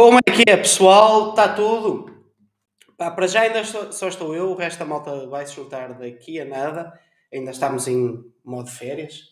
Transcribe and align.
Como 0.00 0.16
é 0.16 0.32
que 0.32 0.50
é, 0.50 0.56
pessoal? 0.56 1.28
Está 1.28 1.52
tudo? 1.52 2.24
Pá, 2.96 3.10
para 3.10 3.26
já 3.26 3.42
ainda 3.42 3.60
estou- 3.60 3.92
só 3.92 4.08
estou 4.08 4.34
eu, 4.34 4.50
o 4.50 4.54
resto 4.54 4.78
da 4.78 4.86
malta 4.86 5.26
vai 5.26 5.46
se 5.46 5.54
juntar 5.54 5.92
daqui 5.92 6.40
a 6.40 6.44
nada. 6.46 6.98
Ainda 7.30 7.50
estamos 7.50 7.86
em 7.86 8.24
modo 8.42 8.70
férias. 8.70 9.24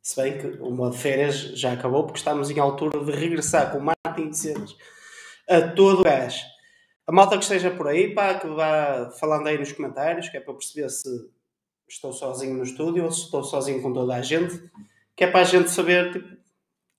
Se 0.00 0.16
bem 0.18 0.38
que 0.38 0.46
o 0.62 0.70
modo 0.70 0.96
férias 0.96 1.36
já 1.60 1.74
acabou, 1.74 2.04
porque 2.04 2.16
estamos 2.18 2.50
em 2.50 2.58
altura 2.58 3.04
de 3.04 3.12
regressar 3.12 3.70
com 3.70 3.76
o 3.76 3.82
Martin 3.82 4.30
de 4.30 4.38
Cenas 4.38 4.74
a 5.50 5.60
todo 5.68 6.00
o 6.00 6.04
gás. 6.04 6.46
A 7.06 7.12
malta 7.12 7.36
que 7.36 7.42
esteja 7.44 7.70
por 7.70 7.86
aí, 7.86 8.14
pá, 8.14 8.36
que 8.36 8.46
vá 8.46 9.10
falando 9.20 9.46
aí 9.48 9.58
nos 9.58 9.72
comentários, 9.72 10.30
que 10.30 10.38
é 10.38 10.40
para 10.40 10.54
perceber 10.54 10.88
se 10.88 11.10
estou 11.86 12.14
sozinho 12.14 12.54
no 12.54 12.62
estúdio 12.62 13.04
ou 13.04 13.12
se 13.12 13.24
estou 13.24 13.44
sozinho 13.44 13.82
com 13.82 13.92
toda 13.92 14.14
a 14.14 14.22
gente, 14.22 14.62
que 15.14 15.24
é 15.24 15.26
para 15.30 15.40
a 15.40 15.44
gente 15.44 15.68
saber 15.70 16.10
tipo, 16.10 16.36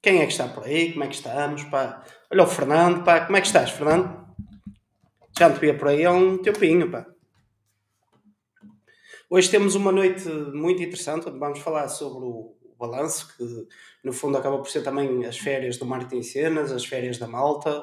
quem 0.04 0.20
é 0.22 0.26
que 0.28 0.34
está 0.34 0.48
por 0.48 0.66
aí, 0.66 0.92
como 0.92 1.04
é 1.04 1.08
que 1.08 1.16
estamos, 1.16 1.64
pá. 1.64 2.06
Olha 2.30 2.44
o 2.44 2.48
Fernando, 2.48 3.06
pá, 3.06 3.22
como 3.26 3.38
é 3.38 3.42
que 3.42 3.48
estás, 3.48 3.72
Fernando? 3.72 4.28
Já 5.40 5.48
não 5.48 5.56
te 5.56 5.62
via 5.62 5.78
por 5.78 5.88
aí 5.88 6.04
há 6.04 6.12
um 6.12 6.38
tempinho, 6.38 6.92
pá. 6.92 7.06
Hoje 9.30 9.50
temos 9.50 9.76
uma 9.76 9.94
noite 9.94 10.28
muito 10.28 10.84
interessante, 10.84 11.30
onde 11.30 11.40
vamos 11.40 11.60
falar 11.60 11.88
sobre 11.88 12.26
o 12.26 12.54
balanço, 12.78 13.34
que 13.38 13.68
no 14.04 14.12
fundo 14.12 14.38
acaba 14.38 14.58
por 14.58 14.70
ser 14.70 14.84
também 14.84 15.26
as 15.26 15.38
férias 15.38 15.78
do 15.78 15.86
Martin 15.86 16.22
Cenas, 16.22 16.70
as 16.74 16.84
férias 16.84 17.18
da 17.18 17.30
Malta. 17.30 17.80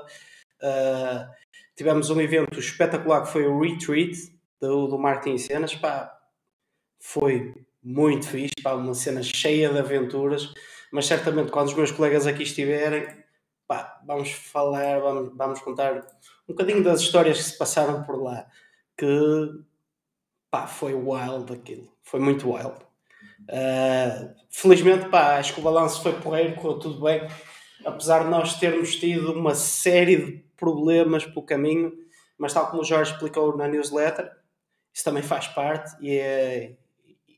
Uh, 0.63 1.27
tivemos 1.75 2.11
um 2.11 2.21
evento 2.21 2.59
espetacular 2.59 3.23
que 3.23 3.33
foi 3.33 3.47
o 3.47 3.59
Retreat 3.59 4.15
do, 4.61 4.89
do 4.89 4.99
Martin 4.99 5.39
Cenas, 5.39 5.75
pá, 5.75 6.15
foi 7.01 7.55
muito 7.83 8.29
fixe, 8.29 8.63
pá, 8.63 8.75
uma 8.75 8.93
cena 8.93 9.23
cheia 9.23 9.71
de 9.71 9.79
aventuras, 9.79 10.53
mas 10.93 11.07
certamente 11.07 11.51
quando 11.51 11.69
os 11.69 11.75
meus 11.75 11.91
colegas 11.91 12.27
aqui 12.27 12.43
estiverem, 12.43 13.24
pá, 13.67 14.01
vamos 14.07 14.31
falar, 14.31 15.01
vamos, 15.01 15.37
vamos 15.37 15.61
contar 15.61 15.97
um 16.49 16.53
bocadinho 16.53 16.83
das 16.83 17.01
histórias 17.01 17.39
que 17.39 17.45
se 17.45 17.59
passaram 17.59 18.03
por 18.03 18.23
lá, 18.23 18.47
que 18.97 19.51
pá, 20.51 20.67
foi 20.67 20.95
wild 20.95 21.53
aquilo, 21.53 21.93
foi 22.03 22.21
muito 22.21 22.53
wild. 22.53 22.77
Uh, 23.43 24.35
felizmente, 24.51 25.09
pá, 25.09 25.39
acho 25.39 25.55
que 25.55 25.61
o 25.61 25.65
balanço 25.65 26.03
foi 26.03 26.13
porreiro, 26.21 26.55
correu 26.55 26.79
tudo 26.79 27.05
bem, 27.05 27.27
apesar 27.85 28.25
de 28.25 28.31
nós 28.31 28.59
termos 28.59 28.97
tido 28.97 29.33
uma 29.33 29.55
série 29.55 30.17
de 30.17 30.45
problemas 30.57 31.25
pelo 31.25 31.45
caminho, 31.45 31.93
mas 32.39 32.53
tal 32.53 32.69
como 32.69 32.83
o 32.83 32.85
Jorge 32.85 33.13
explicou 33.13 33.57
na 33.57 33.69
newsletter, 33.69 34.31
isso 34.93 35.05
também 35.05 35.23
faz 35.23 35.49
parte 35.49 35.97
e, 36.01 36.17
é, 36.17 36.77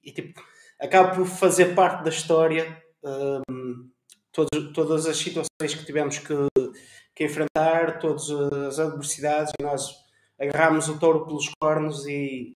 e 0.05 0.13
tipo, 0.13 0.41
acaba 0.79 1.15
por 1.15 1.27
fazer 1.27 1.75
parte 1.75 2.05
da 2.05 2.11
história 2.11 2.83
um, 3.03 3.91
todos, 4.37 4.73
todas 4.75 5.07
as 5.07 5.17
situações 5.17 5.75
que 5.75 5.85
tivemos 5.85 6.19
que, 6.19 6.35
que 7.15 7.25
enfrentar, 7.25 7.99
todas 7.99 8.31
as 8.31 8.79
adversidades, 8.79 9.51
nós 9.61 10.05
agarramos 10.39 10.89
o 10.91 10.99
touro 10.99 11.25
pelos 11.25 11.51
cornos 11.59 12.07
e 12.07 12.55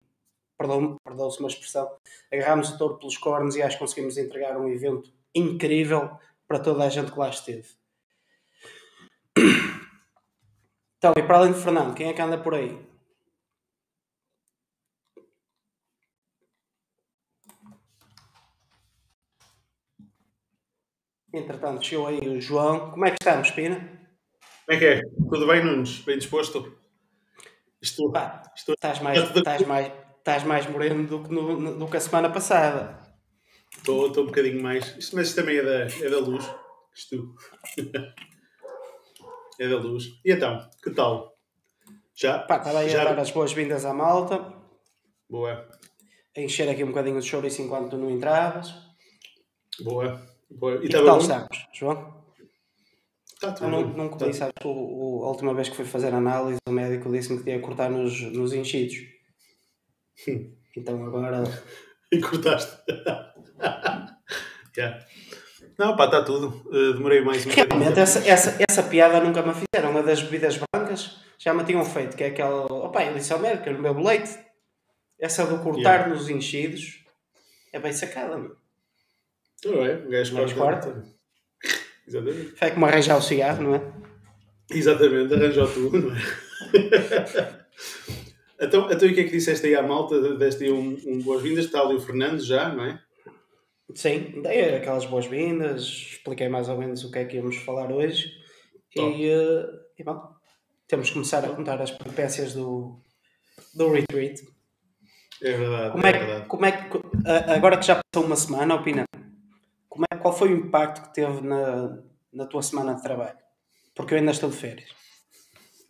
perdão, 0.59 0.97
perdão-se 1.05 1.39
uma 1.39 1.49
expressão, 1.49 1.89
agarramos 2.33 2.71
o 2.71 2.79
touro 2.79 2.99
pelos 2.99 3.17
cornos 3.17 3.55
e 3.55 3.63
acho 3.63 3.77
que 3.77 3.85
conseguimos 3.85 4.19
entregar 4.19 4.59
um 4.59 4.69
evento 4.69 5.13
incrível 5.33 6.11
para 6.49 6.59
toda 6.59 6.85
a 6.85 6.89
gente 6.89 7.13
que 7.13 7.19
lá 7.19 7.29
esteve. 7.29 7.69
Então, 10.99 11.13
e 11.17 11.23
para 11.23 11.39
além 11.39 11.53
de 11.53 11.61
Fernando, 11.61 11.95
quem 11.95 12.09
é 12.09 12.13
que 12.13 12.21
anda 12.21 12.37
por 12.37 12.55
aí? 12.55 12.88
Entretanto, 21.33 21.85
chegou 21.85 22.07
aí 22.07 22.21
o 22.21 22.41
João. 22.41 22.91
Como 22.91 23.05
é 23.05 23.11
que 23.11 23.19
estamos, 23.21 23.51
Pina? 23.51 23.77
Como 23.77 24.77
é 24.77 24.79
que 24.79 24.85
é? 24.85 25.03
Tudo 25.03 25.47
bem, 25.47 25.65
Nunes? 25.65 26.01
Bem 26.01 26.19
disposto? 26.19 26.79
Estou. 27.83 28.11
Pá, 28.11 28.43
estou... 28.57 28.75
Estás, 28.75 29.01
mais, 29.01 29.19
estás, 29.19 29.67
mais, 29.67 29.93
estás 30.19 30.45
mais 30.45 30.67
moreno 30.67 31.07
do 31.07 31.23
que, 31.23 31.31
no, 31.31 31.79
do 31.79 31.87
que 31.87 31.97
a 31.97 32.01
semana 32.01 32.31
passada. 32.31 32.99
Estou, 33.77 34.07
estou 34.09 34.25
um 34.25 34.27
bocadinho 34.27 34.63
mais. 34.63 34.97
Isto, 34.97 35.17
mas 35.17 35.29
isto 35.29 35.41
também 35.41 35.59
é 35.59 35.63
da, 35.63 35.85
é 35.85 36.11
da 36.11 36.19
luz. 36.19 36.45
Isto. 36.95 37.35
é 39.61 39.69
da 39.69 39.77
luz. 39.77 40.05
E 40.25 40.33
então, 40.33 40.69
que 40.83 40.91
tal? 40.91 41.37
Já? 42.15 42.39
Pá, 42.39 42.57
estava 42.57 42.79
aí 42.79 42.89
já... 42.89 43.03
a 43.03 43.05
dar 43.13 43.21
as 43.21 43.31
boas-vindas 43.31 43.85
à 43.85 43.93
malta. 43.93 44.55
Boa. 45.29 45.69
A 46.37 46.41
encher 46.41 46.69
aqui 46.69 46.83
um 46.83 46.89
bocadinho 46.89 47.21
de 47.21 47.27
chouriço 47.27 47.61
enquanto 47.61 47.91
tu 47.91 47.99
não 47.99 48.11
entravas. 48.11 48.73
Boa. 49.81 50.38
Boa. 50.51 50.75
E, 50.77 50.87
e 50.87 50.89
que 50.89 50.89
tal 50.89 51.19
estamos, 51.19 51.67
João? 51.73 52.19
Eu 53.41 53.69
não, 53.69 53.87
não 53.87 54.09
comi, 54.09 54.35
sabes, 54.35 54.53
o, 54.65 54.69
o, 54.69 55.25
a 55.25 55.29
última 55.29 55.55
vez 55.55 55.69
que 55.69 55.77
fui 55.77 55.85
fazer 55.85 56.13
análise, 56.13 56.59
o 56.69 56.73
médico 56.73 57.11
disse-me 57.11 57.41
que 57.43 57.51
ia 57.51 57.61
cortar 57.61 57.89
nos, 57.89 58.21
nos 58.33 58.53
enchidos. 58.53 58.97
então 60.77 61.05
agora. 61.05 61.45
e 62.11 62.21
cortaste. 62.21 62.83
yeah. 64.77 65.05
Não, 65.79 65.97
pá, 65.97 66.07
está 66.07 66.25
tudo. 66.25 66.49
Uh, 66.67 66.95
demorei 66.95 67.21
mais 67.21 67.47
um 67.47 67.51
Realmente, 67.51 68.01
essa, 68.01 68.29
essa, 68.29 68.59
essa 68.69 68.83
piada 68.83 69.21
nunca 69.21 69.41
me 69.43 69.55
fizeram. 69.55 69.93
Uma 69.93 70.03
das 70.03 70.21
bebidas 70.21 70.59
brancas 70.73 71.19
já 71.39 71.55
me 71.55 71.63
tinham 71.63 71.85
feito, 71.85 72.17
que 72.17 72.25
é 72.25 72.29
aquela. 72.29 72.67
Opa, 72.67 73.05
eu 73.05 73.15
disse 73.15 73.33
ao 73.33 73.39
médico, 73.39 73.69
eu 73.69 73.75
não 73.75 73.83
bebo 73.83 74.03
leite. 74.03 74.37
Essa 75.21 75.47
do 75.47 75.63
cortar 75.63 76.01
yeah. 76.01 76.09
nos 76.09 76.29
enchidos 76.29 77.05
é 77.73 77.79
bem 77.79 77.93
sacada, 77.93 78.37
meu. 78.37 78.57
Tudo 79.63 79.79
bem, 79.79 80.07
o 80.07 80.09
gajo 80.09 80.35
Mais 80.35 80.53
corta. 80.53 80.91
quarta. 80.91 81.19
Exatamente. 82.07 82.57
Foi 82.57 82.71
como 82.71 82.87
arranjar 82.87 83.17
o 83.17 83.23
cigarro, 83.23 83.63
não 83.63 83.75
é? 83.75 83.93
Exatamente, 84.71 85.35
arranjou 85.35 85.67
tudo, 85.73 85.99
não 85.99 86.15
é? 86.15 86.19
então, 88.61 88.91
então, 88.91 89.09
e 89.09 89.13
o 89.13 89.15
que 89.15 89.21
é 89.21 89.25
que 89.25 89.31
disseste 89.31 89.67
aí 89.67 89.75
à 89.75 89.83
malta? 89.83 90.37
Deste 90.37 90.65
aí 90.65 90.73
um, 90.73 90.97
um 91.07 91.19
boas-vindas, 91.21 91.65
está 91.65 91.81
ali 91.81 91.97
o 91.97 92.01
Fernando 92.01 92.41
já, 92.41 92.69
não 92.69 92.85
é? 92.85 93.01
Sim, 93.95 94.43
dei 94.43 94.77
aquelas 94.77 95.07
boas-vindas, 95.07 95.83
expliquei 95.83 96.49
mais 96.49 96.69
ou 96.69 96.77
menos 96.77 97.03
o 97.05 97.11
que 97.11 97.19
é 97.19 97.25
que 97.25 97.37
íamos 97.37 97.57
falar 97.57 97.91
hoje 97.91 98.31
e, 98.95 99.01
uh, 99.01 99.67
e 99.99 100.05
bom, 100.05 100.23
temos 100.87 101.09
que 101.09 101.15
começar 101.15 101.45
a 101.45 101.49
contar 101.49 101.81
as 101.81 101.91
peripécias 101.91 102.53
do, 102.53 103.01
do 103.75 103.91
retreat. 103.91 104.43
É 105.43 105.53
verdade, 105.53 105.93
como 105.93 106.07
é, 106.07 106.11
é, 106.11 106.19
verdade. 106.19 106.47
Como 106.47 106.67
é 106.67 106.73
que, 106.73 106.99
agora 107.51 107.79
que 107.79 107.87
já 107.87 108.01
passou 108.13 108.27
uma 108.27 108.37
semana, 108.37 108.75
opina, 108.75 109.05
como 109.99 110.07
é, 110.13 110.17
qual 110.17 110.33
foi 110.33 110.55
o 110.55 110.57
impacto 110.57 111.09
que 111.09 111.15
teve 111.15 111.41
na, 111.41 111.99
na 112.33 112.47
tua 112.47 112.63
semana 112.63 112.95
de 112.95 113.03
trabalho? 113.03 113.37
Porque 113.97 114.15
eu 114.15 114.19
ainda 114.19 114.31
estou 114.31 114.49
de 114.49 114.57
férias. 114.57 114.95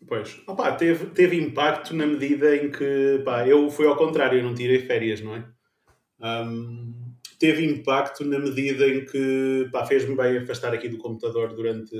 Pois, 0.08 0.40
Opa, 0.46 0.72
teve, 0.72 1.10
teve 1.10 1.36
impacto 1.36 1.94
na 1.94 2.06
medida 2.06 2.56
em 2.56 2.70
que, 2.70 3.20
pá, 3.22 3.46
eu 3.46 3.68
fui 3.68 3.86
ao 3.86 3.96
contrário, 3.96 4.38
eu 4.38 4.44
não 4.44 4.54
tirei 4.54 4.78
férias, 4.78 5.20
não 5.20 5.36
é? 5.36 5.46
Um, 6.20 6.94
teve 7.38 7.66
impacto 7.66 8.24
na 8.24 8.38
medida 8.38 8.88
em 8.88 9.04
que, 9.04 9.68
fez-me 9.86 10.16
bem 10.16 10.38
afastar 10.38 10.72
aqui 10.72 10.88
do 10.88 10.96
computador 10.96 11.52
durante, 11.54 11.94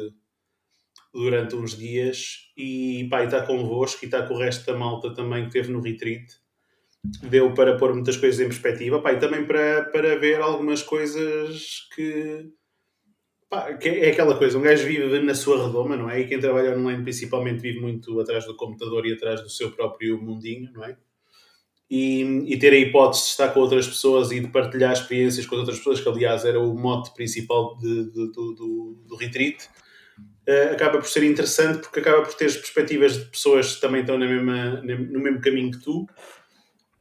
durante 1.12 1.56
uns 1.56 1.76
dias 1.76 2.50
e, 2.56 3.06
pá, 3.10 3.20
e 3.20 3.26
está 3.26 3.42
convosco 3.44 4.02
e 4.02 4.06
está 4.06 4.26
com 4.26 4.32
o 4.32 4.38
resto 4.38 4.64
da 4.64 4.78
malta 4.78 5.12
também 5.12 5.44
que 5.44 5.50
teve 5.52 5.70
no 5.70 5.82
retreat. 5.82 6.24
Deu 7.22 7.54
para 7.54 7.76
pôr 7.76 7.94
muitas 7.94 8.16
coisas 8.16 8.40
em 8.40 8.48
perspectiva, 8.48 9.00
pá, 9.00 9.12
e 9.12 9.18
também 9.18 9.44
para, 9.44 9.84
para 9.84 10.18
ver 10.18 10.40
algumas 10.40 10.82
coisas 10.82 11.88
que, 11.94 12.50
Pá, 13.48 13.72
que 13.72 13.88
é 13.88 14.10
aquela 14.10 14.36
coisa, 14.36 14.58
um 14.58 14.62
gajo 14.62 14.86
vive 14.86 15.20
na 15.20 15.34
sua 15.34 15.66
redoma, 15.66 15.96
não 15.96 16.10
é? 16.10 16.20
E 16.20 16.26
quem 16.26 16.38
trabalha 16.38 16.76
online 16.76 17.02
principalmente 17.02 17.62
vive 17.62 17.80
muito 17.80 18.20
atrás 18.20 18.44
do 18.44 18.54
computador 18.54 19.06
e 19.06 19.14
atrás 19.14 19.40
do 19.40 19.48
seu 19.48 19.70
próprio 19.72 20.20
mundinho, 20.20 20.70
não 20.72 20.84
é? 20.84 20.96
E, 21.90 22.44
e 22.46 22.58
ter 22.58 22.74
a 22.74 22.76
hipótese 22.76 23.22
de 23.22 23.28
estar 23.30 23.48
com 23.48 23.60
outras 23.60 23.88
pessoas 23.88 24.30
e 24.30 24.40
de 24.40 24.48
partilhar 24.48 24.92
experiências 24.92 25.46
com 25.46 25.56
outras 25.56 25.78
pessoas, 25.78 25.98
que 25.98 26.08
aliás 26.08 26.44
era 26.44 26.60
o 26.60 26.74
mote 26.74 27.14
principal 27.14 27.78
de, 27.78 28.04
de, 28.10 28.32
do, 28.32 29.02
do, 29.06 29.16
retreat, 29.16 29.64
uh, 30.46 30.74
acaba 30.74 30.98
por 30.98 31.08
ser 31.08 31.22
interessante 31.22 31.78
porque 31.78 32.00
acaba 32.00 32.20
por 32.20 32.34
ter 32.34 32.52
perspectivas 32.52 33.16
de 33.16 33.24
pessoas 33.30 33.76
que 33.76 33.80
também 33.80 34.02
estão 34.02 34.18
na 34.18 34.26
mesma, 34.26 34.82
no 34.82 35.20
mesmo 35.20 35.40
caminho 35.40 35.70
que 35.70 35.82
tu 35.82 36.06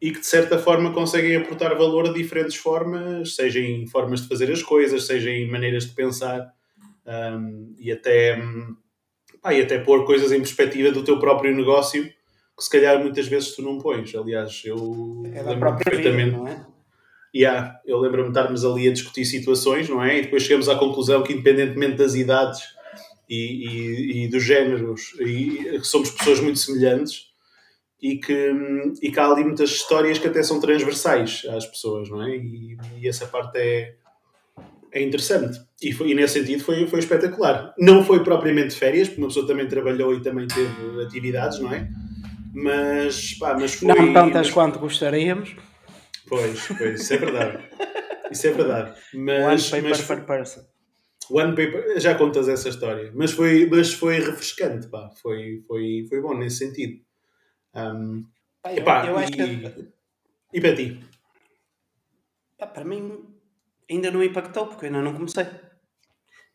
e 0.02 0.12
que 0.12 0.20
de 0.20 0.28
certa 0.28 0.58
forma 0.58 0.94
conseguem 0.94 1.36
aportar 1.36 1.76
valor 1.76 2.08
a 2.08 2.14
diferentes 2.14 2.56
formas, 2.56 3.36
seja 3.36 3.60
em 3.60 3.88
formas 3.88 4.22
de 4.22 4.28
fazer 4.28 4.52
as 4.52 4.62
coisas, 4.62 5.06
seja 5.06 5.30
em 5.32 5.50
maneiras 5.50 5.86
de 5.86 5.94
pensar 5.94 6.54
um, 7.06 7.74
e, 7.80 7.92
até, 7.92 8.40
pá, 9.42 9.54
e 9.54 9.62
até 9.62 9.80
pôr 9.80 10.06
coisas 10.06 10.32
em 10.32 10.40
perspectiva 10.40 10.92
do 10.92 11.04
teu 11.04 11.20
próprio 11.20 11.56
negócio 11.56 12.04
que 12.04 12.64
se 12.64 12.70
calhar 12.70 13.00
muitas 13.00 13.28
vezes 13.28 13.56
tu 13.56 13.62
não 13.62 13.78
pões. 13.78 14.14
Aliás, 14.16 14.62
eu 14.66 15.24
é 15.32 15.42
lembro 15.44 15.76
perfeitamente. 15.78 16.32
Vida, 16.32 16.38
não 16.38 16.48
é? 16.48 16.66
Yeah, 17.36 17.80
eu 17.86 18.00
lembro-me 18.00 18.32
de 18.32 18.40
estarmos 18.40 18.66
ali 18.66 18.88
a 18.88 18.94
discutir 18.94 19.26
situações, 19.26 19.88
não 19.88 20.04
é? 20.04 20.18
E 20.18 20.22
depois 20.24 20.42
chegamos 20.42 20.68
à 20.68 20.76
conclusão 20.76 21.22
que, 21.22 21.34
independentemente 21.34 21.96
das 21.96 22.16
idades 22.16 22.62
e, 23.30 23.68
e, 23.68 24.24
e 24.24 24.28
dos 24.28 24.44
géneros, 24.44 25.14
e, 25.20 25.80
somos 25.84 26.10
pessoas 26.10 26.40
muito 26.40 26.58
semelhantes 26.58 27.27
e 28.02 28.18
que, 28.18 28.54
e 29.02 29.12
que 29.12 29.20
há 29.20 29.26
ali 29.26 29.44
muitas 29.44 29.72
histórias 29.72 30.20
que 30.20 30.28
até 30.28 30.44
são 30.44 30.60
transversais 30.60 31.44
às 31.50 31.66
pessoas, 31.66 32.10
não 32.10 32.24
é? 32.24 32.36
E, 32.36 32.78
e 33.02 33.08
essa 33.08 33.26
parte 33.26 33.58
é, 33.58 33.96
é 34.92 35.02
interessante. 35.02 35.60
E, 35.82 35.92
foi, 35.92 36.12
e 36.12 36.16
nesse 36.16 36.40
sentido 36.40 36.64
foi, 36.64 36.88
foi 36.88 37.00
espetacular. 37.00 37.74
Não 37.78 38.04
foi 38.04 38.24
propriamente 38.24 38.76
férias, 38.76 39.08
porque 39.08 39.22
uma 39.22 39.28
pessoa 39.28 39.48
também 39.48 39.68
trabalhou 39.68 40.14
e 40.14 40.22
também 40.22 40.48
teve 40.48 41.04
atividades, 41.04 41.60
não 41.60 41.74
é? 41.74 41.90
Mas, 42.54 43.34
pá, 43.34 43.56
mas 43.60 43.76
foi. 43.76 43.88
Não 43.88 44.14
tantas 44.14 44.48
mas, 44.48 44.52
quanto 44.52 44.80
gostaríamos. 44.80 45.56
Pois, 46.28 46.68
pois, 46.78 47.02
isso 47.02 47.14
é 47.14 47.18
verdade. 47.18 47.64
Isso 48.32 48.48
é 48.48 48.52
verdade. 48.52 48.94
Mas, 49.14 49.72
One 49.72 49.82
paper 49.84 50.08
per 50.08 50.26
person. 50.26 50.62
One 51.30 51.56
paper, 51.56 52.00
já 52.00 52.16
contas 52.16 52.48
essa 52.48 52.70
história. 52.70 53.12
Mas 53.14 53.32
foi, 53.32 53.68
mas 53.70 53.94
foi 53.94 54.20
refrescante, 54.20 54.88
pá. 54.88 55.10
Foi, 55.22 55.62
foi, 55.68 56.06
foi 56.10 56.22
bom 56.22 56.38
nesse 56.38 56.58
sentido. 56.58 57.07
Um, 57.76 58.26
epá, 58.66 59.06
eu 59.06 59.20
e, 59.22 59.32
que 59.32 59.92
e 60.54 60.62
para 60.62 60.76
ti? 60.76 61.00
para 62.74 62.84
mim 62.84 63.24
ainda 63.90 64.10
não 64.12 64.24
impactou, 64.24 64.68
porque 64.68 64.86
eu 64.86 64.90
ainda 64.90 65.02
não 65.02 65.14
comecei. 65.14 65.46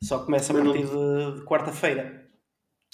Só 0.03 0.25
começa 0.25 0.53
a 0.53 0.56
Mas 0.56 0.64
não- 0.64 0.73
partir 0.73 0.88
de, 0.88 1.41
de 1.41 1.47
quarta-feira. 1.47 2.29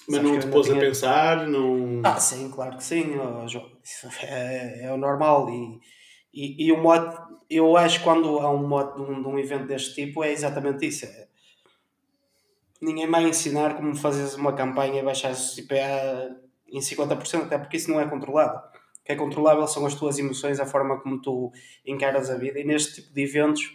Mas 0.09 0.17
Sabes 0.17 0.31
não 0.33 0.41
te 0.41 0.47
pôs 0.49 0.67
ainda 0.67 0.79
a 0.79 0.81
tinha- 0.81 0.91
pensar? 0.91 1.47
Não... 1.49 2.03
Ah, 2.05 2.21
sim, 2.21 2.51
claro 2.51 2.77
que 2.77 2.85
sim, 2.85 3.17
ó, 3.19 3.47
João. 3.47 3.71
Isso 3.83 4.09
é, 4.23 4.85
é 4.85 4.93
o 4.93 4.97
normal. 4.97 5.49
E, 5.51 5.81
e, 6.33 6.67
e 6.67 6.73
o 6.73 6.79
mote, 6.81 7.17
eu 7.51 7.77
acho 7.77 7.99
que 7.99 8.05
quando 8.05 8.39
há 8.41 8.51
um 8.51 8.67
mote 8.67 8.95
de 8.97 9.03
um, 9.11 9.23
de 9.23 9.29
um 9.29 9.39
evento 9.39 9.67
deste 9.67 9.95
tipo, 9.95 10.23
é 10.23 10.31
exatamente 10.33 10.87
isso. 10.87 11.07
É, 11.07 11.29
ninguém 12.81 13.11
vai 13.11 13.25
ensinar 13.25 13.75
como 13.77 13.95
fazeres 13.97 14.35
uma 14.35 14.53
campanha 14.55 15.01
e 15.01 15.05
baixares 15.05 15.53
o 15.53 15.57
CPA 15.57 16.37
em 16.71 16.81
50%, 16.81 17.45
até 17.45 17.59
porque 17.59 17.77
isso 17.77 17.91
não 17.91 18.01
é 18.01 18.07
controlável. 18.07 18.59
O 18.59 19.05
que 19.05 19.13
é 19.13 19.17
controlável 19.17 19.67
são 19.67 19.87
as 19.87 19.95
tuas 19.95 20.19
emoções, 20.19 20.61
a 20.61 20.67
forma 20.67 21.01
como 21.01 21.21
tu 21.21 21.53
encaras 21.87 22.31
a 22.31 22.37
vida. 22.37 22.59
E 22.61 22.65
neste 22.65 23.03
tipo 23.03 23.15
de 23.15 23.23
eventos, 23.23 23.73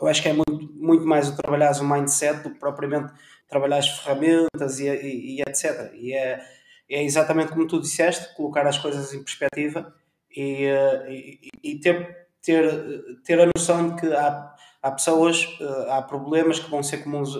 eu 0.00 0.06
acho 0.06 0.22
que 0.22 0.28
é 0.28 0.32
muito, 0.32 0.72
muito 0.74 1.06
mais 1.06 1.28
o 1.28 1.36
trabalhares 1.36 1.80
o 1.80 1.88
mindset 1.88 2.42
do 2.42 2.50
que 2.50 2.58
propriamente 2.58 3.12
trabalhar 3.48 3.78
as 3.78 3.88
ferramentas 3.88 4.80
e, 4.80 4.88
e, 4.88 5.36
e 5.36 5.42
etc. 5.42 5.92
E 5.94 6.12
é, 6.14 6.44
é 6.88 7.02
exatamente 7.02 7.52
como 7.52 7.66
tu 7.66 7.80
disseste, 7.80 8.34
colocar 8.34 8.66
as 8.66 8.78
coisas 8.78 9.12
em 9.12 9.22
perspectiva 9.22 9.94
e, 10.34 10.64
eh, 10.64 11.40
e 11.62 11.78
ter, 11.78 12.28
ter, 12.42 13.22
ter 13.24 13.40
a 13.40 13.50
noção 13.54 13.90
de 13.90 14.00
que 14.00 14.12
há, 14.12 14.54
há 14.82 14.90
pessoas, 14.90 15.46
eh, 15.60 15.86
há 15.90 16.02
problemas 16.02 16.58
que 16.58 16.70
vão 16.70 16.82
ser 16.82 16.98
comuns 16.98 17.30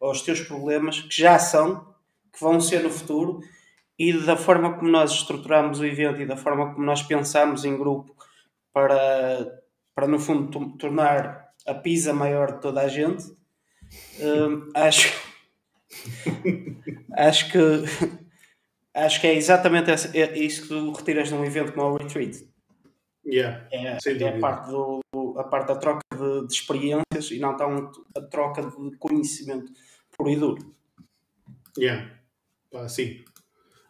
aos 0.00 0.22
teus 0.22 0.40
problemas, 0.40 1.00
que 1.00 1.20
já 1.20 1.38
são, 1.38 1.94
que 2.32 2.40
vão 2.40 2.60
ser 2.60 2.82
no 2.82 2.90
futuro, 2.90 3.40
e 3.98 4.12
da 4.24 4.36
forma 4.36 4.74
como 4.76 4.90
nós 4.90 5.12
estruturamos 5.12 5.80
o 5.80 5.84
evento 5.86 6.20
e 6.20 6.26
da 6.26 6.36
forma 6.36 6.72
como 6.74 6.84
nós 6.84 7.02
pensamos 7.02 7.64
em 7.64 7.76
grupo 7.76 8.14
para, 8.72 9.62
para 9.94 10.08
no 10.08 10.18
fundo, 10.18 10.50
to- 10.50 10.76
tornar 10.78 11.48
a 11.66 11.74
pizza 11.74 12.12
maior 12.12 12.52
de 12.56 12.60
toda 12.60 12.80
a 12.82 12.88
gente, 12.88 13.24
hum, 14.20 14.68
acho, 14.74 15.12
acho 17.16 17.52
que 17.52 17.58
acho 18.94 19.20
que 19.20 19.26
é 19.26 19.34
exatamente 19.34 19.90
essa- 19.90 20.16
é 20.16 20.38
isso 20.38 20.62
que 20.62 20.68
tu 20.68 20.92
retiras 20.92 21.28
de 21.28 21.34
um 21.34 21.44
evento 21.44 21.72
como 21.72 21.88
o 21.88 21.96
Retreat. 21.96 22.48
Yeah. 23.26 23.66
É, 23.72 23.96
é 23.96 24.28
a 24.28 24.38
parte, 24.38 24.70
do, 24.70 25.00
a 25.38 25.44
parte 25.44 25.68
da 25.68 25.76
troca 25.76 26.00
de, 26.14 26.46
de 26.46 26.52
experiências 26.52 27.30
e 27.30 27.38
não 27.38 27.56
tanto 27.56 28.06
a 28.16 28.20
troca 28.20 28.62
de 28.62 28.96
conhecimento 28.98 29.72
puro 30.16 30.30
e 30.30 30.36
duro. 30.36 30.74
Yeah. 31.78 32.10
Sim. 32.88 33.24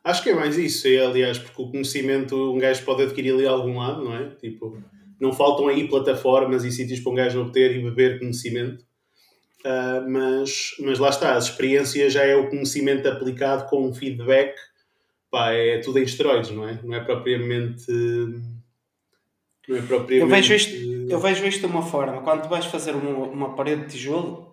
Acho 0.04 0.22
que 0.22 0.28
é 0.28 0.34
mais 0.34 0.58
isso, 0.58 0.86
é, 0.86 0.98
aliás, 0.98 1.38
porque 1.38 1.62
o 1.62 1.70
conhecimento 1.70 2.36
um 2.36 2.58
gajo 2.58 2.84
pode 2.84 3.04
adquirir 3.04 3.32
ali 3.32 3.46
a 3.46 3.50
algum 3.50 3.78
lado, 3.78 4.04
não 4.04 4.14
é? 4.14 4.28
Tipo, 4.36 4.78
não 5.18 5.32
faltam 5.32 5.66
aí 5.66 5.88
plataformas 5.88 6.62
e 6.62 6.70
sítios 6.70 7.00
para 7.00 7.12
um 7.12 7.14
gajo 7.14 7.40
obter 7.40 7.74
e 7.74 7.82
beber 7.82 8.18
conhecimento. 8.18 8.84
Ah, 9.64 10.04
mas, 10.06 10.76
mas 10.80 10.98
lá 10.98 11.08
está, 11.08 11.34
as 11.34 11.44
experiências 11.44 12.12
já 12.12 12.22
é 12.22 12.36
o 12.36 12.50
conhecimento 12.50 13.08
aplicado 13.08 13.68
com 13.70 13.88
um 13.88 13.94
feedback, 13.94 14.54
pá, 15.30 15.52
é 15.52 15.78
tudo 15.78 15.98
em 15.98 16.02
esteroides, 16.02 16.50
não 16.50 16.68
é? 16.68 16.78
Não 16.82 16.94
é 16.94 17.00
propriamente. 17.00 17.90
Não 19.66 19.76
é 19.76 19.80
propriamente. 19.80 20.20
Eu 20.20 20.28
vejo 20.28 20.54
isto, 20.54 20.74
eu 21.10 21.18
vejo 21.18 21.46
isto 21.46 21.60
de 21.60 21.66
uma 21.66 21.82
forma. 21.82 22.20
Quando 22.20 22.42
tu 22.42 22.48
vais 22.50 22.66
fazer 22.66 22.94
uma, 22.94 23.26
uma 23.26 23.54
parede 23.56 23.86
de 23.86 23.92
tijolo, 23.92 24.52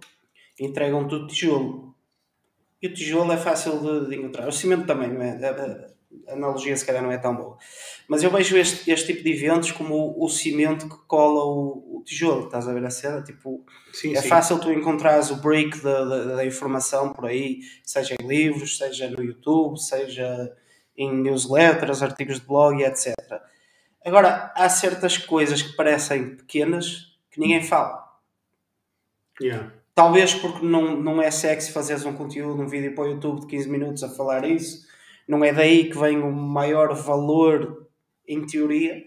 entregam-te 0.58 1.14
o 1.14 1.28
tijolo. 1.28 1.91
E 2.82 2.88
o 2.88 2.94
tijolo 2.94 3.32
é 3.32 3.38
fácil 3.38 3.80
de, 3.80 4.10
de 4.10 4.16
encontrar. 4.16 4.48
O 4.48 4.52
cimento 4.52 4.86
também, 4.86 5.10
não 5.10 5.22
é? 5.22 5.38
A, 5.46 6.32
a 6.32 6.34
analogia 6.34 6.76
se 6.76 6.86
calhar 6.86 7.04
não 7.04 7.12
é 7.12 7.18
tão 7.18 7.36
boa. 7.36 7.58
Mas 8.08 8.24
eu 8.24 8.32
vejo 8.32 8.58
este, 8.58 8.90
este 8.92 9.14
tipo 9.14 9.24
de 9.24 9.32
eventos 9.32 9.72
como 9.72 9.96
o, 9.96 10.26
o 10.26 10.30
cimento 10.30 10.90
que 10.90 10.98
cola 11.08 11.44
o, 11.44 11.98
o 11.98 12.04
tijolo. 12.04 12.46
Estás 12.46 12.68
a 12.68 12.74
ver 12.74 12.86
a 12.86 12.90
cena? 12.90 13.22
Tipo, 13.22 13.64
sim, 13.94 14.16
é 14.16 14.22
sim. 14.22 14.28
fácil 14.28 14.60
tu 14.60 14.72
encontrares 14.72 15.30
o 15.30 15.38
break 15.38 15.80
da, 15.82 16.04
da, 16.04 16.24
da 16.36 16.46
informação 16.46 17.14
por 17.14 17.28
aí, 17.28 17.60
seja 17.84 18.16
em 18.20 18.28
livros, 18.28 18.78
seja 18.78 19.10
no 19.10 19.24
YouTube, 19.24 19.80
seja 19.80 20.52
em 20.98 21.14
newsletters, 21.14 22.02
artigos 22.02 22.40
de 22.40 22.48
blog 22.48 22.82
etc. 22.84 23.16
Agora, 24.04 24.52
há 24.56 24.68
certas 24.68 25.18
coisas 25.18 25.62
que 25.62 25.76
parecem 25.76 26.36
pequenas 26.36 27.18
que 27.30 27.40
ninguém 27.40 27.64
fala. 27.64 28.04
Yeah. 29.40 29.72
Talvez 29.94 30.34
porque 30.34 30.66
não, 30.66 30.96
não 30.96 31.22
é 31.22 31.30
sexy 31.30 31.72
fazeres 31.72 32.06
um 32.06 32.14
conteúdo, 32.14 32.62
um 32.62 32.68
vídeo 32.68 32.96
para 32.96 33.04
o 33.04 33.08
YouTube 33.08 33.42
de 33.42 33.48
15 33.48 33.70
minutos 33.70 34.04
a 34.04 34.10
falar 34.10 34.46
isso. 34.46 34.88
Não 35.28 35.44
é 35.44 35.52
daí 35.52 35.90
que 35.90 35.98
vem 35.98 36.20
o 36.20 36.32
maior 36.32 36.94
valor 36.96 37.88
em 38.28 38.46
teoria. 38.46 39.04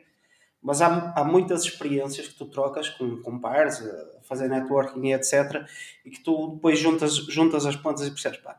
Mas 0.62 0.80
há, 0.80 1.12
há 1.14 1.24
muitas 1.24 1.64
experiências 1.64 2.28
que 2.28 2.34
tu 2.34 2.46
trocas 2.46 2.88
com, 2.88 3.20
com 3.20 3.38
pares, 3.38 3.82
a 3.82 4.22
fazer 4.22 4.48
networking 4.48 5.06
e 5.06 5.12
etc. 5.12 5.66
E 6.04 6.10
que 6.10 6.20
tu 6.20 6.54
depois 6.54 6.78
juntas, 6.78 7.16
juntas 7.16 7.66
as 7.66 7.76
pontas 7.76 8.06
e 8.06 8.10
percebes, 8.10 8.38
pá, 8.38 8.58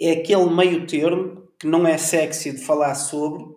é 0.00 0.12
aquele 0.12 0.50
meio 0.50 0.86
termo 0.86 1.48
que 1.58 1.66
não 1.66 1.86
é 1.86 1.96
sexy 1.96 2.52
de 2.52 2.64
falar 2.64 2.94
sobre, 2.94 3.54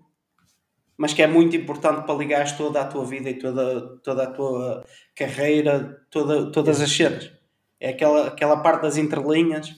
mas 0.98 1.14
que 1.14 1.22
é 1.22 1.28
muito 1.28 1.56
importante 1.56 2.06
para 2.06 2.16
ligares 2.16 2.54
toda 2.54 2.82
a 2.82 2.86
tua 2.86 3.06
vida 3.06 3.30
e 3.30 3.36
toda, 3.36 3.98
toda 4.04 4.24
a 4.24 4.32
tua 4.32 4.84
carreira, 5.16 6.02
toda, 6.10 6.52
todas 6.52 6.82
as 6.82 6.92
cenas. 6.92 7.32
É 7.80 7.90
aquela, 7.90 8.28
aquela 8.28 8.58
parte 8.58 8.84
das 8.84 8.98
entrelinhas. 8.98 9.74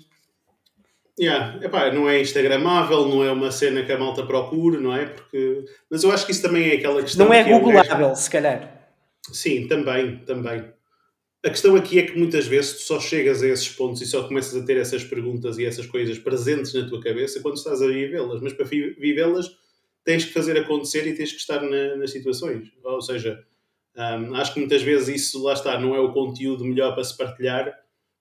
Yeah. 1.20 1.60
Epá, 1.66 1.92
não 1.92 2.08
é 2.08 2.22
instagramável, 2.22 3.08
não 3.08 3.24
é 3.24 3.32
uma 3.32 3.52
cena 3.52 3.84
que 3.84 3.92
a 3.92 3.98
malta 3.98 4.24
procura, 4.24 4.80
não 4.80 4.96
é? 4.96 5.08
Porque... 5.08 5.66
Mas 5.90 6.04
eu 6.04 6.12
acho 6.12 6.26
que 6.26 6.32
isso 6.32 6.44
também 6.44 6.70
é 6.70 6.76
aquela 6.76 7.02
questão. 7.02 7.26
Não 7.26 7.34
é 7.34 7.44
que 7.44 7.50
googlável, 7.50 8.16
se 8.16 8.30
calhar. 8.30 8.92
Sim, 9.32 9.68
também, 9.68 10.20
também. 10.20 10.72
A 11.44 11.50
questão 11.50 11.76
aqui 11.76 11.98
é 11.98 12.04
que 12.04 12.18
muitas 12.18 12.46
vezes 12.46 12.74
tu 12.74 12.82
só 12.82 13.00
chegas 13.00 13.42
a 13.42 13.48
esses 13.48 13.70
pontos 13.70 14.02
e 14.02 14.06
só 14.06 14.28
começas 14.28 14.62
a 14.62 14.66
ter 14.66 14.78
essas 14.78 15.04
perguntas 15.04 15.58
e 15.58 15.66
essas 15.66 15.88
coisas 15.88 16.20
presentes 16.20 16.74
na 16.74 16.88
tua 16.88 17.02
cabeça 17.02 17.42
quando 17.42 17.58
estás 17.58 17.82
a 17.82 17.88
vivê-las. 17.88 18.40
Mas 18.42 18.54
para 18.54 18.66
vi- 18.66 18.94
vivê-las 19.00 19.50
tens 20.08 20.24
que 20.24 20.32
fazer 20.32 20.58
acontecer 20.58 21.06
e 21.06 21.14
tens 21.14 21.34
que 21.34 21.38
estar 21.40 21.62
na- 21.62 21.98
nas 21.98 22.12
situações. 22.12 22.72
Ou 22.82 23.02
seja, 23.02 23.44
hum, 23.98 24.34
acho 24.36 24.54
que 24.54 24.60
muitas 24.62 24.82
vezes 24.82 25.10
isso, 25.22 25.44
lá 25.44 25.52
está, 25.52 25.78
não 25.78 25.94
é 25.94 26.00
o 26.00 26.14
conteúdo 26.14 26.64
melhor 26.64 26.94
para 26.96 27.04
se 27.04 27.18
partilhar. 27.18 27.74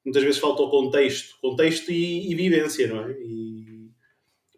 Muitas 0.05 0.25
vezes 0.25 0.41
falta 0.41 0.63
o 0.63 0.69
contexto. 0.69 1.37
Contexto 1.41 1.93
e, 1.93 2.29
e 2.31 2.35
vivência, 2.35 2.89
não 2.89 3.07
é? 3.07 3.13
E, 3.13 3.89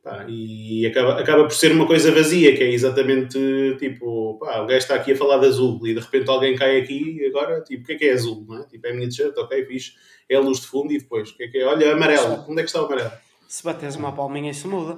pá, 0.03 0.25
e 0.27 0.87
acaba, 0.87 1.21
acaba 1.21 1.45
por 1.45 1.53
ser 1.55 1.71
uma 1.73 1.87
coisa 1.87 2.11
vazia, 2.11 2.57
que 2.57 2.63
é 2.63 2.71
exatamente 2.73 3.39
tipo, 3.79 4.39
pá, 4.39 4.61
o 4.63 4.67
gajo 4.67 4.79
está 4.79 4.95
aqui 4.95 5.13
a 5.13 5.17
falar 5.17 5.37
de 5.39 5.47
azul 5.49 5.87
e 5.87 5.93
de 5.93 6.01
repente 6.01 6.31
alguém 6.31 6.57
cai 6.57 6.81
aqui 6.81 7.19
e 7.21 7.27
agora, 7.27 7.61
tipo, 7.61 7.83
o 7.83 7.87
que 7.87 7.93
é 7.93 7.97
que 7.97 8.05
é 8.07 8.13
azul? 8.15 8.47
Não 8.49 8.63
é? 8.63 8.67
Tipo, 8.67 8.87
é 8.87 8.91
a 8.91 8.95
minha 8.95 9.07
t-shirt, 9.09 9.37
ok, 9.37 9.67
fixe, 9.67 9.93
é 10.31 10.35
a 10.37 10.41
luz 10.41 10.61
de 10.61 10.67
fundo 10.67 10.93
e 10.95 10.99
depois, 10.99 11.29
o 11.29 11.37
que 11.37 11.43
é 11.45 11.49
que 11.49 11.59
é? 11.59 11.67
Olha, 11.67 11.93
amarelo, 11.93 12.43
onde 12.49 12.61
é 12.61 12.65
que 12.65 12.71
está 12.71 12.81
o 12.83 12.87
amarelo? 12.87 13.13
Se 13.47 13.63
bateres 13.63 13.97
uma 13.97 14.13
palminha, 14.13 14.51
isso 14.51 14.67
muda. 14.69 14.97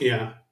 Yeah, 0.00 0.42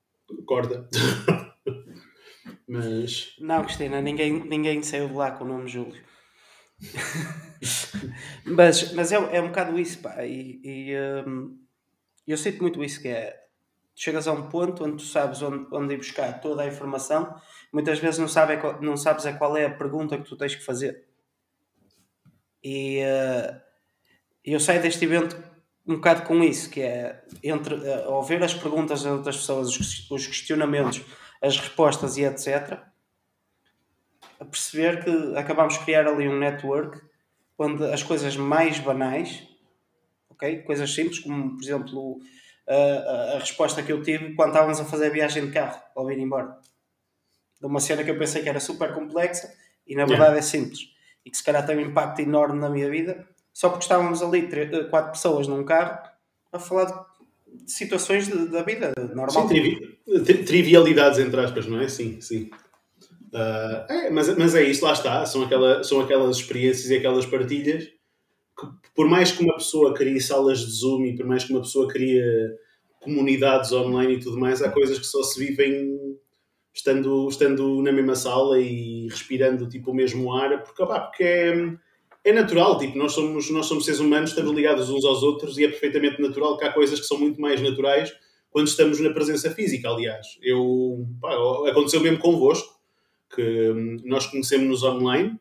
corda. 0.43 0.89
Mas, 2.69 3.37
Não, 3.39 3.63
Cristina, 3.65 4.01
ninguém, 4.01 4.33
ninguém 4.45 4.83
saiu 4.83 5.07
de 5.09 5.15
lá 5.15 5.31
com 5.31 5.45
o 5.45 5.49
nome 5.49 5.69
Júlio. 5.69 6.03
mas 8.45 8.93
mas 8.93 9.13
é, 9.13 9.17
é 9.17 9.41
um 9.41 9.49
bocado 9.49 9.79
isso, 9.79 9.99
pá. 10.01 10.25
E, 10.25 10.61
e, 10.65 10.97
hum, 11.27 11.59
eu 12.27 12.37
sinto 12.39 12.63
muito 12.63 12.83
isso, 12.85 13.01
que 13.03 13.09
é... 13.09 13.41
Chegas 13.97 14.29
a 14.29 14.33
um 14.33 14.49
ponto 14.49 14.85
onde 14.85 14.97
tu 14.99 15.03
sabes 15.05 15.43
onde, 15.43 15.67
onde 15.73 15.95
ir 15.95 15.99
buscar 15.99 16.41
toda 16.41 16.63
a 16.63 16.67
informação, 16.69 17.35
muitas 17.73 17.99
vezes 18.01 18.19
não, 18.21 18.29
sabe, 18.29 18.57
qual- 18.59 18.81
não 18.83 18.97
sabes 18.97 19.27
a 19.27 19.35
qual 19.35 19.57
é 19.57 19.67
a 19.67 19.71
pergunta 19.75 20.19
que 20.19 20.25
tu 20.29 20.37
tens 20.37 20.55
que 20.55 20.65
fazer. 20.65 21.07
E 22.63 22.99
eh, 23.01 23.61
eu 24.45 24.61
saio 24.61 24.83
deste 24.83 25.05
evento 25.05 25.37
um 25.87 25.97
bocado 25.97 26.23
com 26.23 26.43
isso, 26.43 26.71
que 26.71 26.81
é 26.81 27.23
entre 27.43 27.75
ao 28.05 28.23
ver 28.23 28.43
as 28.43 28.55
perguntas 28.55 29.03
das 29.03 29.13
outras 29.13 29.37
pessoas, 29.37 29.69
os, 29.79 30.11
os 30.11 30.27
questionamentos, 30.27 31.03
as 31.43 31.59
respostas 31.59 32.17
e 32.17 32.25
etc., 32.25 32.79
a 34.41 34.45
perceber 34.45 35.05
que 35.05 35.37
acabamos 35.37 35.75
de 35.79 35.85
criar 35.85 36.07
ali 36.07 36.29
um 36.29 36.39
network 36.39 37.01
onde 37.59 37.85
as 37.93 38.03
coisas 38.03 38.37
mais 38.37 38.79
banais, 38.79 39.47
ok? 40.31 40.63
Coisas 40.63 40.93
simples, 40.93 41.21
como 41.21 41.57
por 41.57 41.63
exemplo 41.63 42.19
a, 42.69 42.75
a- 42.75 43.37
a 43.37 43.39
resposta 43.39 43.83
que 43.83 43.93
eu 43.93 44.03
tive 44.03 44.35
quando 44.35 44.49
estávamos 44.51 44.81
a 44.81 44.85
fazer 44.85 45.07
a 45.07 45.11
viagem 45.11 45.47
de 45.47 45.53
carro 45.53 45.81
ao 45.95 46.07
vir 46.07 46.19
embora. 46.19 46.59
De 47.61 47.67
uma 47.67 47.79
cena 47.81 48.03
que 48.03 48.11
eu 48.11 48.19
pensei 48.19 48.43
que 48.43 48.49
era 48.49 48.61
super 48.61 48.93
complexa 48.95 49.53
e 49.87 49.95
na 49.95 50.03
Yeah. 50.03 50.17
verdade 50.17 50.39
é 50.39 50.43
simples. 50.43 50.81
e 51.25 51.31
que 51.31 51.37
se 51.39 51.45
calhar 51.45 51.65
tem 51.65 51.77
um 51.79 51.81
impacto 51.81 52.21
enorme 52.21 52.59
na 52.61 52.69
minha 52.69 52.91
vida, 52.91 53.27
só 53.55 53.71
porque 53.71 53.85
estávamos 53.85 54.21
ali, 54.21 54.49
três, 54.49 54.89
quatro 54.91 55.13
pessoas 55.13 55.47
num 55.47 55.65
carro, 55.65 55.97
a 56.53 56.59
falar 56.59 56.87
de 56.87 57.73
situações 57.73 58.27
de, 58.27 58.49
da 58.49 58.63
vida 58.63 58.93
normal. 59.15 59.31
Sim, 59.31 59.49
trivi 59.49 59.95
trivialidades, 60.45 61.21
entre 61.21 61.41
aspas, 61.41 61.67
não 61.67 61.81
é? 61.81 61.89
Sim, 61.89 62.21
sim. 62.21 62.51
Uh, 63.33 63.91
é, 63.91 64.11
mas, 64.11 64.37
mas 64.37 64.55
é 64.55 64.63
isso, 64.63 64.85
lá 64.85 64.93
está. 64.93 65.25
São, 65.25 65.45
aquela, 65.45 65.83
são 65.83 66.01
aquelas 66.01 66.37
experiências 66.37 66.91
e 66.91 66.97
aquelas 66.97 67.25
partilhas 67.25 67.85
que, 67.85 68.67
por 68.95 69.09
mais 69.09 69.33
que 69.33 69.43
uma 69.43 69.55
pessoa 69.55 69.95
crie 69.95 70.21
salas 70.21 70.61
de 70.61 70.71
Zoom 70.71 71.05
e 71.07 71.17
por 71.17 71.27
mais 71.27 71.45
que 71.45 71.53
uma 71.53 71.63
pessoa 71.63 71.89
crie 71.89 72.21
comunidades 73.01 73.71
online 73.71 74.15
e 74.15 74.21
tudo 74.21 74.39
mais, 74.39 74.63
há 74.63 74.71
coisas 74.71 74.99
que 74.99 75.07
só 75.07 75.23
se 75.23 75.39
vivem 75.39 76.17
estando, 76.73 77.29
estando 77.29 77.83
na 77.83 77.93
mesma 77.93 78.17
sala 78.17 78.59
e 78.59 79.07
respirando 79.09 79.69
tipo, 79.69 79.93
o 79.93 79.95
mesmo 79.95 80.33
ar, 80.33 80.63
porque, 80.63 80.85
porque 80.85 81.23
é, 81.23 81.55
é 82.25 82.33
natural, 82.33 82.79
tipo, 82.79 82.97
nós 82.97 83.13
somos, 83.13 83.51
nós 83.51 83.67
somos 83.67 83.85
seres 83.85 84.01
humanos, 84.01 84.31
estamos 84.31 84.53
ligados 84.53 84.89
uns 84.89 85.05
aos 85.05 85.23
outros 85.23 85.59
e 85.59 85.65
é 85.65 85.69
perfeitamente 85.69 86.21
natural 86.21 86.57
que 86.57 86.65
há 86.65 86.73
coisas 86.73 86.99
que 86.99 87.07
são 87.07 87.19
muito 87.19 87.41
mais 87.41 87.61
naturais 87.61 88.13
quando 88.51 88.69
estamos 88.69 88.99
na 89.01 89.11
presença 89.11 89.51
física, 89.51 89.91
aliás. 89.91 90.39
Eu, 90.41 91.07
pá, 91.21 91.35
aconteceu 91.69 92.01
mesmo 92.01 92.19
convosco, 92.19 92.73
que 93.35 93.43
hum, 93.43 93.99
nós 94.05 94.27
conhecemos-nos 94.27 94.83
online, 94.83 95.39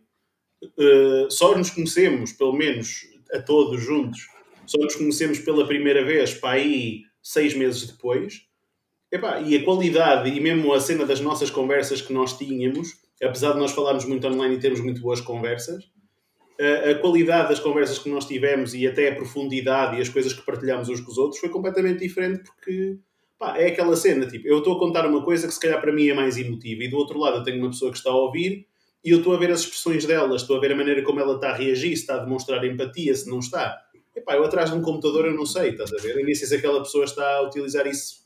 uh, 0.64 1.32
só 1.32 1.58
nos 1.58 1.70
conhecemos, 1.70 2.34
pelo 2.34 2.54
menos 2.54 3.08
a 3.32 3.40
todos 3.40 3.82
juntos, 3.82 4.28
só 4.66 4.78
nos 4.80 4.96
conhecemos 4.96 5.40
pela 5.40 5.66
primeira 5.66 6.04
vez, 6.04 6.34
para 6.34 6.52
aí 6.52 7.04
seis 7.22 7.54
meses 7.54 7.88
depois, 7.88 8.46
Epá, 9.14 9.40
e 9.42 9.56
a 9.56 9.64
qualidade 9.64 10.28
e 10.28 10.40
mesmo 10.40 10.74
a 10.74 10.80
cena 10.80 11.06
das 11.06 11.22
nossas 11.22 11.52
conversas 11.52 12.02
que 12.02 12.12
nós 12.12 12.36
tínhamos, 12.36 12.94
apesar 13.22 13.54
de 13.54 13.60
nós 13.60 13.72
falarmos 13.72 14.06
muito 14.06 14.26
online 14.26 14.56
e 14.56 14.60
termos 14.60 14.82
muito 14.82 15.02
boas 15.02 15.22
conversas, 15.22 15.84
a, 16.60 16.96
qualidade 16.96 17.50
das 17.50 17.60
conversas 17.60 18.00
que 18.00 18.10
nós 18.10 18.26
tivemos 18.26 18.74
e 18.74 18.88
até 18.88 19.10
a 19.10 19.16
profundidade 19.16 19.98
e 19.98 20.02
as 20.02 20.10
coisas 20.10 20.34
que 20.34 20.46
partilhamos 20.46 20.90
uns 20.90 21.02
com 21.02 21.12
os 21.12 21.18
outros 21.18 21.40
foi 21.40 21.50
completamente 21.50 22.00
diferente 22.00 22.44
porque 22.44 22.98
pá, 23.38 23.58
é 23.58 23.68
aquela 23.68 23.96
cena, 23.96 24.26
tipo, 24.28 24.48
eu 24.48 24.60
estou 24.60 24.76
a 24.76 24.80
contar 24.80 25.06
uma 25.06 25.24
coisa 25.24 25.48
que 25.48 25.54
se 25.54 25.60
calhar 25.60 25.82
para 25.82 25.92
mim 25.92 26.08
é 26.08 26.14
mais 26.14 26.38
emotiva 26.38 26.84
e 26.84 26.90
do 26.90 26.98
outro 26.98 27.20
lado 27.20 27.38
eu 27.38 27.44
tenho 27.44 27.60
uma 27.60 27.70
pessoa 27.70 27.92
que 27.92 27.98
está 27.98 28.12
a 28.12 28.16
ouvir 28.16 28.68
e 29.04 29.10
eu 29.10 29.18
estou 29.18 29.36
a 29.36 29.38
ver 29.38 29.52
as 29.52 29.62
expressões 29.62 30.06
dela, 30.06 30.36
estou 30.36 30.56
a 30.56 30.60
ver 30.60 30.72
a 30.72 30.76
maneira 30.76 31.02
como 31.02 31.20
ela 31.20 31.36
está 31.36 31.50
a 31.50 31.56
reagir, 31.56 31.96
se 31.96 32.04
está 32.04 32.16
a 32.16 32.20
demonstrar 32.20 32.64
empatia, 32.64 33.14
se 33.14 33.30
não 33.30 33.40
está. 33.40 33.82
Epá, 34.16 34.36
eu 34.36 34.46
atrás 34.46 34.70
de 34.72 34.78
um 34.78 34.82
computador 34.82 35.26
eu 35.26 35.34
não 35.34 35.46
sei, 35.46 35.72
estás 35.72 35.92
a 35.92 35.98
ver? 35.98 36.18
Eu 36.18 36.26
nem 36.26 36.36
sei 36.36 36.48
se 36.48 36.56
aquela 36.56 36.80
pessoa 36.82 37.04
está 37.04 37.38
a 37.38 37.42
utilizar 37.42 37.86
isso 37.88 38.24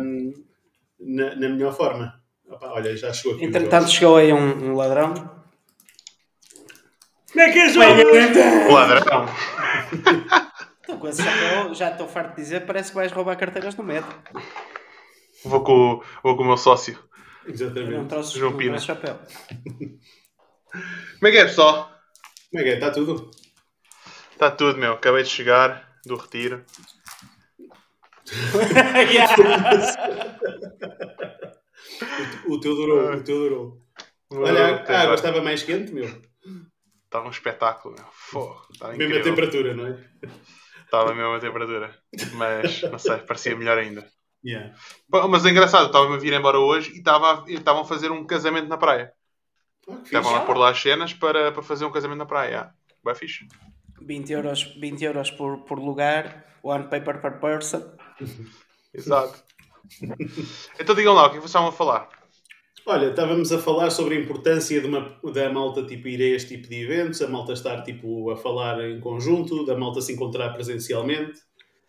um, 0.00 0.32
na, 1.00 1.34
na, 1.34 1.48
melhor 1.48 1.74
forma. 1.74 2.20
Olha, 2.60 2.96
já 2.96 3.12
chegou 3.12 3.36
aqui. 3.36 3.46
Entretanto, 3.46 3.90
chegou 3.90 4.16
aí 4.16 4.32
um, 4.32 4.70
um, 4.70 4.74
ladrão. 4.74 5.37
Como 7.38 7.48
é 7.48 7.52
que 7.52 7.58
é, 7.60 7.68
João? 7.68 7.96
Ladrão. 8.72 9.26
então, 10.82 11.12
já, 11.12 11.72
já 11.72 11.92
estou 11.92 12.08
farto 12.08 12.34
de 12.34 12.42
dizer, 12.42 12.66
parece 12.66 12.90
que 12.90 12.96
vais 12.96 13.12
roubar 13.12 13.36
carteiras 13.36 13.76
no 13.76 13.84
metro. 13.84 14.12
Vou 15.44 15.62
com, 15.62 16.02
vou 16.20 16.36
com 16.36 16.42
o 16.42 16.46
meu 16.46 16.56
sócio. 16.56 16.98
Exatamente. 17.46 17.92
Não 17.92 18.08
trouxe, 18.08 18.36
João 18.36 18.56
Pina. 18.56 18.76
chapéu. 18.80 19.20
Como 19.78 21.28
é 21.28 21.30
que 21.30 21.38
é, 21.38 21.44
pessoal? 21.44 21.92
Como 22.50 22.60
é 22.60 22.64
que 22.64 22.70
é? 22.70 22.74
Está 22.74 22.90
tudo? 22.90 23.30
Está 24.32 24.50
tudo, 24.50 24.76
meu. 24.76 24.94
Acabei 24.94 25.22
de 25.22 25.28
chegar 25.28 25.88
do 26.04 26.16
retiro 26.16 26.64
o, 32.48 32.54
o 32.54 32.60
teu 32.60 32.74
durou, 32.74 33.14
o 33.14 33.22
teu 33.22 33.38
durou. 33.38 33.80
Olha, 34.32 34.84
a 34.84 35.02
água 35.02 35.14
estava 35.14 35.40
mais 35.40 35.62
quente, 35.62 35.92
meu. 35.92 36.26
Estava 37.08 37.26
um 37.26 37.30
espetáculo, 37.30 37.94
meu. 37.94 38.04
Fogo, 38.12 38.66
mesma 38.94 39.22
temperatura, 39.22 39.72
não 39.72 39.86
é? 39.86 40.04
Estava 40.84 41.12
a 41.12 41.14
mesma 41.14 41.40
temperatura. 41.40 41.98
Mas, 42.34 42.82
não 42.82 42.98
sei, 42.98 43.16
parecia 43.18 43.56
melhor 43.56 43.78
ainda. 43.78 44.06
Yeah. 44.44 44.74
Mas 45.08 45.46
é 45.46 45.48
engraçado, 45.48 45.86
estava-me 45.86 46.16
a 46.16 46.18
vir 46.18 46.34
embora 46.34 46.58
hoje 46.58 46.92
e 46.92 46.98
estavam 46.98 47.80
a 47.80 47.84
fazer 47.86 48.12
um 48.12 48.26
casamento 48.26 48.68
na 48.68 48.76
praia. 48.76 49.14
Ah, 49.88 49.96
estavam 50.04 50.36
a 50.36 50.40
pôr 50.40 50.58
lá 50.58 50.68
as 50.68 50.78
cenas 50.78 51.14
para, 51.14 51.50
para 51.50 51.62
fazer 51.62 51.86
um 51.86 51.90
casamento 51.90 52.18
na 52.18 52.26
praia. 52.26 52.74
Vai 53.02 53.14
fixe. 53.14 53.48
20 54.02 54.30
euros, 54.30 54.64
20 54.78 55.02
euros 55.02 55.30
por, 55.30 55.64
por 55.64 55.78
lugar, 55.78 56.44
one 56.62 56.88
paper 56.88 57.22
per 57.22 57.40
person. 57.40 57.90
Exato. 58.92 59.42
então 60.78 60.94
digam 60.94 61.14
lá, 61.14 61.26
o 61.26 61.30
que 61.30 61.36
é 61.36 61.40
vocês 61.40 61.46
estavam 61.46 61.70
a 61.70 61.72
falar? 61.72 62.17
Olha, 62.90 63.10
estávamos 63.10 63.52
a 63.52 63.58
falar 63.58 63.90
sobre 63.90 64.16
a 64.16 64.18
importância 64.18 64.80
de 64.80 64.86
uma, 64.86 65.14
da 65.30 65.52
malta 65.52 65.84
tipo, 65.84 66.08
ir 66.08 66.22
a 66.22 66.34
este 66.34 66.56
tipo 66.56 66.70
de 66.70 66.84
eventos, 66.84 67.20
a 67.20 67.28
malta 67.28 67.52
estar 67.52 67.82
tipo, 67.82 68.30
a 68.30 68.36
falar 68.38 68.82
em 68.82 68.98
conjunto, 68.98 69.66
da 69.66 69.76
malta 69.76 70.00
se 70.00 70.14
encontrar 70.14 70.54
presencialmente. 70.54 71.38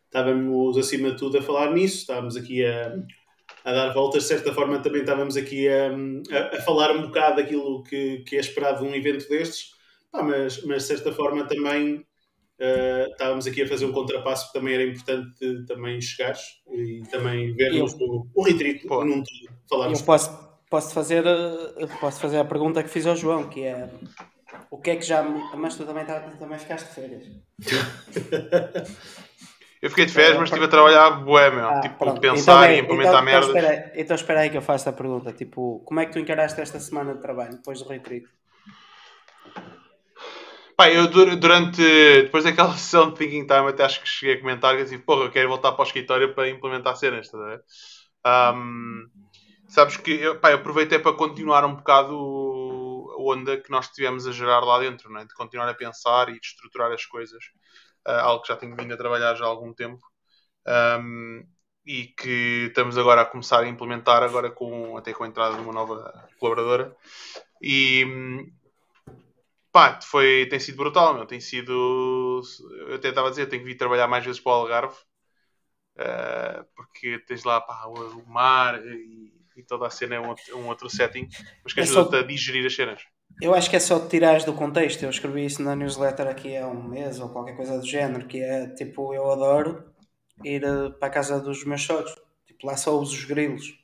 Estávamos, 0.04 0.78
acima 0.78 1.12
de 1.12 1.18
tudo, 1.18 1.38
a 1.38 1.42
falar 1.42 1.72
nisso. 1.72 2.00
Estávamos 2.00 2.36
aqui 2.36 2.66
a, 2.66 3.02
a 3.64 3.72
dar 3.72 3.94
voltas. 3.94 4.24
De 4.24 4.28
certa 4.28 4.54
forma, 4.54 4.80
também 4.80 5.00
estávamos 5.00 5.38
aqui 5.38 5.70
a, 5.70 5.88
a, 5.88 6.58
a 6.58 6.62
falar 6.64 6.92
um 6.92 7.04
bocado 7.04 7.38
daquilo 7.38 7.82
que, 7.84 8.18
que 8.28 8.36
é 8.36 8.40
esperado 8.42 8.84
de 8.84 8.92
um 8.92 8.94
evento 8.94 9.26
destes. 9.30 9.70
Ah, 10.12 10.22
mas, 10.22 10.62
mas, 10.66 10.82
de 10.82 10.88
certa 10.90 11.14
forma, 11.14 11.46
também 11.46 12.06
Uh, 12.62 13.08
estávamos 13.12 13.48
aqui 13.48 13.62
a 13.62 13.68
fazer 13.70 13.86
um 13.86 13.94
contrapasso 13.94 14.48
que 14.48 14.60
também 14.60 14.74
era 14.74 14.84
importante 14.84 15.64
também 15.66 16.02
chegares 16.02 16.42
e 16.70 17.02
também 17.10 17.56
vermos 17.56 17.94
o, 17.94 18.28
o 18.36 18.44
retreat 18.44 18.86
num 18.86 19.24
todo. 19.24 19.24
Falarmos. 19.70 20.00
Eu 20.02 20.06
posso, 20.06 20.49
posso, 20.70 20.94
fazer, 20.94 21.26
eh, 21.26 21.88
posso 22.00 22.20
fazer 22.20 22.40
a 22.40 22.46
pergunta 22.46 22.84
que 22.84 22.90
fiz 22.90 23.06
ao 23.08 23.16
João, 23.16 23.50
que 23.50 23.64
é 23.64 23.90
o 24.70 24.78
que 24.78 24.92
é 24.92 24.96
que 24.96 25.06
já. 25.06 25.24
Mas 25.24 25.76
tu 25.76 25.86
também, 25.86 26.06
tá, 26.06 26.20
também 26.20 26.60
ficaste 26.60 26.88
de 26.88 26.94
férias. 26.94 27.26
Eu 29.82 29.90
fiquei 29.90 30.06
de 30.06 30.12
férias, 30.12 30.38
mas 30.38 30.50
estive 30.50 30.66
a 30.66 30.68
trabalhar 30.68 31.10
bué, 31.24 31.50
meu. 31.52 31.70
Ah, 31.70 31.80
tipo, 31.80 31.98
pronto. 31.98 32.20
pensar 32.20 32.66
então, 32.66 32.76
e 32.76 32.80
implementar 32.82 33.14
então, 33.14 33.24
merdas. 33.24 33.50
Então 33.50 33.62
espera, 33.62 33.92
então 33.96 34.16
espera 34.16 34.40
aí 34.42 34.50
que 34.50 34.58
eu 34.58 34.62
faço 34.62 34.90
a 34.90 34.94
pergunta. 34.94 35.32
Tipo, 35.32 35.82
como 35.86 36.02
é 36.02 36.06
que 36.06 36.12
tu 36.12 36.20
encaraste 36.20 36.60
esta 36.60 36.82
semana 36.82 37.14
de 37.14 37.22
trabalho, 37.22 37.54
depois 37.54 37.82
do 37.82 37.88
retreat? 37.88 38.26
Pá, 40.76 40.90
eu 40.90 41.08
durante. 41.08 41.82
Depois 42.24 42.44
daquela 42.44 42.74
sessão 42.76 43.12
de 43.12 43.20
thinking 43.20 43.48
time, 43.48 43.70
até 43.70 43.86
acho 43.86 44.02
que 44.02 44.10
cheguei 44.10 44.36
a 44.36 44.40
comentar 44.42 44.76
que 44.76 44.82
assim, 44.82 45.00
porra, 45.00 45.24
eu 45.24 45.32
quero 45.32 45.48
voltar 45.48 45.72
para 45.72 45.82
o 45.82 45.86
escritório 45.86 46.34
para 46.34 46.50
implementar 46.50 46.98
cenas, 46.98 47.28
estás 47.28 47.42
a 47.42 47.48
ver? 47.48 47.64
Um, 48.56 49.08
sabes 49.70 49.98
que 49.98 50.12
eu, 50.12 50.40
pá, 50.40 50.52
eu 50.52 50.58
aproveitei 50.58 51.00
para 51.00 51.16
continuar 51.16 51.64
um 51.66 51.76
bocado 51.76 52.16
a 53.18 53.22
onda 53.22 53.58
que 53.58 53.72
nós 53.72 53.90
tivemos 53.90 54.28
a 54.28 54.32
gerar 54.32 54.60
lá 54.62 54.80
dentro, 54.80 55.12
né? 55.12 55.26
de 55.26 55.34
continuar 55.34 55.70
a 55.70 55.74
pensar 55.74 56.30
e 56.30 56.40
de 56.40 56.46
estruturar 56.46 56.92
as 56.92 57.06
coisas, 57.06 57.44
uh, 58.08 58.12
algo 58.12 58.42
que 58.42 58.50
já 58.50 58.58
tenho 58.58 58.76
vindo 58.76 58.94
a 58.94 58.98
trabalhar 58.98 59.36
já 59.36 59.46
há 59.46 59.48
algum 59.48 59.74
tempo. 59.74 60.06
Um, 60.68 61.46
e 61.86 62.08
que 62.08 62.66
estamos 62.68 62.98
agora 62.98 63.22
a 63.22 63.26
começar 63.26 63.62
a 63.62 63.68
implementar 63.68 64.22
agora 64.22 64.52
com 64.52 64.98
até 64.98 65.14
com 65.14 65.24
a 65.24 65.28
entrada 65.28 65.56
de 65.56 65.62
uma 65.62 65.74
nova 65.74 66.30
colaboradora 66.38 66.96
e, 67.62 68.06
Pá, 69.72 70.00
foi, 70.02 70.48
tem 70.50 70.60
sido 70.60 70.78
brutal, 70.78 71.14
meu. 71.14 71.26
Tem 71.26 71.40
sido. 71.40 72.42
Eu 72.88 72.96
até 72.96 73.10
estava 73.10 73.28
a 73.28 73.30
dizer, 73.30 73.48
tenho 73.48 73.62
que 73.64 73.70
vir 73.70 73.78
trabalhar 73.78 74.08
mais 74.08 74.26
vezes 74.26 74.42
para 74.42 74.52
o 74.52 74.56
Algarve. 74.56 74.96
Uh, 75.96 76.66
porque 76.76 77.20
tens 77.20 77.44
lá 77.44 77.60
pá, 77.62 77.86
o 77.88 78.26
mar 78.26 78.82
e, 78.86 79.34
e, 79.56 79.64
toda 79.64 79.88
a 79.88 79.90
cena 79.90 80.16
é 80.16 80.20
um 80.20 80.30
outro, 80.30 80.58
um 80.58 80.68
outro 80.68 80.90
setting, 80.90 81.28
mas 81.64 81.74
que 81.74 81.82
ajuda-te 81.82 82.16
é 82.16 82.20
só... 82.20 82.24
a 82.24 82.28
digerir 82.28 82.66
as 82.66 82.76
cenas. 82.76 83.02
Eu 83.42 83.54
acho 83.54 83.70
que 83.70 83.76
é 83.76 83.80
só 83.80 84.00
tirares 84.08 84.44
do 84.44 84.54
contexto. 84.54 85.04
Eu 85.04 85.10
escrevi 85.10 85.46
isso 85.46 85.62
na 85.62 85.76
newsletter 85.76 86.28
aqui 86.28 86.58
há 86.58 86.68
um 86.68 86.84
mês 86.84 87.20
ou 87.20 87.30
qualquer 87.30 87.56
coisa 87.56 87.78
do 87.78 87.86
género, 87.86 88.28
que 88.28 88.42
é 88.42 88.68
tipo, 88.68 89.14
eu 89.14 89.32
adoro 89.32 89.94
ir 90.44 90.64
eh, 90.64 90.90
para 91.00 91.08
a 91.08 91.12
casa 91.12 91.40
dos 91.40 91.64
meus 91.64 91.82
sogros. 91.82 92.14
Tipo, 92.46 92.68
lá 92.68 92.76
só 92.76 92.98
uso 92.98 93.16
os 93.16 93.26
grilos. 93.26 93.80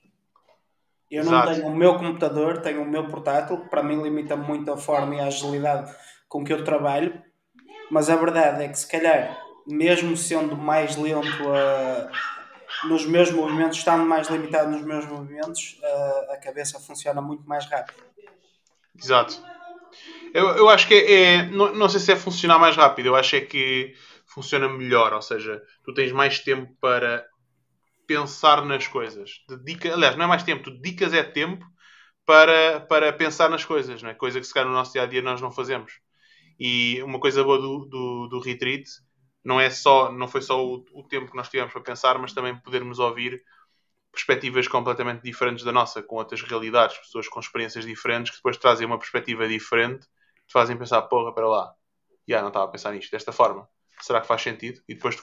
Eu 1.10 1.22
Exato. 1.22 1.48
não 1.48 1.56
tenho 1.56 1.68
o 1.68 1.76
meu 1.76 1.98
computador, 1.98 2.62
tenho 2.62 2.82
o 2.82 2.90
meu 2.90 3.08
portátil, 3.08 3.62
que 3.62 3.70
para 3.70 3.84
mim 3.84 4.02
limita 4.02 4.36
muito 4.36 4.72
a 4.72 4.78
forma 4.78 5.16
e 5.16 5.20
a 5.20 5.28
agilidade 5.28 5.94
com 6.28 6.44
que 6.44 6.52
eu 6.52 6.64
trabalho, 6.64 7.22
mas 7.90 8.10
a 8.10 8.16
verdade 8.16 8.64
é 8.64 8.68
que 8.68 8.78
se 8.78 8.88
calhar, 8.88 9.40
mesmo 9.68 10.18
sendo 10.18 10.58
mais 10.58 10.96
lento 10.98 11.48
a, 11.54 12.12
nos 12.88 13.06
meus 13.06 13.32
movimentos, 13.32 13.78
estando 13.78 14.06
mais 14.06 14.30
limitado 14.30 14.72
nos 14.72 14.82
meus 14.82 15.06
movimentos, 15.06 15.80
a, 15.84 16.34
a 16.34 16.38
cabeça 16.38 16.80
funciona 16.80 17.22
muito 17.22 17.48
mais 17.48 17.66
rápido. 17.66 18.04
Exato. 18.98 19.42
Eu, 20.34 20.48
eu 20.50 20.70
acho 20.70 20.88
que 20.88 20.94
é, 20.94 21.14
é 21.14 21.46
não, 21.46 21.74
não 21.74 21.90
sei 21.90 22.00
se 22.00 22.12
é 22.12 22.16
funcionar 22.16 22.60
mais 22.60 22.76
rápido, 22.76 23.08
eu 23.08 23.16
acho 23.16 23.36
é 23.36 23.42
que 23.42 23.94
funciona 24.26 24.68
melhor, 24.68 25.14
ou 25.14 25.22
seja, 25.22 25.62
tu 25.84 25.94
tens 25.94 26.12
mais 26.12 26.40
tempo 26.40 26.76
para 26.82 27.26
pensar 28.06 28.64
nas 28.66 28.88
coisas. 28.88 29.44
Dedica, 29.48 29.94
aliás, 29.94 30.16
não 30.16 30.26
é 30.26 30.28
mais 30.28 30.44
tempo, 30.44 30.64
tu 30.64 30.72
dedicas 30.72 31.14
é 31.14 31.24
tempo 31.24 31.66
para, 32.26 32.82
para 32.82 33.14
pensar 33.14 33.50
nas 33.50 33.64
coisas, 33.64 34.02
não 34.02 34.10
é? 34.10 34.14
coisa 34.14 34.40
que 34.40 34.46
se 34.46 34.54
calhar 34.54 34.68
no 34.68 34.76
nosso 34.76 34.94
dia 34.94 35.04
a 35.04 35.06
dia 35.06 35.22
nós 35.22 35.42
não 35.42 35.52
fazemos. 35.52 36.00
E 36.60 37.02
uma 37.04 37.20
coisa 37.20 37.44
boa 37.44 37.60
do, 37.60 37.86
do, 37.86 38.28
do 38.28 38.40
retreat 38.40 38.86
não 39.46 39.62
é 39.62 39.70
só, 39.70 40.12
não 40.12 40.28
foi 40.28 40.42
só 40.42 40.66
o, 40.66 40.84
o, 40.94 41.04
tempo 41.04 41.30
que 41.30 41.38
nós 41.38 41.48
tivemos 41.48 41.72
para 41.72 41.82
pensar, 41.82 42.18
mas 42.18 42.34
também 42.34 42.60
podermos 42.60 42.98
ouvir 43.00 43.42
perspectivas 44.12 44.68
completamente 44.68 45.22
diferentes 45.22 45.64
da 45.64 45.72
nossa, 45.72 46.02
com 46.02 46.16
outras 46.16 46.42
realidades, 46.42 46.98
pessoas 46.98 47.28
com 47.28 47.40
experiências 47.40 47.86
diferentes 47.86 48.32
que 48.32 48.38
depois 48.38 48.58
trazem 48.58 48.88
uma 48.88 48.98
perspectiva 48.98 49.48
diferente 49.48 50.08
te 50.48 50.54
fazem 50.54 50.78
pensar, 50.78 51.02
porra, 51.04 51.34
para 51.34 51.48
lá, 51.48 51.74
já 52.28 52.42
não 52.42 52.50
estava 52.50 52.66
a 52.66 52.68
pensar 52.68 52.92
nisto 52.92 53.12
desta 53.12 53.32
forma. 53.32 53.68
Será 54.02 54.22
que 54.22 54.28
faz 54.28 54.42
sentido? 54.42 54.82
E 54.88 54.96
depois 54.96 55.18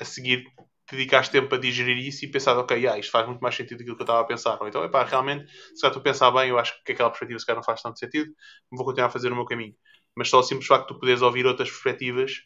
a 0.00 0.04
seguir 0.04 0.44
dedicaste 0.90 1.32
tempo 1.32 1.54
a 1.54 1.58
digerir 1.58 1.96
isso 1.96 2.24
e 2.24 2.30
pensar, 2.30 2.56
ok, 2.58 2.76
yeah, 2.76 2.98
isto 2.98 3.10
faz 3.10 3.26
muito 3.26 3.40
mais 3.40 3.54
sentido 3.54 3.78
do 3.78 3.84
que 3.84 3.90
eu 3.90 4.04
estava 4.04 4.20
a 4.20 4.24
pensar. 4.24 4.60
Ou 4.60 4.68
então, 4.68 4.84
epá, 4.84 5.04
realmente, 5.04 5.50
se 5.74 5.80
calhar 5.80 5.94
tu 5.94 6.02
pensar 6.02 6.30
bem, 6.30 6.50
eu 6.50 6.58
acho 6.58 6.74
que 6.84 6.92
aquela 6.92 7.10
perspectiva 7.10 7.38
se 7.38 7.46
calhar 7.46 7.56
não 7.56 7.64
faz 7.64 7.80
tanto 7.80 7.98
sentido, 7.98 8.30
vou 8.70 8.84
continuar 8.84 9.08
a 9.08 9.10
fazer 9.10 9.32
o 9.32 9.34
meu 9.34 9.44
caminho. 9.44 9.74
Mas 10.16 10.28
só 10.28 10.40
o 10.40 10.42
simples 10.42 10.66
facto 10.66 10.88
de 10.88 10.94
tu 10.94 11.00
poderes 11.00 11.22
ouvir 11.22 11.46
outras 11.46 11.70
perspectivas, 11.70 12.42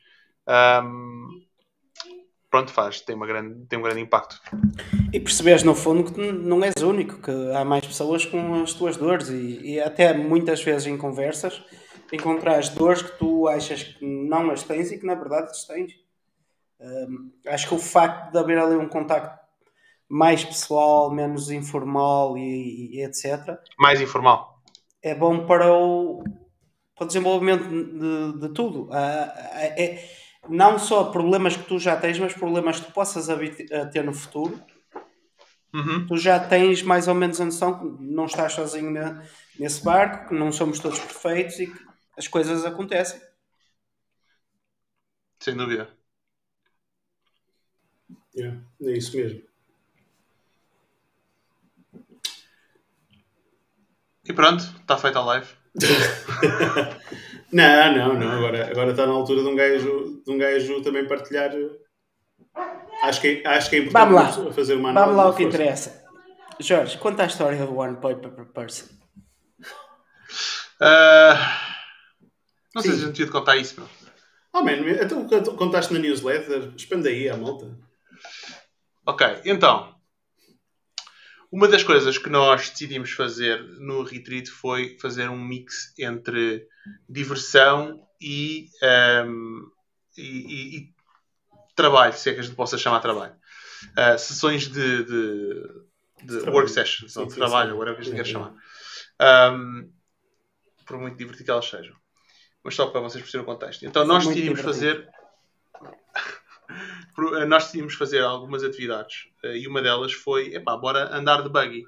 um, 0.49 1.29
pronto, 2.51 2.73
faz, 2.73 3.01
tem, 3.01 3.15
uma 3.15 3.27
grande, 3.27 3.67
tem 3.67 3.79
um 3.79 3.83
grande 3.83 4.01
impacto. 4.01 4.41
E 5.13 5.21
percebes 5.21 5.63
no 5.63 5.75
fundo 5.75 6.11
que 6.11 6.21
não 6.33 6.65
és 6.65 6.83
único, 6.83 7.21
que 7.21 7.31
há 7.55 7.65
mais 7.65 7.87
pessoas 7.87 8.25
com 8.25 8.63
as 8.63 8.73
tuas 8.73 8.97
dores 8.97 9.29
e, 9.29 9.75
e 9.75 9.81
até 9.81 10.13
muitas 10.15 10.63
vezes 10.63 10.87
em 10.87 10.97
conversas 10.97 11.63
encontras 12.13 12.71
dores 12.71 13.03
que 13.03 13.19
tu 13.19 13.49
achas 13.49 13.83
que 13.83 14.05
não 14.05 14.51
as 14.51 14.63
tens 14.63 14.91
e 14.91 14.99
que 14.99 15.07
na 15.07 15.15
verdade 15.15 15.51
as 15.51 15.65
tens. 15.65 15.93
Um, 16.81 17.33
acho 17.47 17.69
que 17.69 17.75
o 17.75 17.79
facto 17.79 18.33
de 18.33 18.39
haver 18.39 18.59
ali 18.59 18.77
um 18.77 18.89
contacto 18.89 19.39
mais 20.09 20.45
pessoal, 20.45 21.11
menos 21.11 21.51
informal 21.51 22.39
e, 22.39 22.97
e, 22.97 23.05
etc. 23.05 23.59
Mais 23.79 24.01
informal. 24.01 24.63
É 25.03 25.15
bom 25.15 25.45
para 25.45 25.73
o, 25.73 26.23
para 26.97 27.05
o 27.05 27.07
desenvolvimento 27.07 27.69
de, 27.69 28.41
de 28.41 28.55
tudo. 28.55 28.85
Uh, 28.85 28.93
é, 28.93 30.03
não 30.49 30.79
só 30.79 31.05
problemas 31.05 31.57
que 31.57 31.65
tu 31.65 31.79
já 31.79 31.97
tens, 31.97 32.19
mas 32.19 32.35
problemas 32.35 32.81
que 32.81 32.87
tu 32.87 32.93
possas 32.93 33.27
ter 33.93 34.05
no 34.05 34.13
futuro. 34.13 34.63
Uhum. 35.73 36.07
Tu 36.07 36.17
já 36.17 36.39
tens 36.41 36.83
mais 36.83 37.09
ou 37.09 37.15
menos 37.15 37.41
a 37.41 37.45
noção 37.45 37.79
que 37.79 38.03
não 38.03 38.27
estás 38.27 38.53
sozinho 38.53 38.91
na, 38.91 39.23
nesse 39.59 39.83
barco, 39.85 40.29
que 40.29 40.35
não 40.35 40.51
somos 40.51 40.79
todos 40.79 40.99
perfeitos 40.99 41.59
e 41.59 41.67
que 41.67 41.87
as 42.17 42.27
coisas 42.27 42.65
acontecem. 42.65 43.21
Sem 45.41 45.57
dúvida. 45.57 45.89
É, 48.37 48.57
é 48.83 48.97
isso 48.97 49.17
mesmo. 49.17 49.43
E 54.25 54.33
pronto, 54.33 54.63
está 54.63 54.97
feita 54.97 55.19
a 55.19 55.25
live. 55.25 55.49
não, 57.53 57.97
não, 57.97 58.15
não. 58.15 58.31
Agora, 58.31 58.71
agora 58.71 58.91
está 58.91 59.07
na 59.07 59.13
altura 59.13 59.43
de 59.43 59.49
um 59.49 59.57
gajo, 59.57 60.23
de 60.25 60.33
um 60.33 60.39
gajo 60.39 60.83
também 60.83 61.07
partilhar. 61.07 61.51
Acho 63.03 63.21
que, 63.21 63.43
acho 63.47 63.71
que 63.71 63.77
é 63.77 63.79
importante 63.81 64.13
Vamos 64.13 64.37
lá. 64.47 64.53
fazer 64.53 64.75
uma 64.75 64.91
análise. 64.91 65.15
Vamos 65.15 65.25
lá 65.25 65.31
o 65.31 65.37
que 65.37 65.43
interessa. 65.45 66.05
Jorge, 66.61 66.99
conta 66.99 67.23
a 67.23 67.27
história 67.27 67.65
do 67.65 67.77
One 67.77 67.97
Paper 67.97 68.31
Person. 68.53 68.87
Uh, 70.81 71.39
não 72.75 72.83
sei 72.83 72.91
Sim. 72.93 72.97
se 72.97 73.03
a 73.03 73.07
gente 73.07 73.17
devia 73.17 73.33
contar 73.33 73.57
isso, 73.57 73.81
meu. 73.81 73.89
Oh, 74.53 74.63
man, 74.63 74.73
então 75.01 75.27
contaste 75.57 75.93
na 75.93 75.99
newsletter, 76.01 76.73
expande 76.77 77.09
aí 77.09 77.29
a 77.29 77.37
malta. 77.37 77.77
Ok, 79.07 79.27
então. 79.45 79.95
Uma 81.51 81.67
das 81.67 81.83
coisas 81.83 82.19
que 82.19 82.29
nós 82.29 82.69
decidimos 82.71 83.11
fazer 83.13 83.63
no 83.79 84.03
retreat 84.03 84.51
foi 84.51 84.99
fazer 85.01 85.31
um 85.31 85.39
mix 85.39 85.95
entre 85.99 86.67
diversão 87.09 88.07
e, 88.21 88.69
um, 89.25 89.71
e, 90.17 90.23
e, 90.23 90.77
e 90.77 90.95
trabalho, 91.75 92.13
se 92.13 92.29
é 92.29 92.35
que 92.35 92.41
a 92.41 92.43
gente 92.43 92.55
possa 92.55 92.77
chamar 92.77 93.01
trabalho. 93.01 93.35
Uh, 93.97 94.19
sessões 94.19 94.69
de, 94.69 95.05
de, 95.05 95.63
de 96.25 96.51
work 96.51 96.71
sessions, 96.71 97.13
sim, 97.15 97.21
ou 97.21 97.27
de 97.27 97.33
sim, 97.33 97.39
trabalho, 97.39 97.73
ou 97.73 97.79
whatever 97.79 97.97
que 97.97 98.03
a 98.03 98.05
gente 98.05 98.17
quer 98.17 98.27
chamar. 98.27 98.55
Um, 99.53 99.91
por 100.85 100.99
muito 100.99 101.17
divertido 101.17 101.45
que 101.45 101.51
elas 101.51 101.69
sejam. 101.69 101.97
Mas 102.63 102.75
só 102.75 102.87
para 102.87 103.01
vocês 103.01 103.23
perceberem 103.23 103.51
o 103.51 103.55
contexto. 103.55 103.87
Então 103.87 104.05
nós 104.05 104.27
decidimos 104.27 104.61
fazer 104.61 105.09
nós 107.47 107.65
decidimos 107.65 107.95
fazer 107.95 108.23
algumas 108.23 108.63
atividades 108.63 109.29
eh, 109.43 109.59
e 109.59 109.69
uma 109.69 109.83
delas 109.83 110.13
foi, 110.13 110.55
epá, 110.55 110.77
bora 110.77 111.15
andar 111.15 111.43
de 111.43 111.49
buggy. 111.49 111.85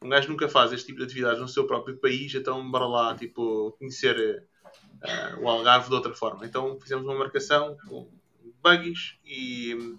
Um 0.00 0.08
gajo 0.08 0.28
nunca 0.28 0.48
faz 0.48 0.72
este 0.72 0.86
tipo 0.86 0.98
de 0.98 1.04
atividades 1.04 1.40
no 1.40 1.48
seu 1.48 1.66
próprio 1.66 1.96
país, 1.96 2.34
então 2.34 2.70
bora 2.70 2.86
lá, 2.86 3.14
tipo, 3.16 3.72
conhecer 3.78 4.44
uh, 4.64 5.40
o 5.40 5.48
Algarve 5.48 5.88
de 5.88 5.94
outra 5.94 6.12
forma. 6.14 6.44
Então 6.44 6.78
fizemos 6.80 7.04
uma 7.04 7.14
marcação 7.14 7.76
com 7.88 8.08
buggies 8.62 9.16
e 9.24 9.96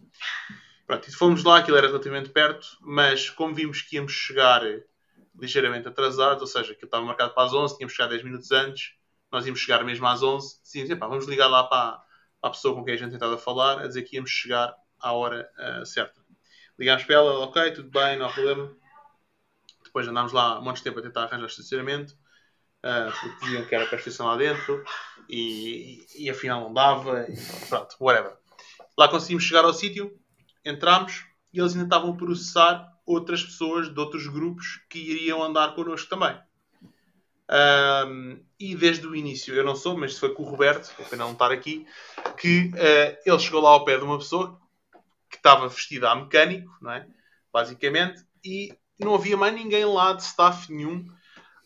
pronto, 0.85 1.09
e 1.09 1.11
fomos 1.11 1.43
lá, 1.43 1.57
aquilo 1.57 1.77
era 1.77 1.87
relativamente 1.87 2.29
perto, 2.29 2.77
mas 2.81 3.29
como 3.29 3.55
vimos 3.55 3.81
que 3.81 3.95
íamos 3.95 4.11
chegar 4.11 4.61
ligeiramente 5.39 5.87
atrasados, 5.87 6.41
ou 6.41 6.47
seja, 6.47 6.71
aquilo 6.71 6.87
estava 6.87 7.05
marcado 7.05 7.33
para 7.33 7.43
as 7.43 7.53
11, 7.53 7.77
tínhamos 7.77 7.93
chegado 7.93 8.11
10 8.11 8.23
minutos 8.23 8.51
antes, 8.51 8.93
nós 9.31 9.45
íamos 9.45 9.59
chegar 9.59 9.83
mesmo 9.83 10.07
às 10.07 10.23
11, 10.23 10.61
decidimos, 10.61 10.89
epá, 10.89 11.07
vamos 11.07 11.27
ligar 11.27 11.47
lá 11.47 11.63
para 11.63 12.03
à 12.47 12.51
pessoa 12.51 12.73
com 12.73 12.83
quem 12.83 12.93
a 12.93 12.97
gente 12.97 13.13
estava 13.13 13.35
a 13.35 13.37
falar, 13.37 13.79
a 13.79 13.87
dizer 13.87 14.03
que 14.03 14.15
íamos 14.15 14.29
chegar 14.31 14.75
à 14.99 15.11
hora 15.11 15.49
uh, 15.57 15.85
certa. 15.85 16.19
Ligámos 16.77 17.03
para 17.03 17.15
ela, 17.15 17.39
ok, 17.39 17.71
tudo 17.71 17.89
bem, 17.89 18.17
não 18.17 18.27
há 18.27 18.31
problema. 18.31 18.75
Depois 19.83 20.07
andámos 20.07 20.31
lá 20.31 20.59
um 20.59 20.63
monte 20.63 20.77
de 20.77 20.83
tempo 20.83 20.99
a 20.99 21.01
tentar 21.01 21.23
arranjar 21.23 21.47
estacionamento, 21.47 22.13
uh, 22.83 23.11
porque 23.19 23.45
diziam 23.45 23.65
que 23.65 23.75
era 23.75 23.85
para 23.87 23.99
a 23.99 24.23
lá 24.23 24.37
dentro, 24.37 24.83
e, 25.29 26.05
e, 26.15 26.25
e 26.25 26.29
afinal 26.29 26.61
não 26.61 26.73
dava, 26.73 27.25
e 27.29 27.37
pronto, 27.67 27.95
whatever. 27.99 28.37
Lá 28.97 29.07
conseguimos 29.07 29.43
chegar 29.43 29.65
ao 29.65 29.73
sítio, 29.73 30.17
entramos, 30.63 31.25
e 31.53 31.59
eles 31.59 31.73
ainda 31.73 31.85
estavam 31.85 32.11
a 32.11 32.17
processar 32.17 32.91
outras 33.05 33.43
pessoas 33.43 33.93
de 33.93 33.99
outros 33.99 34.27
grupos 34.27 34.81
que 34.89 34.99
iriam 34.99 35.41
andar 35.41 35.73
connosco 35.73 36.09
também. 36.09 36.37
Um, 37.49 38.43
e 38.59 38.75
desde 38.75 39.07
o 39.07 39.15
início, 39.15 39.53
eu 39.55 39.63
não 39.63 39.75
sou, 39.75 39.97
mas 39.97 40.17
foi 40.17 40.33
com 40.33 40.43
o 40.43 40.49
Roberto, 40.49 40.93
é 40.99 41.03
pena 41.03 41.23
não 41.23 41.31
estar 41.31 41.51
aqui, 41.51 41.85
que 42.37 42.71
uh, 42.73 43.17
ele 43.25 43.39
chegou 43.39 43.61
lá 43.61 43.69
ao 43.69 43.85
pé 43.85 43.97
de 43.97 44.03
uma 44.03 44.17
pessoa 44.17 44.59
que 45.29 45.37
estava 45.37 45.67
vestida 45.67 46.09
a 46.09 46.15
mecânico, 46.15 46.71
não 46.81 46.91
é? 46.91 47.07
basicamente, 47.53 48.21
e 48.43 48.73
não 48.99 49.15
havia 49.15 49.37
mais 49.37 49.53
ninguém 49.53 49.85
lá 49.85 50.13
de 50.13 50.23
staff 50.23 50.71
nenhum 50.71 51.05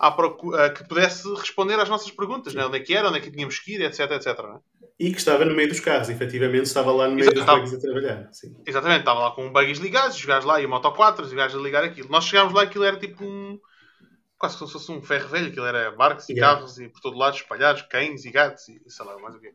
uh, 0.01 0.73
que 0.73 0.87
pudesse 0.87 1.27
responder 1.35 1.79
às 1.79 1.89
nossas 1.89 2.11
perguntas, 2.11 2.53
né? 2.53 2.65
onde 2.65 2.77
é 2.77 2.79
que 2.79 2.93
era, 2.93 3.09
onde 3.09 3.17
é 3.17 3.21
que 3.21 3.31
tínhamos 3.31 3.59
que 3.59 3.75
ir, 3.75 3.81
etc, 3.81 4.11
etc. 4.11 4.27
É? 4.27 4.59
E 4.99 5.11
que 5.11 5.17
estava 5.17 5.43
no 5.45 5.55
meio 5.55 5.67
dos 5.67 5.79
carros, 5.79 6.09
efetivamente 6.09 6.65
estava 6.65 6.91
lá 6.91 7.07
no 7.07 7.15
meio 7.15 7.33
dos 7.33 7.43
buggies 7.43 7.73
a 7.73 7.79
trabalhar. 7.79 8.29
Sim. 8.31 8.55
Exatamente, 8.65 8.99
estava 8.99 9.19
lá 9.19 9.31
com 9.31 9.51
buggies 9.51 9.79
ligados, 9.79 10.15
os 10.15 10.25
gajos 10.25 10.45
lá 10.45 10.61
e 10.61 10.67
Moto 10.67 10.91
4, 10.91 11.25
os 11.25 11.33
gajos 11.33 11.59
a 11.59 11.63
ligar 11.63 11.83
aquilo. 11.83 12.09
Nós 12.09 12.25
chegámos 12.25 12.53
lá 12.53 12.63
e 12.63 12.67
aquilo 12.67 12.83
era 12.83 12.97
tipo 12.97 13.23
um 13.23 13.59
quase 14.41 14.57
como 14.57 14.67
se 14.67 14.73
fosse 14.73 14.91
um 14.91 15.01
ferro 15.03 15.29
velho, 15.29 15.49
aquilo 15.49 15.67
era 15.67 15.91
barcos 15.91 16.27
e 16.27 16.33
yeah. 16.33 16.55
carros 16.55 16.79
e 16.79 16.89
por 16.89 16.99
todo 16.99 17.15
lado 17.15 17.35
espalhados, 17.35 17.83
cães 17.83 18.25
e 18.25 18.31
gatos 18.31 18.67
e 18.67 18.81
sei 18.87 19.05
lá, 19.05 19.15
mais 19.19 19.35
o 19.35 19.39
quê. 19.39 19.53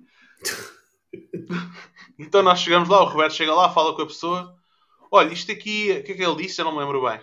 então 2.17 2.41
nós 2.41 2.61
chegamos 2.61 2.89
lá, 2.89 3.03
o 3.03 3.07
Roberto 3.07 3.35
chega 3.35 3.53
lá, 3.53 3.69
fala 3.69 3.97
com 3.97 4.03
a 4.03 4.07
pessoa. 4.07 4.55
Olha, 5.11 5.33
isto 5.33 5.51
aqui, 5.51 5.91
o 5.91 6.05
que 6.05 6.13
é 6.13 6.15
que 6.15 6.23
ele 6.23 6.37
disse? 6.37 6.61
Eu 6.61 6.67
não 6.67 6.73
me 6.73 6.79
lembro 6.79 7.03
bem. 7.03 7.21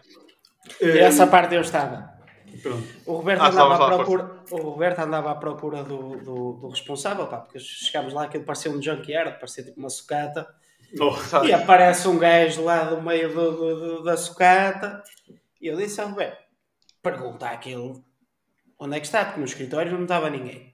Essa 0.81 1.25
parte 1.25 1.55
eu 1.55 1.61
estava. 1.61 2.11
Pronto. 2.61 2.87
O 3.05 3.13
Roberto, 3.15 3.41
ah, 3.41 3.47
andava 3.47 3.75
à 3.75 3.95
procura, 3.95 4.41
o 4.51 4.57
Roberto 4.57 4.99
andava 4.99 5.31
à 5.31 5.35
procura 5.35 5.83
do, 5.83 6.17
do, 6.17 6.53
do 6.53 6.67
responsável, 6.67 7.25
pá, 7.27 7.37
porque 7.37 7.59
chegámos 7.59 8.13
lá, 8.13 8.25
aquilo 8.25 8.43
parecia 8.43 8.71
um 8.71 8.81
junkyard, 8.81 9.39
parecia 9.39 9.63
tipo 9.63 9.79
uma 9.79 9.89
sucata. 9.89 10.47
Oh, 10.99 11.45
e 11.45 11.53
aparece 11.53 12.07
um 12.07 12.19
gajo 12.19 12.63
lá 12.63 12.83
do 12.83 13.01
meio 13.01 13.33
do, 13.33 13.51
do, 13.51 14.03
da 14.03 14.15
sucata. 14.15 15.01
E 15.61 15.67
eu 15.67 15.77
disse 15.77 15.99
ao 15.99 16.09
Roberto: 16.09 16.42
pergunta 17.03 17.49
àquele 17.49 18.01
onde 18.79 18.97
é 18.97 18.99
que 18.99 19.05
está, 19.05 19.25
porque 19.25 19.39
no 19.39 19.45
escritório 19.45 19.91
não 19.91 20.03
estava 20.03 20.29
ninguém. 20.29 20.73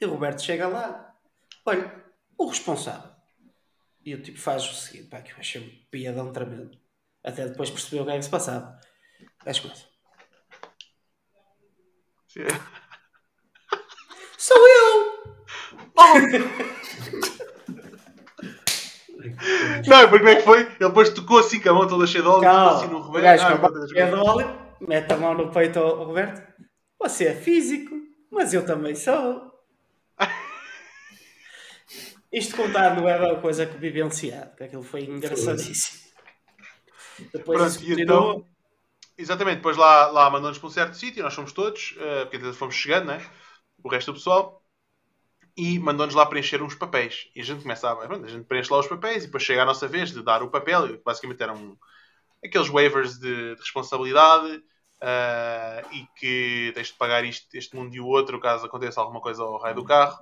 E 0.00 0.04
o 0.04 0.10
Roberto 0.10 0.42
chega 0.42 0.66
lá, 0.66 1.14
olha, 1.64 1.94
o 2.36 2.46
responsável. 2.46 3.12
E 4.04 4.14
o 4.14 4.22
tipo 4.22 4.40
faz 4.40 4.68
o 4.68 4.74
seguinte, 4.74 5.08
pá, 5.08 5.22
que 5.22 5.30
eu 5.30 5.36
achei 5.38 5.62
um 5.62 5.90
piadão 5.90 6.32
tremendo. 6.32 6.76
Até 7.22 7.46
depois 7.46 7.70
percebeu 7.70 8.02
o 8.02 8.06
que 8.06 8.12
é 8.12 8.16
que 8.16 8.24
se 8.24 8.30
passava. 8.30 8.80
Deixa 9.44 9.62
começa. 9.62 9.86
Sou 14.38 14.68
eu! 14.68 15.36
Oh. 15.96 16.72
Não, 19.86 20.08
porque 20.08 20.18
como 20.18 20.28
é 20.28 20.36
que 20.36 20.42
foi? 20.42 20.60
Ele 20.60 20.76
depois 20.78 21.10
tocou 21.10 21.38
assim 21.38 21.60
com 21.60 21.70
a 21.70 21.74
mão 21.74 21.86
toda 21.86 22.06
cheia 22.06 22.22
de 22.22 22.28
óleo, 22.28 22.42
Calma, 22.42 22.76
assim 22.76 22.86
no 22.88 22.98
Roberto. 23.00 23.42
Ah, 23.42 23.88
cheia 23.88 24.06
de 24.06 24.14
óleo, 24.14 24.61
mete 24.86 25.12
a 25.12 25.16
mão 25.16 25.34
no 25.34 25.50
peito 25.50 25.78
ao 25.78 26.04
Roberto. 26.04 26.42
Você 26.98 27.26
é 27.26 27.34
físico, 27.34 27.94
mas 28.30 28.54
eu 28.54 28.64
também 28.64 28.94
sou. 28.94 29.52
Isto 32.32 32.56
contado 32.56 33.00
não 33.00 33.08
é 33.08 33.16
uma 33.16 33.40
coisa 33.40 33.66
que 33.66 33.76
vivenciado, 33.76 34.50
porque 34.50 34.64
aquilo 34.64 34.82
foi 34.82 35.02
engraçadíssimo. 35.04 36.00
Depois 37.32 37.58
Pronto, 37.58 37.90
isso 37.90 38.00
então, 38.00 38.46
exatamente, 39.18 39.56
depois 39.56 39.76
lá, 39.76 40.06
lá 40.06 40.30
mandou-nos 40.30 40.58
para 40.58 40.66
um 40.66 40.70
certo 40.70 40.96
sítio, 40.96 41.22
nós 41.22 41.34
fomos 41.34 41.52
todos, 41.52 41.92
uh, 41.92 42.26
porque 42.30 42.52
fomos 42.54 42.74
chegando, 42.74 43.06
né? 43.06 43.20
o 43.82 43.88
resto 43.88 44.12
do 44.12 44.18
pessoal 44.18 44.62
e 45.56 45.78
mandou-nos 45.78 46.14
lá 46.14 46.24
preencher 46.24 46.62
uns 46.62 46.74
papéis. 46.74 47.28
E 47.34 47.40
a 47.40 47.44
gente 47.44 47.62
começa 47.62 47.88
a. 47.88 47.92
A 47.92 48.26
gente 48.26 48.44
preenche 48.44 48.72
lá 48.72 48.78
os 48.78 48.86
papéis 48.86 49.24
e 49.24 49.26
depois 49.26 49.42
chega 49.42 49.62
a 49.62 49.66
nossa 49.66 49.86
vez 49.86 50.10
de 50.10 50.22
dar 50.22 50.42
o 50.42 50.50
papel. 50.50 51.00
Basicamente 51.04 51.42
eram 51.42 51.76
aqueles 52.44 52.68
waivers 52.68 53.18
de, 53.18 53.54
de 53.54 53.60
responsabilidade, 53.60 54.62
uh, 55.02 55.86
e 55.92 56.06
que 56.16 56.72
tens 56.74 56.88
de 56.88 56.94
pagar 56.94 57.24
isto, 57.24 57.46
este 57.54 57.74
mundo 57.74 57.94
e 57.94 58.00
o 58.00 58.06
outro 58.06 58.38
caso 58.38 58.66
aconteça 58.66 59.00
alguma 59.00 59.20
coisa 59.20 59.42
ao 59.42 59.58
raio 59.58 59.74
do 59.74 59.84
carro. 59.84 60.18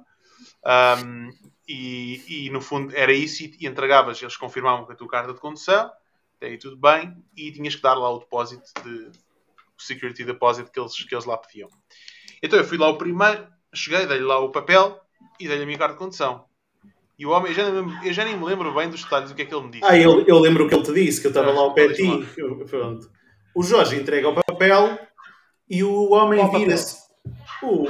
Um, 1.05 1.31
e, 1.69 2.47
e, 2.47 2.51
no 2.51 2.61
fundo 2.61 2.97
era 2.97 3.13
isso 3.13 3.45
e, 3.45 3.57
e 3.61 3.67
entregavas, 3.67 4.21
eles 4.21 4.37
confirmavam 4.37 4.87
com 4.87 4.93
a 4.93 4.97
tua 4.97 5.09
carta 5.09 5.33
de 5.33 5.39
condução, 5.39 5.91
até 6.37 6.47
aí 6.47 6.59
tudo 6.59 6.77
bem, 6.77 7.15
e 7.37 7.53
tinhas 7.53 7.77
que 7.77 7.83
dar 7.83 7.95
lá 7.95 8.11
o 8.11 8.19
depósito 8.19 8.65
de 8.83 9.11
o 9.79 9.83
security 9.83 10.25
deposit 10.25 10.71
que 10.71 10.81
eles, 10.81 10.95
que 11.05 11.15
eles 11.15 11.25
lá 11.25 11.37
pediam. 11.37 11.69
Então 12.43 12.59
eu 12.59 12.65
fui 12.65 12.79
lá 12.79 12.89
o 12.89 12.99
primeiro, 12.99 13.47
cheguei, 13.75 14.07
dei-lhe 14.07 14.25
lá 14.25 14.39
o 14.39 14.51
papel 14.51 14.99
e 15.39 15.47
dei-lhe 15.47 15.63
a 15.63 15.67
minha 15.67 15.79
carta 15.79 15.95
de 15.95 15.99
condução. 15.99 16.45
E 17.19 17.27
o 17.27 17.31
homem, 17.31 17.53
eu 17.53 17.55
já, 17.55 17.63
eu 17.63 18.13
já 18.15 18.25
nem 18.25 18.37
me 18.37 18.45
lembro 18.47 18.75
bem 18.75 18.89
dos 18.89 19.05
detalhes 19.05 19.31
do 19.31 19.37
que 19.37 19.43
é 19.43 19.45
que 19.45 19.55
ele 19.55 19.65
me 19.65 19.71
disse. 19.73 19.85
Ah, 19.85 19.97
eu, 19.97 20.25
eu 20.27 20.39
lembro 20.39 20.65
o 20.65 20.69
que 20.69 20.75
ele 20.75 20.85
te 20.85 20.93
disse, 20.95 21.21
que 21.21 21.27
eu 21.27 21.31
estava 21.31 21.51
ah, 21.51 21.55
lá 21.55 21.61
ao 21.61 21.75
pé 21.75 21.89
de 21.89 21.97
ti. 21.97 22.27
Pronto. 22.69 23.11
O 23.55 23.63
Jorge 23.63 23.97
entrega 23.97 24.29
o 24.29 24.35
papel 24.35 24.99
e 25.69 25.83
o 25.83 26.13
homem 26.13 26.49
vira-se. 26.51 26.99
O 27.63 27.85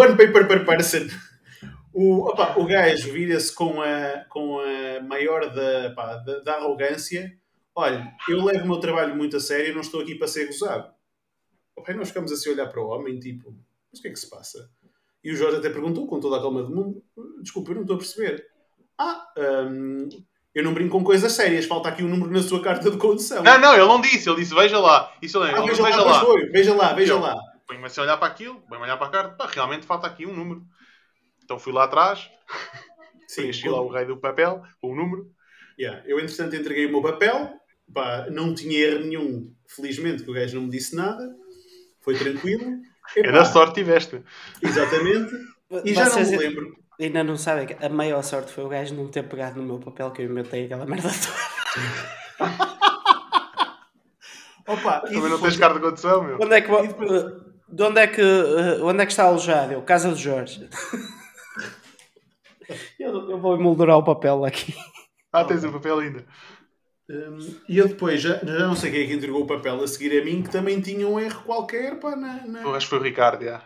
one 0.00 0.16
paper 0.16 0.48
per 0.48 0.64
person. 0.64 1.06
O, 1.92 2.28
opa, 2.28 2.58
o 2.58 2.66
gajo 2.66 3.12
vira-se 3.12 3.54
com 3.54 3.80
a, 3.80 4.24
com 4.28 4.58
a 4.58 5.00
maior 5.00 5.54
da, 5.54 5.94
pá, 5.94 6.16
da, 6.16 6.40
da, 6.40 6.54
arrogância. 6.56 7.38
Olha, 7.74 8.12
eu 8.28 8.44
levo 8.44 8.64
o 8.64 8.68
meu 8.68 8.80
trabalho 8.80 9.14
muito 9.14 9.36
a 9.36 9.40
sério 9.40 9.70
e 9.70 9.74
não 9.74 9.80
estou 9.80 10.00
aqui 10.00 10.16
para 10.16 10.26
ser 10.26 10.46
gozado. 10.46 10.92
Opa, 11.76 11.92
nós 11.94 12.08
ficamos 12.08 12.32
assim 12.32 12.50
a 12.50 12.52
olhar 12.52 12.66
para 12.66 12.82
o 12.82 12.88
homem, 12.88 13.18
tipo, 13.20 13.54
mas 13.90 14.00
o 14.00 14.02
que 14.02 14.08
é 14.08 14.10
que 14.10 14.18
se 14.18 14.28
passa? 14.28 14.70
E 15.22 15.32
o 15.32 15.36
Jorge 15.36 15.58
até 15.58 15.70
perguntou, 15.70 16.06
com 16.06 16.20
toda 16.20 16.36
a 16.36 16.40
calma 16.40 16.62
do 16.62 16.74
mundo, 16.74 17.04
desculpa, 17.40 17.70
eu 17.70 17.76
não 17.76 17.82
estou 17.82 17.96
a 17.96 17.98
perceber. 17.98 18.46
Ah, 18.98 19.32
hum, 19.68 20.08
eu 20.54 20.62
não 20.62 20.72
brinco 20.72 20.96
com 20.96 21.04
coisas 21.04 21.32
sérias, 21.32 21.64
falta 21.64 21.88
aqui 21.88 22.04
um 22.04 22.08
número 22.08 22.30
na 22.30 22.42
sua 22.42 22.62
carta 22.62 22.88
de 22.88 22.96
condução. 22.96 23.42
Não, 23.42 23.58
não, 23.58 23.74
ele 23.74 23.86
não 23.86 24.00
disse, 24.00 24.28
ele 24.28 24.40
disse 24.40 24.54
veja 24.54 24.78
lá. 24.78 25.12
Isso 25.20 25.36
eu 25.36 25.42
lembro. 25.42 25.62
Ah, 25.62 25.66
veja, 25.66 25.82
veja, 25.82 26.02
lá, 26.02 26.22
lá. 26.22 26.34
veja 26.52 26.74
lá, 26.74 26.92
veja 26.92 27.18
lá. 27.18 27.36
Põe-me 27.66 27.84
a 27.84 28.02
olhar 28.02 28.16
para 28.16 28.28
aquilo, 28.28 28.62
põe-me 28.68 28.84
a 28.84 28.86
olhar 28.86 28.96
para 28.96 29.06
a 29.06 29.10
carta, 29.10 29.34
pá, 29.34 29.50
realmente 29.52 29.84
falta 29.84 30.06
aqui 30.06 30.24
um 30.24 30.32
número. 30.32 30.62
Então 31.42 31.58
fui 31.58 31.72
lá 31.72 31.84
atrás, 31.84 32.30
preenchi 33.34 33.68
lá 33.68 33.80
o 33.80 33.88
rei 33.88 34.04
do 34.04 34.16
papel, 34.16 34.62
o 34.80 34.94
número. 34.94 35.28
Yeah. 35.76 36.02
Eu, 36.06 36.20
entretanto, 36.20 36.54
entreguei 36.54 36.86
o 36.86 36.90
meu 36.90 37.02
papel, 37.02 37.50
pá, 37.92 38.28
não 38.30 38.54
tinha 38.54 38.78
erro 38.78 39.00
nenhum, 39.00 39.52
felizmente, 39.66 40.22
que 40.22 40.30
o 40.30 40.34
gajo 40.34 40.54
não 40.54 40.64
me 40.64 40.70
disse 40.70 40.94
nada, 40.94 41.34
foi 42.00 42.14
tranquilo. 42.14 42.64
É 43.16 43.30
da 43.30 43.44
sorte 43.44 43.74
tiveste. 43.74 44.22
Exatamente. 44.62 45.30
E 45.84 45.92
já 45.92 46.08
não 46.08 46.20
me 46.20 46.36
lembro 46.36 46.83
Ainda 47.00 47.24
não 47.24 47.36
sabem 47.36 47.66
que 47.66 47.84
a 47.84 47.88
maior 47.88 48.22
sorte 48.22 48.52
foi 48.52 48.64
o 48.64 48.68
gajo 48.68 48.94
não 48.94 49.08
ter 49.08 49.24
pegado 49.24 49.60
no 49.60 49.66
meu 49.66 49.78
papel 49.78 50.10
que 50.12 50.22
eu 50.22 50.30
inventei 50.30 50.66
aquela 50.66 50.86
merda 50.86 51.08
toda. 51.08 52.68
Opa, 54.66 55.00
Também 55.00 55.28
não 55.28 55.40
tens 55.40 55.56
carta 55.56 55.78
de 55.78 55.84
condução, 55.84 56.22
meu. 56.22 56.38
Onde 56.40 56.54
é 56.54 56.60
que, 56.60 56.68
de 57.68 57.82
onde 57.82 58.00
é 58.00 58.06
que, 58.06 58.22
eh, 58.22 58.78
onde 58.82 59.02
é 59.02 59.06
que 59.06 59.12
está 59.12 59.24
alojado? 59.24 59.72
Eu, 59.72 59.82
casa 59.82 60.12
de 60.12 60.22
Jorge. 60.22 60.68
eu, 62.98 63.30
eu 63.30 63.38
vou 63.38 63.56
emoldurar 63.56 63.98
o 63.98 64.04
papel 64.04 64.44
aqui. 64.44 64.74
Ah, 65.32 65.44
tens 65.44 65.64
o 65.64 65.72
papel 65.72 65.98
ainda. 65.98 66.24
Um, 67.10 67.38
e 67.68 67.76
eu 67.76 67.88
depois, 67.88 68.22
já, 68.22 68.36
já 68.36 68.66
não 68.66 68.74
sei 68.74 68.90
quem 68.90 69.02
é 69.02 69.06
que 69.06 69.12
entregou 69.12 69.42
o 69.42 69.46
papel 69.46 69.82
a 69.82 69.86
seguir 69.86 70.18
a 70.18 70.24
mim, 70.24 70.42
que 70.42 70.50
também 70.50 70.80
tinha 70.80 71.06
um 71.06 71.20
erro 71.20 71.42
qualquer, 71.42 72.00
pá, 72.00 72.16
na... 72.16 72.46
na... 72.46 72.62
Eu 72.62 72.74
acho 72.74 72.86
que 72.86 72.90
foi 72.90 73.00
o 73.00 73.02
Ricardo, 73.02 73.44
já. 73.44 73.62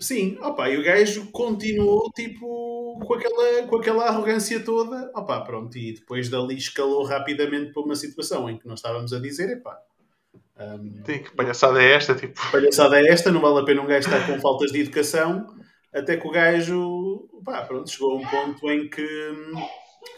Sim, 0.00 0.38
opa, 0.40 0.68
e 0.68 0.76
o 0.76 0.82
gajo 0.82 1.30
continuou 1.30 2.10
tipo 2.14 2.98
com 3.04 3.14
aquela, 3.14 3.66
com 3.66 3.76
aquela 3.76 4.04
arrogância 4.06 4.60
toda, 4.60 5.10
opa, 5.14 5.40
pronto, 5.40 5.76
e 5.76 5.94
depois 5.94 6.28
dali 6.28 6.56
escalou 6.56 7.04
rapidamente 7.04 7.72
para 7.72 7.82
uma 7.82 7.94
situação 7.94 8.48
em 8.48 8.58
que 8.58 8.66
nós 8.66 8.78
estávamos 8.78 9.12
a 9.12 9.20
dizer, 9.20 9.50
epá. 9.50 9.78
Um, 10.58 11.02
Tem 11.02 11.22
que 11.22 11.34
palhaçada 11.34 11.82
é 11.82 11.92
esta, 11.92 12.14
tipo. 12.14 12.40
Palhaçada 12.50 12.98
é 12.98 13.08
esta, 13.08 13.30
não 13.30 13.40
vale 13.40 13.60
a 13.60 13.64
pena 13.64 13.82
um 13.82 13.86
gajo 13.86 14.08
estar 14.08 14.26
com 14.26 14.40
faltas 14.40 14.72
de 14.72 14.80
educação, 14.80 15.46
até 15.92 16.16
que 16.16 16.26
o 16.26 16.30
gajo, 16.30 17.28
pá, 17.44 17.62
pronto, 17.62 17.90
chegou 17.90 18.12
a 18.12 18.16
um 18.16 18.26
ponto 18.26 18.70
em 18.70 18.88
que, 18.88 19.32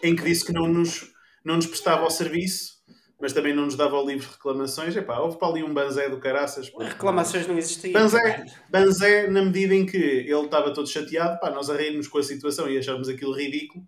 em 0.03 0.15
que 0.15 0.23
disse 0.23 0.45
que 0.45 0.53
não 0.53 0.69
nos, 0.69 1.13
não 1.45 1.57
nos 1.57 1.67
prestava 1.67 2.07
o 2.07 2.11
serviço 2.11 2.78
mas 3.21 3.33
também 3.33 3.55
não 3.55 3.65
nos 3.65 3.75
dava 3.75 4.01
o 4.01 4.07
livro 4.07 4.27
de 4.27 4.33
reclamações. 4.33 4.97
Epá, 4.97 5.19
houve 5.19 5.39
para 5.39 5.49
ali 5.49 5.63
um 5.63 5.75
banzé 5.75 6.09
do 6.09 6.19
caraças. 6.19 6.71
Reclamações 6.79 7.47
não 7.47 7.59
existiam. 7.59 7.93
Banzé, 7.93 8.45
banzé, 8.71 9.27
na 9.29 9.43
medida 9.43 9.75
em 9.75 9.85
que 9.85 9.97
ele 9.97 10.45
estava 10.45 10.73
todo 10.73 10.89
chateado, 10.89 11.39
pá, 11.41 11.51
nós 11.51 11.69
a 11.69 11.77
rirmos 11.77 12.07
com 12.07 12.19
a 12.19 12.23
situação 12.23 12.71
e 12.71 12.79
achámos 12.79 13.09
aquilo 13.09 13.35
ridículo. 13.35 13.85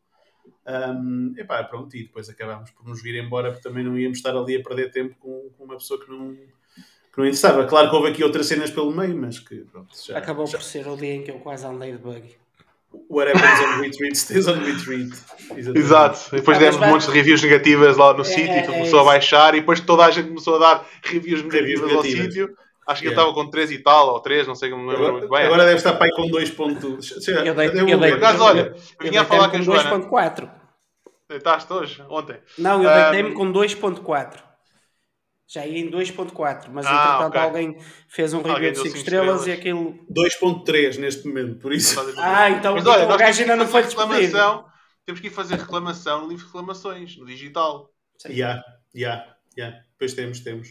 Um, 0.66 1.32
epá, 1.36 1.62
pronto, 1.64 1.96
e 1.96 2.04
depois 2.04 2.28
acabámos 2.28 2.70
por 2.70 2.86
nos 2.86 3.02
vir 3.02 3.16
embora 3.16 3.50
porque 3.50 3.66
também 3.66 3.84
não 3.84 3.98
íamos 3.98 4.18
estar 4.18 4.36
ali 4.36 4.56
a 4.56 4.62
perder 4.62 4.90
tempo 4.90 5.16
com, 5.18 5.50
com 5.56 5.64
uma 5.64 5.76
pessoa 5.76 5.98
que 5.98 6.10
não, 6.10 6.34
que 6.34 7.18
não 7.18 7.24
interessava. 7.24 7.64
Claro 7.66 7.88
que 7.88 7.96
houve 7.96 8.08
aqui 8.08 8.24
outras 8.24 8.46
cenas 8.46 8.70
pelo 8.70 8.90
meio, 8.90 9.16
mas 9.16 9.38
que 9.38 9.56
pronto, 9.64 9.94
já, 10.06 10.18
Acabou 10.18 10.46
já... 10.46 10.58
por 10.58 10.64
ser 10.64 10.86
o 10.88 10.96
dia 10.96 11.14
em 11.14 11.22
que 11.22 11.30
eu 11.30 11.38
quase 11.38 11.64
andei 11.64 11.92
de 11.92 11.98
buggy. 11.98 12.39
What 12.92 13.28
happens 13.28 13.60
on 13.60 13.82
retweet 13.82 14.16
stays 14.16 14.48
on. 14.48 14.62
Exatamente. 14.62 15.78
Exato. 15.78 16.30
Depois 16.32 16.56
ah, 16.56 16.60
demos 16.60 16.76
um 16.76 16.86
monte 16.86 17.06
de 17.06 17.12
reviews 17.12 17.42
negativas 17.42 17.96
lá 17.96 18.14
no 18.14 18.22
é, 18.22 18.24
sítio, 18.24 18.52
é, 18.52 18.62
começou 18.62 19.00
é 19.00 19.02
a 19.02 19.04
baixar 19.04 19.54
e 19.54 19.60
depois 19.60 19.80
toda 19.80 20.04
a 20.04 20.10
gente 20.10 20.28
começou 20.28 20.56
a 20.56 20.58
dar 20.58 20.86
reviews 21.02 21.42
negativas, 21.42 21.80
reviews 21.80 21.96
ao 21.96 22.02
sítio. 22.02 22.56
Acho 22.86 23.02
que 23.02 23.08
yeah. 23.08 23.22
eu 23.22 23.30
estava 23.30 23.32
com 23.32 23.50
3 23.50 23.70
e 23.70 23.78
tal, 23.78 24.08
ou 24.08 24.20
3, 24.20 24.46
não 24.48 24.54
sei 24.54 24.70
como 24.70 24.84
me 24.84 24.90
lembro 24.90 25.12
muito 25.12 25.28
bem. 25.28 25.44
Agora 25.44 25.64
deve 25.64 25.76
estar 25.76 25.92
pai 25.92 26.10
com 26.10 26.28
2 26.28 26.50
pontos. 26.50 27.28
Eu 27.28 27.54
dei, 27.54 27.68
eu 27.68 27.98
dei, 27.98 28.16
Mas 28.16 28.40
olha, 28.40 28.74
eu 29.00 29.10
vinha 29.10 29.22
a 29.22 29.24
falar 29.24 29.48
com 29.50 29.56
a 29.58 29.60
Joana. 29.60 29.98
2.4. 30.00 30.50
Deitaste 31.28 31.72
hoje? 31.72 32.04
Ontem? 32.08 32.36
Não, 32.58 32.82
eu 32.82 32.90
deitei-me 32.90 33.30
um... 33.30 33.34
com 33.34 33.52
2.4 33.52 34.49
já 35.50 35.66
ia 35.66 35.80
em 35.80 35.90
2.4, 35.90 36.68
mas 36.70 36.86
ah, 36.86 36.90
entretanto 36.90 37.28
okay. 37.28 37.40
alguém 37.40 37.76
fez 38.06 38.32
um 38.32 38.40
review 38.40 38.70
de 38.70 38.78
5 38.78 38.96
estrelas, 38.96 39.40
estrelas, 39.40 39.46
e 39.48 39.52
aquilo... 39.52 40.06
2.3 40.08 40.98
neste 40.98 41.26
momento, 41.26 41.58
por 41.58 41.72
isso... 41.72 41.98
Ah, 42.18 42.50
então, 42.50 42.76
mas, 42.76 42.86
olha, 42.86 43.02
então 43.02 43.14
o 43.16 43.18
gajo 43.18 43.40
ainda 43.40 43.56
não 43.56 43.66
foi 43.66 43.82
reclamação, 43.82 44.70
Temos 45.04 45.20
que 45.20 45.26
ir 45.26 45.30
fazer 45.30 45.56
reclamação 45.56 46.22
no 46.22 46.28
livro 46.28 46.44
de 46.44 46.46
reclamações, 46.46 47.16
no 47.16 47.26
digital. 47.26 47.92
Já, 48.28 48.62
já, 48.94 49.36
já. 49.58 49.70
Depois 49.70 50.14
temos, 50.14 50.38
temos. 50.38 50.68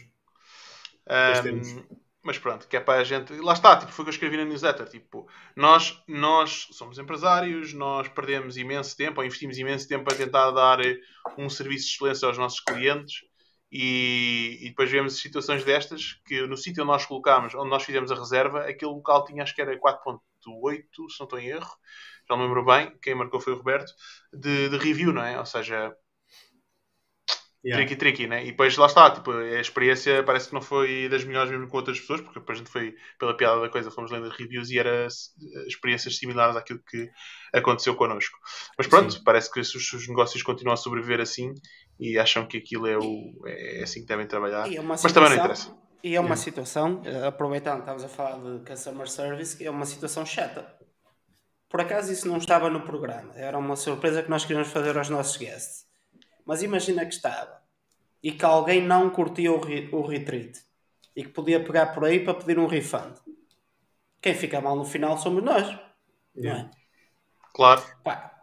Depois 1.06 1.38
um, 1.40 1.42
temos. 1.42 1.88
Mas 2.22 2.38
pronto, 2.38 2.66
que 2.66 2.76
é 2.76 2.80
para 2.80 3.00
a 3.00 3.04
gente... 3.04 3.34
Lá 3.34 3.52
está, 3.52 3.76
tipo, 3.76 3.92
foi 3.92 4.02
o 4.02 4.06
que 4.06 4.10
eu 4.10 4.14
escrevi 4.14 4.38
na 4.38 4.46
newsletter. 4.46 4.88
Tipo, 4.88 5.28
nós, 5.54 6.02
nós 6.08 6.68
somos 6.72 6.98
empresários, 6.98 7.74
nós 7.74 8.08
perdemos 8.08 8.56
imenso 8.56 8.96
tempo, 8.96 9.20
ou 9.20 9.26
investimos 9.26 9.58
imenso 9.58 9.86
tempo 9.86 10.10
a 10.10 10.16
tentar 10.16 10.50
dar 10.52 10.80
eh, 10.80 10.96
um 11.36 11.50
serviço 11.50 11.86
de 11.86 11.92
excelência 11.92 12.26
aos 12.26 12.38
nossos 12.38 12.60
clientes 12.60 13.29
e, 13.70 14.58
e, 14.62 14.68
depois 14.70 14.90
vemos 14.90 15.20
situações 15.20 15.64
destas 15.64 16.20
que 16.24 16.44
no 16.46 16.56
sítio 16.56 16.82
onde 16.82 16.92
nós 16.92 17.06
colocámos, 17.06 17.54
onde 17.54 17.70
nós 17.70 17.84
fizemos 17.84 18.10
a 18.10 18.16
reserva, 18.16 18.62
aquele 18.62 18.90
local 18.90 19.24
tinha 19.24 19.42
acho 19.44 19.54
que 19.54 19.62
era 19.62 19.78
4.8, 19.78 20.20
se 21.08 21.20
não 21.20 21.24
estou 21.24 21.38
em 21.38 21.46
erro, 21.46 21.70
já 22.28 22.36
não 22.36 22.38
me 22.38 22.44
lembro 22.44 22.64
bem, 22.64 22.92
quem 23.00 23.14
marcou 23.14 23.40
foi 23.40 23.52
o 23.52 23.56
Roberto, 23.56 23.92
de, 24.32 24.68
de 24.68 24.76
review, 24.76 25.12
não 25.12 25.22
é? 25.22 25.38
Ou 25.38 25.46
seja, 25.46 25.94
yeah. 27.64 27.76
tricky, 27.76 27.96
tricky, 27.96 28.26
né? 28.26 28.42
E 28.44 28.50
depois 28.50 28.76
lá 28.76 28.86
está, 28.86 29.10
tipo, 29.10 29.30
a 29.30 29.60
experiência 29.60 30.22
parece 30.22 30.48
que 30.48 30.54
não 30.54 30.62
foi 30.62 31.08
das 31.08 31.24
melhores 31.24 31.50
mesmo 31.50 31.68
com 31.68 31.76
outras 31.76 32.00
pessoas, 32.00 32.20
porque 32.20 32.40
depois 32.40 32.58
a 32.58 32.60
gente 32.60 32.72
foi 32.72 32.94
pela 33.18 33.36
piada 33.36 33.60
da 33.60 33.68
coisa, 33.68 33.90
fomos 33.90 34.10
lendo 34.10 34.28
reviews 34.30 34.70
e 34.70 34.78
eram 34.78 35.06
experiências 35.66 36.16
similares 36.16 36.56
àquilo 36.56 36.80
que 36.88 37.08
aconteceu 37.52 37.94
connosco. 37.94 38.36
Mas 38.76 38.86
pronto, 38.86 39.12
Sim. 39.12 39.22
parece 39.24 39.50
que 39.52 39.60
os 39.60 40.08
negócios 40.08 40.42
continuam 40.42 40.74
a 40.74 40.76
sobreviver 40.76 41.20
assim 41.20 41.52
e 42.00 42.18
acham 42.18 42.46
que 42.46 42.56
aquilo 42.56 42.86
é, 42.86 42.96
o, 42.96 43.46
é 43.46 43.82
assim 43.82 44.00
que 44.00 44.06
devem 44.06 44.26
trabalhar. 44.26 44.72
É 44.72 44.80
mas 44.80 45.02
também 45.02 45.28
não 45.28 45.36
interessa. 45.36 45.76
E 46.02 46.16
é 46.16 46.20
uma 46.20 46.34
situação, 46.34 47.02
eh, 47.04 47.26
aproveitando, 47.26 47.80
estamos 47.80 48.02
a 48.02 48.08
falar 48.08 48.38
de 48.38 48.64
customer 48.64 49.06
service, 49.06 49.62
é 49.62 49.70
uma 49.70 49.84
situação 49.84 50.24
chata. 50.24 50.74
Por 51.68 51.82
acaso 51.82 52.10
isso 52.10 52.26
não 52.26 52.38
estava 52.38 52.70
no 52.70 52.80
programa, 52.80 53.34
era 53.36 53.58
uma 53.58 53.76
surpresa 53.76 54.22
que 54.22 54.30
nós 54.30 54.46
queríamos 54.46 54.72
fazer 54.72 54.96
aos 54.96 55.10
nossos 55.10 55.36
guests. 55.36 55.86
Mas 56.46 56.62
imagina 56.62 57.04
que 57.04 57.14
estava 57.14 57.60
e 58.22 58.32
que 58.32 58.44
alguém 58.46 58.82
não 58.82 59.10
curtia 59.10 59.52
o, 59.52 59.60
re, 59.60 59.90
o 59.92 60.00
retreat 60.00 60.58
e 61.14 61.22
que 61.22 61.28
podia 61.28 61.62
pegar 61.62 61.88
por 61.88 62.06
aí 62.06 62.24
para 62.24 62.32
pedir 62.32 62.58
um 62.58 62.66
refund. 62.66 63.14
Quem 64.22 64.34
fica 64.34 64.58
mal 64.60 64.74
no 64.74 64.86
final 64.86 65.18
somos 65.18 65.44
nós, 65.44 65.66
yeah. 66.34 66.62
não 66.62 66.68
é? 66.68 66.70
Claro. 67.52 67.82
Pá, 68.02 68.40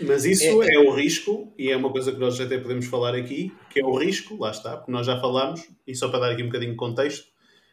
mas 0.00 0.24
isso 0.24 0.62
é, 0.62 0.74
é, 0.74 0.78
o 0.78 0.90
risco, 0.90 1.52
e 1.56 1.70
é 1.70 1.76
uma 1.76 1.90
coisa 1.90 2.12
que 2.12 2.18
nós 2.18 2.40
até 2.40 2.58
podemos 2.58 2.86
falar 2.86 3.14
aqui, 3.14 3.52
que 3.70 3.80
é 3.80 3.84
o 3.84 3.96
risco, 3.96 4.36
lá 4.36 4.50
está, 4.50 4.76
porque 4.76 4.90
nós 4.90 5.06
já 5.06 5.20
falamos, 5.20 5.68
e 5.86 5.94
só 5.94 6.08
para 6.08 6.20
dar 6.20 6.32
aqui 6.32 6.42
um 6.42 6.46
bocadinho 6.46 6.72
de 6.72 6.76
contexto, 6.76 7.26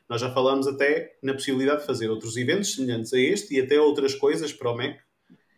nós 0.07 0.21
já 0.21 0.31
falamos 0.31 0.67
até 0.67 1.15
na 1.23 1.33
possibilidade 1.33 1.81
de 1.81 1.87
fazer 1.87 2.09
outros 2.09 2.35
eventos 2.37 2.75
semelhantes 2.75 3.13
a 3.13 3.19
este 3.19 3.55
e 3.55 3.61
até 3.61 3.79
outras 3.79 4.13
coisas 4.13 4.51
para 4.51 4.69
o 4.69 4.75
MEC 4.75 4.99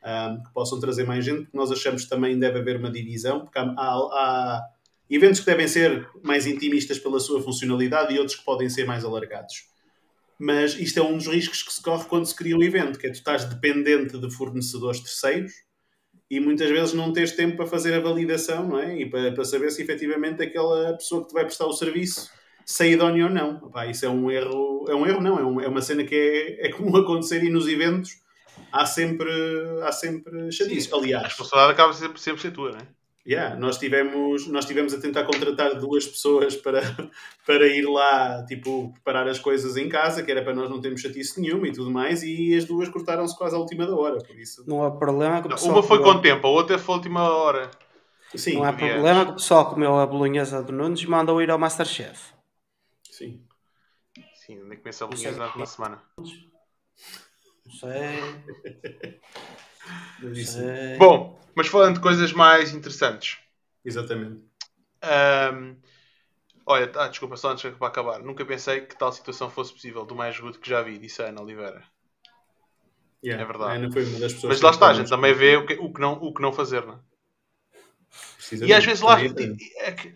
um, 0.04 0.43
que 0.43 0.54
possam 0.54 0.80
trazer 0.80 1.06
mais 1.06 1.26
gente, 1.26 1.43
porque 1.43 1.58
nós 1.58 1.71
achamos 1.71 2.04
que 2.04 2.10
também 2.10 2.38
deve 2.38 2.60
haver 2.60 2.78
uma 2.78 2.91
divisão, 2.91 3.41
porque 3.41 3.58
há, 3.58 3.63
há, 3.63 3.73
há 3.78 4.62
eventos 5.10 5.39
que 5.39 5.45
devem 5.45 5.67
ser 5.67 6.08
mais 6.21 6.45
intimistas 6.45 6.99
pela 6.99 7.19
sua 7.19 7.41
funcionalidade 7.41 8.13
e 8.13 8.19
outros 8.19 8.38
que 8.38 8.45
podem 8.45 8.69
ser 8.69 8.86
mais 8.86 9.04
alargados. 9.04 9.67
Mas 10.39 10.78
isto 10.78 10.99
é 10.99 11.04
um 11.04 11.17
dos 11.17 11.28
riscos 11.28 11.63
que 11.63 11.73
se 11.73 11.82
corre 11.82 12.06
quando 12.06 12.26
se 12.26 12.36
cria 12.36 12.56
um 12.56 12.62
evento, 12.63 12.99
que 12.99 13.08
é 13.08 13.10
tu 13.10 13.15
estás 13.15 13.45
dependente 13.45 14.17
de 14.17 14.30
fornecedores 14.30 14.99
terceiros 14.99 15.54
e 16.35 16.39
muitas 16.39 16.69
vezes 16.69 16.93
não 16.93 17.13
tens 17.13 17.31
tempo 17.31 17.57
para 17.57 17.65
fazer 17.65 17.93
a 17.93 17.99
validação, 17.99 18.67
não 18.67 18.79
é? 18.79 18.99
E 18.99 19.09
para, 19.09 19.31
para 19.31 19.45
saber 19.45 19.71
se 19.71 19.81
efetivamente 19.81 20.41
aquela 20.41 20.93
pessoa 20.93 21.21
que 21.21 21.29
te 21.29 21.33
vai 21.33 21.43
prestar 21.43 21.65
o 21.65 21.73
serviço 21.73 22.29
Saidónia 22.65 23.25
ou 23.25 23.29
não. 23.29 23.57
Opá, 23.57 23.85
isso 23.87 24.05
é 24.05 24.09
um 24.09 24.31
erro, 24.31 24.85
é 24.87 24.95
um 24.95 25.05
erro 25.05 25.21
não, 25.21 25.39
é, 25.39 25.43
um, 25.43 25.61
é 25.61 25.67
uma 25.67 25.81
cena 25.81 26.03
que 26.03 26.15
é, 26.15 26.67
é 26.67 26.71
comum 26.71 26.95
acontecer 26.97 27.43
e 27.43 27.49
nos 27.49 27.67
eventos 27.67 28.21
há 28.71 28.85
sempre, 28.85 29.29
há 29.83 29.91
sempre 29.91 30.51
chatices. 30.51 30.91
A 30.91 30.97
Aliás, 30.97 31.23
responsabilidade 31.25 31.73
acaba 31.73 31.93
sempre, 31.93 32.19
sempre 32.19 32.41
ser 32.41 32.51
tua, 32.51 32.71
não 32.71 32.79
é? 32.79 32.87
Yeah, 33.25 33.55
nós, 33.55 33.77
tivemos, 33.77 34.47
nós 34.47 34.65
tivemos 34.65 34.93
a 34.93 34.99
tentar 34.99 35.23
contratar 35.23 35.79
duas 35.79 36.05
pessoas 36.05 36.55
para, 36.55 36.81
para 37.45 37.67
ir 37.67 37.86
lá, 37.88 38.43
tipo, 38.45 38.91
preparar 38.93 39.27
as 39.27 39.39
coisas 39.39 39.77
em 39.77 39.88
casa, 39.88 40.23
que 40.23 40.31
era 40.31 40.43
para 40.43 40.53
nós 40.53 40.69
não 40.69 40.81
termos 40.81 41.01
chatice 41.01 41.39
nenhuma 41.39 41.67
e 41.67 41.71
tudo 41.71 41.89
mais, 41.89 42.23
e 42.23 42.55
as 42.55 42.65
duas 42.65 42.89
cortaram-se 42.89 43.38
quase 43.38 43.55
à 43.55 43.59
última 43.59 43.86
da 43.86 43.95
hora, 43.95 44.17
por 44.23 44.38
isso... 44.38 44.63
Não 44.67 44.83
há 44.83 44.91
problema 44.91 45.41
que 45.41 45.47
o 45.47 45.51
pessoal 45.51 45.73
uma 45.73 45.83
foi 45.83 45.97
comeu- 45.99 46.13
com 46.13 46.21
tempo, 46.21 46.47
a 46.47 46.49
outra 46.49 46.77
foi 46.77 46.93
a 46.93 46.97
última 46.97 47.29
hora. 47.29 47.71
Sim, 48.36 48.55
Não 48.55 48.63
há 48.63 48.73
problema 48.73 49.25
que 49.25 49.31
o 49.31 49.36
pessoal 49.36 49.69
comeu 49.69 49.95
a 49.99 50.07
bolonhesa 50.07 50.63
do 50.63 50.71
Nunes 50.73 51.01
e 51.01 51.07
mandou 51.07 51.41
ir 51.41 51.51
ao 51.51 51.59
Masterchef. 51.59 52.33
sim. 53.09 53.41
Sim, 54.33 54.62
nem 54.65 54.77
começa 54.77 55.05
a 55.05 55.07
bolonhesa 55.07 55.51
uma 55.55 55.65
semana. 55.65 56.01
Não 56.17 56.25
sei, 57.79 59.19
Bom, 60.97 61.39
mas 61.55 61.67
falando 61.67 61.95
de 61.95 62.01
coisas 62.01 62.31
mais 62.33 62.73
interessantes. 62.73 63.37
Exatamente. 63.83 64.41
Ahm, 65.01 65.75
olha, 66.65 66.91
ah, 66.95 67.07
desculpa, 67.07 67.35
só 67.35 67.51
antes 67.51 67.69
para 67.75 67.87
acabar. 67.87 68.19
Nunca 68.19 68.45
pensei 68.45 68.81
que 68.81 68.97
tal 68.97 69.11
situação 69.11 69.49
fosse 69.49 69.73
possível, 69.73 70.05
do 70.05 70.15
mais 70.15 70.37
agudo 70.37 70.59
que 70.59 70.69
já 70.69 70.81
vi, 70.81 70.97
disse 70.97 71.21
a 71.21 71.27
Ana 71.27 71.41
Oliveira. 71.41 71.83
Yeah, 73.23 73.41
É 73.43 73.45
verdade. 73.45 73.71
a 73.71 73.75
Ana 73.75 73.91
foi 73.91 74.03
uma 74.05 74.19
das 74.19 74.33
pessoas 74.33 74.53
Mas 74.55 74.61
lá 74.61 74.71
está, 74.71 74.89
a 74.89 74.93
gente 74.93 75.09
também 75.09 75.33
vê 75.33 75.55
o 75.55 75.65
que, 75.65 75.73
o 75.75 75.93
que 75.93 76.01
não, 76.01 76.13
o 76.13 76.33
que 76.33 76.41
não 76.41 76.51
fazer, 76.51 76.85
não 76.85 76.95
é? 76.95 76.99
E 78.65 78.73
às 78.73 78.85
vezes 78.85 79.01
lá. 79.01 79.19
É 79.19 79.91
que- 79.91 80.13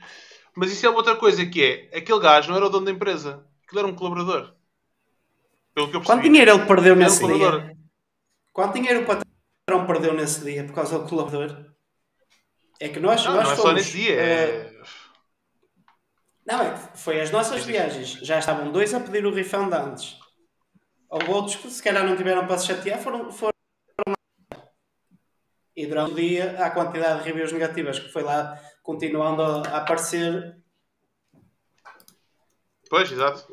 mas 0.55 0.71
isso 0.71 0.85
é 0.85 0.89
outra 0.89 1.15
coisa 1.15 1.45
que 1.45 1.63
é: 1.91 1.97
aquele 1.97 2.19
gajo 2.19 2.49
não 2.49 2.57
era 2.57 2.65
o 2.65 2.69
dono 2.69 2.85
da 2.85 2.91
empresa, 2.91 3.45
aquele 3.63 3.79
era 3.79 3.87
um 3.87 3.95
colaborador. 3.95 4.53
Pelo 5.73 5.89
que 5.89 5.95
eu 5.95 6.01
percebi. 6.01 6.05
Quanto 6.05 6.23
dinheiro 6.23 6.51
ele 6.51 6.65
perdeu 6.65 6.93
um 6.93 6.97
nesse 6.97 7.21
colaborador. 7.21 7.61
dia? 7.61 7.77
Quanto 8.51 8.73
dinheiro 8.73 9.01
o 9.01 9.05
patrão 9.05 9.26
perdeu 9.67 10.13
nesse 10.13 10.43
dia 10.43 10.63
por 10.63 10.73
causa 10.73 10.97
do 10.99 11.07
colaborador? 11.07 11.65
É 12.79 12.87
que 12.89 12.99
nós, 12.99 13.23
Não, 13.25 13.33
nós 13.35 13.45
não 13.45 13.51
é 13.51 13.55
só 13.55 13.61
fomos, 13.63 13.75
nesse 13.77 13.91
dia. 13.97 14.15
eh, 14.15 14.71
É... 14.71 14.77
Não, 16.45 16.61
é 16.61 16.73
que 16.73 16.97
foi 16.97 17.19
as 17.19 17.31
nossas 17.31 17.65
viagens. 17.65 18.13
Já 18.13 18.39
estavam 18.39 18.71
dois 18.71 18.93
a 18.93 18.99
pedir 19.01 19.25
o 19.25 19.33
refund 19.33 19.73
antes. 19.73 20.17
Houve 21.09 21.29
outros 21.31 21.55
que 21.57 21.69
se 21.69 21.83
calhar 21.83 22.05
não 22.05 22.15
tiveram 22.15 22.47
para 22.47 22.57
se 22.57 22.67
chatear, 22.67 22.99
foram, 22.99 23.29
foram 23.31 23.51
lá. 24.07 24.15
E 25.75 25.85
durante 25.85 26.11
o 26.13 26.15
dia, 26.15 26.63
a 26.65 26.69
quantidade 26.71 27.19
de 27.19 27.25
reviews 27.29 27.51
negativas 27.51 27.99
que 27.99 28.09
foi 28.09 28.23
lá 28.23 28.57
continuando 28.81 29.41
a, 29.41 29.61
aparecer. 29.77 30.57
Pois, 32.89 33.11
exato. 33.11 33.45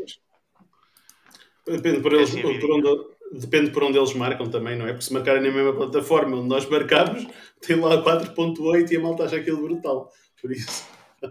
Depende 1.66 2.00
por, 2.02 2.12
eles, 2.12 2.30
É 2.34 2.38
assim 2.38 2.60
por 2.60 2.70
onde, 2.70 3.13
depende 3.38 3.70
por 3.70 3.82
onde 3.82 3.98
eles 3.98 4.14
marcam 4.14 4.48
também, 4.48 4.76
não 4.76 4.86
é? 4.86 4.90
Porque 4.90 5.04
se 5.04 5.12
marcarem 5.12 5.42
na 5.42 5.50
mesma 5.50 5.72
plataforma 5.74 6.36
onde 6.36 6.48
nós 6.48 6.68
marcamos, 6.68 7.26
tem 7.60 7.80
lá 7.80 8.02
4.8 8.02 8.90
e 8.90 8.96
a 8.96 9.00
malta 9.00 9.24
acha 9.24 9.36
aquilo 9.36 9.62
brutal. 9.62 10.10
Por 10.40 10.52
isso, 10.52 10.86
é 11.22 11.30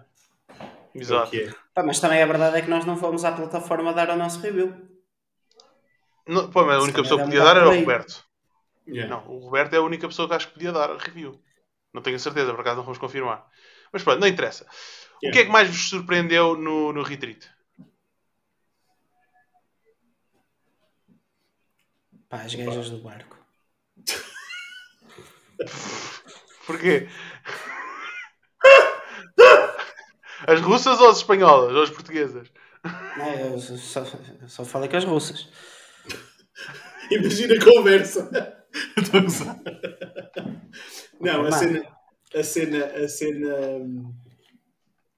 exato. 0.96 1.32
que 1.32 1.42
é. 1.42 1.54
Pá, 1.74 1.84
mas 1.84 2.00
também 2.00 2.22
a 2.22 2.26
verdade 2.26 2.58
é 2.58 2.62
que 2.62 2.70
nós 2.70 2.86
não 2.86 2.98
fomos 2.98 3.24
à 3.24 3.32
plataforma 3.32 3.94
dar 3.94 4.10
o 4.10 4.18
nosso 4.18 4.40
review. 4.40 4.74
Não, 6.28 6.50
pô, 6.50 6.66
mas 6.66 6.78
a 6.78 6.82
única 6.82 7.02
pessoa 7.02 7.20
que 7.20 7.26
podia 7.26 7.42
é 7.42 7.44
dar 7.44 7.58
era 7.58 7.70
o 7.70 7.76
Roberto. 7.76 8.24
Yeah. 8.88 9.16
Não, 9.16 9.34
o 9.34 9.40
Roberto 9.40 9.74
é 9.74 9.78
a 9.78 9.82
única 9.82 10.08
pessoa 10.08 10.28
que 10.28 10.34
acho 10.34 10.48
que 10.48 10.54
podia 10.54 10.72
dar 10.72 10.92
a 10.92 10.98
review. 10.98 11.40
Não 11.94 12.02
tenho 12.02 12.16
a 12.16 12.20
certeza, 12.20 12.52
por 12.52 12.62
acaso 12.62 12.78
não 12.78 12.84
vamos 12.84 12.98
confirmar. 12.98 13.46
Mas 13.92 14.04
pronto, 14.04 14.20
não 14.20 14.28
interessa. 14.28 14.66
O 15.24 15.32
que 15.32 15.40
é 15.40 15.46
que 15.46 15.52
mais 15.52 15.70
vos 15.70 15.90
surpreendeu 15.90 16.58
no, 16.58 16.92
no 16.92 17.02
retreat? 17.02 17.50
Pá, 22.34 22.42
as 22.42 22.56
gajas 22.56 22.90
do 22.90 22.98
barco. 22.98 23.38
Porquê? 26.66 27.08
As 30.48 30.60
russas 30.60 31.00
ou 31.00 31.10
as 31.10 31.18
espanholas? 31.18 31.74
Ou 31.74 31.84
as 31.84 31.92
portuguesas? 31.92 32.52
Não, 33.18 33.34
eu 33.34 33.60
só, 33.60 34.04
só 34.48 34.66
falei 34.66 34.90
com 34.90 34.98
as 34.98 35.06
russas. 35.06 35.48
Imagina 37.12 37.54
a 37.54 37.64
conversa. 37.64 38.66
Estou 38.98 39.20
a 39.20 39.24
gozar. 39.24 39.62
Não, 41.22 41.46
a 41.46 41.52
cena. 41.52 41.88
A 42.36 42.44
cena. 42.44 42.86
A 42.86 43.08
cena 43.08 43.56
hum, 43.80 44.12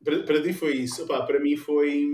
para, 0.03 0.21
para 0.23 0.43
ti 0.43 0.53
foi 0.53 0.73
isso. 0.73 1.05
Opá, 1.05 1.25
para 1.25 1.39
mim 1.39 1.57
foi. 1.57 2.05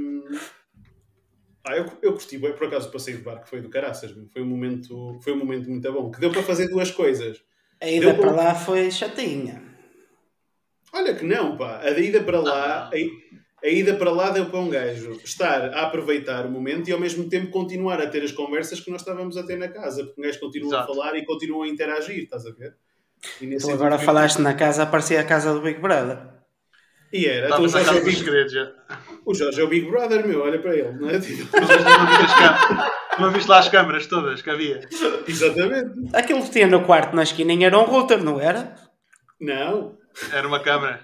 Ah, 1.64 1.76
eu, 1.78 1.86
eu 2.02 2.14
curti, 2.14 2.38
bem, 2.38 2.54
por 2.54 2.68
acaso 2.68 2.90
o 2.90 2.92
passeio 2.92 3.18
de 3.18 3.24
barco 3.24 3.48
foi 3.48 3.62
do 3.62 3.70
caraças, 3.70 4.12
foi 4.34 4.42
um 4.42 4.46
momento, 4.48 5.20
foi 5.22 5.34
um 5.34 5.38
momento 5.38 5.70
muito 5.70 5.92
bom, 5.92 6.10
que 6.10 6.20
deu 6.20 6.32
para 6.32 6.42
fazer 6.44 6.68
duas 6.68 6.90
coisas. 6.92 7.40
A 7.80 7.88
ida 7.90 8.08
Deu 8.08 8.16
para 8.16 8.34
para- 8.34 8.44
lá 8.44 8.56
foi 8.56 8.90
chatinha. 8.90 9.62
Olha 10.94 11.16
que 11.16 11.24
não, 11.24 11.58
pá, 11.58 11.78
a 11.78 11.92
da 11.92 12.00
ida 12.00 12.22
para 12.22 12.40
lá, 12.40 12.90
a, 12.90 13.66
a 13.66 13.70
ida 13.70 13.96
para 13.96 14.12
lá 14.12 14.32
deu 14.32 14.48
para 14.48 14.60
um 14.60 14.70
gajo 14.70 15.12
estar 15.24 15.74
a 15.74 15.84
aproveitar 15.84 16.46
o 16.46 16.52
momento 16.52 16.90
e 16.90 16.94
ao 16.94 17.00
mesmo 17.00 17.30
tempo 17.30 17.50
continuar 17.52 18.02
a 18.02 18.08
ter 18.08 18.24
as 18.24 18.32
conversas 18.32 18.80
que 18.80 18.92
nós 18.92 19.02
estávamos 19.02 19.38
a 19.38 19.44
ter 19.44 19.58
na 19.58 19.68
casa, 19.70 20.04
porque 20.04 20.20
um 20.20 20.24
gajo 20.26 20.40
continua 20.40 20.68
Exato. 20.70 20.92
a 20.92 20.96
falar 20.96 21.16
e 21.16 21.26
continua 21.26 21.66
a 21.66 21.68
interagir, 21.70 22.24
estás 22.24 22.46
a 22.46 22.52
ver? 22.52 22.76
E 23.40 23.46
nesse 23.46 23.68
Tu 23.68 23.72
agora 23.72 23.98
falaste 24.00 24.40
na 24.42 24.54
casa, 24.56 24.86
parecia 24.86 25.22
a 25.22 25.24
casa 25.24 25.54
do 25.54 25.62
Big 25.62 25.80
Brother. 25.80 26.41
E 27.14 27.26
era, 27.26 27.48
então, 27.48 27.62
o, 27.62 27.68
Jorge 27.68 27.90
é 27.90 28.02
o, 28.02 28.06
Big, 28.06 28.18
segredos 28.18 28.54
o 29.26 29.34
Jorge 29.34 29.60
é 29.60 29.64
o 29.64 29.68
Big 29.68 29.90
Brother, 29.90 30.26
meu, 30.26 30.42
olha 30.42 30.60
para 30.60 30.76
ele, 30.76 30.92
não 30.94 31.10
é? 31.10 31.20
Tipo, 31.20 31.58
Não 33.20 33.32
viste 33.32 33.50
lá 33.50 33.60
as 33.60 33.68
câmaras 33.68 34.08
todas 34.08 34.42
que 34.42 34.50
havia? 34.50 34.80
exatamente. 35.28 36.16
Aquilo 36.16 36.42
que 36.42 36.52
tinha 36.52 36.68
no 36.68 36.86
quarto 36.86 37.16
na 37.16 37.24
esquininha 37.24 37.68
era 37.68 37.78
um 37.78 37.84
router, 37.84 38.24
não 38.24 38.40
era? 38.40 38.76
Não, 39.40 39.98
Era 40.32 40.48
uma 40.48 40.60
câmara. 40.60 41.04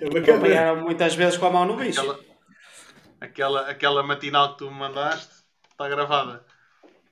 é 0.00 0.08
uma. 0.08 0.36
Apanharam 0.36 0.82
muitas 0.82 1.14
vezes 1.14 1.38
com 1.38 1.46
a 1.46 1.50
mão 1.50 1.64
no 1.64 1.76
bicho. 1.76 2.00
Aquela, 2.00 2.18
aquela, 3.20 3.60
aquela 3.70 4.02
matinal 4.02 4.52
que 4.52 4.58
tu 4.58 4.70
me 4.70 4.78
mandaste 4.78 5.34
está 5.70 5.88
gravada. 5.88 6.44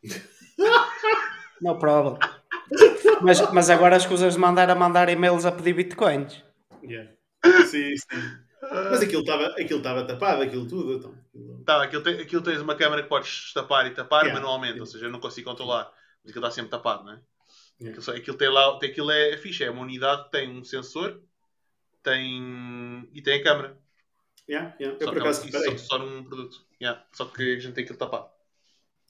Não 1.60 1.78
problem. 1.78 2.18
Mas, 3.20 3.40
mas 3.52 3.70
agora 3.70 3.96
as 3.96 4.06
coisas 4.06 4.34
de 4.34 4.38
mandar 4.38 4.70
a 4.70 4.74
mandar 4.74 5.08
e-mails 5.08 5.44
a 5.44 5.50
pedir 5.50 5.72
bitcoins. 5.72 6.44
Yeah. 6.82 7.10
Sim, 7.66 7.96
sim. 7.96 8.38
Mas 8.60 9.00
aquilo 9.02 9.20
estava 9.20 9.46
aquilo 9.46 9.78
estava 9.78 10.04
tapado, 10.04 10.42
aquilo 10.42 10.66
tudo. 10.66 10.94
Então, 10.94 11.12
aquilo- 11.12 11.64
Tá, 11.64 11.82
aquilo, 11.84 12.02
tem, 12.02 12.20
aquilo 12.20 12.42
tens 12.42 12.60
uma 12.60 12.74
câmara 12.74 13.02
que 13.02 13.08
podes 13.08 13.52
tapar 13.52 13.86
e 13.86 13.90
tapar 13.94 14.24
Yeah. 14.24 14.40
manualmente, 14.40 14.80
ou 14.80 14.86
seja, 14.86 15.06
eu 15.06 15.10
não 15.10 15.20
consigo 15.20 15.48
controlar. 15.48 15.84
Mas 16.22 16.30
aquilo 16.30 16.44
está 16.44 16.50
sempre 16.54 16.70
tapado, 16.70 17.04
não 17.04 17.12
é? 17.12 17.20
Yeah. 17.80 17.90
Aquilo, 17.90 18.02
só- 18.02 18.16
aquilo 18.16 18.36
tem 18.36 18.48
lá, 18.48 18.78
tem, 18.78 18.90
aquilo 18.90 19.10
é 19.10 19.36
fixe, 19.36 19.62
é 19.64 19.70
uma 19.70 19.82
unidade 19.82 20.24
que 20.24 20.30
tem 20.32 20.48
um 20.50 20.64
sensor 20.64 21.22
tem, 22.02 23.08
e 23.12 23.22
tem 23.22 23.40
a 23.40 23.42
câmara. 23.44 23.78
Yeah, 24.48 24.74
yeah. 24.80 24.98
Eu 24.98 25.06
Só, 25.06 25.12
por 25.12 25.14
que 25.14 25.20
acaso 25.20 25.48
é- 25.48 25.78
só, 25.78 25.78
só 25.78 25.98
num 25.98 26.24
produto. 26.24 26.64
Yeah. 26.80 27.04
Só 27.12 27.26
que 27.26 27.56
a 27.56 27.60
gente 27.60 27.74
tem 27.74 27.84
aquilo 27.84 27.98
tapado. 27.98 28.28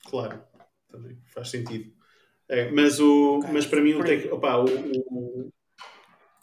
Claro, 0.09 0.43
também 0.91 1.17
faz 1.33 1.49
sentido. 1.49 1.91
É, 2.47 2.69
mas, 2.71 2.99
o, 2.99 3.39
mas 3.53 3.65
para 3.65 3.79
mim 3.81 3.93
o, 3.93 4.03
tec, 4.03 4.31
opa, 4.31 4.57
o, 4.57 4.65
o- 4.65 5.53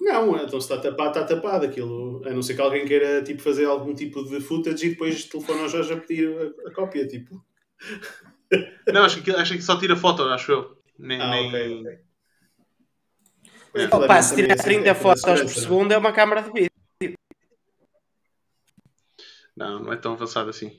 Não, 0.07 0.37
então 0.37 0.61
se 0.61 0.73
está 0.73 0.79
tapado, 0.79 1.19
está 1.19 1.25
tapado 1.25 1.67
aquilo. 1.67 2.23
A 2.25 2.31
não 2.31 2.41
ser 2.41 2.55
que 2.55 2.61
alguém 2.61 2.87
queira 2.87 3.25
tipo, 3.25 3.43
fazer 3.43 3.65
algum 3.65 3.93
tipo 3.93 4.23
de 4.23 4.41
footage 4.41 4.87
e 4.87 4.91
depois 4.91 5.25
telefona 5.25 5.63
ao 5.63 5.69
Jorge 5.69 5.95
a 5.95 5.97
pedir 5.97 6.55
a, 6.65 6.69
a 6.69 6.73
cópia. 6.73 7.09
Tipo. 7.09 7.45
Não, 8.87 9.03
acho 9.03 9.21
que, 9.21 9.33
acho 9.33 9.55
que 9.55 9.63
só 9.63 9.77
tira 9.77 9.97
foto, 9.97 10.23
acho 10.23 10.53
eu. 10.53 10.79
Nem, 10.97 11.21
Ah, 11.21 11.31
nem... 11.31 11.49
ok, 11.49 11.81
ok. 11.81 11.99
Opa, 13.93 14.17
É, 14.17 14.23
se 14.23 14.35
claramente 14.35 14.35
tirar 14.37 14.57
também 14.57 14.77
é 14.77 14.81
30 14.85 14.91
assim, 14.93 15.03
fotos 15.03 15.25
é 15.25 15.27
por 15.27 15.37
segurança, 15.37 15.61
segundo 15.61 15.93
é 15.93 15.99
uma 15.99 16.13
câmara 16.13 16.43
de 16.43 16.53
vídeo. 16.53 16.71
Não, 19.57 19.81
não 19.81 19.93
é 19.93 19.97
tão 19.97 20.13
avançado 20.13 20.51
assim. 20.51 20.79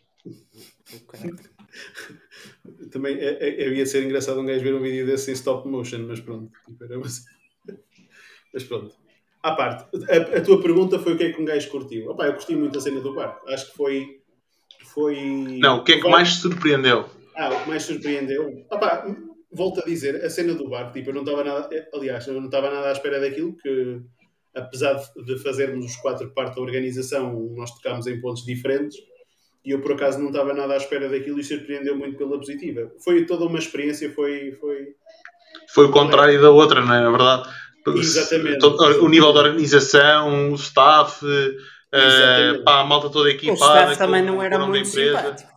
Também 2.91 3.17
é, 3.17 3.43
é, 3.43 3.73
ia 3.73 3.85
ser 3.85 4.05
engraçado 4.05 4.39
um 4.39 4.45
gajo 4.45 4.63
ver 4.63 4.73
um 4.73 4.81
vídeo 4.81 5.05
desse 5.05 5.31
em 5.31 5.33
stop 5.33 5.67
motion, 5.67 6.05
mas 6.07 6.21
pronto. 6.21 6.49
Tipo, 6.65 7.01
Mas 8.53 8.63
pronto. 8.63 9.06
À 9.47 9.55
parte, 9.55 9.85
a, 10.09 10.37
a 10.37 10.41
tua 10.41 10.61
pergunta 10.61 10.99
foi 10.99 11.13
o 11.13 11.17
que 11.17 11.23
é 11.23 11.31
que 11.31 11.41
um 11.41 11.45
gajo 11.45 11.69
curtiu. 11.69 12.11
Opa, 12.11 12.25
eu 12.25 12.33
curti 12.33 12.53
muito 12.53 12.77
a 12.77 12.81
cena 12.81 12.99
do 12.99 13.13
barco. 13.13 13.47
Acho 13.49 13.71
que 13.71 13.77
foi. 13.77 14.19
foi... 14.93 15.15
Não, 15.61 15.77
o 15.77 15.83
que 15.85 15.93
é 15.93 16.01
que 16.01 16.09
mais 16.09 16.33
te 16.35 16.41
surpreendeu? 16.41 17.05
Ah, 17.33 17.49
o 17.49 17.63
que 17.63 17.69
mais 17.69 17.83
surpreendeu. 17.83 18.65
Opa, 18.69 19.05
volto 19.51 19.79
a 19.79 19.85
dizer, 19.85 20.23
a 20.25 20.29
cena 20.29 20.53
do 20.53 20.67
barco, 20.69 20.91
tipo, 20.91 21.11
eu 21.11 21.13
não 21.13 21.21
estava 21.21 21.43
nada. 21.45 21.69
Aliás, 21.93 22.27
eu 22.27 22.33
não 22.33 22.45
estava 22.45 22.69
nada 22.69 22.89
à 22.89 22.91
espera 22.91 23.21
daquilo, 23.21 23.55
que 23.55 24.01
apesar 24.53 25.01
de- 25.25 25.39
fazermos 25.39 25.85
os 25.85 25.95
quatro 25.95 26.29
parte 26.33 26.55
da 26.55 26.61
organização, 26.61 27.33
nós 27.55 27.71
tocámos 27.71 28.05
em 28.05 28.19
pontos 28.19 28.43
diferentes. 28.43 28.97
E 29.63 29.71
eu, 29.71 29.79
por 29.79 29.93
acaso, 29.93 30.19
não 30.19 30.27
estava 30.27 30.53
nada 30.53 30.73
à 30.73 30.77
espera 30.77 31.07
daquilo 31.07 31.39
e 31.39 31.43
surpreendeu 31.43 31.95
muito 31.95 32.17
pela 32.17 32.37
positiva. 32.37 32.91
Foi 33.01 33.25
toda 33.25 33.45
uma 33.45 33.59
experiência, 33.59 34.11
foi. 34.11 34.51
foi... 34.53 34.87
Foi 35.73 35.85
o 35.85 35.91
contrário 35.91 36.41
da 36.41 36.49
outra, 36.51 36.81
não 36.81 36.93
é? 36.93 36.99
Na 36.99 37.09
verdade. 37.11 37.49
Exatamente. 37.95 38.59
Todo- 38.59 39.03
O 39.03 39.09
nível 39.09 39.31
de 39.33 39.39
organização, 39.39 40.51
o 40.51 40.55
staff. 40.55 41.23
Uh, 41.25 42.63
pá, 42.65 42.81
a 42.81 42.83
malta 42.83 43.09
toda 43.09 43.29
O 43.29 43.31
equipada. 43.31 43.55
staff 43.93 43.97
também 43.97 44.21
com- 44.25 44.31
não 44.33 44.43
era 44.43 44.57
o 44.57 44.59
da 44.59 44.67
muito 44.67 44.87
simpático. 44.87 45.49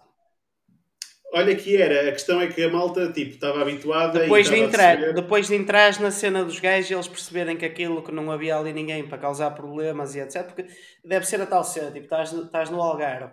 Olha 1.32 1.54
que 1.54 1.76
era, 1.80 2.08
a 2.08 2.12
questão 2.12 2.40
é 2.40 2.48
que 2.48 2.60
a 2.62 2.68
malta 2.68 3.12
tipo, 3.12 3.34
estava 3.34 3.62
habituada 3.62 4.18
Depois 4.18 4.48
e 4.48 4.50
de, 4.50 4.56
entrar, 4.58 4.94
receber- 4.96 5.14
depois 5.14 5.46
de 5.46 5.54
entrar 5.54 6.00
na 6.00 6.10
cena 6.10 6.44
dos 6.44 6.58
gajos 6.58 6.90
e 6.90 6.94
eles 6.94 7.06
perceberem 7.06 7.56
que 7.56 7.64
aquilo 7.64 8.02
que 8.02 8.10
não 8.10 8.32
havia 8.32 8.56
ali 8.56 8.72
ninguém 8.72 9.06
para 9.06 9.16
causar 9.18 9.52
problemas 9.52 10.16
e 10.16 10.20
etc. 10.20 10.44
Porque 10.46 10.66
deve 11.04 11.24
ser 11.26 11.40
a 11.40 11.46
tal 11.46 11.62
cena, 11.62 11.90
tipo, 11.92 12.04
estás, 12.04 12.32
estás 12.32 12.68
no 12.70 12.82
Algarve. 12.82 13.32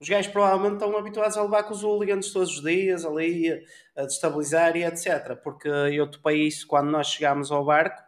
Os 0.00 0.08
gajos 0.08 0.30
provavelmente 0.32 0.74
estão 0.74 0.96
habituados 0.96 1.36
a 1.36 1.42
levar 1.42 1.62
com 1.64 1.74
os 1.74 1.82
hooligans 1.84 2.32
todos 2.32 2.56
os 2.56 2.62
dias 2.62 3.04
ali, 3.04 3.52
a, 3.96 4.02
a 4.02 4.06
destabilizar 4.06 4.76
e 4.76 4.82
etc. 4.84 5.36
Porque 5.42 5.68
eu 5.68 6.10
topei 6.10 6.42
isso 6.46 6.66
quando 6.66 6.90
nós 6.90 7.06
chegámos 7.08 7.52
ao 7.52 7.64
barco, 7.64 8.00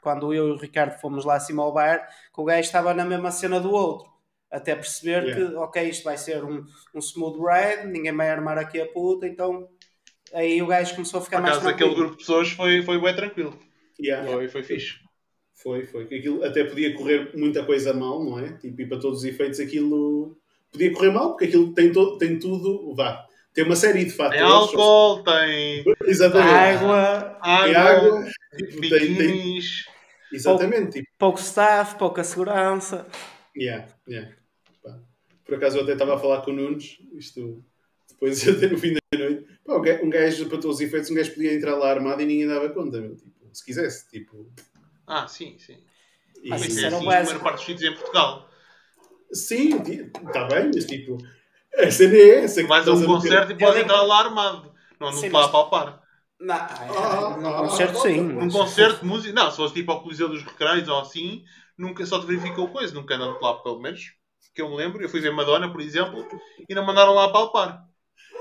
quando 0.00 0.32
eu 0.34 0.48
e 0.48 0.50
o 0.52 0.56
Ricardo 0.56 0.98
fomos 1.00 1.24
lá 1.24 1.34
acima 1.36 1.62
ao 1.62 1.72
bar, 1.72 2.08
que 2.34 2.40
o 2.40 2.44
gajo 2.44 2.60
estava 2.60 2.92
na 2.94 3.04
mesma 3.04 3.30
cena 3.30 3.60
do 3.60 3.70
outro. 3.70 4.08
Até 4.50 4.74
perceber 4.74 5.22
Yeah. 5.24 5.34
que, 5.50 5.56
ok, 5.56 5.88
isto 5.88 6.02
vai 6.04 6.16
ser 6.18 6.42
um, 6.44 6.64
um 6.94 6.98
smooth 6.98 7.38
ride, 7.38 7.86
ninguém 7.86 8.14
vai 8.16 8.28
armar 8.30 8.58
aqui 8.58 8.80
a 8.80 8.86
puta, 8.86 9.26
então 9.26 9.68
aí 10.34 10.60
o 10.60 10.66
gajo 10.66 10.94
começou 10.94 11.20
a 11.20 11.22
ficar 11.22 11.36
Por 11.38 11.42
mais 11.42 11.56
acaso, 11.56 11.68
aquele 11.70 11.88
tranquilo. 11.90 12.06
grupo 12.08 12.12
de 12.18 12.26
pessoas 12.26 12.50
foi, 12.50 12.82
foi 12.82 13.00
bem 13.00 13.14
tranquilo. 13.14 13.56
Yeah. 14.00 14.28
Foi, 14.30 14.48
foi 14.48 14.62
fixe. 14.62 14.94
Foi, 15.54 15.84
foi. 15.84 16.04
Aquilo 16.04 16.42
até 16.42 16.64
podia 16.64 16.94
correr 16.96 17.36
muita 17.36 17.64
coisa 17.64 17.92
mal, 17.92 18.24
não 18.24 18.38
é? 18.40 18.52
Tipo, 18.54 18.80
e 18.80 18.86
para 18.88 18.98
todos 18.98 19.18
os 19.20 19.24
efeitos 19.24 19.60
aquilo 19.60 20.36
podia 20.72 20.92
correr 20.92 21.10
mal, 21.10 21.30
porque 21.30 21.44
aquilo 21.44 21.72
tem, 21.74 21.92
to- 21.92 22.16
tem 22.18 22.38
tudo, 22.38 22.94
vá, 22.94 23.26
tem 23.54 23.64
uma 23.64 23.76
série 23.76 24.04
de 24.04 24.10
fatores. 24.10 24.40
Tem 24.40 24.50
álcool, 24.50 25.22
tem 25.24 25.84
Exatamente. 26.04 26.50
Água, 26.54 27.38
Tem 27.42 27.74
água, 27.74 27.90
água, 27.90 28.24
tipo, 28.56 28.80
tem, 28.88 29.16
tem, 29.16 29.58
exatamente. 30.32 30.92
Tipo, 30.92 31.08
pouco 31.18 31.38
staff, 31.40 31.96
pouca 31.96 32.22
segurança. 32.24 33.06
yeah, 33.56 33.86
yeah. 34.08 34.32
Por 35.44 35.54
acaso 35.56 35.78
eu 35.78 35.82
até 35.82 35.92
estava 35.94 36.14
a 36.14 36.18
falar 36.18 36.42
com 36.42 36.52
o 36.52 36.54
Nunes, 36.54 36.98
isto 37.14 37.64
depois 38.08 38.46
até 38.48 38.68
no 38.68 38.78
fim 38.78 38.94
da 38.94 39.18
noite. 39.18 39.46
Pá, 39.64 39.76
um 39.76 39.82
ga- 39.82 40.00
gajo, 40.04 40.46
para 40.48 40.58
todos 40.58 40.76
os 40.76 40.80
efeitos, 40.80 41.10
um 41.10 41.14
gajo 41.14 41.32
podia 41.34 41.52
entrar 41.54 41.74
lá 41.76 41.90
armado 41.90 42.22
e 42.22 42.26
ninguém 42.26 42.46
dava 42.46 42.68
conta, 42.70 43.00
meu, 43.00 43.16
tipo, 43.16 43.32
se 43.52 43.64
quisesse. 43.64 44.08
Tipo, 44.10 44.48
Ah, 45.06 45.26
sim, 45.26 45.56
sim. 45.58 45.78
e- 46.42 46.50
Mas 46.50 46.66
Isso 46.66 46.80
é 46.80 46.84
era 46.84 46.94
o 46.94 46.98
assim 46.98 47.06
maior 47.06 47.40
parte 47.40 47.56
dos 47.56 47.64
sítios 47.66 47.82
em 47.92 47.94
Portugal. 47.96 48.48
Sim, 49.32 49.76
está 49.82 50.44
bem, 50.46 50.70
mas 50.74 50.84
tipo, 50.86 51.18
a 51.76 51.90
cena 51.90 52.16
é 52.16 52.44
essa. 52.44 52.62
que 52.62 52.68
Vais 52.68 52.86
a 52.86 52.92
um 52.92 53.04
concerto 53.04 53.52
e 53.52 53.58
podes 53.58 53.76
Eu 53.76 53.82
entrar 53.82 54.02
lá 54.02 54.20
armado. 54.20 54.72
Não 54.98 55.08
lá 55.08 55.14
mas- 55.32 55.46
a 55.46 55.48
palpar. 55.48 56.00
Não, 56.38 56.54
Ah, 56.54 57.36
num 57.38 57.54
ah, 57.54 57.58
concerto 57.68 57.98
ah, 57.98 58.00
sim. 58.00 58.20
Num 58.22 58.50
concerto 58.50 59.00
de 59.00 59.06
música. 59.06 59.34
Não, 59.34 59.50
se 59.50 59.58
fosse 59.58 59.74
tipo 59.74 59.92
ao 59.92 60.02
Coliseu 60.02 60.28
dos 60.28 60.42
Recreios 60.42 60.88
ou 60.88 61.00
assim, 61.00 61.44
nunca 61.76 62.04
só 62.06 62.18
te 62.18 62.26
verificou 62.26 62.68
coisa. 62.68 62.94
Nunca 62.94 63.14
andaram 63.14 63.38
lá, 63.40 63.54
pelo 63.62 63.80
menos. 63.80 64.12
Que 64.54 64.62
eu 64.62 64.70
me 64.70 64.76
lembro. 64.76 65.02
Eu 65.02 65.08
fui 65.08 65.20
ver 65.20 65.32
Madonna, 65.32 65.70
por 65.70 65.80
exemplo, 65.80 66.26
e 66.68 66.74
não 66.74 66.84
mandaram 66.84 67.14
lá 67.14 67.26
a 67.26 67.30
palpar. 67.30 67.84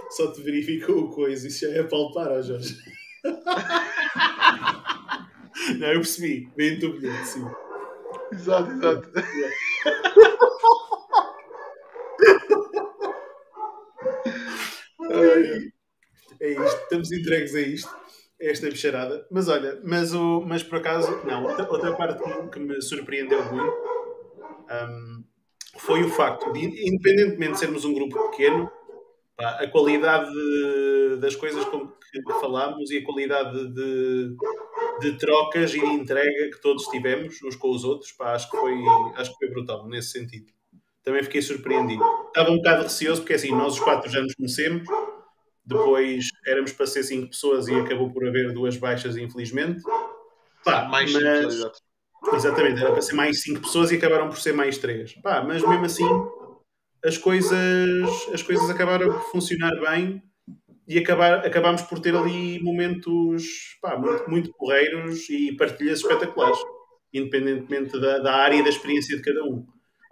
Só 0.09 0.31
te 0.31 0.41
verificou 0.41 0.97
o 0.97 1.09
coisa, 1.09 1.47
isso 1.47 1.69
já 1.69 1.77
é 1.77 1.83
palpar, 1.83 2.31
ó 2.31 2.41
Jorge. 2.41 2.75
Não, 5.77 5.87
eu 5.87 5.99
percebi, 5.99 6.49
bem 6.55 6.79
bilhete, 6.79 7.27
sim. 7.27 7.45
Exato, 8.31 8.71
exato. 8.71 9.11
É 16.39 16.51
isto, 16.51 16.81
estamos 16.83 17.11
entregues 17.11 17.55
a 17.55 17.61
isto, 17.61 17.89
a 18.41 18.45
esta 18.45 18.69
bicharada. 18.69 19.27
Mas 19.31 19.47
olha, 19.49 19.79
mas, 19.83 20.13
o, 20.13 20.41
mas 20.41 20.63
por 20.63 20.79
acaso, 20.79 21.11
não, 21.25 21.43
outra, 21.43 21.69
outra 21.69 21.95
parte 21.95 22.21
que, 22.23 22.47
que 22.51 22.59
me 22.59 22.81
surpreendeu 22.81 23.43
muito 23.51 23.73
hum, 24.71 25.23
foi 25.77 26.03
o 26.03 26.09
facto 26.09 26.51
de, 26.53 26.59
independentemente 26.87 27.53
de 27.53 27.59
sermos 27.59 27.85
um 27.85 27.93
grupo 27.93 28.29
pequeno, 28.31 28.69
a 29.39 29.67
qualidade 29.67 30.31
de- 30.31 31.17
das 31.19 31.35
coisas 31.35 31.65
com 31.65 31.87
que 31.89 32.21
falámos 32.41 32.91
e 32.91 32.97
a 32.99 33.05
qualidade 33.05 33.73
de, 33.73 34.35
de 35.01 35.17
trocas 35.17 35.73
e 35.73 35.79
de 35.79 35.85
entrega 35.87 36.51
que 36.51 36.61
todos 36.61 36.85
tivemos 36.87 37.41
uns 37.43 37.55
com 37.55 37.71
os 37.71 37.83
outros, 37.85 38.11
pá, 38.13 38.33
acho, 38.33 38.49
que 38.51 38.57
foi, 38.57 38.75
acho 39.15 39.31
que 39.31 39.37
foi 39.39 39.49
brutal 39.53 39.87
nesse 39.87 40.11
sentido. 40.11 40.51
Também 41.03 41.23
fiquei 41.23 41.41
surpreendido. 41.41 42.03
Estava 42.27 42.51
um 42.51 42.57
bocado 42.57 42.83
receoso 42.83 43.21
porque 43.21 43.33
assim, 43.33 43.51
nós 43.51 43.73
os 43.73 43.79
quatro 43.79 44.09
já 44.11 44.21
nos 44.21 44.33
conhecemos, 44.35 44.87
depois 45.65 46.25
éramos 46.45 46.71
para 46.73 46.85
ser 46.87 47.03
cinco 47.03 47.29
pessoas 47.29 47.67
e 47.67 47.73
acabou 47.75 48.11
por 48.11 48.27
haver 48.27 48.51
duas 48.53 48.77
baixas, 48.77 49.17
infelizmente. 49.17 49.81
Pá, 50.63 50.85
Mais 50.85 51.11
mas- 51.13 51.53
simples. 51.53 51.71
Exatamente, 52.33 52.81
era 52.81 52.91
para 52.91 53.01
ser 53.01 53.15
mais 53.15 53.41
5 53.41 53.61
pessoas 53.61 53.91
e 53.91 53.95
acabaram 53.95 54.27
por 54.27 54.37
ser 54.37 54.51
mais 54.53 54.77
3. 54.77 55.13
Pá, 55.21 55.41
mas 55.41 55.63
mesmo 55.65 55.85
assim, 55.85 56.05
as 57.03 57.17
coisas, 57.17 58.09
as 58.33 58.43
coisas 58.43 58.69
acabaram 58.69 59.09
por 59.13 59.21
funcionar 59.31 59.71
bem 59.79 60.21
e 60.85 60.97
acabar, 60.99 61.45
acabámos 61.45 61.81
por 61.83 61.99
ter 61.99 62.13
ali 62.13 62.61
momentos 62.61 63.77
pá, 63.81 63.95
muito, 63.97 64.29
muito 64.29 64.51
porreiros 64.57 65.29
e 65.29 65.55
partilhas 65.55 65.99
espetaculares, 66.01 66.59
independentemente 67.13 67.97
da, 67.97 68.19
da 68.19 68.35
área 68.35 68.57
e 68.57 68.63
da 68.63 68.69
experiência 68.69 69.15
de 69.15 69.23
cada 69.23 69.41
um. 69.45 69.65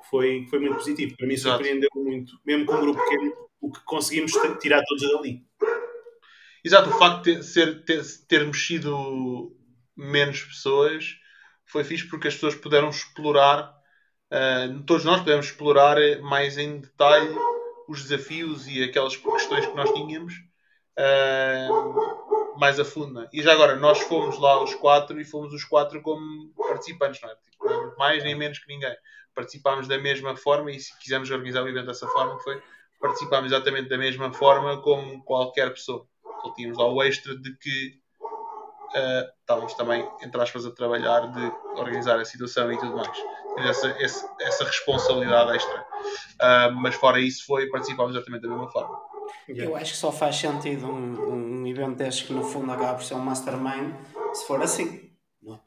Foi, 0.10 0.46
foi 0.50 0.60
muito 0.60 0.76
positivo. 0.76 1.16
Para 1.18 1.28
mim, 1.28 1.34
Exato. 1.34 1.56
surpreendeu 1.58 1.90
muito, 1.96 2.40
mesmo 2.46 2.66
com 2.66 2.76
um 2.76 2.82
grupo 2.82 3.04
pequeno, 3.04 3.34
o 3.62 3.72
que 3.72 3.80
conseguimos 3.86 4.32
tirar 4.60 4.84
todos 4.84 5.04
dali. 5.12 5.46
Exato, 6.64 6.90
o 6.90 6.98
facto 6.98 7.24
de 7.24 7.36
ter, 7.36 7.44
ser, 7.44 7.86
ter, 7.86 8.04
termos 8.28 8.66
sido 8.66 9.56
menos 9.96 10.44
pessoas 10.44 11.18
foi 11.66 11.84
fixe 11.84 12.08
porque 12.08 12.28
as 12.28 12.34
pessoas 12.34 12.56
puderam 12.56 12.90
explorar, 12.90 13.74
ah, 14.32 14.68
todos 14.86 15.04
nós 15.06 15.20
pudemos 15.20 15.48
explorar 15.48 15.98
eh, 16.02 16.20
mais 16.20 16.58
em 16.58 16.80
detalhe 16.80 17.34
os 17.88 18.04
desafios 18.04 18.68
e 18.68 18.84
aquelas 18.84 19.16
questões 19.16 19.66
que 19.66 19.76
nós 19.76 19.92
tínhamos 19.94 20.34
ah, 20.98 21.70
mais 22.58 22.80
a 22.80 22.86
fundo. 22.86 23.22
é? 23.22 23.30
E 23.32 23.42
já 23.42 23.54
agora, 23.54 23.76
nós 23.76 24.00
fomos 24.00 24.40
lá 24.40 24.62
os 24.62 24.74
quatro 24.76 25.20
e 25.20 25.26
fomos 25.26 25.54
os 25.54 25.64
quatro 25.64 26.02
como 26.02 26.52
participantes, 26.56 27.22
não 27.22 27.30
é? 27.30 27.36
Tipo, 27.36 27.70
nem 27.70 27.98
mais 27.98 28.24
nem 28.24 28.36
menos 28.36 28.60
que 28.60 28.68
ninguém. 28.68 28.96
Participámos 29.42 29.88
da 29.88 30.00
mesma 30.00 30.36
forma 30.36 30.72
e 30.72 30.80
se 30.80 30.98
quisermos 31.00 31.30
organizar 31.30 31.62
o 31.64 31.70
evento 31.70 31.86
dessa 31.86 32.08
forma, 32.08 32.40
foi 32.40 32.60
participámos 33.00 33.52
exatamente 33.52 33.88
da 33.88 33.96
mesma 33.98 34.34
forma 34.34 34.82
como 34.82 35.24
qualquer 35.24 35.70
pessoa. 35.72 36.08
Só 36.42 36.52
tínhamos 36.56 36.76
lá 36.80 36.88
o 36.92 37.04
extra 37.04 37.38
de 37.38 37.56
que 37.58 38.00
ah, 38.96 39.28
estávamos 39.42 39.76
também, 39.76 40.10
entre 40.24 40.42
aspas, 40.42 40.66
a 40.66 40.72
trabalhar 40.72 41.20
de 41.32 41.52
organizar 41.80 42.20
a 42.20 42.26
situação 42.26 42.72
e 42.72 42.80
tudo 42.80 42.96
mais. 42.96 43.16
Tínhamos 43.16 43.78
essa, 43.78 43.96
esse- 44.04 44.28
essa 44.42 44.64
responsabilidade 44.64 45.56
extra. 45.56 45.86
Ah, 46.42 46.72
mas 46.72 46.96
fora 46.96 47.20
isso, 47.20 47.46
foi 47.46 47.70
participámos 47.70 48.16
exatamente 48.16 48.42
da 48.42 48.50
mesma 48.50 48.72
forma. 48.72 49.00
Eu 49.48 49.76
acho 49.76 49.92
que 49.92 49.98
só 49.98 50.12
faz 50.12 50.36
sentido 50.36 50.88
um, 50.88 51.62
um 51.62 51.68
evento 51.68 51.96
destes 51.98 52.26
que 52.26 52.34
no 52.34 52.44
fundo 52.44 52.72
acaba 52.72 52.96
por 52.96 53.04
ser 53.04 53.14
um 53.14 53.20
mastermind 53.20 53.94
se 54.34 54.48
for 54.48 54.60
assim. 54.64 55.12
Não 55.44 55.54
é? 55.54 55.60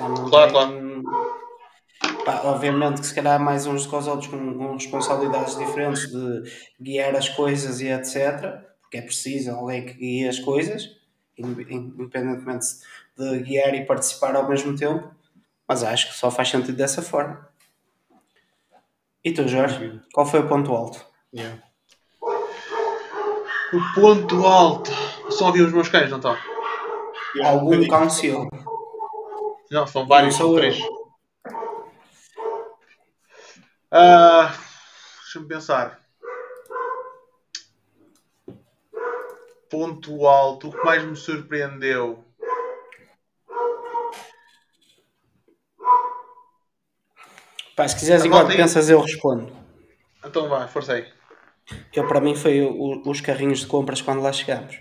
Não 0.00 0.28
Claro, 0.28 0.52
tem- 0.52 1.02
Pá, 2.24 2.40
obviamente 2.44 3.00
que 3.00 3.06
se 3.06 3.14
calhar 3.14 3.38
mais 3.38 3.66
uns 3.66 3.86
com 3.86 3.98
os 3.98 4.06
outros 4.06 4.28
com, 4.28 4.54
com 4.56 4.72
responsabilidades 4.74 5.58
diferentes 5.58 6.08
de 6.10 6.42
guiar 6.80 7.14
as 7.14 7.28
coisas 7.28 7.80
e 7.80 7.88
etc. 7.88 8.60
Porque 8.80 8.96
é 8.98 9.02
preciso 9.02 9.50
alguém 9.50 9.84
que 9.84 9.94
guie 9.94 10.28
as 10.28 10.38
coisas, 10.38 10.90
in- 11.36 11.50
independentemente 11.68 12.66
de 13.16 13.38
guiar 13.40 13.74
e 13.74 13.84
participar 13.84 14.34
ao 14.36 14.48
mesmo 14.48 14.74
tempo. 14.76 15.10
Mas 15.68 15.82
acho 15.82 16.08
que 16.08 16.14
só 16.14 16.30
faz 16.30 16.48
sentido 16.48 16.76
dessa 16.76 17.02
forma. 17.02 17.46
E 19.22 19.32
tu, 19.32 19.46
Jorge? 19.48 20.00
Qual 20.12 20.26
foi 20.26 20.40
o 20.40 20.48
ponto 20.48 20.72
alto? 20.72 21.04
Yeah. 21.34 21.62
O 23.72 23.94
ponto 23.94 24.46
alto. 24.46 24.90
Só 25.30 25.46
ouvi 25.46 25.62
os 25.62 25.72
meus 25.72 25.88
cães, 25.88 26.10
não 26.10 26.18
está? 26.18 26.38
Um 27.36 27.46
Algum 27.46 27.64
bocadinho. 27.66 27.90
council. 27.90 28.48
Não, 29.70 29.86
são 29.86 30.06
vários, 30.06 30.36
são 30.36 30.46
sou 30.48 30.56
três. 30.56 30.78
eu. 30.78 30.93
Ah, 33.94 34.52
Deixa-me 35.22 35.46
pensar. 35.48 36.00
Ponto 39.70 40.26
alto. 40.26 40.68
O 40.68 40.72
que 40.72 40.84
mais 40.84 41.04
me 41.04 41.16
surpreendeu? 41.16 42.24
Pá, 47.76 47.88
se 47.88 47.96
quiseres, 47.96 48.24
enquanto 48.24 48.50
aí- 48.50 48.56
pensas, 48.56 48.88
eu 48.88 49.00
respondo. 49.00 49.52
Então 50.24 50.48
vai, 50.48 50.68
força 50.68 50.94
aí. 50.94 51.12
Eu, 51.92 52.06
para 52.06 52.20
mim, 52.20 52.34
foi 52.36 52.60
o- 52.62 53.02
os 53.08 53.20
carrinhos 53.20 53.60
de 53.60 53.66
compras 53.66 54.00
quando 54.00 54.22
lá 54.22 54.32
chegámos. 54.32 54.76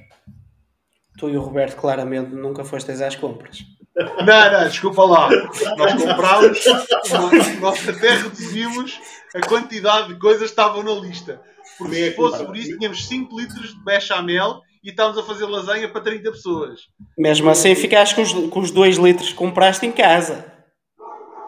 Tu 1.18 1.30
e 1.30 1.38
o 1.38 1.42
Roberto, 1.42 1.76
claramente, 1.78 2.32
nunca 2.34 2.64
fostes 2.64 3.02
às 3.02 3.16
compras. 3.16 3.60
Não, 3.96 4.52
não, 4.52 4.68
desculpa 4.68 5.04
lá. 5.04 5.30
Nós 5.78 5.94
comprámos, 6.02 6.66
nós, 6.66 7.60
nós 7.60 7.90
até 7.90 8.16
reduzimos 8.16 9.00
a 9.36 9.42
quantidade 9.42 10.08
de 10.08 10.20
coisas 10.20 10.44
que 10.44 10.46
estavam 10.46 10.84
na 10.84 10.94
lista. 10.94 11.42
Porque 11.78 11.96
se 11.96 12.16
fosse 12.16 12.44
por 12.46 12.56
isso, 12.58 12.78
tínhamos 12.78 13.08
5 13.08 13.40
litros 13.40 13.74
de 13.74 13.84
bechamel 13.84 14.62
e 14.84 14.90
estávamos 14.90 15.18
a 15.18 15.24
fazer 15.24 15.46
lasanha 15.46 15.90
para 15.90 16.02
30 16.02 16.32
pessoas. 16.32 16.82
Mesmo 17.18 17.50
assim, 17.50 17.74
ficaste 17.76 18.16
com 18.16 18.22
os, 18.22 18.34
com 18.50 18.60
os 18.60 18.72
dois 18.72 18.98
litros 18.98 19.30
que 19.30 19.36
compraste 19.36 19.86
em 19.86 19.92
casa. 19.92 20.52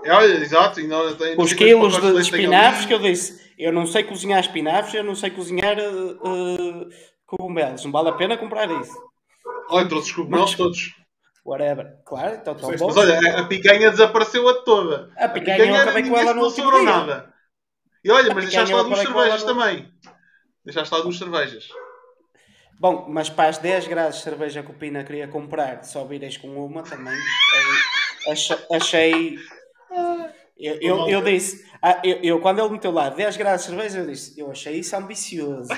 É, 0.04 0.14
olha, 0.14 0.36
exato, 0.36 0.80
ainda 0.80 1.16
tem 1.16 1.36
Os 1.38 1.52
quilos 1.52 2.00
de, 2.00 2.14
de 2.14 2.22
espinafres 2.22 2.86
que 2.86 2.94
eu 2.94 3.00
disse, 3.00 3.54
eu 3.58 3.74
não 3.74 3.88
sei 3.88 4.04
cozinhar 4.04 4.40
espinafres, 4.40 4.94
eu 4.94 5.04
não 5.04 5.16
sei 5.16 5.32
cozinhar 5.32 5.78
uh, 5.80 6.90
cogumelos, 7.26 7.84
não 7.84 7.92
vale 7.92 8.10
a 8.10 8.14
pena 8.14 8.38
comprar 8.38 8.70
isso. 8.70 8.94
Olha, 9.70 9.88
trouxe 9.88 10.10
os 10.10 10.16
cogumelos 10.16 10.54
todos. 10.54 11.05
Whatever, 11.46 11.98
claro, 12.04 12.38
então 12.42 12.56
estão 12.56 12.72
bons. 12.72 12.96
Mas 12.96 12.98
olha, 12.98 13.40
a 13.40 13.46
picanha 13.46 13.92
desapareceu 13.92 14.50
a 14.50 14.64
toda. 14.64 15.12
A 15.16 15.30
picanha, 15.30 15.58
a 15.58 15.60
picanha 15.60 15.78
eu 15.78 15.82
acabei 15.82 16.10
com 16.10 16.18
ela 16.18 16.34
no 16.34 16.44
último 16.44 16.72
dia. 16.72 16.82
nada. 16.82 17.34
E 18.04 18.10
olha, 18.10 18.34
mas 18.34 18.46
deixaste 18.46 18.74
lá 18.74 18.82
duas 18.82 19.00
cervejas 19.00 19.44
também. 19.44 19.94
Deixaste 20.66 20.94
lá 20.94 21.02
duas 21.02 21.18
cervejas. 21.18 21.70
Bom, 22.80 23.06
mas 23.08 23.30
para 23.30 23.50
as 23.50 23.60
10 23.60 23.88
graus 23.88 24.16
de 24.16 24.24
cerveja 24.24 24.64
que 24.64 24.72
o 24.72 24.74
Pina 24.74 25.04
queria 25.04 25.28
comprar, 25.28 25.84
só 25.86 26.04
vireis 26.04 26.36
com 26.36 26.48
uma 26.48 26.82
também. 26.82 27.16
achei. 28.72 29.38
eu, 30.58 30.82
eu, 30.82 31.08
eu 31.08 31.22
disse, 31.22 31.64
ah, 31.82 32.02
eu, 32.04 32.18
eu, 32.24 32.42
quando 32.42 32.60
ele 32.60 32.70
meteu 32.70 32.92
lá 32.92 33.10
10 33.10 33.38
graus 33.38 33.62
de 33.62 33.68
cerveja, 33.68 34.00
eu 34.00 34.08
disse, 34.08 34.40
eu 34.40 34.50
achei 34.50 34.80
isso 34.80 34.96
ambicioso. 34.96 35.70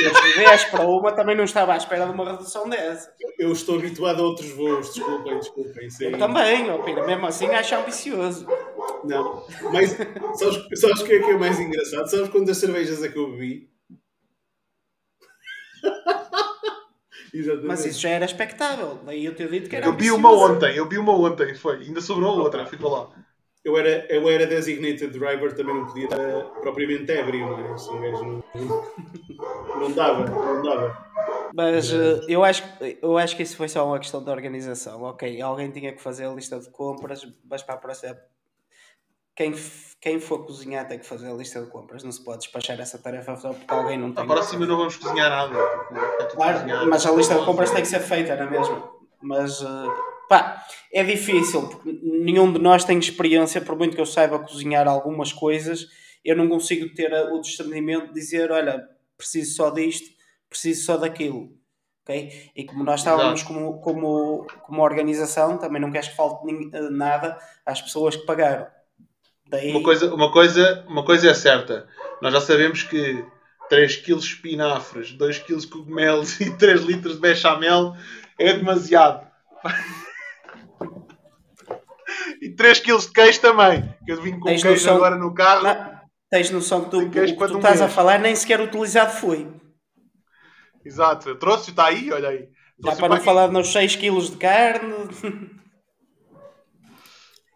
Eu 0.00 0.12
10 0.36 0.64
para 0.66 0.86
uma 0.86 1.12
também 1.12 1.36
não 1.36 1.44
estava 1.44 1.74
à 1.74 1.76
espera 1.76 2.06
de 2.06 2.12
uma 2.12 2.32
redução 2.32 2.68
dessa. 2.68 3.12
Eu 3.38 3.52
estou 3.52 3.78
habituado 3.78 4.20
a 4.20 4.22
outros 4.24 4.50
voos, 4.50 4.94
desculpem, 4.94 5.38
desculpem. 5.38 5.90
Sim. 5.90 6.04
Eu 6.06 6.18
também, 6.18 6.70
ó, 6.70 6.78
Pina, 6.78 7.04
mesmo 7.06 7.26
assim 7.26 7.46
acho 7.48 7.74
ambicioso. 7.74 8.46
Não, 9.04 9.46
mas 9.72 9.90
sabes, 10.34 10.80
sabes 10.80 11.00
o 11.00 11.04
que 11.04 11.12
é 11.12 11.18
que 11.22 11.30
é 11.30 11.36
mais 11.36 11.60
engraçado? 11.60 12.08
Sabes 12.08 12.28
quantas 12.30 12.56
cervejas 12.56 13.02
é 13.02 13.08
que 13.08 13.18
eu 13.18 13.30
bebi? 13.30 13.70
Mas 17.64 17.84
isso 17.84 18.00
já 18.00 18.10
era 18.10 18.24
expectável. 18.24 19.00
Daí 19.04 19.24
eu 19.24 19.34
ter 19.34 19.50
dito 19.50 19.68
que 19.68 19.74
era. 19.74 19.86
Eu 19.86 19.96
vi 19.96 20.10
uma 20.12 20.30
ontem, 20.30 20.76
eu 20.76 20.88
vi 20.88 20.98
uma 20.98 21.12
ontem, 21.12 21.52
foi. 21.54 21.78
Ainda 21.78 22.00
sobrou 22.00 22.38
outra, 22.38 22.64
ficou 22.64 22.90
lá. 22.90 23.10
Eu 23.64 23.78
era, 23.78 24.06
eu 24.12 24.28
era 24.28 24.46
designated 24.46 25.18
driver, 25.18 25.54
também 25.56 25.74
não 25.74 25.86
podia 25.86 26.04
estar 26.04 26.44
propriamente 26.60 27.10
ébrio, 27.10 27.46
não 27.46 27.58
é? 27.58 27.70
Um 27.72 28.00
gajo 28.00 28.24
não, 28.54 29.80
não 29.80 29.92
dava, 29.92 30.26
não 30.26 30.62
dava. 30.62 31.04
Mas 31.54 31.90
uh, 31.92 32.20
eu, 32.28 32.44
acho, 32.44 32.62
eu 33.00 33.16
acho 33.16 33.36
que 33.36 33.42
isso 33.42 33.56
foi 33.56 33.68
só 33.68 33.86
uma 33.86 33.98
questão 33.98 34.22
de 34.22 34.30
organização. 34.30 35.02
Ok, 35.02 35.40
alguém 35.40 35.70
tinha 35.70 35.92
que 35.92 36.02
fazer 36.02 36.26
a 36.26 36.32
lista 36.32 36.58
de 36.58 36.68
compras, 36.70 37.26
mas 37.48 37.62
para 37.62 37.76
a 37.76 37.78
próxima 37.78 38.16
quem, 39.36 39.52
quem 40.00 40.20
for 40.20 40.46
cozinhar 40.46 40.86
tem 40.86 40.98
que 40.98 41.06
fazer 41.06 41.28
a 41.28 41.32
lista 41.32 41.60
de 41.60 41.68
compras. 41.68 42.04
Não 42.04 42.12
se 42.12 42.22
pode 42.22 42.38
despachar 42.38 42.78
essa 42.80 42.98
tarefa 42.98 43.36
só 43.36 43.52
porque 43.52 43.72
alguém 43.72 43.98
não 43.98 44.12
tem. 44.12 44.22
A 44.22 44.26
próxima 44.26 44.64
não 44.64 44.76
vamos 44.76 44.96
cozinhar 44.96 45.28
nada. 45.28 45.54
Claro, 46.32 46.60
cozinhar. 46.60 46.86
mas 46.86 47.04
a 47.04 47.12
lista 47.12 47.34
de 47.38 47.44
compras 47.44 47.70
tem 47.70 47.82
que 47.82 47.88
ser 47.88 48.00
feita, 48.00 48.36
não 48.36 48.44
é 48.44 48.50
mesmo? 48.50 48.94
Mas 49.20 49.60
uh, 49.60 49.92
pá, 50.28 50.64
é 50.92 51.02
difícil 51.02 51.68
porque 51.68 51.98
nenhum 52.02 52.52
de 52.52 52.58
nós 52.58 52.84
tem 52.84 52.98
experiência, 52.98 53.60
por 53.60 53.76
muito 53.76 53.94
que 53.94 54.00
eu 54.00 54.06
saiba 54.06 54.38
cozinhar 54.38 54.86
algumas 54.86 55.32
coisas, 55.32 55.86
eu 56.24 56.36
não 56.36 56.48
consigo 56.48 56.94
ter 56.94 57.12
o 57.32 57.40
discernimento 57.40 58.08
de 58.08 58.14
dizer: 58.14 58.50
olha, 58.50 58.82
preciso 59.16 59.56
só 59.56 59.70
disto, 59.70 60.08
preciso 60.48 60.84
só 60.84 60.96
daquilo. 60.96 61.52
Okay? 62.02 62.50
E 62.54 62.64
como 62.64 62.84
nós 62.84 63.00
estávamos 63.00 63.42
como, 63.42 63.80
como, 63.80 64.46
como 64.62 64.82
organização, 64.82 65.56
também 65.58 65.80
não 65.80 65.90
queres 65.90 66.08
que 66.08 66.16
falte 66.16 66.46
nada 66.90 67.38
às 67.64 67.80
pessoas 67.80 68.14
que 68.14 68.26
pagaram. 68.26 68.66
Daí... 69.48 69.70
Uma, 69.70 69.82
coisa, 69.82 70.14
uma, 70.14 70.32
coisa, 70.32 70.84
uma 70.86 71.04
coisa 71.04 71.30
é 71.30 71.34
certa. 71.34 71.88
Nós 72.20 72.32
já 72.32 72.40
sabemos 72.40 72.82
que 72.82 73.24
3 73.68 73.96
kg 73.96 74.16
de 74.16 74.24
espinafres, 74.24 75.12
2 75.12 75.38
kg 75.40 75.56
de 75.56 75.66
cogumelos 75.66 76.40
e 76.40 76.56
3 76.56 76.82
litros 76.82 77.14
de 77.14 77.20
bechamel 77.20 77.94
é 78.38 78.52
demasiado. 78.52 79.26
E 82.44 82.54
3 82.54 82.80
kg 82.80 82.98
de 82.98 83.10
queijo 83.10 83.40
também. 83.40 83.82
Que 84.04 84.12
eu 84.12 84.20
vim 84.20 84.38
com 84.38 84.48
tens 84.48 84.62
queijo 84.62 84.84
noção... 84.84 84.96
agora 84.96 85.16
no 85.16 85.32
carro. 85.32 85.62
Não, 85.62 86.00
tens 86.30 86.50
noção 86.50 86.84
que 86.84 86.90
tu, 86.90 86.98
o 86.98 87.10
que 87.10 87.34
tu 87.34 87.56
estás 87.56 87.80
mês. 87.80 87.80
a 87.80 87.88
falar 87.88 88.18
nem 88.18 88.36
sequer 88.36 88.60
utilizado 88.60 89.12
foi. 89.12 89.50
Exato, 90.84 91.30
eu 91.30 91.38
trouxe, 91.38 91.70
está 91.70 91.86
aí, 91.86 92.12
olha 92.12 92.28
aí. 92.28 92.48
Já 92.84 92.96
para 92.96 93.08
não 93.08 93.16
aqui. 93.16 93.24
falar 93.24 93.50
nos 93.50 93.72
6 93.72 93.96
kg 93.96 94.20
de 94.30 94.36
carne. 94.36 94.94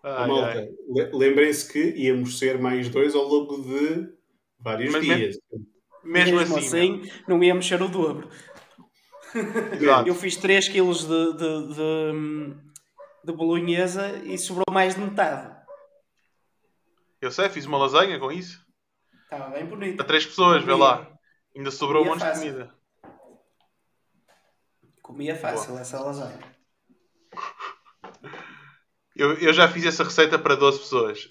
Ai, 0.03 0.27
malta, 0.27 0.69
lembrem-se 1.13 1.71
que 1.71 1.79
íamos 2.01 2.39
ser 2.39 2.59
mais 2.59 2.89
dois 2.89 3.15
ao 3.15 3.25
longo 3.25 3.61
de 3.63 4.09
vários 4.59 4.93
Mas 4.93 5.03
dias. 5.05 5.37
Mesmo, 6.03 6.39
mesmo 6.39 6.57
assim, 6.57 7.03
assim 7.03 7.11
não 7.29 7.45
íamos 7.45 7.67
ser 7.67 7.83
o 7.83 7.89
dobro. 7.89 8.31
Eu 10.07 10.15
fiz 10.15 10.37
3 10.37 10.69
kg 10.69 10.95
de, 10.95 11.33
de, 11.37 11.75
de, 11.75 12.68
de 13.31 13.37
bolonhesa 13.37 14.17
e 14.25 14.39
sobrou 14.39 14.65
mais 14.71 14.95
de 14.95 15.01
metade. 15.01 15.57
Eu 17.21 17.31
sei, 17.31 17.49
fiz 17.49 17.67
uma 17.67 17.79
lasanha 17.79 18.19
com 18.19 18.33
isso. 18.33 18.65
Estava 19.25 19.51
bem 19.51 19.67
bonito. 19.67 19.97
Para 19.97 20.07
3 20.07 20.27
pessoas, 20.27 20.65
vê 20.65 20.75
lá. 20.75 21.07
Ainda 21.55 21.71
sobrou 21.71 22.05
Comia 22.05 22.17
um 22.17 22.19
monte 22.19 22.33
de 22.33 22.39
comida. 22.39 22.75
Comia 25.03 25.37
fácil 25.37 25.69
Boa. 25.71 25.81
essa 25.81 26.01
lasanha. 26.01 26.39
Eu, 29.17 29.35
eu 29.35 29.53
já 29.53 29.69
fiz 29.69 29.85
essa 29.85 30.05
receita 30.05 30.39
para 30.39 30.55
12 30.55 30.79
pessoas 30.79 31.31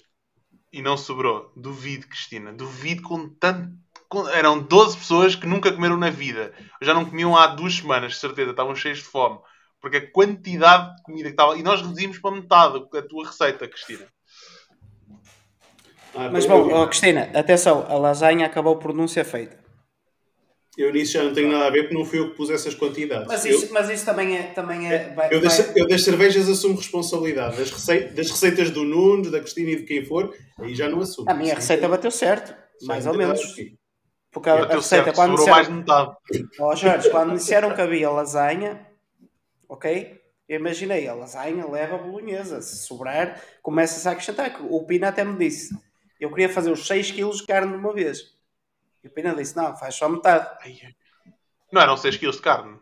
e 0.72 0.82
não 0.82 0.96
sobrou. 0.96 1.52
Duvido, 1.56 2.06
Cristina. 2.06 2.52
Duvido 2.52 3.02
com 3.02 3.28
tanto. 3.28 3.72
Com... 4.08 4.28
Eram 4.28 4.60
12 4.60 4.98
pessoas 4.98 5.34
que 5.34 5.46
nunca 5.46 5.72
comeram 5.72 5.96
na 5.96 6.10
vida. 6.10 6.54
Já 6.82 6.92
não 6.92 7.04
comiam 7.04 7.36
há 7.36 7.46
duas 7.46 7.74
semanas, 7.76 8.12
de 8.12 8.18
certeza. 8.18 8.50
Estavam 8.50 8.76
cheios 8.76 8.98
de 8.98 9.04
fome. 9.04 9.40
Porque 9.80 9.96
a 9.98 10.10
quantidade 10.10 10.96
de 10.96 11.02
comida 11.02 11.24
que 11.24 11.30
estava. 11.30 11.56
E 11.56 11.62
nós 11.62 11.80
reduzimos 11.80 12.18
para 12.18 12.34
metade 12.34 12.84
a 12.92 13.02
tua 13.02 13.26
receita, 13.26 13.68
Cristina. 13.68 14.06
Ah, 16.14 16.30
Mas 16.32 16.46
bom, 16.46 16.68
oh, 16.72 16.86
Cristina, 16.88 17.30
atenção, 17.34 17.86
a 17.88 17.94
lasanha 17.96 18.46
acabou 18.46 18.76
por 18.76 18.92
não 18.92 19.06
ser 19.06 19.24
feita. 19.24 19.56
Eu 20.76 20.92
nisso 20.92 21.14
já 21.14 21.24
não 21.24 21.32
tenho 21.32 21.50
nada 21.50 21.66
a 21.66 21.70
ver 21.70 21.82
porque 21.82 21.94
não 21.94 22.04
fui 22.04 22.20
eu 22.20 22.30
que 22.30 22.36
pus 22.36 22.50
essas 22.50 22.72
quantidades. 22.72 23.26
Mas 23.26 23.44
isso, 23.44 23.66
eu, 23.66 23.72
mas 23.72 23.90
isso 23.90 24.04
também 24.04 24.36
é. 24.36 24.42
Também 24.44 24.92
é 24.92 25.12
vai, 25.12 25.28
eu, 25.32 25.40
das, 25.40 25.76
eu, 25.76 25.88
das, 25.88 26.04
cervejas 26.04 26.48
assumo 26.48 26.76
responsabilidade. 26.76 27.56
Das, 27.56 27.72
receitas, 27.72 28.14
das 28.14 28.30
receitas 28.30 28.70
do 28.70 28.84
Nunes, 28.84 29.28
da 29.28 29.40
Cristina 29.40 29.70
e 29.70 29.76
de 29.76 29.82
quem 29.82 30.04
for, 30.04 30.32
aí 30.60 30.76
já 30.76 30.88
não 30.88 31.00
assumo. 31.00 31.28
A 31.28 31.34
minha 31.34 31.56
receita 31.56 31.88
bateu 31.88 32.12
certo, 32.12 32.54
mais 32.82 33.08
ou 33.08 33.14
menos. 33.14 33.40
Porque 34.30 34.48
a, 34.48 34.54
a 34.54 34.58
receita, 34.66 34.82
certo, 34.82 35.14
quando 35.16 35.34
disseram, 35.34 35.56
mais 35.56 35.68
metade. 35.68 36.16
Oh, 36.60 36.76
Jorge, 36.76 37.10
quando 37.10 37.34
disseram 37.34 37.74
que 37.74 37.80
havia 37.80 38.10
lasanha, 38.10 38.87
ok? 39.68 40.22
Eu 40.48 40.58
imaginei, 40.58 41.06
a 41.06 41.14
lasanha 41.14 41.66
leva 41.66 41.96
a 41.96 41.98
bolonhesa. 41.98 42.62
Se 42.62 42.86
sobrar, 42.86 43.40
começa-se 43.62 44.08
a 44.08 44.12
acrescentar. 44.12 44.56
O 44.62 44.84
Pina 44.86 45.08
até 45.08 45.22
me 45.22 45.36
disse: 45.36 45.76
eu 46.20 46.30
queria 46.30 46.48
fazer 46.48 46.72
os 46.72 46.86
6 46.86 47.12
kg 47.12 47.30
de 47.30 47.46
carne 47.46 47.72
de 47.72 47.78
uma 47.78 47.92
vez. 47.92 48.34
E 49.02 49.06
o 49.06 49.10
Pina 49.10 49.34
disse: 49.34 49.56
Não, 49.56 49.76
faz 49.76 49.94
só 49.94 50.08
metade. 50.08 50.96
Não 51.72 51.80
eram 51.80 51.96
6 51.96 52.16
kg 52.16 52.30
de 52.30 52.40
carne. 52.40 52.78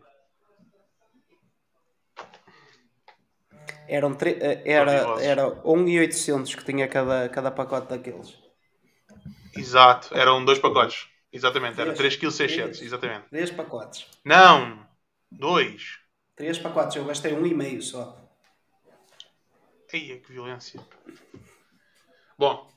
Eram 3.88 4.14
tre... 4.14 4.36
Eh, 4.40 4.62
era, 4.64 5.22
era 5.22 5.48
1,800 5.62 6.54
que 6.56 6.64
tinha 6.64 6.88
cada, 6.88 7.28
cada 7.28 7.50
pacote 7.52 7.88
daqueles. 7.88 8.36
Exato, 9.56 10.12
eram 10.12 10.44
dois 10.44 10.58
pacotes. 10.58 11.06
Exatamente, 11.32 11.80
era 11.80 11.92
3,6 11.92 12.48
kg, 12.48 12.82
exatamente. 12.82 13.28
3 13.28 13.50
pacotes. 13.52 14.08
Não, 14.24 14.84
2. 15.30 16.00
3 16.36 16.58
pacotes, 16.58 16.96
eu 16.96 17.04
gastei 17.04 17.32
1,5 17.32 17.82
só. 17.82 18.16
Eia, 19.92 20.20
que 20.20 20.32
violência. 20.32 20.80
Bom, 22.38 22.70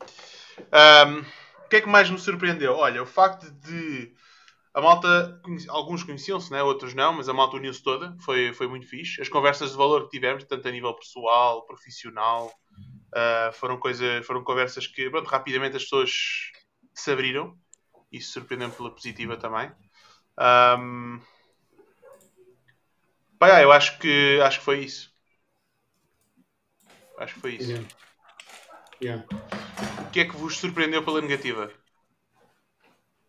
um, 1.07 1.23
que 1.69 1.77
é 1.77 1.81
que 1.81 1.87
mais 1.87 2.09
me 2.09 2.17
surpreendeu? 2.17 2.75
Olha, 2.75 3.03
o 3.03 3.05
facto 3.05 3.49
de 3.51 4.13
a 4.73 4.81
malta, 4.81 5.41
alguns 5.67 6.03
conheciam-se, 6.03 6.51
né? 6.51 6.61
outros 6.61 6.93
não, 6.93 7.13
mas 7.13 7.27
a 7.27 7.33
malta 7.33 7.57
uniu-se 7.57 7.81
toda, 7.81 8.15
foi, 8.21 8.53
foi 8.53 8.67
muito 8.67 8.87
fixe. 8.87 9.21
As 9.21 9.27
conversas 9.27 9.71
de 9.71 9.77
valor 9.77 10.03
que 10.03 10.11
tivemos, 10.11 10.43
tanto 10.43 10.67
a 10.67 10.71
nível 10.71 10.93
pessoal, 10.93 11.65
profissional, 11.65 12.51
uh, 13.13 13.51
foram, 13.53 13.77
coisa, 13.77 14.21
foram 14.23 14.43
conversas 14.43 14.87
que 14.87 15.09
pronto, 15.09 15.27
rapidamente 15.27 15.75
as 15.75 15.83
pessoas 15.83 16.11
se 16.93 17.11
abriram. 17.11 17.57
Isso 18.11 18.31
surpreendeu-me 18.33 18.73
pela 18.73 18.91
positiva 18.91 19.37
também. 19.37 19.71
Um... 20.39 21.19
Pá, 23.39 23.61
eu 23.61 23.71
acho 23.71 23.97
que, 23.99 24.37
acho 24.43 24.59
que 24.59 24.65
foi 24.65 24.79
isso. 24.81 25.09
Acho 27.17 27.33
que 27.35 27.39
foi 27.39 27.55
isso. 27.55 27.71
Yeah. 27.71 27.87
Yeah. 29.01 29.25
O 30.05 30.11
que 30.11 30.19
é 30.19 30.25
que 30.25 30.35
vos 30.35 30.57
surpreendeu 30.57 31.03
pela 31.03 31.21
negativa? 31.21 31.71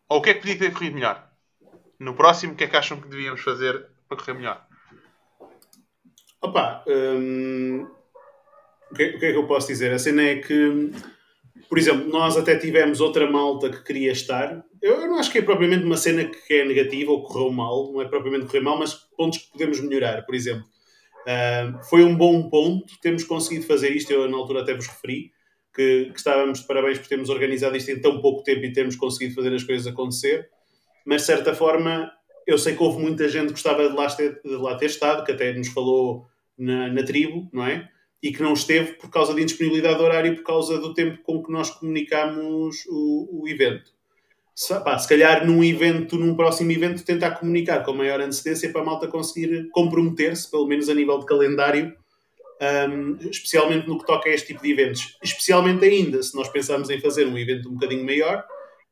Ou 0.08 0.18
o 0.18 0.22
que 0.22 0.30
é 0.30 0.34
que 0.34 0.40
podia 0.40 0.58
ter 0.58 0.72
corrido 0.72 0.94
melhor? 0.94 1.30
No 1.98 2.14
próximo, 2.14 2.54
o 2.54 2.56
que 2.56 2.64
é 2.64 2.66
que 2.66 2.76
acham 2.76 3.00
que 3.00 3.08
devíamos 3.08 3.40
fazer 3.40 3.86
para 4.08 4.16
correr 4.16 4.34
melhor? 4.34 4.66
Opa, 6.42 6.82
hum, 6.88 7.86
o, 8.90 8.94
que, 8.94 9.04
o, 9.10 9.18
que, 9.20 9.26
é 9.26 9.32
que 9.32 9.38
eu 9.38 9.46
posso 9.46 9.68
dizer? 9.68 9.92
A 9.92 9.98
cena 9.98 10.22
é 10.22 10.36
que, 10.36 10.90
por 11.68 11.78
exemplo, 11.78 12.08
nós 12.08 12.36
até 12.36 12.56
tivemos 12.56 13.00
outra 13.00 13.30
malta 13.30 13.70
que 13.70 13.84
queria 13.84 14.10
estar. 14.10 14.64
Eu, 14.82 15.02
eu 15.02 15.06
não 15.06 15.18
acho 15.18 15.30
que 15.30 15.38
é 15.38 15.42
propriamente 15.42 15.84
uma 15.84 15.96
cena 15.96 16.24
que 16.24 16.54
é 16.54 16.64
negativa 16.64 17.12
ou 17.12 17.22
correu 17.22 17.52
mal, 17.52 17.92
não 17.92 18.02
é 18.02 18.08
propriamente 18.08 18.46
correr 18.46 18.60
mal, 18.60 18.78
mas 18.78 18.94
pontos 19.20 19.40
que 19.40 19.52
podemos 19.52 19.78
melhorar. 19.82 20.24
Por 20.24 20.34
exemplo, 20.34 20.64
hum, 20.64 21.82
foi 21.90 22.02
um 22.02 22.16
bom 22.16 22.48
ponto, 22.48 22.98
temos 23.02 23.22
conseguido 23.22 23.66
fazer 23.66 23.90
isto, 23.90 24.10
eu 24.10 24.26
na 24.30 24.38
altura 24.38 24.62
até 24.62 24.74
vos 24.74 24.86
referi 24.86 25.30
que, 25.74 26.06
que 26.06 26.18
estávamos 26.18 26.60
de 26.60 26.66
parabéns 26.66 26.98
por 26.98 27.06
termos 27.06 27.28
organizado 27.28 27.76
isto 27.76 27.90
em 27.90 28.00
tão 28.00 28.18
pouco 28.22 28.42
tempo 28.42 28.64
e 28.64 28.72
termos 28.72 28.96
conseguido 28.96 29.34
fazer 29.34 29.54
as 29.54 29.62
coisas 29.62 29.86
acontecer. 29.86 30.48
Mas, 31.04 31.20
de 31.20 31.26
certa 31.26 31.54
forma, 31.54 32.10
eu 32.46 32.56
sei 32.56 32.74
que 32.74 32.82
houve 32.82 32.98
muita 32.98 33.28
gente 33.28 33.48
que 33.48 33.52
gostava 33.52 33.90
de 33.90 33.94
lá 33.94 34.08
ter, 34.08 34.40
de 34.42 34.56
lá 34.56 34.74
ter 34.76 34.86
estado, 34.86 35.22
que 35.24 35.32
até 35.32 35.52
nos 35.52 35.68
falou 35.68 36.26
na, 36.56 36.88
na 36.88 37.02
tribo, 37.04 37.46
não 37.52 37.66
é? 37.66 37.90
E 38.22 38.32
que 38.32 38.42
não 38.42 38.54
esteve 38.54 38.94
por 38.94 39.10
causa 39.10 39.34
de 39.34 39.42
indisponibilidade 39.42 39.98
de 39.98 40.02
horário 40.02 40.32
e 40.32 40.36
por 40.36 40.44
causa 40.44 40.78
do 40.78 40.94
tempo 40.94 41.22
com 41.22 41.42
que 41.42 41.52
nós 41.52 41.70
comunicámos 41.70 42.86
o, 42.88 43.42
o 43.42 43.48
evento. 43.48 43.92
Se, 44.54 44.78
pá, 44.80 44.98
se 44.98 45.08
calhar 45.08 45.46
num 45.46 45.64
evento, 45.64 46.16
num 46.16 46.34
próximo 46.34 46.70
evento, 46.70 47.04
tentar 47.04 47.32
comunicar 47.32 47.82
com 47.84 47.92
maior 47.92 48.20
antecedência 48.20 48.70
para 48.70 48.82
a 48.82 48.84
malta 48.84 49.08
conseguir 49.08 49.68
comprometer-se, 49.70 50.50
pelo 50.50 50.66
menos 50.66 50.88
a 50.88 50.94
nível 50.94 51.18
de 51.18 51.26
calendário, 51.26 51.94
um, 52.60 53.16
especialmente 53.30 53.88
no 53.88 53.98
que 53.98 54.06
toca 54.06 54.28
a 54.28 54.32
este 54.32 54.48
tipo 54.48 54.62
de 54.62 54.72
eventos. 54.72 55.16
Especialmente 55.22 55.84
ainda, 55.84 56.22
se 56.22 56.34
nós 56.36 56.48
pensarmos 56.48 56.90
em 56.90 57.00
fazer 57.00 57.26
um 57.26 57.38
evento 57.38 57.68
um 57.68 57.74
bocadinho 57.74 58.04
maior, 58.04 58.44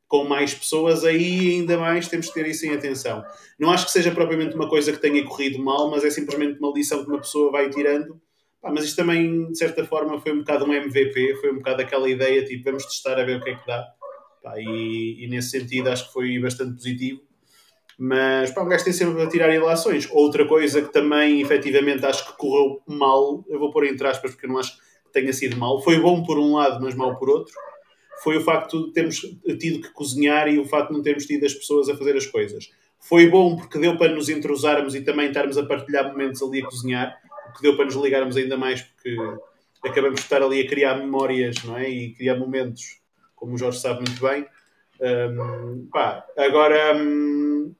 com 0.07 0.23
mais 0.23 0.55
pessoas, 0.55 1.05
aí 1.05 1.51
ainda 1.51 1.77
mais 1.77 2.07
temos 2.07 2.27
que 2.27 2.33
ter 2.33 2.47
isso 2.47 2.65
em 2.65 2.73
atenção. 2.73 3.23
Não 3.59 3.71
acho 3.71 3.85
que 3.85 3.91
seja 3.91 4.09
propriamente 4.09 4.55
uma 4.55 4.67
coisa 4.67 4.91
que 4.91 4.97
tenha 4.97 5.23
corrido 5.23 5.63
mal, 5.63 5.91
mas 5.91 6.03
é 6.03 6.09
simplesmente 6.09 6.59
uma 6.59 6.73
lição 6.73 7.03
que 7.03 7.11
uma 7.11 7.19
pessoa 7.19 7.51
vai 7.51 7.69
tirando. 7.69 8.19
Mas 8.61 8.85
isto 8.85 8.95
também, 8.95 9.51
de 9.51 9.57
certa 9.57 9.85
forma, 9.85 10.19
foi 10.19 10.33
um 10.33 10.39
bocado 10.39 10.65
um 10.65 10.73
MVP, 10.73 11.35
foi 11.35 11.51
um 11.51 11.57
bocado 11.57 11.83
aquela 11.83 12.09
ideia, 12.09 12.43
tipo, 12.43 12.63
vamos 12.63 12.85
testar 12.85 13.19
a 13.19 13.23
ver 13.23 13.37
o 13.37 13.43
que 13.43 13.51
é 13.51 13.55
que 13.55 13.67
dá. 13.67 13.85
Pá, 14.43 14.53
e, 14.57 15.23
e, 15.23 15.27
nesse 15.27 15.51
sentido 15.51 15.89
acho 15.89 16.07
que 16.07 16.13
foi 16.13 16.39
bastante 16.39 16.75
positivo. 16.75 17.21
Mas 17.97 18.51
pá, 18.51 18.63
um 18.63 18.67
gajo 18.69 18.83
tem 18.83 18.93
sempre 18.93 19.21
a 19.21 19.27
tirar 19.27 19.53
ilações. 19.53 20.07
Outra 20.11 20.47
coisa 20.47 20.81
que 20.81 20.93
também, 20.93 21.41
efetivamente, 21.41 22.05
acho 22.05 22.25
que 22.25 22.37
correu 22.37 22.81
mal, 22.87 23.43
eu 23.47 23.59
vou 23.59 23.71
pôr 23.71 23.85
entre 23.85 24.07
aspas 24.07 24.31
porque 24.31 24.45
eu 24.45 24.49
não 24.49 24.59
acho 24.59 24.77
que 24.77 24.83
tenha 25.11 25.33
sido 25.33 25.57
mal, 25.57 25.81
foi 25.81 25.99
bom 25.99 26.23
por 26.23 26.37
um 26.37 26.53
lado, 26.53 26.81
mas 26.81 26.95
mal 26.95 27.17
por 27.17 27.29
outro 27.29 27.53
foi 28.21 28.37
o 28.37 28.41
facto 28.41 28.87
de 28.87 28.93
termos 28.93 29.19
tido 29.59 29.81
que 29.81 29.89
cozinhar 29.91 30.47
e 30.47 30.59
o 30.59 30.65
facto 30.65 30.89
de 30.89 30.95
não 30.95 31.01
termos 31.01 31.25
tido 31.25 31.45
as 31.45 31.53
pessoas 31.53 31.89
a 31.89 31.97
fazer 31.97 32.15
as 32.15 32.25
coisas. 32.25 32.71
Foi 32.99 33.29
bom 33.29 33.55
porque 33.55 33.79
deu 33.79 33.97
para 33.97 34.13
nos 34.13 34.29
entrosarmos 34.29 34.93
e 34.93 35.01
também 35.01 35.27
estarmos 35.27 35.57
a 35.57 35.65
partilhar 35.65 36.11
momentos 36.11 36.41
ali 36.41 36.61
a 36.61 36.65
cozinhar, 36.65 37.17
o 37.49 37.53
que 37.53 37.61
deu 37.61 37.75
para 37.75 37.85
nos 37.85 37.95
ligarmos 37.95 38.35
ainda 38.35 38.57
mais 38.57 38.81
porque 38.81 39.15
acabamos 39.85 40.19
de 40.19 40.21
estar 40.21 40.41
ali 40.41 40.61
a 40.61 40.67
criar 40.67 40.95
memórias 40.95 41.63
não 41.63 41.77
é? 41.77 41.89
e 41.89 42.13
criar 42.13 42.35
momentos, 42.35 42.98
como 43.39 43.53
o 43.53 43.57
Jorge 43.57 43.79
sabe 43.79 44.01
muito 44.01 44.21
bem. 44.21 44.45
Um, 45.01 45.87
pá, 45.91 46.25
agora, 46.37 46.95
um, 46.95 47.73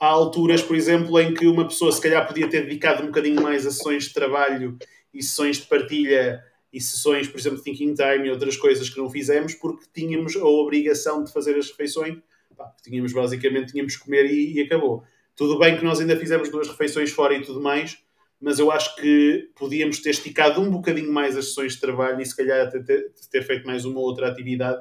há 0.00 0.06
alturas, 0.06 0.62
por 0.62 0.76
exemplo, 0.76 1.18
em 1.20 1.34
que 1.34 1.46
uma 1.46 1.66
pessoa 1.66 1.90
se 1.90 2.00
calhar 2.00 2.26
podia 2.26 2.48
ter 2.48 2.62
dedicado 2.62 3.02
um 3.02 3.06
bocadinho 3.06 3.42
mais 3.42 3.66
a 3.66 3.70
sessões 3.70 4.04
de 4.04 4.14
trabalho 4.14 4.78
e 5.12 5.22
sessões 5.22 5.58
de 5.58 5.66
partilha 5.66 6.42
e 6.72 6.80
sessões, 6.80 7.26
por 7.28 7.38
exemplo, 7.38 7.60
thinking 7.60 7.94
time 7.94 8.28
e 8.28 8.30
outras 8.30 8.56
coisas 8.56 8.88
que 8.88 8.98
não 8.98 9.10
fizemos 9.10 9.54
porque 9.54 9.84
tínhamos 9.92 10.36
a 10.36 10.44
obrigação 10.44 11.24
de 11.24 11.32
fazer 11.32 11.56
as 11.56 11.68
refeições. 11.68 12.18
Pá, 12.56 12.72
tínhamos 12.82 13.12
basicamente 13.12 13.72
tínhamos 13.72 13.96
que 13.96 14.04
comer 14.04 14.26
e, 14.26 14.54
e, 14.54 14.62
acabou. 14.62 15.02
Tudo 15.34 15.58
bem 15.58 15.76
que 15.76 15.84
nós 15.84 16.00
ainda 16.00 16.16
fizemos 16.16 16.48
duas 16.50 16.68
refeições 16.68 17.10
fora 17.10 17.34
e 17.34 17.42
tudo 17.42 17.60
mais, 17.60 17.98
mas 18.40 18.58
eu 18.58 18.70
acho 18.70 18.94
que 18.96 19.50
podíamos 19.56 19.98
ter 19.98 20.10
esticado 20.10 20.60
um 20.60 20.70
bocadinho 20.70 21.12
mais 21.12 21.36
as 21.36 21.46
sessões 21.46 21.74
de 21.74 21.80
trabalho 21.80 22.20
e 22.20 22.26
se 22.26 22.36
calhar 22.36 22.70
ter, 22.70 22.84
ter, 22.84 23.12
ter 23.30 23.42
feito 23.42 23.66
mais 23.66 23.84
uma 23.84 23.98
outra 23.98 24.28
atividade 24.28 24.80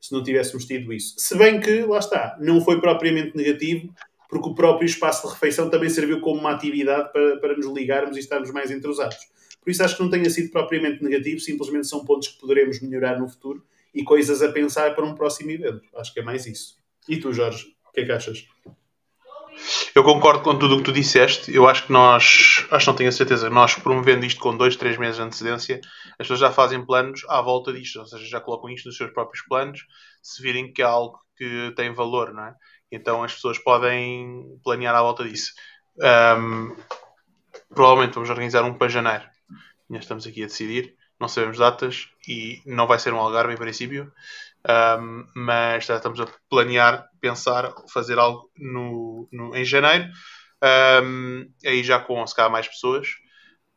se 0.00 0.12
não 0.12 0.22
tivéssemos 0.22 0.64
tido 0.64 0.92
isso. 0.92 1.14
Se 1.18 1.36
bem 1.36 1.60
que, 1.60 1.82
lá 1.82 1.98
está, 1.98 2.36
não 2.40 2.60
foi 2.60 2.80
propriamente 2.80 3.36
negativo, 3.36 3.92
porque 4.28 4.48
o 4.48 4.54
próprio 4.54 4.86
espaço 4.86 5.26
de 5.26 5.34
refeição 5.34 5.68
também 5.68 5.90
serviu 5.90 6.20
como 6.20 6.40
uma 6.40 6.52
atividade 6.52 7.12
para, 7.12 7.36
para 7.38 7.56
nos 7.56 7.66
ligarmos 7.66 8.16
e 8.16 8.20
estarmos 8.20 8.50
mais 8.52 8.70
entrosados. 8.70 9.18
Por 9.60 9.70
isso 9.70 9.82
acho 9.84 9.96
que 9.96 10.02
não 10.02 10.10
tenha 10.10 10.30
sido 10.30 10.50
propriamente 10.50 11.02
negativo, 11.02 11.40
simplesmente 11.40 11.86
são 11.86 12.04
pontos 12.04 12.28
que 12.28 12.40
poderemos 12.40 12.80
melhorar 12.80 13.18
no 13.18 13.28
futuro 13.28 13.62
e 13.94 14.02
coisas 14.02 14.40
a 14.40 14.50
pensar 14.50 14.94
para 14.94 15.04
um 15.04 15.14
próximo 15.14 15.50
evento. 15.50 15.82
Acho 15.94 16.14
que 16.14 16.20
é 16.20 16.22
mais 16.22 16.46
isso. 16.46 16.78
E 17.08 17.18
tu, 17.18 17.32
Jorge, 17.32 17.74
o 17.88 17.92
que 17.92 18.00
é 18.00 18.04
que 18.06 18.12
achas? 18.12 18.46
Eu 19.94 20.04
concordo 20.04 20.42
com 20.42 20.58
tudo 20.58 20.74
o 20.74 20.78
que 20.78 20.84
tu 20.84 20.92
disseste. 20.92 21.54
Eu 21.54 21.68
acho 21.68 21.86
que 21.86 21.92
nós, 21.92 22.66
acho 22.70 22.84
que 22.84 22.90
não 22.90 22.96
tenho 22.96 23.08
a 23.08 23.12
certeza, 23.12 23.50
nós 23.50 23.74
promovendo 23.74 24.24
isto 24.24 24.40
com 24.40 24.56
dois, 24.56 24.76
três 24.76 24.96
meses 24.98 25.16
de 25.16 25.22
antecedência, 25.22 25.80
as 26.12 26.18
pessoas 26.18 26.40
já 26.40 26.50
fazem 26.50 26.84
planos 26.84 27.22
à 27.28 27.40
volta 27.40 27.72
disto, 27.72 27.98
ou 27.98 28.06
seja, 28.06 28.24
já 28.24 28.40
colocam 28.40 28.70
isto 28.70 28.86
nos 28.86 28.96
seus 28.96 29.10
próprios 29.10 29.44
planos, 29.46 29.80
se 30.22 30.42
virem 30.42 30.72
que 30.72 30.82
é 30.82 30.84
algo 30.84 31.18
que 31.36 31.72
tem 31.76 31.92
valor, 31.92 32.32
não 32.32 32.44
é? 32.44 32.54
Então 32.92 33.22
as 33.22 33.34
pessoas 33.34 33.58
podem 33.58 34.58
planear 34.64 34.94
à 34.94 35.02
volta 35.02 35.24
disso. 35.24 35.52
Um, 35.98 36.76
provavelmente 37.74 38.14
vamos 38.14 38.30
organizar 38.30 38.64
um 38.64 38.74
para 38.74 38.88
janeiro 38.88 39.24
ainda 39.90 40.00
estamos 40.00 40.26
aqui 40.26 40.44
a 40.44 40.46
decidir, 40.46 40.94
não 41.18 41.28
sabemos 41.28 41.58
datas 41.58 42.08
e 42.26 42.62
não 42.64 42.86
vai 42.86 42.98
ser 42.98 43.12
um 43.12 43.18
Algarve 43.18 43.52
em 43.52 43.56
princípio, 43.56 44.12
um, 44.68 45.26
mas 45.34 45.86
já 45.86 45.96
estamos 45.96 46.20
a 46.20 46.26
planear, 46.48 47.08
pensar, 47.20 47.72
fazer 47.92 48.18
algo 48.18 48.50
no, 48.56 49.28
no 49.32 49.56
em 49.56 49.64
janeiro, 49.64 50.08
um, 51.02 51.50
aí 51.64 51.82
já 51.82 51.98
com 51.98 52.26
se 52.26 52.34
calhar 52.34 52.50
mais 52.50 52.68
pessoas, 52.68 53.08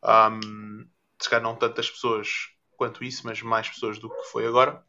um, 0.04 0.86
se 1.20 1.30
calhar 1.30 1.42
não 1.42 1.56
tantas 1.56 1.90
pessoas 1.90 2.28
quanto 2.76 3.04
isso, 3.04 3.22
mas 3.24 3.40
mais 3.42 3.68
pessoas 3.68 3.98
do 3.98 4.10
que 4.10 4.24
foi 4.30 4.46
agora. 4.46 4.82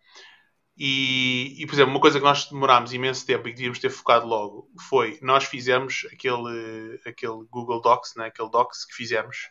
E, 0.77 1.55
e, 1.57 1.65
por 1.65 1.73
exemplo, 1.73 1.91
uma 1.91 2.01
coisa 2.01 2.19
que 2.19 2.25
nós 2.25 2.49
demorámos 2.49 2.91
imenso 2.91 3.25
tempo 3.25 3.47
e 3.47 3.51
que 3.51 3.55
devíamos 3.55 3.79
ter 3.79 3.89
focado 3.89 4.27
logo 4.27 4.69
foi 4.89 5.17
nós 5.21 5.45
fizemos 5.45 6.05
aquele, 6.11 6.99
aquele 7.05 7.45
Google 7.49 7.79
Docs, 7.79 8.15
né, 8.17 8.25
aquele 8.25 8.49
Docs 8.49 8.83
que 8.85 8.93
fizemos 8.93 9.49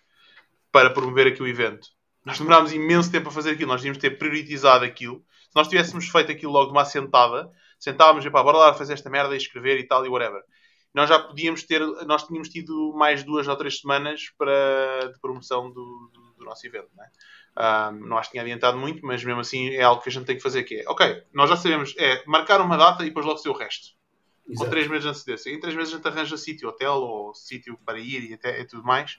para 0.71 0.91
promover 0.91 1.27
aqui 1.29 1.43
o 1.43 1.47
evento. 1.47 1.89
Nós 2.27 2.39
demorámos 2.39 2.73
imenso 2.73 3.11
tempo 3.11 3.29
a 3.29 3.33
fazer 3.33 3.53
aquilo, 3.53 3.69
nós 3.69 3.81
devíamos 3.81 3.99
ter 3.99 4.19
priorizado 4.19 4.85
aquilo. 4.85 5.25
Se 5.55 5.61
nós 5.61 5.69
tivéssemos 5.69 6.09
feito 6.09 6.33
aquilo 6.33 6.51
logo 6.51 6.67
de 6.67 6.73
uma 6.73 6.83
assentada, 6.83 7.49
sentávamos 7.79 8.25
e 8.25 8.31
pá, 8.31 8.43
bora 8.43 8.59
lá 8.59 8.75
fazer 8.75 8.95
esta 8.95 9.09
merda 9.09 9.35
e 9.35 9.37
escrever 9.37 9.79
e 9.79 9.87
tal 9.87 10.05
e 10.05 10.09
whatever. 10.09 10.43
Nós 10.93 11.09
já 11.09 11.21
podíamos 11.21 11.63
ter, 11.63 11.81
nós 12.07 12.25
tínhamos 12.25 12.49
tido 12.49 12.93
mais 12.97 13.23
duas 13.23 13.47
ou 13.47 13.55
três 13.55 13.79
semanas 13.79 14.33
para, 14.37 15.13
de 15.13 15.21
promoção 15.21 15.71
do, 15.71 16.11
do, 16.13 16.35
do 16.39 16.45
nosso 16.45 16.67
evento. 16.67 16.89
Não, 16.97 17.05
é? 17.05 17.91
um, 17.91 18.09
não 18.09 18.19
acho 18.19 18.31
que 18.31 18.33
tinha 18.33 18.43
adiantado 18.43 18.77
muito, 18.77 19.07
mas 19.07 19.23
mesmo 19.23 19.41
assim 19.41 19.71
é 19.71 19.83
algo 19.83 20.03
que 20.03 20.09
a 20.09 20.13
gente 20.13 20.25
tem 20.25 20.37
que 20.37 20.43
fazer 20.43 20.65
que 20.65 20.81
é, 20.81 20.89
ok, 20.89 21.23
nós 21.33 21.49
já 21.49 21.57
sabemos, 21.57 21.95
é 21.99 22.25
marcar 22.27 22.61
uma 22.61 22.77
data 22.77 23.05
e 23.05 23.07
depois 23.07 23.25
logo 23.25 23.39
ser 23.39 23.49
o 23.49 23.53
resto. 23.53 23.95
Exato. 24.47 24.65
com 24.65 24.71
três 24.71 24.89
meses 24.89 25.05
de 25.05 25.09
antecedência. 25.09 25.51
Em 25.51 25.61
três 25.61 25.75
meses 25.75 25.95
a 25.95 25.97
gente 25.97 26.07
arranja 26.07 26.37
sítio, 26.37 26.69
hotel 26.69 26.97
ou 26.97 27.35
sítio 27.35 27.79
para 27.87 27.99
ir 27.99 28.31
e, 28.31 28.35
até, 28.35 28.61
e 28.61 28.65
tudo 28.67 28.83
mais, 28.83 29.19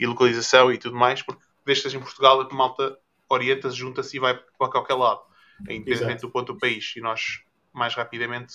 e 0.00 0.06
localização 0.06 0.72
e 0.72 0.78
tudo 0.78 0.96
mais, 0.96 1.22
porque 1.22 1.42
desde 1.64 1.82
que 1.82 1.88
esteja 1.88 1.98
em 1.98 2.00
Portugal 2.02 2.40
a 2.40 2.54
malta 2.54 2.98
orienta-se, 3.28 3.76
junta-se 3.76 4.16
e 4.16 4.20
vai 4.20 4.34
para 4.34 4.70
qualquer 4.70 4.94
lado, 4.94 5.22
independente 5.68 6.22
do 6.22 6.30
ponto 6.30 6.52
do 6.52 6.58
país. 6.58 6.94
E 6.96 7.00
nós, 7.00 7.42
mais 7.72 7.94
rapidamente, 7.94 8.54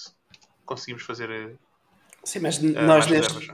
conseguimos 0.65 1.03
fazer. 1.03 1.29
Eh, 1.29 1.55
Sim, 2.23 2.39
mas 2.39 2.57
uh, 2.57 2.81
nós, 2.81 3.07
neste, 3.07 3.51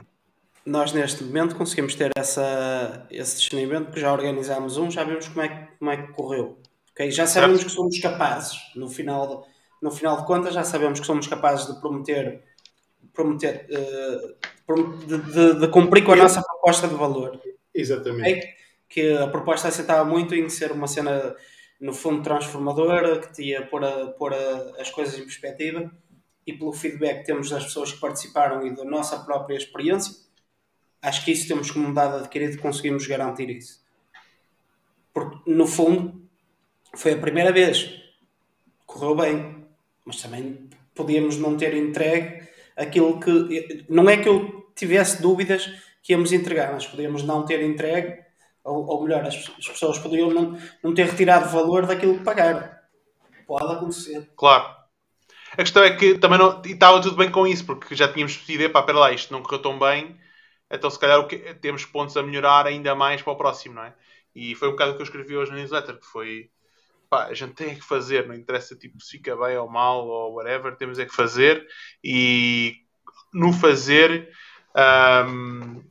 nós 0.65 0.91
neste 0.91 1.23
momento 1.23 1.55
conseguimos 1.55 1.95
ter 1.95 2.11
essa, 2.17 3.05
esse 3.09 3.37
discernimento 3.37 3.91
que 3.91 3.99
já 3.99 4.11
organizámos 4.11 4.77
um, 4.77 4.89
já 4.89 5.03
vimos 5.03 5.27
como 5.27 5.41
é 5.41 5.49
que, 5.49 5.77
como 5.77 5.91
é 5.91 5.97
que 5.97 6.13
correu. 6.13 6.59
Okay? 6.91 7.11
Já 7.11 7.27
sabemos 7.27 7.59
certo. 7.59 7.69
que 7.69 7.75
somos 7.75 7.99
capazes, 7.99 8.57
no 8.75 8.89
final, 8.89 9.47
no 9.81 9.91
final 9.91 10.17
de 10.17 10.25
contas, 10.25 10.53
já 10.53 10.63
sabemos 10.63 10.99
que 10.99 11.05
somos 11.05 11.27
capazes 11.27 11.67
de 11.67 11.79
prometer 11.79 12.43
prometer, 13.15 13.65
uh, 13.71 15.05
de, 15.05 15.17
de, 15.17 15.59
de, 15.59 15.67
cumprir 15.69 16.03
com 16.03 16.11
a 16.11 16.15
nossa 16.15 16.43
proposta 16.43 16.87
de 16.87 16.95
valor. 16.95 17.39
Exatamente. 17.73 18.39
Okay? 18.39 18.49
Que 18.89 19.17
a 19.17 19.27
proposta 19.27 19.69
assentava 19.69 20.03
muito 20.03 20.35
em 20.35 20.47
ser 20.49 20.71
uma 20.71 20.87
cena, 20.87 21.35
no 21.79 21.93
fundo, 21.93 22.23
transformadora, 22.23 23.19
que 23.19 23.33
tinha 23.33 23.65
pôr, 23.65 23.83
a, 23.83 24.07
pôr 24.07 24.33
a, 24.33 24.81
as 24.81 24.89
coisas 24.89 25.17
em 25.17 25.23
perspectiva 25.23 25.91
e 26.45 26.53
pelo 26.53 26.71
feedback 26.71 27.19
que 27.19 27.25
temos 27.25 27.49
das 27.49 27.65
pessoas 27.65 27.91
que 27.91 27.99
participaram 27.99 28.65
e 28.65 28.75
da 28.75 28.83
nossa 28.83 29.19
própria 29.19 29.57
experiência, 29.57 30.15
acho 31.01 31.25
que 31.25 31.31
isso 31.31 31.47
temos 31.47 31.71
como 31.71 31.93
dado 31.93 32.17
adquirido 32.17 32.57
conseguimos 32.59 33.07
garantir 33.07 33.49
isso. 33.49 33.83
Porque, 35.13 35.49
no 35.49 35.65
fundo, 35.65 36.21
foi 36.95 37.13
a 37.13 37.17
primeira 37.17 37.51
vez. 37.51 38.01
Correu 38.85 39.15
bem, 39.15 39.65
mas 40.03 40.21
também 40.21 40.69
podíamos 40.93 41.37
não 41.37 41.57
ter 41.57 41.73
entregue 41.73 42.47
aquilo 42.75 43.19
que. 43.19 43.85
Não 43.89 44.09
é 44.09 44.17
que 44.17 44.27
eu 44.27 44.71
tivesse 44.75 45.21
dúvidas 45.21 45.71
que 46.03 46.13
íamos 46.13 46.31
entregar, 46.31 46.73
mas 46.73 46.85
podíamos 46.85 47.23
não 47.23 47.45
ter 47.45 47.63
entregue, 47.63 48.24
ou, 48.65 48.85
ou 48.87 49.03
melhor, 49.03 49.23
as, 49.23 49.35
as, 49.35 49.67
pessoas 49.67 49.99
poderiam 49.99 50.31
não, 50.31 50.59
não 50.83 50.93
ter 50.93 51.05
retirado 51.05 51.49
valor 51.49 51.85
daquilo 51.85 52.17
que 52.17 52.23
pagaram. 52.23 52.67
Pode 53.47 53.71
acontecer. 53.71 54.27
Claro. 54.35 54.75
A 55.53 55.57
questão 55.57 55.83
é 55.83 55.95
que 55.95 56.17
também 56.17 56.39
não, 56.39 56.61
estava 56.65 56.99
tudo 56.99 57.15
bem 57.15 57.31
com 57.31 57.45
isso, 57.45 57.65
porque 57.65 57.95
já 57.95 58.11
tínhamos 58.11 58.35
pedido, 58.35 58.69
pá, 58.71 58.81
pera 58.83 58.97
lá, 58.97 59.11
isto 59.11 59.31
não 59.31 59.41
correu 59.41 59.61
tão 59.61 59.79
bem, 59.79 60.19
então 60.69 60.89
se 60.89 60.99
calhar 60.99 61.25
que, 61.27 61.37
temos 61.55 61.85
pontos 61.85 62.17
a 62.17 62.23
melhorar 62.23 62.65
ainda 62.65 62.93
mais 62.95 63.21
para 63.21 63.31
o 63.31 63.37
próximo, 63.37 63.75
não 63.75 63.83
é? 63.83 63.93
E 64.35 64.53
foi 64.55 64.67
um 64.67 64.71
bocado 64.71 64.91
o 64.91 64.95
que 64.95 65.01
eu 65.01 65.05
escrevi 65.05 65.37
hoje 65.37 65.51
na 65.51 65.57
newsletter, 65.57 65.97
que 65.97 66.05
foi 66.07 66.49
pá, 67.09 67.27
a 67.27 67.33
gente 67.33 67.53
tem 67.53 67.75
que 67.75 67.85
fazer, 67.85 68.27
não 68.27 68.35
interessa 68.35 68.75
tipo, 68.75 68.99
se 68.99 69.11
fica 69.11 69.35
bem 69.37 69.57
ou 69.57 69.69
mal 69.69 70.05
ou 70.05 70.33
whatever, 70.35 70.75
temos 70.75 70.99
é 70.99 71.05
que 71.05 71.15
fazer 71.15 71.65
e 72.03 72.75
no 73.31 73.53
fazer 73.53 74.29
um, 74.75 75.83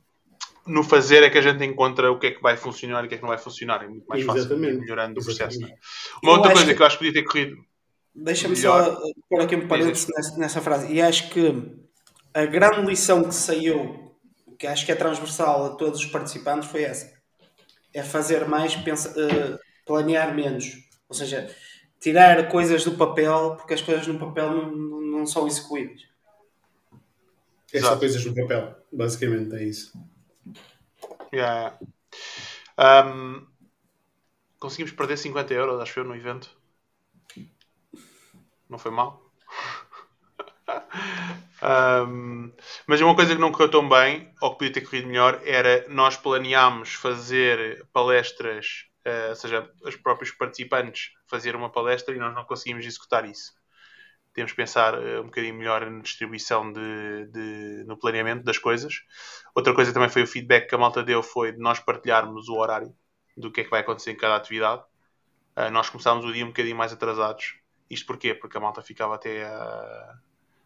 no 0.67 0.83
fazer 0.83 1.23
é 1.23 1.29
que 1.29 1.37
a 1.37 1.41
gente 1.41 1.63
encontra 1.63 2.11
o 2.11 2.17
que 2.19 2.27
é 2.27 2.31
que 2.31 2.41
vai 2.41 2.57
funcionar 2.57 3.03
e 3.03 3.05
o 3.05 3.09
que 3.09 3.15
é 3.15 3.17
que 3.17 3.23
não 3.23 3.29
vai 3.29 3.37
funcionar. 3.37 3.83
É 3.83 3.87
muito 3.87 4.05
mais 4.07 4.23
fácil 4.23 4.41
Exatamente. 4.41 4.73
ir 4.75 4.79
melhorando 4.79 5.19
o 5.19 5.23
processo. 5.23 5.57
Exatamente. 5.57 5.69
não 5.71 5.77
é? 5.77 6.19
Uma 6.23 6.31
Eu 6.31 6.35
outra 6.37 6.51
coisa 6.53 6.67
que- 6.67 6.75
que 6.75 6.81
eu 6.81 6.85
acho 6.85 6.97
que 6.99 7.05
podia 7.05 7.21
ter 7.21 7.27
corrido. 7.27 7.57
Deixa-me 8.15 8.55
só 8.55 8.97
pôr 9.29 9.41
aqui 9.41 9.55
um 9.55 9.67
parênteses 9.67 10.07
nessa, 10.15 10.37
nessa 10.37 10.61
frase. 10.61 10.91
E 10.91 11.01
acho 11.01 11.29
que 11.29 11.75
a 12.33 12.45
grande 12.45 12.85
lição 12.87 13.23
que 13.23 13.35
saiu, 13.35 14.15
que 14.57 14.65
acho 14.65 14.85
que 14.85 14.91
é 14.91 14.95
transversal 14.95 15.65
a 15.65 15.69
todos 15.75 15.99
os 15.99 16.05
participantes, 16.05 16.69
foi 16.69 16.83
essa. 16.83 17.13
É 17.93 18.01
fazer 18.03 18.47
mais, 18.47 18.75
pensa, 18.75 19.09
uh, 19.11 19.59
planear 19.85 20.33
menos. 20.33 20.73
Ou 21.09 21.15
seja, 21.15 21.49
tirar 21.99 22.47
coisas 22.49 22.83
do 22.85 22.93
papel, 22.93 23.55
porque 23.57 23.73
as 23.73 23.81
coisas 23.81 24.07
no 24.07 24.17
papel 24.17 24.49
não, 24.51 24.71
não- 24.71 25.01
não 25.19 25.25
são 25.25 25.45
execuíveis. 25.47 26.01
É 27.73 27.79
só 27.81 27.97
coisas 27.97 28.23
no 28.25 28.33
papel. 28.33 28.75
Basicamente 28.91 29.53
é 29.55 29.63
isso. 29.65 29.91
Yeah. 31.35 31.77
Um, 32.79 33.45
conseguimos 34.57 34.93
perder 34.93 35.17
50 35.17 35.53
euros, 35.53 35.81
acho 35.81 35.99
eu, 35.99 36.05
no 36.05 36.15
evento. 36.15 36.49
Não 38.69 38.79
foi 38.79 38.91
mal. 38.91 39.21
Um, 41.63 42.53
mas 42.85 43.01
uma 43.01 43.15
coisa 43.15 43.33
que 43.33 43.41
não 43.41 43.51
correu 43.51 43.71
tão 43.71 43.89
bem, 43.89 44.31
ou 44.39 44.51
que 44.51 44.57
podia 44.59 44.73
ter 44.73 44.81
corrido 44.81 45.07
melhor, 45.07 45.41
era 45.43 45.87
nós 45.89 46.15
planeámos 46.15 46.93
fazer 46.93 47.87
palestras, 47.91 48.85
eh, 49.03 49.29
ou 49.29 49.35
seja, 49.35 49.71
os 49.81 49.95
próprios 49.95 50.29
participantes 50.31 51.11
fazer 51.27 51.55
uma 51.55 51.71
palestra 51.71 52.13
e 52.13 52.19
nós 52.19 52.35
não 52.35 52.45
conseguimos 52.45 52.85
executar 52.85 53.27
isso. 53.27 53.53
Temos 54.35 54.51
que 54.51 54.57
pensar 54.57 54.93
eh, 55.01 55.19
um 55.21 55.25
bocadinho 55.25 55.55
melhor 55.55 55.89
na 55.89 56.01
distribuição 56.01 56.71
de, 56.71 57.25
de- 57.31 57.83
no 57.87 57.97
planeamento 57.97 58.43
das 58.43 58.57
coisas. 58.59 58.93
Outra 59.55 59.73
coisa 59.73 59.93
também 59.93 60.09
foi 60.09 60.23
o 60.23 60.27
feedback 60.27 60.67
que 60.67 60.75
a 60.75 60.77
malta 60.77 61.01
deu 61.01 61.23
foi 61.23 61.53
de 61.53 61.59
nós 61.59 61.79
partilharmos 61.79 62.49
o 62.49 62.55
horário 62.55 62.93
do 63.37 63.49
que 63.51 63.61
é 63.61 63.63
que 63.63 63.69
vai 63.69 63.79
acontecer 63.79 64.11
em 64.11 64.17
cada 64.17 64.35
atividade. 64.35 64.83
Ah, 65.55 65.71
nós 65.71 65.89
começámos 65.89 66.25
o 66.25 66.33
dia 66.33 66.43
um 66.43 66.49
bocadinho 66.49 66.75
mais 66.75 66.91
atrasados. 66.93 67.55
Isto 67.89 68.05
porquê? 68.07 68.35
Porque 68.35 68.57
a 68.57 68.59
malta 68.59 68.81
ficava 68.81 69.15
até 69.15 69.45
ah, 69.45 70.15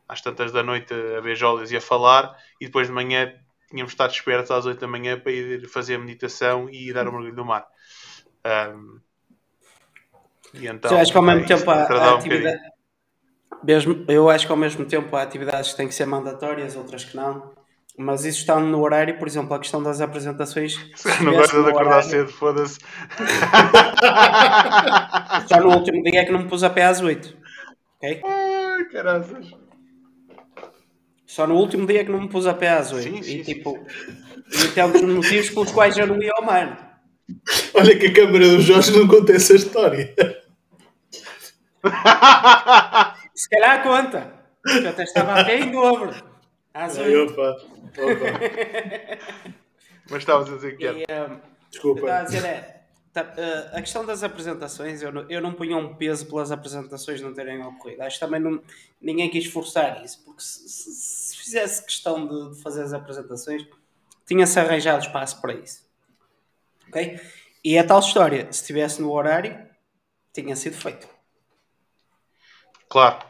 às 0.07 0.19
tantas 0.21 0.51
da 0.51 0.63
noite 0.63 0.91
a 1.17 1.21
beijolas 1.21 1.71
e 1.71 1.77
a 1.77 1.81
falar 1.81 2.35
e 2.59 2.65
depois 2.65 2.87
de 2.87 2.93
manhã 2.93 3.31
tínhamos 3.69 3.91
de 3.91 3.95
estar 3.95 4.07
despertos 4.07 4.49
às 4.49 4.65
8 4.65 4.79
da 4.79 4.87
manhã 4.87 5.19
para 5.19 5.31
ir 5.31 5.67
fazer 5.67 5.95
a 5.95 5.99
meditação 5.99 6.67
e 6.71 6.91
dar 6.91 7.07
o 7.07 7.11
mergulho 7.11 7.35
no 7.35 7.45
mar. 7.45 7.67
Ahm, 8.43 8.99
e 10.55 10.65
então, 10.67 10.99
acho 10.99 11.11
que 11.11 11.17
ao 11.17 11.23
mesmo 11.23 11.41
isso 11.43 11.57
tempo 11.59 11.69
há, 11.69 11.83
atrasava 11.83 12.09
há 12.09 12.15
um 12.15 12.17
atividade- 12.17 12.57
mesmo, 13.63 14.03
eu 14.07 14.29
acho 14.29 14.45
que 14.45 14.51
ao 14.51 14.57
mesmo 14.57 14.85
tempo 14.85 15.15
há 15.15 15.21
atividades 15.21 15.71
que 15.71 15.77
têm 15.77 15.87
que 15.87 15.95
ser 15.95 16.05
mandatórias, 16.05 16.75
outras 16.75 17.05
que 17.05 17.15
não. 17.15 17.51
Mas 17.97 18.23
isso 18.23 18.39
está 18.39 18.57
no 18.59 18.79
horário, 18.81 19.17
por 19.19 19.27
exemplo, 19.27 19.53
a 19.53 19.59
questão 19.59 19.83
das 19.83 19.99
apresentações. 19.99 20.79
se 20.95 21.23
Não 21.23 21.33
no 21.33 21.41
de 21.41 21.69
acordar 21.69 21.75
horário- 21.85 22.09
cedo, 22.09 22.31
foda-se. 22.31 22.79
Só 25.47 25.59
no 25.59 25.75
último 25.75 26.01
dia 26.03 26.21
é 26.21 26.25
que 26.25 26.31
não 26.31 26.39
me 26.39 26.47
pus 26.47 26.63
a 26.63 26.69
pé 26.69 26.85
às 26.85 27.01
8. 27.01 27.35
Ok? 27.97 28.21
Ai, 28.25 28.85
caraças. 28.85 29.51
Só 31.25 31.45
no 31.45 31.55
último 31.55 31.85
dia 31.85 32.01
é 32.01 32.03
que 32.05 32.11
não 32.11 32.21
me 32.21 32.29
pus 32.29 32.47
a 32.47 32.53
pé 32.53 32.69
às 32.69 32.91
8. 32.93 33.03
Sim, 33.03 33.21
sim, 33.21 33.39
e 33.39 33.43
tipo, 33.43 33.77
e 34.51 34.67
até 34.67 34.87
dos 34.87 35.01
motivos 35.01 35.49
pelos 35.49 35.71
quais 35.71 35.97
eu 35.97 36.07
não 36.07 36.21
ia 36.21 36.31
ao 36.37 36.45
mar. 36.45 37.01
Olha 37.73 37.97
que 37.99 38.07
a 38.07 38.13
câmara 38.13 38.47
do 38.47 38.61
Jorge 38.61 38.97
não 38.97 39.07
conta 39.07 39.33
essa 39.33 39.53
história. 39.53 40.15
Se 43.39 43.47
calhar 43.49 43.81
conta. 43.83 44.33
porque 44.61 44.79
Eu 44.85 44.89
até 44.89 45.03
estava 45.03 45.39
a 45.39 45.45
pé 45.45 45.59
em 45.59 45.71
dobro. 45.71 46.11
Às 46.73 46.97
Ai, 46.97 47.15
8. 47.15 47.31
opa, 47.31 47.51
opa. 47.97 49.53
Mas 50.09 50.19
estavas 50.19 50.49
a 50.51 50.55
dizer 50.55 50.75
que 50.77 50.85
era. 50.85 50.97
E, 50.97 51.03
um, 51.03 51.33
eu 51.35 51.41
Desculpa. 51.71 51.99
estava 52.01 52.19
a 52.19 52.23
dizer 52.23 52.45
é. 52.45 52.81
tá, 53.13 53.21
uh, 53.23 53.77
a 53.77 53.81
questão 53.81 54.05
das 54.05 54.23
apresentações, 54.23 55.01
eu 55.01 55.11
não, 55.11 55.25
eu 55.29 55.39
não 55.41 55.53
punha 55.53 55.77
um 55.77 55.95
peso 55.95 56.25
pelas 56.25 56.51
apresentações 56.51 57.21
não 57.21 57.33
terem 57.33 57.63
ocorrido. 57.63 58.03
Acho 58.03 58.19
que 58.19 58.25
também 58.25 58.41
não, 58.41 58.61
ninguém 59.01 59.29
quis 59.29 59.45
forçar 59.45 60.03
isso, 60.03 60.21
porque 60.25 60.41
se, 60.41 60.67
se- 60.67 60.91
se 60.93 61.37
fizesse 61.37 61.85
questão 61.85 62.27
de, 62.27 62.55
de 62.57 62.61
fazer 62.61 62.83
as 62.83 62.91
apresentações, 62.91 63.65
tinha-se 64.27 64.59
arranjado 64.59 65.01
espaço 65.05 65.39
para 65.39 65.53
isso. 65.53 65.87
Ok? 66.89 67.19
E 67.63 67.77
é 67.77 67.83
tal 67.83 67.99
história, 67.99 68.51
se 68.51 68.61
estivesse 68.61 69.01
no 69.01 69.11
horário, 69.13 69.57
tinha 70.33 70.55
sido 70.57 70.75
feito. 70.75 71.07
Claro. 72.89 73.28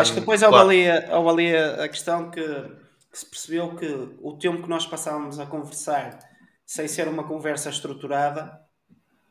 Acho 0.00 0.12
que 0.14 0.20
depois 0.20 0.42
houve, 0.42 0.52
claro. 0.54 0.68
ali, 0.68 0.90
a- 0.90 1.16
houve 1.18 1.30
ali 1.30 1.56
a, 1.56 1.84
a 1.84 1.88
questão 1.88 2.30
que, 2.30 2.40
que 2.42 3.18
se 3.18 3.26
percebeu 3.26 3.74
que 3.76 3.86
o 4.20 4.32
tempo 4.38 4.62
que 4.62 4.68
nós 4.68 4.86
passávamos 4.86 5.38
a 5.38 5.46
conversar 5.46 6.18
sem 6.66 6.86
ser 6.88 7.08
uma 7.08 7.24
conversa 7.24 7.70
estruturada 7.70 8.58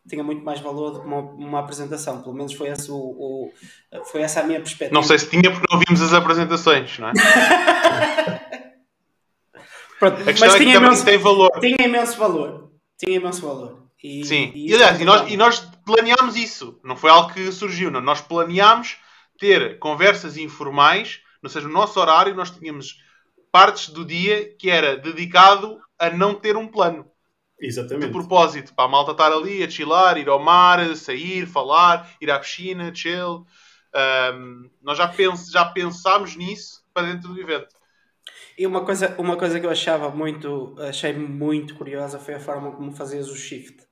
tinha 0.09 0.23
muito 0.23 0.41
mais 0.43 0.59
valor 0.61 0.91
do 0.91 1.01
que 1.01 1.05
uma, 1.05 1.19
uma 1.19 1.59
apresentação. 1.59 2.21
Pelo 2.21 2.33
menos 2.33 2.53
foi, 2.53 2.69
esse 2.69 2.89
o, 2.89 2.95
o- 2.95 3.51
foi 4.05 4.21
essa 4.21 4.39
a 4.39 4.43
minha 4.43 4.59
perspectiva. 4.59 4.93
Não 4.93 5.03
sei 5.03 5.19
se 5.19 5.29
tinha 5.29 5.51
porque 5.51 5.67
não 5.69 5.79
vimos 5.85 6.01
as 6.01 6.13
apresentações, 6.13 6.97
não 6.97 7.09
é? 7.09 7.13
Pronto, 9.99 10.15
A 10.21 10.25
mas 10.25 10.25
questão 10.25 10.49
é 10.49 10.51
que 10.57 10.63
tinha 10.65 10.75
imenso, 10.77 11.03
tem 11.05 11.17
valor. 11.17 11.49
tinha 11.59 11.75
imenso 11.81 12.17
valor. 12.17 12.71
Tinha 12.97 13.17
imenso 13.17 13.41
valor. 13.41 13.83
E, 14.03 14.23
Sim. 14.25 14.51
e 14.53 14.69
E, 14.69 14.73
aliás, 14.75 14.99
é 14.99 15.01
e 15.01 15.05
nós, 15.05 15.31
e 15.31 15.37
nós 15.37 15.59
planeámos 15.85 16.35
isso. 16.35 16.79
Não 16.83 16.95
foi 16.95 17.09
algo 17.09 17.33
que 17.33 17.51
surgiu. 17.51 17.89
Não. 17.89 17.99
Nós 17.99 18.21
planeámos 18.21 18.97
ter 19.37 19.79
conversas 19.79 20.37
informais, 20.37 21.21
ou 21.43 21.49
seja, 21.49 21.67
no 21.67 21.73
nosso 21.73 21.99
horário 21.99 22.35
nós 22.35 22.49
tínhamos 22.49 23.01
partes 23.51 23.89
do 23.89 24.05
dia 24.05 24.53
que 24.55 24.69
era 24.69 24.97
dedicado 24.97 25.79
a 25.97 26.09
não 26.09 26.33
ter 26.33 26.55
um 26.57 26.67
plano. 26.67 27.09
De 27.59 27.65
Exatamente. 27.65 28.11
propósito, 28.11 28.73
para 28.75 28.85
a 28.85 28.87
malta 28.87 29.11
estar 29.11 29.31
ali 29.31 29.63
a 29.63 29.69
chilar, 29.69 30.17
ir 30.17 30.29
ao 30.29 30.39
mar, 30.39 30.95
sair, 30.95 31.47
falar, 31.47 32.07
ir 32.21 32.29
à 32.29 32.37
piscina, 32.37 32.93
chill. 32.93 33.45
Ahm, 33.95 34.69
nós 34.81 34.97
já, 34.97 35.07
pens 35.07 35.49
já 35.49 35.65
pensámos 35.65 36.35
nisso 36.35 36.83
para 36.93 37.07
dentro 37.07 37.33
do 37.33 37.41
evento. 37.41 37.75
E 38.57 38.67
uma 38.67 38.83
coisa, 38.85 39.15
uma 39.17 39.37
coisa 39.37 39.59
que 39.59 39.65
eu 39.65 39.71
achava 39.71 40.09
muito, 40.09 40.75
achei 40.79 41.13
muito 41.13 41.75
curiosa 41.75 42.19
foi 42.19 42.35
a 42.35 42.39
forma 42.39 42.71
como 42.71 42.91
fazias 42.91 43.29
o 43.29 43.35
shift, 43.35 43.83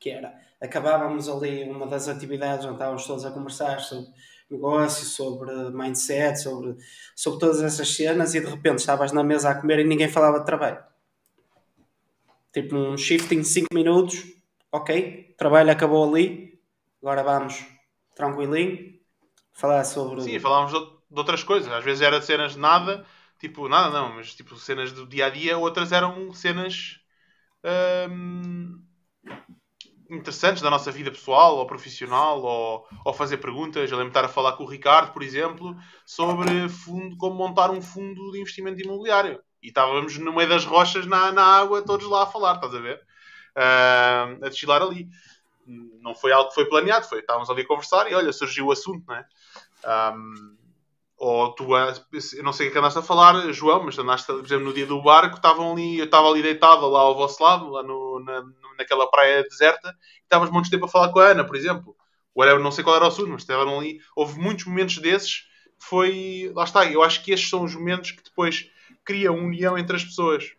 que 0.00 0.10
era, 0.10 0.34
acabávamos 0.60 1.28
ali 1.28 1.64
uma 1.64 1.86
das 1.86 2.08
atividades 2.08 2.64
onde 2.64 2.74
estávamos 2.74 3.06
todos 3.06 3.24
a 3.24 3.30
conversar 3.30 3.80
sobre 3.80 4.10
negócio, 4.52 5.04
sobre 5.04 5.50
mindset, 5.70 6.40
sobre, 6.40 6.76
sobre 7.14 7.40
todas 7.40 7.62
essas 7.62 7.88
cenas 7.94 8.34
e 8.34 8.40
de 8.40 8.46
repente 8.46 8.78
estavas 8.78 9.12
na 9.12 9.22
mesa 9.22 9.50
a 9.50 9.54
comer 9.54 9.80
e 9.80 9.84
ninguém 9.84 10.08
falava 10.08 10.40
de 10.40 10.46
trabalho. 10.46 10.82
Tipo 12.52 12.76
um 12.76 12.96
shift 12.96 13.34
em 13.34 13.42
5 13.42 13.68
minutos, 13.72 14.22
ok, 14.70 15.34
trabalho 15.38 15.70
acabou 15.70 16.08
ali, 16.08 16.60
agora 17.00 17.22
vamos 17.22 17.64
tranquilinho, 18.14 18.98
falar 19.52 19.84
sobre... 19.84 20.22
Sim, 20.22 20.38
falávamos 20.38 20.72
de, 20.72 20.86
de 21.10 21.18
outras 21.18 21.42
coisas. 21.42 21.72
Às 21.72 21.84
vezes 21.84 22.02
era 22.02 22.20
de 22.20 22.26
cenas 22.26 22.52
de 22.52 22.58
nada, 22.58 23.06
tipo, 23.38 23.68
nada 23.68 23.90
não, 23.90 24.14
mas 24.14 24.34
tipo 24.34 24.56
cenas 24.56 24.92
do 24.92 25.06
dia 25.06 25.26
a 25.26 25.30
dia, 25.30 25.56
outras 25.56 25.92
eram 25.92 26.32
cenas 26.34 27.00
hum, 28.10 28.82
interessantes 30.16 30.62
da 30.62 30.70
nossa 30.70 30.90
vida 30.90 31.10
pessoal 31.10 31.56
ou 31.56 31.66
profissional, 31.66 32.42
ou, 32.42 32.86
ou 33.04 33.12
fazer 33.12 33.38
perguntas. 33.38 33.90
Eu 33.90 33.96
lembro 33.96 34.12
de 34.12 34.18
estar 34.18 34.24
a 34.24 34.32
falar 34.32 34.52
com 34.52 34.64
o 34.64 34.68
Ricardo, 34.68 35.12
por 35.12 35.22
exemplo, 35.22 35.76
sobre 36.04 36.68
fundo, 36.68 37.16
como 37.16 37.36
montar 37.36 37.70
um 37.70 37.80
fundo 37.80 38.30
de 38.32 38.40
investimento 38.40 38.80
imobiliário. 38.80 39.42
E 39.62 39.68
estávamos 39.68 40.18
no 40.18 40.32
meio 40.32 40.48
das 40.48 40.64
rochas 40.64 41.06
na, 41.06 41.32
na 41.32 41.44
água, 41.44 41.82
todos 41.82 42.08
lá 42.08 42.24
a 42.24 42.26
falar, 42.26 42.56
estás 42.56 42.74
a 42.74 42.80
ver? 42.80 43.00
Hum, 43.56 44.44
a 44.44 44.48
desfilar 44.48 44.82
ali. 44.82 45.08
Não 45.66 46.14
foi 46.14 46.32
algo 46.32 46.48
que 46.48 46.56
foi 46.56 46.66
planeado, 46.66 47.06
foi, 47.06 47.20
estávamos 47.20 47.48
ali 47.48 47.62
a 47.62 47.66
conversar 47.66 48.10
e 48.10 48.14
olha, 48.14 48.32
surgiu 48.32 48.66
o 48.66 48.72
assunto, 48.72 49.04
não 49.06 49.14
é? 49.14 49.24
Um, 50.14 50.56
ou 51.24 51.52
tu, 51.52 51.68
eu 51.76 52.42
não 52.42 52.52
sei 52.52 52.66
o 52.66 52.68
que 52.68 52.70
é 52.70 52.72
que 52.72 52.78
andaste 52.78 52.98
a 52.98 53.02
falar, 53.02 53.52
João, 53.52 53.84
mas 53.84 53.96
andaste, 53.96 54.26
por 54.26 54.44
exemplo, 54.44 54.64
no 54.64 54.74
dia 54.74 54.84
do 54.84 55.00
barco, 55.00 55.36
estavam 55.36 55.70
ali, 55.70 56.00
eu 56.00 56.06
estava 56.06 56.28
ali 56.28 56.42
deitado 56.42 56.88
lá 56.88 56.98
ao 56.98 57.14
vosso 57.14 57.40
lado, 57.40 57.70
lá 57.70 57.80
no, 57.80 58.18
na, 58.18 58.44
naquela 58.76 59.08
praia 59.08 59.44
deserta, 59.44 59.96
e 60.18 60.24
estávamos 60.24 60.52
muitos 60.52 60.68
tempo 60.68 60.86
a 60.86 60.88
falar 60.88 61.12
com 61.12 61.20
a 61.20 61.26
Ana, 61.26 61.44
por 61.44 61.54
exemplo. 61.54 61.96
Ou 62.34 62.42
era, 62.42 62.58
não 62.58 62.72
sei 62.72 62.82
qual 62.82 62.96
era 62.96 63.04
o 63.04 63.08
assunto, 63.08 63.28
mas 63.28 63.42
estavam 63.42 63.78
ali. 63.78 64.00
Houve 64.16 64.40
muitos 64.40 64.64
momentos 64.64 64.98
desses, 64.98 65.44
foi. 65.78 66.50
Lá 66.56 66.64
está, 66.64 66.90
eu 66.90 67.04
acho 67.04 67.22
que 67.22 67.30
estes 67.30 67.48
são 67.48 67.62
os 67.62 67.76
momentos 67.76 68.10
que 68.10 68.24
depois 68.24 68.68
criam 69.04 69.36
união 69.36 69.78
entre 69.78 69.94
as 69.94 70.04
pessoas. 70.04 70.50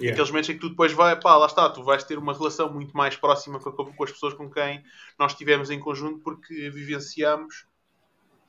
Yeah. 0.00 0.14
Aqueles 0.14 0.30
momentos 0.30 0.50
em 0.50 0.54
que 0.54 0.60
tu 0.60 0.70
depois 0.70 0.92
vai, 0.92 1.14
pá, 1.20 1.36
lá 1.36 1.46
está, 1.46 1.70
tu 1.70 1.84
vais 1.84 2.02
ter 2.02 2.18
uma 2.18 2.32
relação 2.32 2.72
muito 2.72 2.96
mais 2.96 3.14
próxima 3.14 3.60
com, 3.60 3.70
com 3.70 4.04
as 4.04 4.10
pessoas 4.10 4.34
com 4.34 4.50
quem 4.50 4.82
nós 5.16 5.30
estivemos 5.30 5.70
em 5.70 5.78
conjunto 5.78 6.18
porque 6.18 6.68
vivenciamos 6.68 7.70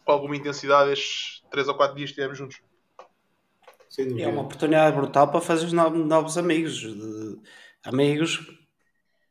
com 0.05 0.11
alguma 0.11 0.35
intensidade 0.35 0.91
estes 0.91 1.41
3 1.51 1.67
ou 1.67 1.75
4 1.75 1.95
dias 1.95 2.09
que 2.09 2.13
estivemos 2.13 2.37
juntos. 2.37 2.61
É 4.23 4.27
uma 4.27 4.41
oportunidade 4.41 4.95
brutal 4.95 5.27
para 5.29 5.39
fazer 5.41 5.71
novos, 5.71 6.05
novos 6.05 6.37
amigos. 6.37 6.79
de- 6.79 7.39
amigos 7.85 8.39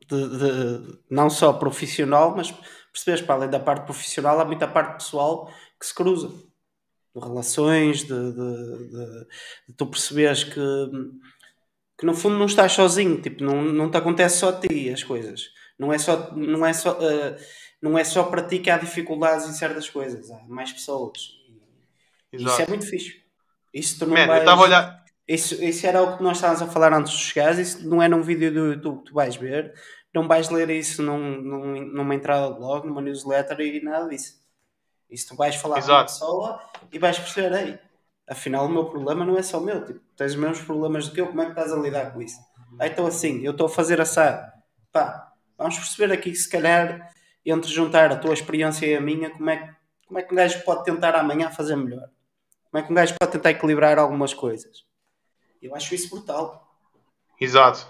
de, 0.06 0.28
de- 0.38 0.98
não 1.10 1.30
só 1.30 1.52
profissional, 1.54 2.34
mas 2.36 2.52
percebes, 2.92 3.22
para 3.22 3.34
além 3.36 3.48
da 3.50 3.58
parte 3.58 3.84
profissional, 3.86 4.38
há 4.38 4.44
muita 4.44 4.68
parte 4.68 4.94
pessoal 5.02 5.50
que 5.80 5.86
se 5.86 5.94
cruza. 5.94 6.28
De 7.14 7.20
relações, 7.20 8.04
de, 8.04 8.08
de- 8.08 8.88
de- 8.90 9.26
de 9.68 9.74
tu 9.76 9.86
perceberes 9.86 10.44
que, 10.44 10.60
que 11.98 12.06
no 12.06 12.14
fundo 12.14 12.36
não 12.38 12.46
estás 12.46 12.72
sozinho, 12.72 13.20
tipo, 13.20 13.42
não, 13.42 13.62
não 13.62 13.90
te 13.90 13.96
acontece 13.96 14.38
só 14.38 14.48
a 14.50 14.52
ti 14.60 14.90
as 14.90 15.02
coisas. 15.02 15.50
Não 15.78 15.92
é 15.92 15.98
só, 15.98 16.30
não 16.36 16.64
é 16.64 16.72
só, 16.72 16.92
uh, 16.92 17.36
não 17.83 17.99
é 17.99 18.05
só 18.05 18.22
para 18.22 18.43
ti 18.43 18.61
que 18.61 18.70
há 18.70 18.78
dificuldades 18.78 19.49
em 19.49 19.53
certas 19.53 19.91
coisas, 19.91 20.30
há 20.30 20.41
mais 20.47 20.72
pessoas. 20.72 21.37
E 22.33 22.37
isso 22.37 22.62
é 22.62 22.66
muito 22.68 22.87
fixe. 22.87 23.20
Isso 23.74 23.99
tu 23.99 24.07
não 24.07 24.14
Man, 24.14 24.26
vais... 24.26 24.49
a 24.49 24.57
olhar. 24.57 25.05
Isso, 25.26 25.62
isso 25.62 25.87
era 25.87 26.03
o 26.03 26.16
que 26.16 26.22
nós 26.22 26.37
estávamos 26.37 26.62
a 26.62 26.66
falar 26.66 26.93
antes 26.93 27.12
de 27.12 27.18
chegares, 27.18 27.59
isso 27.59 27.89
não 27.89 28.03
é 28.03 28.09
num 28.09 28.22
vídeo 28.22 28.53
do 28.53 28.72
YouTube 28.72 28.99
que 28.99 29.05
tu 29.07 29.14
vais 29.14 29.35
ver, 29.37 29.74
não 30.14 30.28
vais 30.28 30.49
ler 30.49 30.68
isso 30.70 31.03
num, 31.03 31.41
num, 31.41 31.80
numa 31.87 32.14
entrada 32.14 32.53
de 32.53 32.59
blog, 32.59 32.87
numa 32.87 33.01
newsletter 33.01 33.61
e 33.61 33.83
nada 33.83 34.09
disso. 34.09 34.41
Isso 35.11 35.28
tu 35.28 35.37
vais 35.37 35.57
falar 35.57 35.78
Exato. 35.78 35.91
com 35.91 35.99
uma 35.99 36.05
pessoa 36.05 36.62
e 36.93 36.99
vais 36.99 37.18
perceber, 37.18 37.66
ei, 37.66 37.78
afinal 38.28 38.66
o 38.66 38.68
meu 38.68 38.85
problema 38.87 39.24
não 39.24 39.37
é 39.37 39.43
só 39.43 39.59
o 39.59 39.64
meu, 39.64 39.85
tipo, 39.85 40.01
tens 40.16 40.33
os 40.33 40.39
mesmos 40.39 40.61
problemas 40.61 41.09
do 41.09 41.14
que 41.14 41.20
eu, 41.20 41.26
como 41.28 41.43
é 41.43 41.45
que 41.47 41.53
estás 41.53 41.72
a 41.72 41.76
lidar 41.76 42.12
com 42.12 42.20
isso? 42.20 42.39
Ah, 42.78 42.87
então 42.87 43.07
assim, 43.07 43.43
eu 43.43 43.53
estou 43.53 43.66
a 43.66 43.70
fazer 43.70 44.01
assado, 44.01 44.51
pá, 44.93 45.33
vamos 45.57 45.78
perceber 45.78 46.12
aqui 46.12 46.35
se 46.35 46.49
calhar 46.49 47.12
entre 47.51 47.70
juntar 47.70 48.12
a 48.12 48.16
tua 48.16 48.32
experiência 48.32 48.86
e 48.86 48.95
a 48.95 49.01
minha, 49.01 49.30
como 49.30 49.51
é, 49.51 49.57
que, 49.57 49.74
como 50.07 50.18
é 50.18 50.22
que 50.22 50.32
um 50.32 50.36
gajo 50.36 50.62
pode 50.64 50.84
tentar 50.84 51.14
amanhã 51.16 51.51
fazer 51.51 51.76
melhor? 51.76 52.09
Como 52.70 52.82
é 52.82 52.86
que 52.86 52.93
um 52.93 52.95
gajo 52.95 53.14
pode 53.18 53.32
tentar 53.32 53.51
equilibrar 53.51 53.99
algumas 53.99 54.32
coisas? 54.32 54.84
Eu 55.61 55.74
acho 55.74 55.95
isso 55.95 56.11
brutal. 56.11 56.76
Exato. 57.40 57.86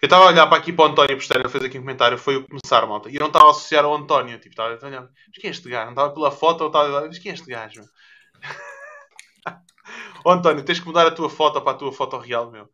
Eu 0.00 0.06
estava 0.06 0.24
a 0.24 0.28
olhar 0.28 0.46
para 0.46 0.58
aqui 0.58 0.72
para 0.72 0.84
o 0.84 0.88
António 0.88 1.16
Posteira, 1.16 1.48
fez 1.48 1.64
aqui 1.64 1.78
um 1.78 1.82
comentário, 1.82 2.18
foi 2.18 2.36
o 2.36 2.46
começar, 2.46 2.86
malta. 2.86 3.08
E 3.08 3.16
eu 3.16 3.20
não 3.20 3.28
estava 3.28 3.46
a 3.46 3.50
associar 3.50 3.84
ao 3.84 3.94
António, 3.94 4.38
tipo, 4.38 4.50
estava 4.50 4.78
a 4.80 4.86
olhar, 4.86 5.02
mas 5.02 5.38
quem 5.38 5.48
é 5.48 5.50
este 5.50 5.68
gajo? 5.68 5.86
Não 5.86 5.92
estava 5.92 6.14
pela 6.14 6.30
foto, 6.30 6.64
eu 6.64 6.66
estava 6.68 6.98
a 6.98 7.06
mas 7.06 7.18
quem 7.18 7.30
é 7.30 7.34
este 7.34 7.48
gajo? 7.50 7.82
António, 10.26 10.64
tens 10.64 10.78
que 10.78 10.86
mudar 10.86 11.06
a 11.06 11.10
tua 11.10 11.30
foto 11.30 11.60
para 11.60 11.72
a 11.72 11.76
tua 11.76 11.92
foto 11.92 12.18
real, 12.18 12.50
meu. 12.50 12.68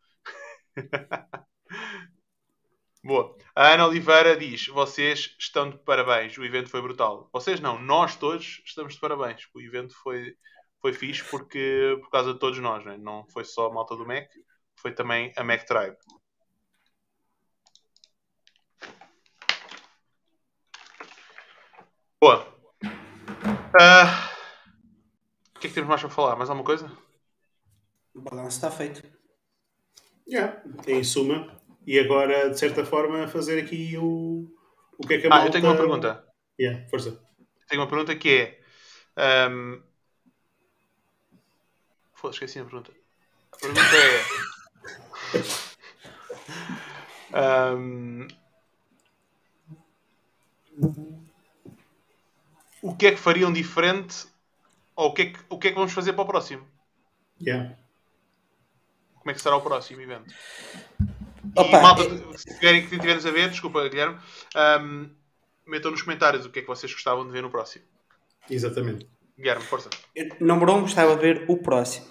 Boa. 3.04 3.36
A 3.54 3.74
Ana 3.74 3.86
Oliveira 3.86 4.34
diz: 4.34 4.66
Vocês 4.68 5.36
estão 5.38 5.68
de 5.68 5.76
parabéns, 5.76 6.38
o 6.38 6.44
evento 6.44 6.70
foi 6.70 6.80
brutal. 6.80 7.28
Vocês 7.30 7.60
não, 7.60 7.78
nós 7.78 8.16
todos 8.16 8.62
estamos 8.64 8.94
de 8.94 9.00
parabéns. 9.00 9.46
O 9.52 9.60
evento 9.60 9.94
foi, 9.94 10.34
foi 10.80 10.94
fixe 10.94 11.22
porque, 11.30 11.98
por 12.00 12.08
causa 12.08 12.32
de 12.32 12.38
todos 12.38 12.58
nós, 12.60 12.82
né? 12.82 12.96
não 12.96 13.26
foi 13.26 13.44
só 13.44 13.66
a 13.66 13.74
malta 13.74 13.94
do 13.94 14.06
Mac, 14.06 14.26
foi 14.76 14.90
também 14.90 15.34
a 15.36 15.44
Mac 15.44 15.66
Tribe. 15.66 15.98
Boa. 22.18 22.48
Uh, 23.76 24.08
o 25.56 25.60
que 25.60 25.66
é 25.66 25.68
que 25.68 25.74
temos 25.74 25.90
mais 25.90 26.00
para 26.00 26.08
falar? 26.08 26.36
Mais 26.36 26.48
alguma 26.48 26.64
coisa? 26.64 26.90
O 28.14 28.22
balanço 28.22 28.56
está 28.56 28.70
feito. 28.70 29.02
Yeah, 30.26 30.62
em 30.86 31.04
suma. 31.04 31.53
E 31.86 31.98
agora, 31.98 32.50
de 32.50 32.58
certa 32.58 32.84
forma, 32.84 33.28
fazer 33.28 33.62
aqui 33.62 33.96
o, 33.98 34.50
o 34.98 35.06
que 35.06 35.14
é 35.14 35.18
que 35.20 35.26
a 35.26 35.30
Ah, 35.30 35.38
malta... 35.38 35.48
eu 35.48 35.52
tenho 35.52 35.66
uma 35.66 35.76
pergunta. 35.76 36.26
Yeah, 36.58 36.88
força. 36.88 37.20
Tenho 37.68 37.82
uma 37.82 37.88
pergunta 37.88 38.16
que 38.16 38.58
é. 39.16 39.48
Um... 39.50 39.82
Foda, 42.14 42.32
esqueci 42.32 42.58
a 42.58 42.64
pergunta. 42.64 42.92
A 43.52 43.56
pergunta 43.56 43.80
é. 47.34 47.40
um... 47.40 48.28
O 52.80 52.96
que 52.96 53.06
é 53.06 53.10
que 53.12 53.16
fariam 53.18 53.52
diferente? 53.52 54.26
Ou 54.96 55.08
o 55.08 55.14
que 55.14 55.22
é 55.22 55.26
que, 55.26 55.40
o 55.48 55.58
que, 55.58 55.68
é 55.68 55.70
que 55.70 55.76
vamos 55.76 55.92
fazer 55.92 56.12
para 56.12 56.22
o 56.22 56.26
próximo? 56.26 56.66
Yeah. 57.40 57.76
Como 59.16 59.30
é 59.30 59.34
que 59.34 59.40
será 59.40 59.56
o 59.56 59.62
próximo 59.62 60.00
evento? 60.00 60.34
Opa, 61.56 61.78
e 61.78 61.82
malta, 61.82 62.02
é... 62.02 62.36
se 62.36 62.54
tiverem 62.54 62.82
que 62.82 62.98
tivermos 62.98 63.24
a 63.24 63.30
ver, 63.30 63.50
desculpa, 63.50 63.88
Guilherme, 63.88 64.18
um, 64.80 65.10
metam 65.66 65.90
nos 65.90 66.02
comentários 66.02 66.44
o 66.44 66.50
que 66.50 66.58
é 66.58 66.62
que 66.62 66.68
vocês 66.68 66.92
gostavam 66.92 67.26
de 67.26 67.32
ver 67.32 67.42
no 67.42 67.50
próximo. 67.50 67.84
Exatamente. 68.50 69.08
Guilherme, 69.38 69.64
força. 69.64 69.90
Número 70.40 70.72
1, 70.72 70.76
um, 70.76 70.80
gostava 70.82 71.16
de 71.16 71.22
ver 71.22 71.44
o 71.48 71.56
próximo. 71.56 72.06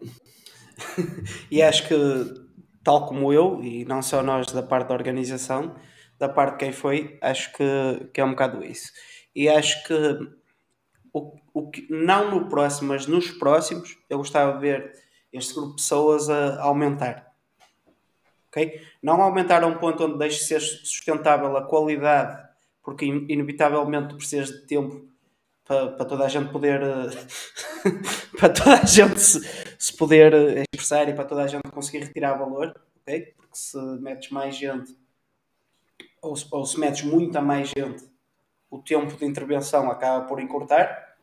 e 1.50 1.62
acho 1.62 1.88
que, 1.88 1.94
tal 2.82 3.06
como 3.06 3.32
eu, 3.32 3.62
e 3.62 3.84
não 3.84 4.02
só 4.02 4.22
nós 4.22 4.46
da 4.52 4.62
parte 4.62 4.88
da 4.88 4.94
organização, 4.94 5.74
da 6.18 6.28
parte 6.28 6.52
de 6.52 6.58
quem 6.58 6.72
foi, 6.72 7.18
acho 7.20 7.52
que, 7.52 8.10
que 8.12 8.20
é 8.20 8.24
um 8.24 8.30
bocado 8.30 8.64
isso. 8.64 8.92
E 9.34 9.48
acho 9.48 9.86
que, 9.86 9.94
o, 11.12 11.36
o 11.52 11.70
que, 11.70 11.86
não 11.90 12.30
no 12.30 12.48
próximo, 12.48 12.88
mas 12.88 13.06
nos 13.06 13.30
próximos, 13.30 13.98
eu 14.08 14.18
gostava 14.18 14.54
de 14.54 14.60
ver 14.60 14.92
este 15.32 15.54
grupo 15.54 15.70
de 15.70 15.76
pessoas 15.76 16.30
a, 16.30 16.56
a 16.56 16.62
aumentar. 16.64 17.25
Não 19.02 19.20
aumentar 19.20 19.62
a 19.62 19.66
um 19.66 19.78
ponto 19.78 20.04
onde 20.04 20.18
deixe 20.18 20.38
de 20.38 20.44
ser 20.44 20.60
sustentável 20.60 21.56
a 21.56 21.66
qualidade, 21.66 22.42
porque 22.82 23.04
inevitavelmente 23.04 24.14
precisas 24.14 24.48
de 24.48 24.66
tempo 24.66 25.06
para, 25.64 25.88
para 25.88 26.04
toda 26.04 26.24
a 26.24 26.28
gente 26.28 26.50
poder 26.52 26.80
para 28.38 28.48
toda 28.48 28.80
a 28.80 28.84
gente 28.84 29.20
se, 29.20 29.40
se, 29.78 29.96
poder 29.96 30.64
expressar 30.72 31.08
e 31.08 31.14
para 31.14 31.24
toda 31.24 31.42
a 31.42 31.46
gente 31.46 31.68
conseguir 31.70 32.04
retirar 32.04 32.34
valor? 32.34 32.74
Porque 33.04 33.32
se 33.52 33.78
metes 34.00 34.30
mais 34.30 34.56
gente 34.56 34.96
ou 36.22 36.36
se, 36.36 36.46
ou 36.50 36.64
se 36.64 36.78
metes 36.78 37.02
muita 37.02 37.40
mais 37.40 37.68
gente, 37.68 38.04
o 38.70 38.78
tempo 38.78 39.16
de 39.16 39.24
intervenção 39.24 39.90
acaba 39.90 40.26
por 40.26 40.40
encurtar, 40.40 41.16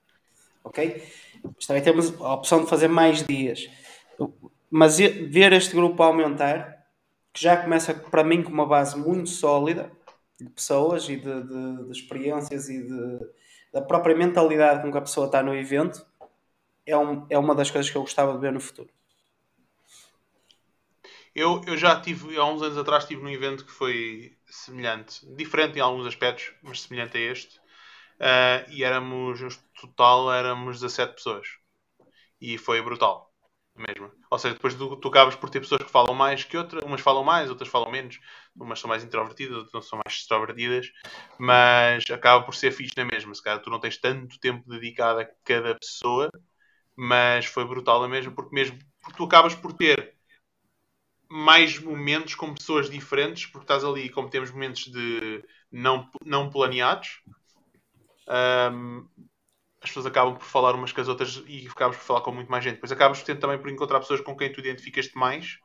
ok? 0.64 1.04
Mas 1.44 1.66
também 1.66 1.84
temos 1.84 2.20
a 2.22 2.34
opção 2.34 2.64
de 2.64 2.70
fazer 2.70 2.88
mais 2.88 3.24
dias. 3.24 3.70
Mas 4.70 4.98
ver 4.98 5.54
este 5.54 5.76
grupo 5.76 6.02
aumentar 6.02 6.73
que 7.34 7.42
já 7.42 7.58
começa 7.58 7.94
para 7.96 8.24
mim 8.24 8.44
com 8.44 8.52
uma 8.52 8.66
base 8.66 8.98
muito 8.98 9.30
sólida 9.30 9.92
de 10.40 10.50
pessoas 10.52 11.10
e 11.10 11.18
de, 11.18 11.44
de, 11.44 11.86
de 11.86 11.92
experiências 11.92 12.70
e 12.70 12.84
de, 12.84 13.20
da 13.74 13.82
própria 13.82 14.16
mentalidade 14.16 14.84
com 14.84 14.92
que 14.92 14.98
a 14.98 15.02
pessoa 15.02 15.26
está 15.26 15.42
no 15.42 15.56
evento, 15.56 16.06
é, 16.86 16.96
um, 16.96 17.26
é 17.30 17.38
uma 17.38 17.56
das 17.56 17.72
coisas 17.72 17.90
que 17.90 17.98
eu 17.98 18.02
gostava 18.02 18.34
de 18.34 18.40
ver 18.40 18.52
no 18.52 18.60
futuro. 18.60 18.90
Eu, 21.36 21.62
eu 21.66 21.76
já 21.76 22.00
tive, 22.00 22.38
há 22.38 22.46
uns 22.46 22.62
anos 22.62 22.78
atrás, 22.78 23.04
estive 23.04 23.24
num 23.24 23.30
evento 23.30 23.66
que 23.66 23.72
foi 23.72 24.38
semelhante, 24.46 25.26
diferente 25.36 25.80
em 25.80 25.82
alguns 25.82 26.06
aspectos, 26.06 26.54
mas 26.62 26.82
semelhante 26.82 27.18
a 27.18 27.22
este. 27.22 27.58
Uh, 28.20 28.70
e 28.70 28.84
éramos, 28.84 29.42
no 29.42 29.50
total, 29.82 30.32
éramos 30.32 30.80
17 30.82 31.16
pessoas. 31.16 31.48
E 32.40 32.60
foi 32.60 32.80
brutal 32.84 33.33
mesmo. 33.76 34.12
Ou 34.30 34.40
seja, 34.40 34.54
depois 34.54 34.76
tu, 34.76 34.96
tu 34.98 35.08
acabas 35.08 35.36
por 35.36 35.50
ter 35.50 35.60
pessoas 35.60 35.84
que 35.84 35.92
falam 35.92 36.14
mais 36.14 36.44
que 36.44 36.58
outras, 36.58 36.84
umas 36.84 37.02
falam 37.02 37.24
mais, 37.24 37.50
outras 37.50 37.70
falam 37.70 37.92
menos, 37.92 38.20
umas 38.56 38.80
são 38.80 38.88
mais 38.88 39.04
introvertidas, 39.04 39.58
outras 39.58 39.88
são 39.88 40.00
mais 40.06 40.18
extrovertidas, 40.18 40.92
mas 41.40 42.04
acaba 42.12 42.46
por 42.46 42.56
ser 42.56 42.72
fixe 42.72 42.94
na 42.98 43.06
mesma. 43.06 43.34
Se 43.34 43.44
calhar 43.44 43.62
tu 43.62 43.70
não 43.70 43.80
tens 43.80 43.98
tanto 43.98 44.40
tempo 44.40 44.70
dedicado 44.70 45.22
a 45.22 45.26
cada 45.44 45.76
pessoa, 45.76 46.30
mas 46.96 47.46
foi 47.46 47.66
brutal 47.66 48.04
a 48.04 48.08
mesma, 48.08 48.32
porque 48.32 48.54
mesmo 48.54 48.78
porque 49.02 49.18
tu 49.18 49.26
acabas 49.26 49.54
por 49.56 49.74
ter 49.74 50.16
mais 51.30 51.80
momentos 51.80 52.36
com 52.36 52.54
pessoas 52.54 52.90
diferentes, 52.90 53.48
porque 53.48 53.66
estás 53.66 53.84
ali, 53.84 54.10
como 54.10 54.30
temos 54.30 54.52
momentos 54.52 54.86
de 54.88 55.44
não, 55.72 56.10
não 56.24 56.50
planeados. 56.50 57.22
Um, 58.28 59.08
as 59.84 59.90
pessoas 59.90 60.06
acabam 60.06 60.36
por 60.36 60.46
falar 60.46 60.74
umas 60.74 60.94
com 60.94 61.02
as 61.02 61.10
outras 61.10 61.44
e 61.46 61.68
acabas 61.68 61.98
por 61.98 62.04
falar 62.04 62.22
com 62.22 62.32
muito 62.32 62.50
mais 62.50 62.64
gente. 62.64 62.76
Depois 62.76 62.92
acabas 62.92 63.22
por 63.22 63.36
também 63.36 63.58
por 63.60 63.70
encontrar 63.70 64.00
pessoas 64.00 64.22
com 64.22 64.36
quem 64.36 64.52
tu 64.52 64.62
identificas-te 64.62 65.18
mais 65.18 65.60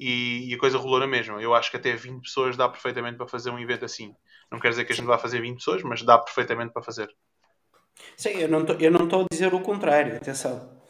e, 0.00 0.50
e, 0.50 0.54
a 0.54 0.58
coisa 0.58 0.78
rolou 0.78 0.98
na 0.98 1.06
mesma. 1.06 1.40
Eu 1.42 1.54
acho 1.54 1.70
que 1.70 1.76
até 1.76 1.94
20 1.94 2.22
pessoas 2.22 2.56
dá 2.56 2.68
perfeitamente 2.68 3.18
para 3.18 3.28
fazer 3.28 3.50
um 3.50 3.58
evento 3.58 3.84
assim. 3.84 4.16
Não 4.50 4.58
quer 4.58 4.70
dizer 4.70 4.86
que 4.86 4.92
a 4.92 4.96
gente 4.96 5.04
vá 5.04 5.18
fazer 5.18 5.40
20 5.42 5.56
pessoas, 5.56 5.82
mas 5.82 6.02
dá 6.02 6.18
perfeitamente 6.18 6.72
para 6.72 6.82
fazer. 6.82 7.14
Sim, 8.16 8.30
eu 8.30 8.48
não 8.48 8.62
estou 8.62 9.20
a 9.20 9.26
dizer 9.30 9.52
o 9.52 9.60
contrário, 9.60 10.16
atenção. 10.16 10.82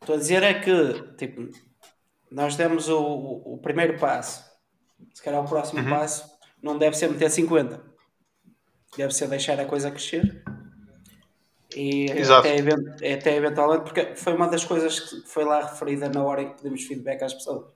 Estou 0.00 0.16
a 0.16 0.18
dizer 0.18 0.42
é 0.42 0.54
que, 0.54 1.14
tipo, 1.16 1.50
nós 2.30 2.56
demos 2.56 2.88
o, 2.88 3.00
o 3.00 3.58
primeiro 3.58 3.98
passo. 3.98 4.44
Se 5.14 5.22
calhar 5.22 5.42
o 5.42 5.48
próximo 5.48 5.82
uhum. 5.82 5.90
passo 5.90 6.28
não 6.60 6.76
deve 6.76 6.96
ser 6.96 7.08
meter 7.08 7.30
50. 7.30 7.80
Deve 8.96 9.14
ser 9.14 9.28
deixar 9.28 9.60
a 9.60 9.64
coisa 9.64 9.90
crescer 9.90 10.42
e 11.76 12.10
até, 12.10 13.12
até 13.12 13.36
eventualmente, 13.36 13.82
porque 13.82 14.16
foi 14.16 14.32
uma 14.32 14.48
das 14.48 14.64
coisas 14.64 14.98
que 14.98 15.20
foi 15.28 15.44
lá 15.44 15.60
referida 15.60 16.08
na 16.08 16.24
hora 16.24 16.40
em 16.40 16.48
que 16.48 16.62
pedimos 16.62 16.84
feedback 16.84 17.22
às 17.22 17.34
pessoas, 17.34 17.66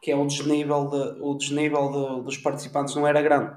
que 0.00 0.10
é 0.10 0.16
o 0.16 0.26
desnível, 0.26 0.86
de, 0.86 1.20
o 1.20 1.34
desnível 1.34 1.90
de, 1.90 2.24
dos 2.24 2.38
participantes 2.38 2.94
não 2.94 3.06
era 3.06 3.20
grande. 3.20 3.54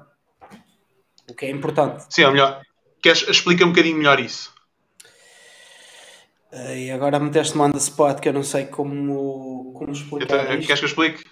O 1.30 1.34
que 1.34 1.46
é 1.46 1.50
importante. 1.50 2.04
Sim, 2.10 2.24
é 2.24 2.30
melhor. 2.30 2.62
Queres 3.02 3.26
explicar 3.26 3.64
um 3.64 3.70
bocadinho 3.70 3.96
melhor 3.96 4.20
isso? 4.20 4.52
E 6.52 6.90
agora 6.90 7.18
meteste-me 7.18 7.62
on 7.62 7.70
the 7.70 7.78
spot 7.78 8.20
que 8.20 8.28
eu 8.28 8.34
não 8.34 8.42
sei 8.42 8.66
como, 8.66 9.72
como 9.72 9.90
explicar. 9.90 10.44
Então, 10.44 10.60
queres 10.60 10.80
que 10.80 10.84
eu 10.84 10.88
explique? 10.88 11.24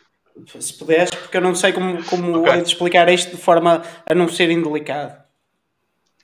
Se 0.58 0.78
puderes, 0.78 1.10
porque 1.10 1.36
eu 1.36 1.42
não 1.42 1.54
sei 1.54 1.74
como, 1.74 2.02
como 2.04 2.40
okay. 2.40 2.52
é 2.54 2.62
explicar 2.62 3.06
isto 3.12 3.36
de 3.36 3.42
forma 3.42 3.82
a 4.06 4.14
não 4.14 4.28
ser 4.28 4.50
indelicado. 4.50 5.22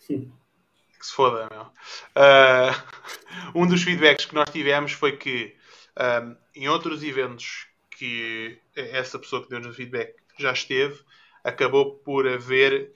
Que 0.07 0.31
se 1.07 1.15
foda, 1.15 1.49
meu. 1.51 1.63
Uh, 1.63 2.73
um 3.55 3.67
dos 3.67 3.83
feedbacks 3.83 4.25
que 4.25 4.35
nós 4.35 4.51
tivemos 4.51 4.93
foi 4.93 5.17
que 5.17 5.57
um, 5.99 6.37
em 6.55 6.69
outros 6.69 7.03
eventos 7.03 7.67
que 7.91 8.59
essa 8.75 9.19
pessoa 9.19 9.43
que 9.43 9.49
deu-nos 9.49 9.69
o 9.69 9.75
feedback 9.75 10.15
já 10.39 10.53
esteve, 10.53 11.01
acabou 11.43 11.97
por 12.01 12.29
haver 12.29 12.93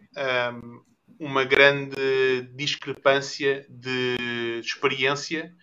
um, 0.52 0.82
uma 1.18 1.44
grande 1.44 2.42
discrepância 2.54 3.66
de 3.68 4.60
experiência 4.62 5.54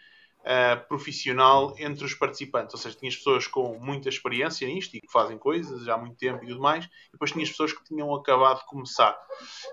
uh, 0.47 0.87
profissional 0.87 1.75
entre 1.77 2.05
os 2.05 2.13
participantes. 2.13 2.73
Ou 2.73 2.79
seja, 2.79 2.97
tinhas 2.97 3.17
pessoas 3.17 3.45
com 3.45 3.77
muita 3.79 4.07
experiência 4.07 4.67
nisto 4.67 4.95
e 4.95 5.01
que 5.01 5.11
fazem 5.11 5.37
coisas 5.37 5.87
há 5.87 5.97
muito 5.97 6.15
tempo 6.15 6.43
e 6.43 6.47
tudo 6.47 6.61
mais, 6.61 6.85
e 6.85 7.11
depois 7.11 7.31
tinhas 7.31 7.49
pessoas 7.49 7.73
que 7.73 7.83
tinham 7.83 8.13
acabado 8.15 8.59
de 8.59 8.65
começar 8.65 9.17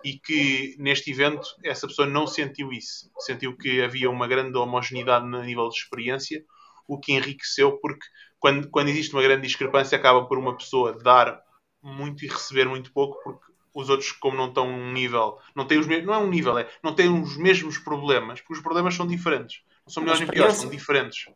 e 0.05 0.18
que 0.18 0.75
neste 0.79 1.11
evento 1.11 1.47
essa 1.62 1.87
pessoa 1.87 2.09
não 2.09 2.27
sentiu 2.27 2.72
isso. 2.72 3.11
Sentiu 3.20 3.57
que 3.57 3.81
havia 3.81 4.11
uma 4.11 4.27
grande 4.27 4.59
homogeneidade 4.59 5.27
no 5.27 5.43
nível 5.43 5.68
de 5.68 5.77
experiência, 5.77 6.45
o 6.87 6.99
que 6.99 7.12
enriqueceu, 7.12 7.79
porque 7.79 8.05
quando, 8.39 8.68
quando 8.68 8.89
existe 8.89 9.14
uma 9.14 9.22
grande 9.22 9.47
discrepância, 9.47 9.97
acaba 9.97 10.27
por 10.27 10.37
uma 10.37 10.57
pessoa 10.57 10.93
dar 10.93 11.41
muito 11.83 12.25
e 12.25 12.29
receber 12.29 12.68
muito 12.68 12.93
pouco, 12.93 13.18
porque 13.22 13.55
os 13.75 13.89
outros, 13.89 14.12
como 14.12 14.37
não 14.37 14.49
estão 14.49 14.68
um 14.68 14.93
nível, 14.93 15.39
não 15.55 15.66
têm 15.66 15.79
os 15.79 15.87
mesmos, 15.87 16.07
não 16.07 16.14
é 16.14 16.18
um 16.18 16.29
nível, 16.29 16.57
é, 16.59 16.68
não 16.83 16.95
têm 16.95 17.09
os 17.09 17.37
mesmos 17.37 17.79
problemas, 17.79 18.41
porque 18.41 18.55
os 18.55 18.61
problemas 18.61 18.95
são 18.95 19.07
diferentes. 19.07 19.62
Não 19.87 19.93
são 19.93 20.03
melhores 20.03 20.20
nem 20.20 20.30
piores, 20.30 20.57
são 20.57 20.70
diferentes. 20.70 21.26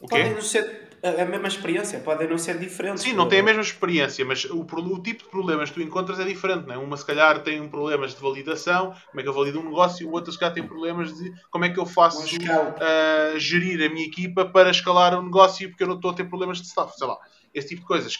O 0.00 0.08
quê? 0.08 0.16
Podem 0.16 0.34
não 0.34 0.42
ser 0.42 0.92
a 1.02 1.24
mesma 1.24 1.48
experiência, 1.48 1.98
podem 1.98 2.28
não 2.28 2.38
ser 2.38 2.58
diferentes. 2.58 3.02
Sim, 3.02 3.12
não 3.12 3.28
têm 3.28 3.40
a 3.40 3.42
mesma 3.42 3.62
experiência, 3.62 4.24
mas 4.24 4.44
o, 4.44 4.60
o, 4.60 5.02
tipo 5.02 5.24
de 5.24 5.30
problemas 5.30 5.68
que 5.68 5.74
tu 5.74 5.82
encontras 5.82 6.20
é 6.20 6.24
diferente. 6.24 6.66
Não 6.66 6.74
é? 6.74 6.78
Uma, 6.78 6.96
se 6.96 7.04
calhar, 7.04 7.42
tem 7.42 7.60
um 7.60 7.68
problemas 7.68 8.14
de 8.14 8.20
validação, 8.20 8.94
como 9.10 9.20
é 9.20 9.22
que 9.22 9.28
eu 9.28 9.32
valido 9.32 9.58
um 9.58 9.64
negócio, 9.64 10.08
o 10.08 10.12
outro, 10.12 10.32
se 10.32 10.38
calhar, 10.38 10.54
tem 10.54 10.66
problemas 10.66 11.12
de 11.12 11.32
como 11.50 11.64
é 11.64 11.70
que 11.70 11.78
eu 11.78 11.86
faço 11.86 12.24
uh, 12.24 13.38
gerir 13.38 13.84
a 13.84 13.92
minha 13.92 14.06
equipa 14.06 14.44
para 14.44 14.70
escalar 14.70 15.18
o 15.18 15.22
negócio 15.22 15.68
porque 15.68 15.82
eu 15.82 15.88
não 15.88 15.96
estou 15.96 16.12
a 16.12 16.14
ter 16.14 16.24
problemas 16.24 16.60
de 16.60 16.68
staff. 16.68 16.96
Sei 16.96 17.06
lá, 17.06 17.18
esse 17.52 17.68
tipo 17.68 17.80
de 17.80 17.86
coisas. 17.86 18.16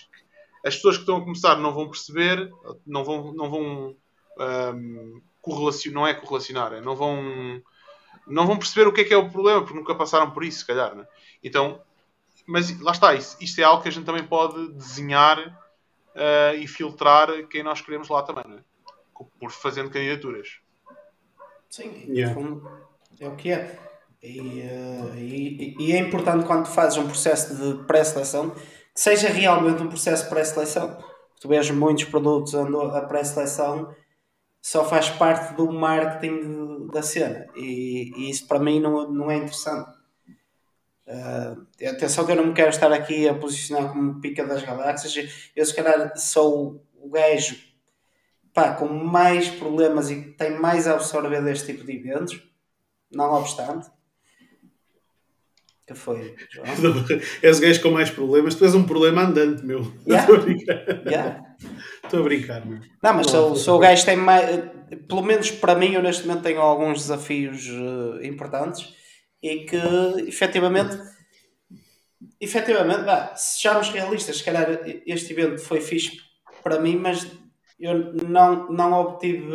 As 0.64 0.74
pessoas 0.76 0.96
que 0.96 1.02
estão 1.02 1.16
a 1.16 1.20
começar 1.20 1.56
não 1.56 1.72
vão 1.72 1.88
perceber, 1.88 2.50
não 2.84 3.04
vão, 3.04 3.32
não 3.32 3.48
vão 3.48 3.96
um, 4.38 5.20
correlacionar, 5.40 5.94
não 5.94 6.06
é 6.06 6.14
correlacionar, 6.14 6.72
é, 6.72 6.80
não 6.80 6.96
vão 6.96 7.62
não 8.26 8.46
vão 8.46 8.56
perceber 8.56 8.86
o 8.86 8.92
que 8.92 9.02
é 9.02 9.04
que 9.04 9.14
é 9.14 9.16
o 9.16 9.30
problema, 9.30 9.60
porque 9.60 9.78
nunca 9.78 9.94
passaram 9.94 10.30
por 10.30 10.44
isso, 10.44 10.60
se 10.60 10.66
calhar. 10.66 10.94
Né? 10.94 11.06
Então, 11.42 11.80
mas 12.46 12.78
lá 12.80 12.92
está, 12.92 13.14
isso, 13.14 13.36
isto 13.40 13.60
é 13.60 13.64
algo 13.64 13.82
que 13.82 13.88
a 13.88 13.92
gente 13.92 14.04
também 14.04 14.24
pode 14.24 14.72
desenhar 14.72 15.38
uh, 15.38 16.56
e 16.56 16.66
filtrar 16.66 17.28
quem 17.48 17.62
nós 17.62 17.80
queremos 17.80 18.08
lá 18.08 18.22
também, 18.22 18.44
né? 18.46 18.62
por 19.38 19.50
fazendo 19.50 19.90
candidaturas. 19.90 20.58
Sim, 21.68 22.04
yeah. 22.08 22.34
é 23.20 23.28
o 23.28 23.36
que 23.36 23.50
é. 23.50 23.78
E, 24.22 24.40
uh, 24.40 25.16
e, 25.16 25.76
e, 25.78 25.92
é 25.92 25.98
importante 25.98 26.44
quando 26.44 26.66
fazes 26.66 26.98
um 26.98 27.06
processo 27.06 27.56
de 27.56 27.84
pré-seleção 27.84 28.50
que 28.50 28.60
seja 29.00 29.28
realmente 29.28 29.82
um 29.82 29.88
processo 29.88 30.24
de 30.24 30.30
pré-seleção. 30.30 31.02
Tu 31.40 31.48
vês 31.48 31.70
muitos 31.70 32.04
produtos 32.04 32.54
onde 32.54 32.96
a 32.96 33.00
pré-seleção 33.00 33.92
só 34.60 34.84
faz 34.84 35.10
parte 35.10 35.54
do 35.54 35.72
marketing 35.72 36.71
da 36.90 37.02
cena 37.02 37.46
e, 37.56 38.12
e, 38.16 38.30
isso 38.30 38.46
para 38.46 38.58
mim 38.58 38.80
não, 38.80 39.10
não 39.10 39.30
é 39.30 39.36
interessante. 39.36 39.90
Uh, 41.06 41.66
atenção 41.88 42.24
que 42.24 42.32
eu 42.32 42.36
não 42.36 42.46
me 42.46 42.54
quero 42.54 42.70
estar 42.70 42.92
aqui 42.92 43.28
a 43.28 43.34
posicionar 43.34 43.92
como 43.92 44.20
pica 44.20 44.46
das 44.46 44.62
galáxias, 44.62 45.50
eu 45.54 45.66
se 45.66 45.74
calhar 45.74 46.16
sou 46.16 46.86
o 46.94 47.10
gajo 47.10 47.56
pá, 48.52 48.74
com 48.74 48.88
mais 48.88 49.48
problemas 49.48 50.10
e 50.10 50.22
que 50.22 50.30
tem 50.30 50.58
mais 50.58 50.86
a 50.86 50.94
absorver 50.94 51.42
deste 51.42 51.72
tipo 51.72 51.84
de 51.84 51.92
eventos, 51.92 52.40
não 53.10 53.32
obstante. 53.32 53.90
Que 55.86 55.94
foi, 55.94 56.36
és 57.42 57.58
o 57.58 57.60
gajo 57.60 57.82
com 57.82 57.90
mais 57.90 58.10
problemas, 58.10 58.54
tu 58.54 58.64
és 58.64 58.74
um 58.74 58.84
problema 58.84 59.22
andante, 59.22 59.64
meu. 59.64 59.92
Yeah. 60.06 60.28
Yeah. 61.10 61.56
Estou 62.12 62.20
a 62.20 62.28
brincar, 62.28 62.66
meu. 62.66 62.78
Não, 63.02 63.14
mas 63.14 63.30
sou, 63.30 63.56
sou 63.56 63.76
o 63.76 63.78
gajo 63.78 64.04
tem 64.04 64.18
mais. 64.18 64.68
Pelo 65.08 65.22
menos 65.22 65.50
para 65.50 65.74
mim, 65.74 65.94
eu 65.94 66.02
neste 66.02 66.26
momento 66.26 66.42
tenho 66.42 66.60
alguns 66.60 66.98
desafios 66.98 67.66
uh, 67.70 68.22
importantes 68.22 68.94
e 69.42 69.60
que 69.60 69.78
efetivamente. 70.28 70.94
Efetivamente, 72.38 73.08
sejamos 73.36 73.88
realistas, 73.88 74.36
se 74.36 74.44
calhar 74.44 74.68
este 75.06 75.32
evento 75.32 75.58
foi 75.58 75.80
fixe 75.80 76.18
para 76.62 76.78
mim, 76.78 76.96
mas 76.96 77.26
eu 77.80 78.12
não, 78.28 78.70
não 78.70 78.92
obtive. 78.92 79.50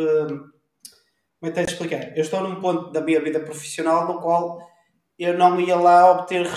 Como 1.38 1.52
é 1.52 1.52
que 1.52 1.60
explicar? 1.60 2.16
Eu 2.16 2.22
estou 2.22 2.40
num 2.40 2.60
ponto 2.60 2.90
da 2.90 3.00
minha 3.00 3.20
vida 3.20 3.38
profissional 3.38 4.08
no 4.08 4.20
qual 4.20 4.58
eu 5.16 5.38
não 5.38 5.60
ia 5.60 5.76
lá 5.76 6.10
obter 6.10 6.48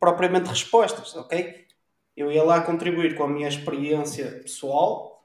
propriamente 0.00 0.48
respostas, 0.48 1.14
ok? 1.14 1.66
Eu 2.16 2.32
ia 2.32 2.42
lá 2.42 2.62
contribuir 2.62 3.14
com 3.14 3.22
a 3.22 3.28
minha 3.28 3.48
experiência 3.48 4.40
pessoal 4.42 5.15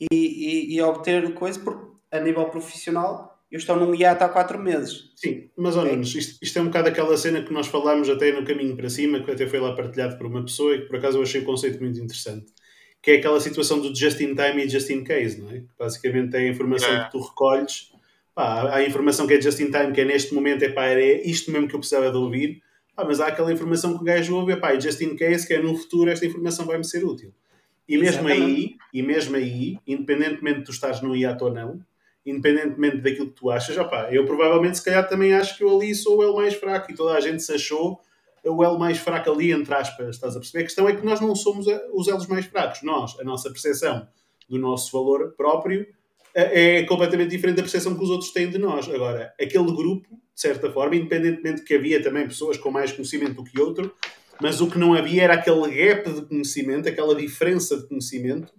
e, 0.00 0.06
e, 0.10 0.76
e 0.76 0.82
obter 0.82 1.32
coisa, 1.34 1.58
porque 1.60 1.84
a 2.10 2.20
nível 2.20 2.44
profissional 2.46 3.34
eu 3.54 3.58
estou 3.58 3.76
num 3.76 3.94
hiato 3.94 4.24
há 4.24 4.28
4 4.28 4.58
meses. 4.58 5.12
Sim, 5.14 5.48
mas 5.56 5.76
olha, 5.76 5.92
isto, 5.92 6.38
isto, 6.42 6.58
é 6.58 6.62
um 6.62 6.66
bocado 6.66 6.88
aquela 6.88 7.16
cena 7.16 7.40
que 7.40 7.52
nós 7.52 7.68
falámos 7.68 8.10
até 8.10 8.32
no 8.32 8.44
caminho 8.44 8.76
para 8.76 8.90
cima, 8.90 9.20
que 9.20 9.30
até 9.30 9.46
foi 9.46 9.60
lá 9.60 9.76
partilhado 9.76 10.18
por 10.18 10.26
uma 10.26 10.44
pessoa 10.44 10.74
e 10.74 10.80
que 10.80 10.86
por 10.86 10.96
acaso 10.96 11.18
eu 11.18 11.22
achei 11.22 11.40
o 11.40 11.44
conceito 11.44 11.80
muito 11.80 12.00
interessante. 12.00 12.46
Que 13.00 13.12
é 13.12 13.14
aquela 13.16 13.38
situação 13.38 13.80
do 13.80 13.94
just 13.94 14.20
in 14.20 14.34
time 14.34 14.64
e 14.64 14.68
just 14.68 14.90
in 14.90 15.04
case, 15.04 15.40
não 15.40 15.50
é? 15.50 15.58
Que 15.60 15.68
basicamente 15.78 16.34
é 16.34 16.40
a 16.40 16.48
informação 16.48 16.90
é. 16.90 17.04
que 17.04 17.12
tu 17.12 17.20
recolhes. 17.20 17.92
Pá, 18.34 18.62
há 18.62 18.76
a 18.76 18.84
informação 18.84 19.24
que 19.24 19.34
é 19.34 19.40
just 19.40 19.60
in 19.60 19.70
time, 19.70 19.92
que 19.92 20.00
é 20.00 20.04
neste 20.04 20.34
momento, 20.34 20.64
é 20.64 20.70
pá, 20.70 20.86
é 20.86 21.22
isto 21.24 21.52
mesmo 21.52 21.68
que 21.68 21.76
eu 21.76 21.78
precisava 21.78 22.10
de 22.10 22.16
ouvir. 22.16 22.60
Pá, 22.96 23.04
mas 23.04 23.20
há 23.20 23.28
aquela 23.28 23.52
informação 23.52 23.96
que 23.96 24.02
o 24.02 24.04
gajo 24.04 24.34
ouve, 24.34 24.52
é 24.52 24.56
pá, 24.56 24.74
just 24.80 25.00
in 25.00 25.14
case, 25.14 25.46
que 25.46 25.54
é 25.54 25.62
no 25.62 25.76
futuro 25.76 26.10
esta 26.10 26.26
informação 26.26 26.66
vai-me 26.66 26.84
ser 26.84 27.04
útil. 27.04 27.32
E 27.88 27.98
mesmo 27.98 28.26
aí, 28.28 28.76
e 28.92 29.02
mesmo 29.02 29.36
aí, 29.36 29.78
independentemente 29.86 30.60
de 30.60 30.64
tu 30.64 30.70
estares 30.70 31.00
no 31.00 31.14
hiato 31.14 31.44
ou 31.44 31.52
não, 31.52 31.80
independentemente 32.24 32.98
daquilo 32.98 33.28
que 33.28 33.34
tu 33.34 33.50
achas, 33.50 33.76
opa, 33.76 34.08
eu 34.10 34.24
provavelmente 34.24 34.78
se 34.78 34.84
calhar 34.84 35.06
também 35.06 35.34
acho 35.34 35.56
que 35.56 35.64
eu 35.64 35.76
ali 35.76 35.94
sou 35.94 36.18
o 36.18 36.22
elo 36.22 36.36
mais 36.36 36.54
fraco 36.54 36.90
e 36.90 36.94
toda 36.94 37.14
a 37.14 37.20
gente 37.20 37.42
se 37.42 37.52
achou 37.52 38.00
o 38.42 38.64
elo 38.64 38.78
mais 38.78 38.98
fraco 38.98 39.30
ali, 39.30 39.52
entre 39.52 39.74
aspas, 39.74 40.16
estás 40.16 40.36
a 40.36 40.38
perceber? 40.38 40.60
A 40.60 40.64
questão 40.64 40.88
é 40.88 40.94
que 40.94 41.04
nós 41.04 41.20
não 41.20 41.34
somos 41.34 41.66
os 41.92 42.08
elos 42.08 42.26
mais 42.26 42.46
fracos. 42.46 42.82
Nós, 42.82 43.18
a 43.18 43.24
nossa 43.24 43.50
percepção 43.50 44.06
do 44.48 44.58
nosso 44.58 44.92
valor 44.92 45.32
próprio 45.36 45.86
é 46.34 46.82
completamente 46.82 47.30
diferente 47.30 47.56
da 47.56 47.62
percepção 47.62 47.96
que 47.96 48.02
os 48.02 48.10
outros 48.10 48.32
têm 48.32 48.50
de 48.50 48.58
nós. 48.58 48.88
Agora, 48.88 49.32
aquele 49.40 49.72
grupo, 49.72 50.08
de 50.10 50.40
certa 50.40 50.70
forma, 50.70 50.96
independentemente 50.96 51.60
de 51.60 51.64
que 51.64 51.74
havia 51.74 52.02
também 52.02 52.26
pessoas 52.26 52.58
com 52.58 52.70
mais 52.70 52.92
conhecimento 52.92 53.34
do 53.34 53.44
que 53.44 53.58
outro, 53.60 53.94
mas 54.40 54.60
o 54.60 54.70
que 54.70 54.78
não 54.78 54.94
havia 54.94 55.24
era 55.24 55.34
aquele 55.34 55.68
gap 55.68 56.12
de 56.12 56.22
conhecimento, 56.22 56.88
aquela 56.88 57.14
diferença 57.14 57.76
de 57.76 57.86
conhecimento 57.86 58.52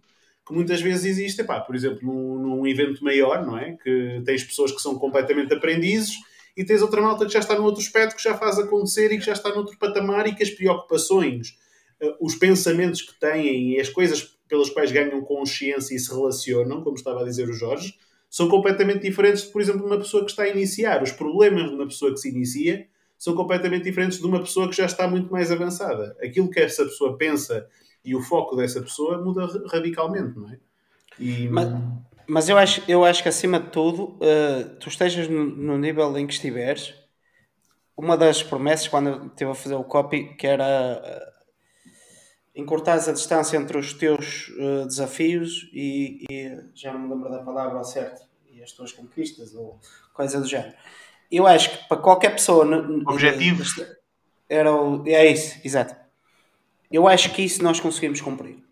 que 0.45 0.53
muitas 0.53 0.79
vezes 0.79 1.05
existe, 1.05 1.41
Epá, 1.41 1.59
por 1.59 1.75
exemplo, 1.75 1.99
num, 2.03 2.39
num, 2.39 2.67
evento 2.67 3.03
maior, 3.03 3.43
não 3.43 3.57
é? 3.57 3.75
Que 3.83 4.21
tens 4.23 4.43
pessoas 4.43 4.71
que 4.71 4.79
são 4.79 4.95
completamente 4.95 5.53
aprendizes 5.53 6.13
e 6.55 6.63
tens 6.63 6.81
outra 6.83 7.01
malta 7.01 7.25
que 7.25 7.33
já 7.33 7.39
está 7.39 7.55
no 7.55 7.63
outro 7.63 7.81
aspecto, 7.81 8.15
que 8.15 8.23
já 8.23 8.37
faz 8.37 8.59
acontecer 8.59 9.11
e 9.11 9.17
que 9.17 9.25
já 9.25 9.33
está 9.33 9.49
noutro 9.49 9.77
patamar 9.79 10.27
e 10.27 10.35
que 10.35 10.43
as 10.43 10.51
preocupações, 10.51 11.57
eh, 11.99 12.15
os 12.21 12.35
pensamentos 12.35 13.01
que 13.01 13.19
têm 13.19 13.73
e 13.73 13.79
as 13.79 13.89
coisas 13.89 14.37
pelas 14.47 14.69
quais 14.69 14.91
ganham 14.91 15.19
consciência 15.21 15.95
e 15.95 15.99
se 15.99 16.13
relacionam, 16.13 16.83
como 16.83 16.95
estava 16.95 17.21
a 17.21 17.25
dizer 17.25 17.49
o 17.49 17.53
Jorge, 17.53 17.95
são 18.29 18.47
completamente 18.47 19.01
diferentes 19.01 19.43
de, 19.43 19.49
por 19.51 19.61
exemplo, 19.61 19.85
uma 19.85 19.97
pessoa 19.97 20.23
que 20.23 20.29
está 20.29 20.43
a 20.43 20.49
iniciar. 20.49 21.01
Os 21.01 21.11
problemas 21.11 21.69
de 21.69 21.75
uma 21.75 21.87
pessoa 21.87 22.11
que 22.11 22.19
se 22.19 22.29
inicia 22.29 22.87
são 23.25 23.33
completamente 23.33 23.85
diferentes 23.85 24.19
de 24.19 24.25
uma 24.27 24.39
pessoa 24.39 24.69
que 24.69 24.75
já 24.75 24.85
está 24.85 25.07
muito 25.07 25.31
mais 25.31 25.51
avançada. 25.51 26.15
Aquilo 26.21 26.47
que 26.47 26.59
essa 26.59 26.83
pessoa 26.83 27.17
pensa 27.17 27.67
e 28.03 28.15
o 28.15 28.21
foco 28.21 28.55
dessa 28.55 28.79
pessoa 28.79 29.19
muda 29.19 29.47
radicalmente, 29.67 30.37
não 30.37 30.47
é? 30.47 30.59
E... 31.17 31.49
Mas, 31.49 31.67
mas 32.27 32.49
eu, 32.49 32.55
acho, 32.55 32.83
eu 32.87 33.03
acho 33.03 33.23
que 33.23 33.29
acima 33.29 33.59
de 33.59 33.71
tudo, 33.71 34.19
uh, 34.19 34.75
tu 34.79 34.89
estejas 34.89 35.27
no, 35.27 35.43
no, 35.43 35.75
nível 35.75 36.15
em 36.19 36.27
que 36.27 36.33
estiveres, 36.33 36.93
uma 37.97 38.15
das 38.15 38.43
promessas 38.43 38.87
quando 38.87 39.09
eu 39.09 39.25
estive 39.25 39.49
a 39.49 39.55
fazer 39.55 39.73
o 39.73 39.83
copy, 39.83 40.35
que 40.35 40.45
era 40.45 41.01
uh, 41.03 42.61
encurtares 42.61 43.07
a 43.07 43.11
distância 43.11 43.57
entre 43.57 43.75
os 43.75 43.91
teus 43.93 44.49
uh, 44.49 44.85
desafios 44.85 45.67
e, 45.73 46.23
e, 46.29 46.63
já 46.75 46.93
não 46.93 46.99
me 46.99 47.15
lembro 47.15 47.31
da 47.31 47.39
palavra 47.39 47.79
ao 47.79 47.83
certo, 47.83 48.21
e 48.51 48.61
as 48.61 48.71
tuas 48.71 48.91
conquistas 48.91 49.55
ou 49.55 49.79
coisa 50.13 50.39
do 50.39 50.47
género 50.47 50.75
eu 51.37 51.47
acho 51.47 51.71
que 51.71 51.87
para 51.87 51.97
qualquer 51.97 52.31
pessoa. 52.31 52.65
Objetivo. 53.07 53.63
Era 54.47 54.71
o, 54.71 55.03
é 55.07 55.25
isso, 55.25 55.59
exato. 55.63 55.95
Eu 56.91 57.07
acho 57.07 57.31
que 57.33 57.41
isso 57.41 57.63
nós 57.63 57.79
conseguimos 57.79 58.21
cumprir. 58.21 58.63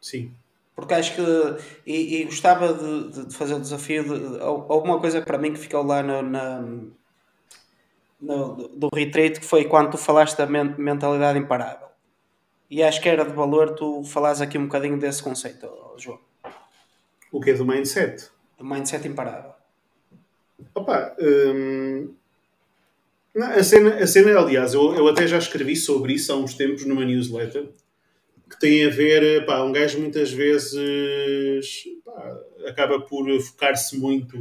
Sim. 0.00 0.32
Porque 0.74 0.94
acho 0.94 1.14
que. 1.14 1.22
E, 1.86 2.16
e 2.16 2.24
gostava 2.24 2.72
de, 2.72 3.26
de, 3.26 3.34
fazer 3.34 3.54
o 3.54 3.60
desafio. 3.60 4.04
De, 4.04 4.40
alguma 4.40 5.00
coisa 5.00 5.22
para 5.22 5.38
mim 5.38 5.52
que 5.52 5.58
ficou 5.58 5.82
lá 5.82 6.02
no, 6.02 6.22
na, 6.22 6.64
no, 8.20 8.68
do 8.68 8.88
retreat 8.94 9.40
que 9.40 9.46
foi 9.46 9.64
quando 9.64 9.92
tu 9.92 9.98
falaste 9.98 10.36
da 10.36 10.46
mentalidade 10.46 11.38
imparável. 11.38 11.88
E 12.70 12.82
acho 12.82 13.00
que 13.00 13.08
era 13.08 13.24
de 13.24 13.32
valor 13.32 13.74
tu 13.74 14.02
falares 14.04 14.40
aqui 14.40 14.56
um 14.56 14.64
bocadinho 14.64 14.98
desse 14.98 15.22
conceito, 15.22 15.68
João. 15.98 16.18
O 17.30 17.40
que 17.40 17.50
é 17.50 17.54
do 17.54 17.66
mindset? 17.66 18.30
Do 18.56 18.64
mindset 18.64 19.06
imparável. 19.06 19.51
Opa, 20.74 21.16
hum, 21.20 22.14
Não, 23.34 23.46
a, 23.46 23.62
cena, 23.62 23.94
a 23.96 24.06
cena, 24.06 24.38
aliás, 24.38 24.74
eu, 24.74 24.94
eu 24.94 25.08
até 25.08 25.26
já 25.26 25.38
escrevi 25.38 25.74
sobre 25.76 26.14
isso 26.14 26.32
há 26.32 26.36
uns 26.36 26.54
tempos 26.54 26.84
numa 26.84 27.04
newsletter 27.04 27.68
que 28.50 28.60
tem 28.60 28.84
a 28.84 28.90
ver, 28.90 29.46
pá, 29.46 29.62
um 29.62 29.72
gajo 29.72 29.98
muitas 29.98 30.30
vezes 30.30 31.84
pá, 32.04 32.40
acaba 32.66 33.00
por 33.00 33.26
focar-se 33.40 33.98
muito, 33.98 34.36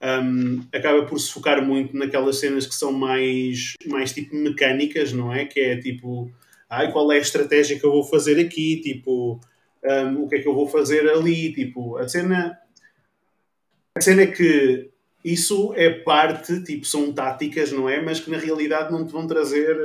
um, 0.00 0.62
acaba 0.72 1.04
por 1.04 1.18
se 1.18 1.32
focar 1.32 1.64
muito 1.64 1.96
naquelas 1.96 2.38
cenas 2.38 2.66
que 2.66 2.74
são 2.74 2.92
mais, 2.92 3.74
mais 3.86 4.12
tipo 4.12 4.36
mecânicas, 4.36 5.12
não 5.12 5.34
é? 5.34 5.44
Que 5.44 5.58
é 5.58 5.76
tipo, 5.80 6.30
ai, 6.70 6.92
qual 6.92 7.10
é 7.10 7.16
a 7.16 7.20
estratégia 7.20 7.78
que 7.78 7.84
eu 7.84 7.90
vou 7.90 8.04
fazer 8.04 8.38
aqui, 8.38 8.80
tipo, 8.80 9.40
um, 9.84 10.22
o 10.22 10.28
que 10.28 10.36
é 10.36 10.38
que 10.40 10.48
eu 10.48 10.54
vou 10.54 10.68
fazer 10.68 11.08
ali, 11.10 11.52
tipo, 11.52 11.96
a 11.96 12.08
cena, 12.08 12.56
a 13.96 14.00
cena 14.00 14.22
é 14.22 14.26
que 14.28 14.90
isso 15.32 15.72
é 15.74 15.90
parte, 15.90 16.62
tipo, 16.62 16.86
são 16.86 17.12
táticas, 17.12 17.72
não 17.72 17.88
é? 17.88 18.00
Mas 18.00 18.20
que 18.20 18.30
na 18.30 18.38
realidade 18.38 18.92
não 18.92 19.04
te 19.04 19.10
vão 19.12 19.26
trazer 19.26 19.76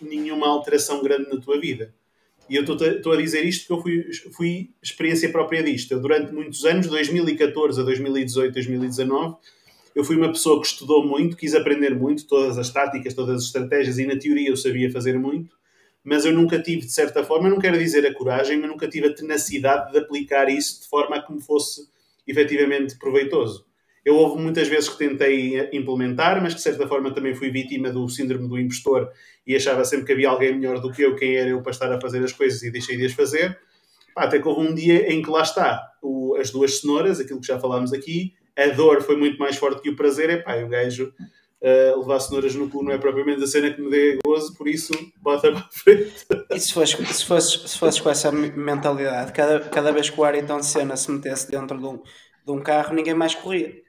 nenhuma 0.00 0.48
alteração 0.48 1.00
grande 1.00 1.30
na 1.30 1.40
tua 1.40 1.60
vida. 1.60 1.94
E 2.50 2.56
eu 2.56 2.64
estou 2.64 3.12
a 3.12 3.16
dizer 3.16 3.44
isto 3.44 3.68
porque 3.68 3.90
eu 3.90 4.02
fui, 4.02 4.32
fui 4.32 4.70
experiência 4.82 5.30
própria 5.30 5.62
disto. 5.62 5.92
Eu, 5.92 6.00
durante 6.00 6.32
muitos 6.32 6.64
anos, 6.64 6.88
2014 6.88 7.80
a 7.80 7.84
2018, 7.84 8.54
2019, 8.54 9.36
eu 9.94 10.02
fui 10.02 10.16
uma 10.16 10.32
pessoa 10.32 10.60
que 10.60 10.66
estudou 10.66 11.06
muito, 11.06 11.36
quis 11.36 11.54
aprender 11.54 11.94
muito, 11.94 12.26
todas 12.26 12.58
as 12.58 12.68
táticas, 12.70 13.14
todas 13.14 13.36
as 13.36 13.44
estratégias, 13.44 13.98
e 13.98 14.06
na 14.06 14.18
teoria 14.18 14.48
eu 14.48 14.56
sabia 14.56 14.90
fazer 14.90 15.16
muito, 15.16 15.54
mas 16.02 16.24
eu 16.24 16.32
nunca 16.32 16.60
tive, 16.60 16.86
de 16.86 16.92
certa 16.92 17.22
forma, 17.22 17.48
não 17.48 17.60
quero 17.60 17.78
dizer 17.78 18.04
a 18.04 18.12
coragem, 18.12 18.58
mas 18.58 18.68
nunca 18.68 18.88
tive 18.88 19.06
a 19.06 19.14
tenacidade 19.14 19.92
de 19.92 19.98
aplicar 19.98 20.48
isso 20.48 20.80
de 20.80 20.88
forma 20.88 21.16
a 21.16 21.22
que 21.22 21.32
me 21.32 21.40
fosse 21.40 21.88
efetivamente 22.26 22.98
proveitoso. 22.98 23.67
Eu 24.04 24.16
houve 24.16 24.40
muitas 24.40 24.68
vezes 24.68 24.88
que 24.88 24.98
tentei 24.98 25.68
implementar, 25.72 26.42
mas 26.42 26.54
de 26.54 26.60
certa 26.60 26.86
forma 26.86 27.12
também 27.12 27.34
fui 27.34 27.50
vítima 27.50 27.90
do 27.90 28.08
síndrome 28.08 28.48
do 28.48 28.58
impostor 28.58 29.10
e 29.46 29.54
achava 29.54 29.84
sempre 29.84 30.06
que 30.06 30.12
havia 30.12 30.28
alguém 30.28 30.54
melhor 30.54 30.80
do 30.80 30.90
que 30.90 31.02
eu, 31.02 31.14
quem 31.16 31.36
era 31.36 31.50
eu 31.50 31.62
para 31.62 31.72
estar 31.72 31.92
a 31.92 32.00
fazer 32.00 32.22
as 32.22 32.32
coisas 32.32 32.62
e 32.62 32.70
deixei 32.70 32.96
de 32.96 33.06
as 33.06 33.12
fazer. 33.12 33.58
Até 34.16 34.38
que 34.38 34.48
houve 34.48 34.66
um 34.66 34.74
dia 34.74 35.12
em 35.12 35.22
que 35.22 35.30
lá 35.30 35.42
está, 35.42 35.80
o, 36.02 36.34
as 36.36 36.50
duas 36.50 36.80
cenouras, 36.80 37.20
aquilo 37.20 37.40
que 37.40 37.46
já 37.46 37.58
falámos 37.58 37.92
aqui, 37.92 38.34
a 38.56 38.66
dor 38.68 39.02
foi 39.02 39.16
muito 39.16 39.38
mais 39.38 39.56
forte 39.56 39.80
que 39.80 39.90
o 39.90 39.96
prazer, 39.96 40.30
é 40.30 40.36
pá, 40.38 40.56
o 40.56 40.68
gajo 40.68 41.12
uh, 41.62 42.00
levar 42.00 42.20
cenouras 42.20 42.54
no 42.54 42.68
cu 42.68 42.82
não 42.82 42.92
é 42.92 42.98
propriamente 42.98 43.42
a 43.42 43.46
cena 43.46 43.70
que 43.72 43.80
me 43.80 43.90
dê 43.90 44.18
gozo, 44.24 44.54
por 44.54 44.68
isso 44.68 44.92
bota 45.20 45.52
para 45.52 45.60
a 45.60 45.68
frente. 45.70 46.26
E 46.50 46.60
se 46.60 46.72
fosses, 46.72 47.08
se 47.16 47.24
fosses, 47.24 47.70
se 47.70 48.02
com 48.02 48.10
essa 48.10 48.32
mentalidade, 48.32 49.32
cada, 49.32 49.60
cada 49.60 49.92
vez 49.92 50.10
que 50.10 50.20
o 50.20 50.24
Ayrton 50.24 50.62
Senna 50.62 50.96
se 50.96 51.10
metesse 51.10 51.50
dentro 51.50 51.78
de 51.78 51.86
um, 51.86 51.96
de 51.98 52.52
um 52.52 52.60
carro, 52.60 52.94
ninguém 52.94 53.14
mais 53.14 53.34
corria. 53.34 53.87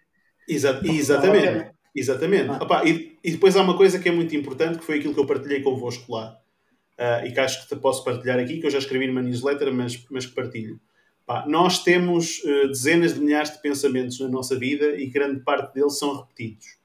Exa 0.49 0.81
exatamente. 0.83 1.71
Exatamente. 1.95 2.49
Ah. 2.49 2.59
Opa, 2.61 2.83
e, 2.85 3.17
e, 3.23 3.31
depois 3.31 3.55
há 3.55 3.61
uma 3.61 3.77
coisa 3.77 3.99
que 3.99 4.09
é 4.09 4.11
muito 4.11 4.35
importante, 4.35 4.79
que 4.79 4.85
foi 4.85 4.97
aquilo 4.97 5.13
que 5.13 5.19
eu 5.19 5.25
partilhei 5.25 5.61
convosco 5.61 6.13
lá. 6.13 6.37
Uh, 6.97 7.25
e 7.25 7.31
que 7.31 7.39
acho 7.39 7.61
que 7.61 7.73
te 7.73 7.79
posso 7.79 8.03
partilhar 8.03 8.37
aqui, 8.39 8.59
que 8.59 8.65
eu 8.65 8.71
já 8.71 8.77
escrevi 8.77 9.07
numa 9.07 9.21
newsletter, 9.21 9.71
mas, 9.73 10.05
mas 10.09 10.25
que 10.25 10.35
partilho. 10.35 10.79
Pá, 11.25 11.45
nós 11.47 11.83
temos 11.83 12.39
uh, 12.43 12.67
dezenas 12.67 13.13
de 13.13 13.21
milhares 13.21 13.53
de 13.53 13.61
pensamentos 13.61 14.19
na 14.19 14.27
nossa 14.27 14.57
vida 14.57 14.99
e 14.99 15.07
grande 15.07 15.41
parte 15.41 15.75
deles 15.75 15.97
são 15.97 16.17
repetidos. 16.17 16.77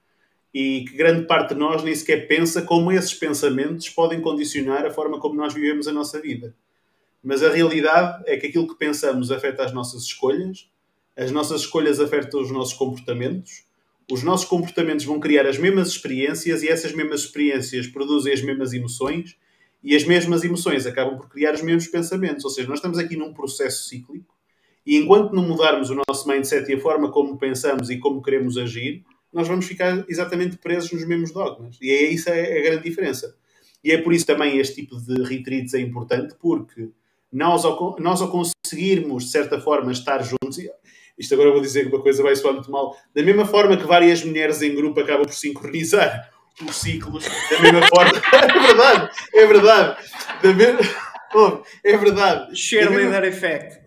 E 0.53 0.85
que 0.89 0.97
grande 0.97 1.27
parte 1.27 1.55
de 1.55 1.59
nós 1.59 1.83
nem 1.83 1.95
sequer 1.95 2.29
pensa 2.29 2.63
como 2.63 2.93
esses 2.93 3.13
pensamentos 3.13 3.89
podem 3.89 4.21
condicionar 4.21 4.87
a 4.87 4.91
forma 4.91 5.19
como 5.19 5.35
nós 5.35 5.53
vivemos 5.53 5.89
a 5.89 5.93
nossa 5.93 6.21
vida. 6.21 6.55
Mas 7.23 7.43
a 7.43 7.51
realidade 7.51 8.23
é 8.27 8.37
que 8.37 8.47
aquilo 8.47 8.69
que 8.69 8.79
pensamos 8.79 9.33
afeta 9.33 9.65
as 9.65 9.73
nossas 9.73 10.03
escolhas, 10.03 10.71
as 11.17 11.31
nossas 11.31 11.63
escolhas 11.63 12.01
afetam 12.01 12.41
os 12.41 12.51
nossos 12.51 12.75
comportamentos, 12.75 13.65
os 14.11 14.23
nossos 14.23 14.47
comportamentos 14.47 15.05
vão 15.05 15.19
criar 15.19 15.47
as 15.47 15.59
mesmas 15.59 15.89
experiências 15.89 16.63
e 16.63 16.69
essas 16.69 16.93
mesmas 16.93 17.21
experiências 17.23 17.87
produzem 17.87 18.33
as 18.33 18.43
mesmas 18.43 18.73
emoções 18.73 19.37
e 19.83 19.95
as 19.95 20.05
mesmas 20.05 20.45
emoções 20.45 20.87
acabam 20.87 21.17
por 21.17 21.29
criar 21.29 21.55
os 21.55 21.63
mesmos 21.63 21.87
pensamentos. 21.87 22.45
Ou 22.45 22.51
seja, 22.51 22.69
nós 22.69 22.79
estamos 22.79 22.99
aqui 22.99 23.17
num 23.17 23.33
processo 23.33 23.89
cíclico 23.89 24.35
e 24.87 24.97
enquanto 24.97 25.33
não 25.33 25.47
mudarmos 25.47 25.89
o 25.91 26.01
nosso 26.07 26.29
mindset 26.29 26.71
e 26.71 26.75
a 26.75 26.81
forma 26.81 27.11
como 27.11 27.39
pensamos 27.39 27.89
e 27.89 27.99
como 27.99 28.23
queremos 28.23 28.59
agir, 28.59 29.03
nós 29.33 29.49
vamos 29.49 29.67
ficar 29.67 30.05
exatamente 30.09 30.57
presos 30.59 30.93
nos 30.93 31.07
mesmos 31.07 31.33
dogmas. 31.33 31.79
E 31.81 31.91
é 31.91 32.11
isso 32.11 32.29
é 32.29 32.59
a 32.59 32.63
grande 32.63 32.85
diferença. 32.85 33.35
E 33.83 33.91
é 33.91 33.99
por 33.99 34.13
isso 34.13 34.27
também 34.27 34.59
este 34.59 34.77
tipo 34.77 34.97
de 35.01 35.23
retreats 35.23 35.75
é 35.75 35.81
importante, 35.81 36.35
porque 36.39 36.91
nós 37.33 37.65
ao, 37.65 37.97
nós 37.99 38.23
ao 38.23 38.31
conseguirmos, 38.31 39.25
de 39.25 39.31
certa 39.31 39.61
forma, 39.61 39.91
estar 39.93 40.23
juntos, 40.23 40.59
isto 41.19 41.35
agora 41.35 41.51
vou 41.51 41.61
dizer 41.61 41.89
que 41.89 41.95
uma 41.95 42.03
coisa 42.03 42.23
vai 42.23 42.35
soar 42.35 42.55
muito 42.55 42.71
mal. 42.71 42.97
Da 43.15 43.23
mesma 43.23 43.45
forma 43.45 43.77
que 43.77 43.85
várias 43.85 44.25
mulheres 44.25 44.63
em 44.63 44.75
grupo 44.75 45.01
acabam 45.01 45.25
por 45.25 45.35
sincronizar 45.35 46.31
os 46.63 46.77
ciclos, 46.77 47.25
da 47.51 47.61
mesma 47.61 47.87
forma. 47.89 48.13
é 48.33 48.67
verdade, 48.67 49.11
é 49.33 49.47
verdade. 49.47 50.05
Da 50.43 50.53
mesma... 50.53 50.81
Oh, 51.37 51.65
é 51.83 51.97
verdade. 51.97 52.57
Cheerleader 52.57 53.25
effect. 53.25 53.81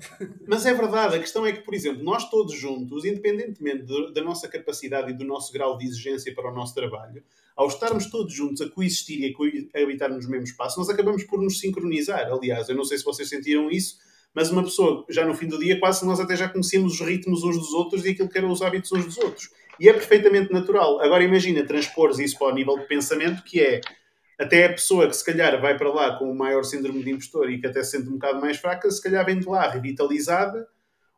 Mas 0.46 0.66
é 0.66 0.74
verdade. 0.74 1.16
A 1.16 1.20
questão 1.20 1.46
é 1.46 1.54
que, 1.54 1.62
por 1.62 1.74
exemplo, 1.74 2.04
nós 2.04 2.30
todos 2.30 2.54
juntos, 2.54 3.06
independentemente 3.06 3.84
do, 3.84 4.12
da 4.12 4.22
nossa 4.22 4.50
capacidade 4.50 5.12
e 5.12 5.14
do 5.14 5.24
nosso 5.24 5.54
grau 5.54 5.78
de 5.78 5.86
exigência 5.86 6.36
para 6.36 6.52
o 6.52 6.54
nosso 6.54 6.76
trabalho, 6.76 7.24
ao 7.56 7.68
estarmos 7.68 8.08
todos 8.12 8.34
juntos 8.34 8.62
a 8.62 8.70
coexistir 8.70 9.22
e 9.22 9.36
a 9.74 9.82
habitar 9.82 10.10
nos 10.10 10.28
mesmos 10.28 10.50
espaços, 10.50 10.78
nós 10.78 10.90
acabamos 10.90 11.24
por 11.24 11.42
nos 11.42 11.60
sincronizar. 11.60 12.30
Aliás, 12.30 12.68
eu 12.68 12.76
não 12.76 12.84
sei 12.84 12.98
se 12.98 13.06
vocês 13.06 13.30
sentiram 13.30 13.72
isso, 13.72 13.98
mas 14.38 14.52
uma 14.52 14.62
pessoa, 14.62 15.04
já 15.10 15.26
no 15.26 15.34
fim 15.34 15.48
do 15.48 15.58
dia, 15.58 15.80
quase 15.80 16.06
nós 16.06 16.20
até 16.20 16.36
já 16.36 16.48
conhecemos 16.48 16.94
os 16.94 17.00
ritmos 17.00 17.44
uns 17.44 17.58
dos 17.58 17.74
outros 17.74 18.06
e 18.06 18.12
aquilo 18.12 18.30
que 18.30 18.38
eram 18.38 18.52
os 18.52 18.62
hábitos 18.62 18.92
uns 18.92 19.04
dos 19.04 19.18
outros. 19.18 19.50
E 19.80 19.90
é 19.90 19.94
perfeitamente 19.94 20.54
natural. 20.54 21.02
Agora 21.02 21.24
imagina 21.24 21.66
transpor 21.66 22.12
isso 22.22 22.38
para 22.38 22.50
o 22.50 22.54
nível 22.54 22.78
de 22.78 22.86
pensamento, 22.86 23.44
que 23.44 23.60
é 23.60 23.82
até 24.40 24.66
a 24.66 24.70
pessoa 24.70 25.08
que 25.08 25.16
se 25.16 25.26
calhar 25.26 25.60
vai 25.60 25.76
para 25.76 25.92
lá 25.92 26.20
com 26.20 26.30
o 26.30 26.38
maior 26.38 26.64
síndrome 26.64 27.04
de 27.04 27.10
impostor 27.10 27.50
e 27.50 27.60
que 27.60 27.66
até 27.66 27.82
se 27.82 27.98
sente 27.98 28.10
um 28.10 28.14
bocado 28.14 28.40
mais 28.40 28.58
fraca, 28.58 28.92
se 28.92 29.02
calhar 29.02 29.26
vem 29.26 29.40
de 29.40 29.48
lá 29.48 29.68
revitalizada 29.72 30.68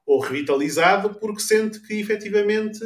ou 0.05 0.21
revitalizado 0.21 1.15
porque 1.15 1.41
sente 1.41 1.85
que 1.85 1.99
efetivamente 1.99 2.79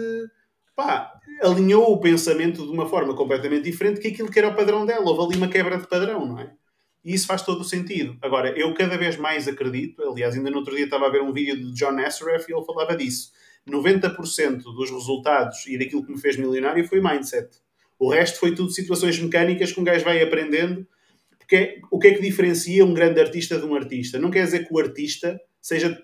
pá, 0.75 1.13
alinhou 1.43 1.93
o 1.93 1.99
pensamento 1.99 2.65
de 2.65 2.71
uma 2.71 2.89
forma 2.89 3.15
completamente 3.15 3.65
diferente 3.65 3.99
que 3.99 4.07
aquilo 4.07 4.31
que 4.31 4.39
era 4.39 4.47
o 4.47 4.55
padrão 4.55 4.84
dela. 4.84 5.05
Houve 5.05 5.36
ali 5.36 5.38
uma 5.38 5.47
quebra 5.47 5.77
de 5.77 5.86
padrão, 5.86 6.25
não 6.25 6.39
é? 6.39 6.51
E 7.03 7.13
isso 7.13 7.27
faz 7.27 7.41
todo 7.41 7.61
o 7.61 7.65
sentido. 7.65 8.17
Agora, 8.21 8.57
eu 8.57 8.73
cada 8.73 8.97
vez 8.97 9.17
mais 9.17 9.47
acredito, 9.47 10.01
aliás, 10.03 10.35
ainda 10.35 10.49
no 10.49 10.57
outro 10.57 10.75
dia 10.75 10.85
estava 10.85 11.07
a 11.07 11.09
ver 11.09 11.21
um 11.21 11.33
vídeo 11.33 11.55
de 11.57 11.73
John 11.73 11.99
Assaraf 11.99 12.49
e 12.49 12.53
ele 12.53 12.65
falava 12.65 12.95
disso. 12.95 13.31
90% 13.67 14.61
dos 14.61 14.89
resultados 14.89 15.65
e 15.67 15.77
daquilo 15.77 16.05
que 16.05 16.11
me 16.11 16.19
fez 16.19 16.37
milionário 16.37 16.87
foi 16.87 17.01
mindset. 17.01 17.49
O 17.99 18.09
resto 18.09 18.39
foi 18.39 18.53
tudo 18.55 18.69
situações 18.71 19.19
mecânicas 19.19 19.71
que 19.71 19.79
um 19.79 19.83
gajo 19.83 20.03
vai 20.03 20.21
aprendendo. 20.21 20.87
Porque 21.37 21.55
é, 21.55 21.81
o 21.91 21.99
que 21.99 22.07
é 22.07 22.13
que 22.13 22.21
diferencia 22.21 22.85
um 22.85 22.93
grande 22.93 23.19
artista 23.19 23.57
de 23.57 23.65
um 23.65 23.75
artista? 23.75 24.17
Não 24.17 24.31
quer 24.31 24.45
dizer 24.45 24.67
que 24.67 24.73
o 24.73 24.79
artista 24.79 25.39
seja 25.61 26.01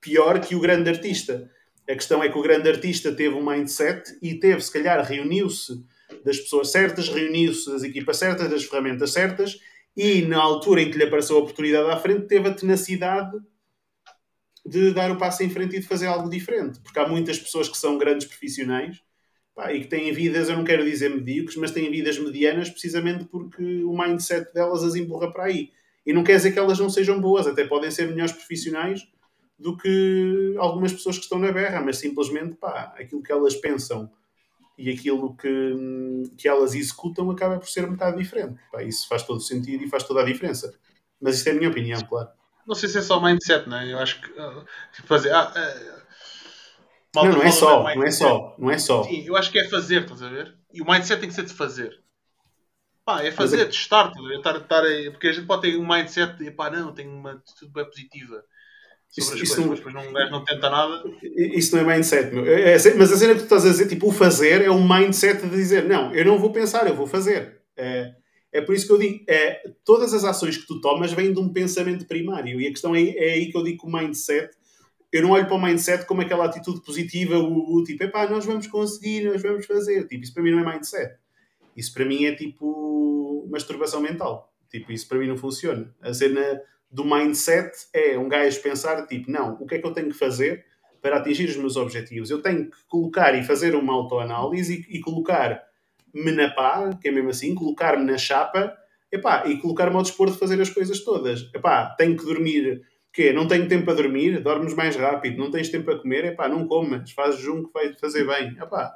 pior 0.00 0.38
que 0.40 0.54
o 0.54 0.60
grande 0.60 0.88
artista. 0.90 1.50
A 1.88 1.94
questão 1.94 2.22
é 2.22 2.28
que 2.28 2.38
o 2.38 2.42
grande 2.42 2.68
artista 2.68 3.12
teve 3.12 3.34
um 3.34 3.44
mindset 3.44 4.18
e 4.20 4.34
teve, 4.34 4.60
se 4.60 4.72
calhar, 4.72 5.02
reuniu-se 5.04 5.82
das 6.24 6.38
pessoas 6.38 6.70
certas, 6.70 7.08
reuniu-se 7.08 7.70
das 7.70 7.82
equipas 7.82 8.18
certas, 8.18 8.50
das 8.50 8.64
ferramentas 8.64 9.12
certas 9.12 9.58
e 9.96 10.22
na 10.22 10.38
altura 10.38 10.82
em 10.82 10.90
que 10.90 10.98
lhe 10.98 11.04
apareceu 11.04 11.36
a 11.36 11.40
oportunidade 11.40 11.90
à 11.90 11.96
frente, 11.96 12.26
teve 12.26 12.48
a 12.48 12.54
tenacidade 12.54 13.38
de 14.64 14.92
dar 14.92 15.10
o 15.10 15.16
passo 15.16 15.42
em 15.42 15.48
frente 15.48 15.76
e 15.76 15.80
de 15.80 15.86
fazer 15.86 16.06
algo 16.06 16.28
diferente. 16.28 16.80
Porque 16.80 16.98
há 16.98 17.08
muitas 17.08 17.38
pessoas 17.38 17.68
que 17.68 17.78
são 17.78 17.96
grandes 17.96 18.26
profissionais 18.26 19.00
pá, 19.54 19.72
e 19.72 19.80
que 19.80 19.86
têm 19.86 20.12
vidas, 20.12 20.48
eu 20.48 20.56
não 20.56 20.64
quero 20.64 20.84
dizer 20.84 21.08
medíocres, 21.08 21.56
mas 21.56 21.70
têm 21.70 21.90
vidas 21.90 22.18
medianas 22.18 22.68
precisamente 22.68 23.24
porque 23.24 23.84
o 23.84 23.96
mindset 23.96 24.52
delas 24.52 24.82
as 24.82 24.94
empurra 24.94 25.32
para 25.32 25.44
aí. 25.44 25.70
E 26.04 26.12
não 26.12 26.22
quer 26.22 26.36
dizer 26.36 26.52
que 26.52 26.58
elas 26.58 26.78
não 26.78 26.90
sejam 26.90 27.20
boas, 27.20 27.46
até 27.46 27.64
podem 27.64 27.90
ser 27.90 28.08
melhores 28.08 28.32
profissionais 28.32 29.08
do 29.58 29.76
que 29.76 30.54
algumas 30.58 30.92
pessoas 30.92 31.16
que 31.16 31.24
estão 31.24 31.38
na 31.38 31.50
berra, 31.50 31.80
mas 31.80 31.96
simplesmente 31.96 32.56
pá, 32.56 32.94
aquilo 32.98 33.22
que 33.22 33.32
elas 33.32 33.54
pensam 33.54 34.10
e 34.78 34.90
aquilo 34.90 35.34
que, 35.36 35.74
que 36.36 36.48
elas 36.48 36.74
executam 36.74 37.30
acaba 37.30 37.58
por 37.58 37.68
ser 37.68 37.84
um 37.84 37.92
bocado 37.92 38.18
diferente. 38.18 38.60
Pá, 38.70 38.82
isso 38.82 39.08
faz 39.08 39.22
todo 39.22 39.38
o 39.38 39.40
sentido 39.40 39.84
e 39.84 39.88
faz 39.88 40.02
toda 40.02 40.20
a 40.20 40.24
diferença. 40.24 40.74
Mas 41.20 41.38
isto 41.38 41.48
é 41.48 41.52
a 41.52 41.54
minha 41.54 41.70
opinião, 41.70 42.00
claro. 42.02 42.28
Não 42.66 42.74
sei 42.74 42.88
se 42.88 42.98
é 42.98 43.02
só 43.02 43.20
mindset, 43.20 43.68
não 43.68 43.78
é? 43.78 43.92
Eu 43.92 43.98
acho 43.98 44.20
que. 44.20 44.30
Uh, 44.32 44.64
fazer. 45.04 45.32
Ah, 45.32 45.52
uh, 45.54 45.96
não, 47.14 47.24
não 47.32 47.42
é 47.42 47.50
só, 47.50 47.82
não 47.94 48.02
é 48.04 48.10
só, 48.10 48.56
não 48.58 48.70
é 48.70 48.78
só. 48.78 49.04
Sim, 49.04 49.24
eu 49.26 49.36
acho 49.36 49.50
que 49.50 49.58
é 49.58 49.68
fazer, 49.68 50.02
estás 50.02 50.22
a 50.22 50.28
ver? 50.28 50.54
E 50.72 50.82
o 50.82 50.90
mindset 50.90 51.20
tem 51.20 51.28
que 51.28 51.34
ser 51.34 51.46
de 51.46 51.54
fazer. 51.54 52.02
Pá, 53.04 53.22
é 53.22 53.30
fazer, 53.30 53.60
é... 53.60 53.64
testar, 53.64 54.12
estar, 54.34 54.56
estar 54.56 54.82
aí, 54.82 55.10
porque 55.10 55.28
a 55.28 55.32
gente 55.32 55.46
pode 55.46 55.62
ter 55.62 55.78
um 55.78 55.86
mindset 55.86 56.36
de 56.36 56.50
pá, 56.50 56.68
não, 56.68 56.92
tenho 56.92 57.10
uma 57.10 57.32
atitude 57.32 57.72
bem 57.72 57.84
positiva 57.84 58.44
isso, 59.16 59.32
as 59.32 59.40
coisas, 59.40 59.58
não, 59.58 59.74
depois 59.74 59.94
não, 59.94 60.30
não 60.30 60.44
tenta 60.44 60.68
nada. 60.68 61.02
Isso 61.22 61.74
não 61.74 61.90
é 61.90 61.96
mindset, 61.96 62.34
meu. 62.34 62.46
É, 62.46 62.74
é, 62.74 62.94
mas 62.94 63.12
a 63.12 63.16
cena 63.16 63.34
que 63.34 63.40
tu 63.40 63.44
estás 63.44 63.64
a 63.64 63.70
dizer, 63.70 63.88
tipo, 63.88 64.08
o 64.08 64.12
fazer 64.12 64.62
é 64.62 64.70
um 64.70 64.86
mindset 64.86 65.42
de 65.42 65.50
dizer, 65.50 65.84
não, 65.84 66.14
eu 66.14 66.24
não 66.24 66.38
vou 66.38 66.52
pensar, 66.52 66.86
eu 66.86 66.94
vou 66.94 67.06
fazer. 67.06 67.60
É, 67.76 68.12
é 68.52 68.60
por 68.60 68.74
isso 68.74 68.86
que 68.86 68.92
eu 68.92 68.98
digo, 68.98 69.24
é, 69.28 69.62
todas 69.84 70.12
as 70.12 70.24
ações 70.24 70.56
que 70.56 70.66
tu 70.66 70.80
tomas 70.80 71.12
vêm 71.12 71.32
de 71.32 71.40
um 71.40 71.50
pensamento 71.50 72.06
primário. 72.06 72.60
E 72.60 72.66
a 72.66 72.70
questão 72.70 72.94
é, 72.94 73.02
é 73.02 73.32
aí 73.34 73.50
que 73.50 73.56
eu 73.56 73.64
digo 73.64 73.82
que 73.82 73.86
o 73.86 73.92
mindset, 73.92 74.50
eu 75.12 75.22
não 75.22 75.30
olho 75.30 75.46
para 75.46 75.54
o 75.54 75.62
mindset 75.62 76.04
como 76.04 76.20
aquela 76.20 76.44
atitude 76.44 76.82
positiva, 76.82 77.38
o, 77.38 77.76
o 77.76 77.84
tipo, 77.84 78.04
epá, 78.04 78.28
nós 78.28 78.44
vamos 78.44 78.66
conseguir, 78.66 79.24
nós 79.24 79.40
vamos 79.40 79.64
fazer. 79.64 80.06
Tipo, 80.06 80.24
isso 80.24 80.34
para 80.34 80.42
mim 80.42 80.50
não 80.50 80.60
é 80.60 80.74
mindset. 80.74 81.16
Isso 81.76 81.92
para 81.92 82.04
mim 82.04 82.24
é 82.24 82.34
tipo 82.34 83.46
masturbação 83.50 84.00
mental. 84.00 84.52
Tipo, 84.70 84.92
isso 84.92 85.08
para 85.08 85.18
mim 85.18 85.26
não 85.26 85.36
funciona. 85.36 85.94
A 86.02 86.12
cena 86.12 86.60
do 86.90 87.04
mindset 87.04 87.70
é 87.92 88.18
um 88.18 88.28
gajo 88.28 88.60
pensar, 88.62 89.06
tipo, 89.06 89.30
não, 89.30 89.54
o 89.60 89.66
que 89.66 89.76
é 89.76 89.78
que 89.78 89.86
eu 89.86 89.92
tenho 89.92 90.08
que 90.08 90.18
fazer 90.18 90.64
para 91.00 91.16
atingir 91.16 91.48
os 91.48 91.56
meus 91.56 91.76
objetivos? 91.76 92.30
Eu 92.30 92.42
tenho 92.42 92.70
que 92.70 92.76
colocar 92.88 93.34
e 93.34 93.42
fazer 93.42 93.74
uma 93.74 93.92
autoanálise 93.92 94.86
e, 94.88 94.96
e 94.96 95.00
colocar-me 95.00 96.32
na 96.32 96.50
pá, 96.50 96.90
que 97.00 97.08
é 97.08 97.10
mesmo 97.10 97.30
assim, 97.30 97.54
colocar-me 97.54 98.04
na 98.04 98.18
chapa 98.18 98.76
epá, 99.12 99.46
e 99.46 99.58
colocar-me 99.58 99.96
ao 99.96 100.02
dispor 100.02 100.30
de 100.30 100.38
fazer 100.38 100.60
as 100.60 100.70
coisas 100.70 101.04
todas. 101.04 101.50
Epá, 101.54 101.94
tenho 101.96 102.16
que 102.16 102.24
dormir, 102.24 102.82
quê? 103.16 103.32
Não 103.32 103.48
tenho 103.48 103.66
tempo 103.66 103.86
para 103.86 103.94
dormir? 103.94 104.42
Dormes 104.42 104.74
mais 104.74 104.94
rápido. 104.94 105.38
Não 105.38 105.50
tens 105.50 105.70
tempo 105.70 105.86
para 105.86 105.98
comer? 105.98 106.26
Epá, 106.26 106.48
não 106.48 106.66
comas. 106.66 107.10
Fazes 107.12 107.40
junto 107.40 107.68
que 107.68 107.72
vai 107.72 107.94
fazer 107.94 108.26
bem. 108.26 108.54
Epá, 108.60 108.94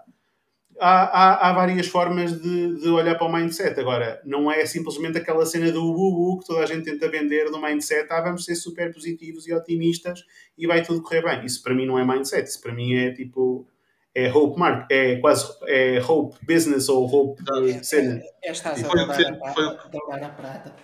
há, 0.80 1.02
há, 1.04 1.50
há, 1.50 1.52
várias 1.52 1.86
formas 1.86 2.40
de, 2.40 2.80
de, 2.80 2.88
olhar 2.88 3.14
para 3.16 3.26
o 3.26 3.32
mindset. 3.32 3.78
Agora, 3.78 4.20
não 4.24 4.50
é 4.50 4.64
simplesmente 4.64 5.18
aquela 5.18 5.44
cena 5.44 5.70
do 5.70 5.84
uh, 5.84 6.32
uh, 6.32 6.40
que 6.40 6.46
toda 6.46 6.60
a 6.62 6.66
gente 6.66 6.84
tenta 6.84 7.08
vender 7.08 7.50
do 7.50 7.60
mindset. 7.60 8.10
Ah, 8.10 8.22
vamos 8.22 8.44
ser 8.44 8.54
super 8.54 8.92
positivos 8.92 9.46
e 9.46 9.52
otimistas 9.52 10.24
e 10.56 10.66
vai 10.66 10.82
tudo 10.82 11.02
correr 11.02 11.22
bem. 11.22 11.44
Isso 11.44 11.62
para 11.62 11.74
mim 11.74 11.86
não 11.86 11.98
é 11.98 12.04
mindset. 12.04 12.48
Isso 12.48 12.60
para 12.60 12.72
mim 12.72 12.94
é 12.94 13.12
tipo. 13.12 13.68
É 14.12 14.28
hope 14.28 14.58
mark, 14.58 14.90
é 14.90 15.20
quase 15.20 15.46
é 15.68 16.02
hope 16.02 16.36
business 16.44 16.88
ou 16.88 17.06
hope 17.06 17.40
é, 17.70 17.80
cena. 17.80 18.20
É, 18.42 18.48
é, 18.48 18.50
estás 18.50 18.82
a 18.82 18.88
foi, 18.88 19.06
foi, 19.06 19.24
a 19.24 20.28
prata. 20.30 20.74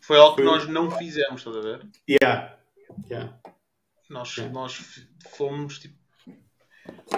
Foi 0.00 0.18
algo 0.18 0.34
que 0.34 0.42
nós 0.42 0.66
não 0.66 0.90
fizemos, 0.90 1.42
estás 1.42 1.56
a 1.56 1.60
ver? 1.60 1.86
Yeah. 2.10 2.58
yeah. 3.08 3.38
Nós, 4.10 4.36
yeah. 4.36 4.52
nós 4.52 5.06
fomos 5.36 5.78
tipo 5.78 5.94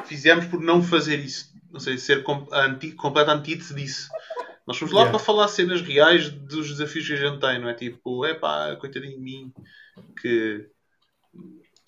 fizemos 0.05 0.47
por 0.47 0.61
não 0.61 0.83
fazer 0.83 1.19
isso. 1.19 1.53
Não 1.71 1.81
sei, 1.81 1.99
ser 1.99 2.23
com, 2.23 2.47
anti, 2.53 2.93
completa 2.93 3.33
antítese 3.33 3.75
disso. 3.75 4.09
Nós 4.67 4.77
fomos 4.77 4.93
lá 4.93 5.01
yeah. 5.01 5.17
para 5.17 5.25
falar 5.25 5.49
cenas 5.49 5.81
reais 5.81 6.31
dos 6.31 6.69
desafios 6.69 7.07
que 7.07 7.13
a 7.15 7.17
gente 7.17 7.41
tem, 7.41 7.59
não 7.59 7.69
é? 7.69 7.75
Tipo, 7.75 8.25
é 8.25 8.35
pá, 8.35 8.77
coitadinho 8.77 9.17
de 9.17 9.21
mim, 9.21 9.53
que 10.21 10.69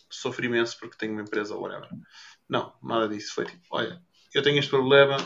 sofro 0.08 0.44
imenso 0.44 0.78
porque 0.78 0.96
tenho 0.96 1.12
uma 1.12 1.22
empresa 1.22 1.54
ou 1.54 1.62
whatever. 1.62 1.88
Não, 2.48 2.72
nada 2.82 3.08
disso. 3.08 3.34
Foi 3.34 3.44
tipo, 3.44 3.62
olha, 3.70 4.02
eu 4.34 4.42
tenho 4.42 4.58
este 4.58 4.70
problema, 4.70 5.16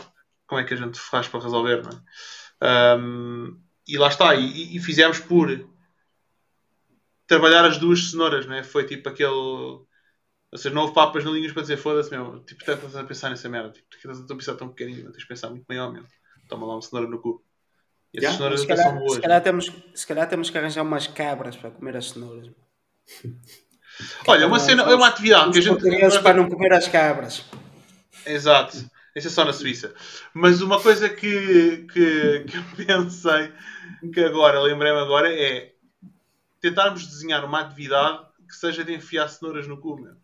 como 0.45 0.61
é 0.61 0.63
que 0.63 0.73
a 0.73 0.77
gente 0.77 0.99
faz 0.99 1.27
para 1.27 1.41
resolver, 1.41 1.81
não 1.83 1.91
é? 1.91 2.97
Um, 2.97 3.59
e 3.87 3.97
lá 3.97 4.07
está, 4.07 4.33
e, 4.35 4.75
e, 4.75 4.79
fizemos 4.79 5.19
por 5.19 5.69
trabalhar 7.27 7.65
as 7.65 7.77
duas 7.77 8.09
cenouras, 8.09 8.45
não 8.45 8.55
é? 8.55 8.63
Foi 8.63 8.85
tipo 8.85 9.09
aquele 9.09 9.85
ou 10.55 10.57
seja, 10.57 10.73
não 10.73 10.83
houve 10.83 10.93
papas 10.93 11.25
na 11.25 11.31
linhas 11.31 11.51
para 11.51 11.63
dizer 11.63 11.75
foda-se, 11.75 12.09
meu. 12.09 12.39
Tipo, 12.45 12.61
estás 12.61 12.95
a 12.95 13.03
pensar 13.03 13.29
nessa 13.29 13.49
merda. 13.49 13.71
Tipo, 13.71 13.85
estás 13.97 14.21
a 14.21 14.35
pensar 14.35 14.55
tão 14.55 14.69
pequenino, 14.69 15.11
tens 15.11 15.17
de 15.23 15.27
pensar 15.27 15.49
muito 15.49 15.65
maior, 15.67 15.91
meu. 15.91 16.05
Toma 16.47 16.65
lá 16.65 16.75
uma 16.75 16.81
cenoura 16.81 17.09
no 17.09 17.19
cu. 17.19 17.43
E 18.13 18.19
essas 18.19 18.37
cenouras 18.37 18.61
se 18.61 18.67
calhar, 18.67 18.87
são 18.87 18.97
boas. 18.97 19.13
Se 19.15 19.19
calhar, 19.19 19.43
temos, 19.43 19.71
se 19.93 20.07
calhar 20.07 20.29
temos 20.29 20.49
que 20.49 20.57
arranjar 20.57 20.81
umas 20.81 21.07
cabras 21.07 21.57
para 21.57 21.71
comer 21.71 21.97
as 21.97 22.09
cenouras. 22.11 22.49
Olha, 24.25 24.47
uma 24.47 24.57
cena, 24.57 24.83
é 24.83 24.95
uma 24.95 25.09
atividade 25.09 25.51
que 25.51 25.59
a 25.59 25.61
gente. 25.61 26.21
para 26.23 26.37
não 26.37 26.47
comer 26.47 26.71
as 26.71 26.87
cabras. 26.87 27.43
Exato. 28.25 28.77
Isso 29.13 29.27
é 29.27 29.31
só 29.31 29.43
na 29.43 29.51
Suíça. 29.51 29.93
Mas 30.33 30.61
uma 30.61 30.81
coisa 30.81 31.09
que, 31.09 31.85
que, 31.91 32.45
que 32.45 32.57
eu 32.57 32.85
pensei 32.85 33.51
que 34.13 34.21
agora, 34.21 34.61
lembrei-me 34.61 34.99
agora, 34.99 35.33
é 35.33 35.73
tentarmos 36.61 37.05
desenhar 37.05 37.43
uma 37.43 37.59
atividade 37.59 38.25
que 38.47 38.55
seja 38.55 38.85
de 38.85 38.93
enfiar 38.93 39.27
cenouras 39.27 39.67
no 39.67 39.81
cu, 39.81 39.99
meu. 39.99 40.15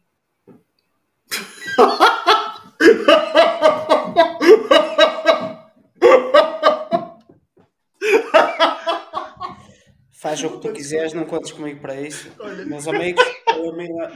Faz 10.22 10.44
o 10.44 10.52
que 10.52 10.60
tu 10.60 10.72
quiseres, 10.72 11.14
não 11.14 11.26
contes 11.26 11.52
comigo 11.52 11.82
para 11.82 12.00
isso. 12.00 12.32
Meus 12.68 12.88
amigos, 12.88 13.24
foi 13.44 13.68
o, 13.68 13.76
meu, 13.76 14.10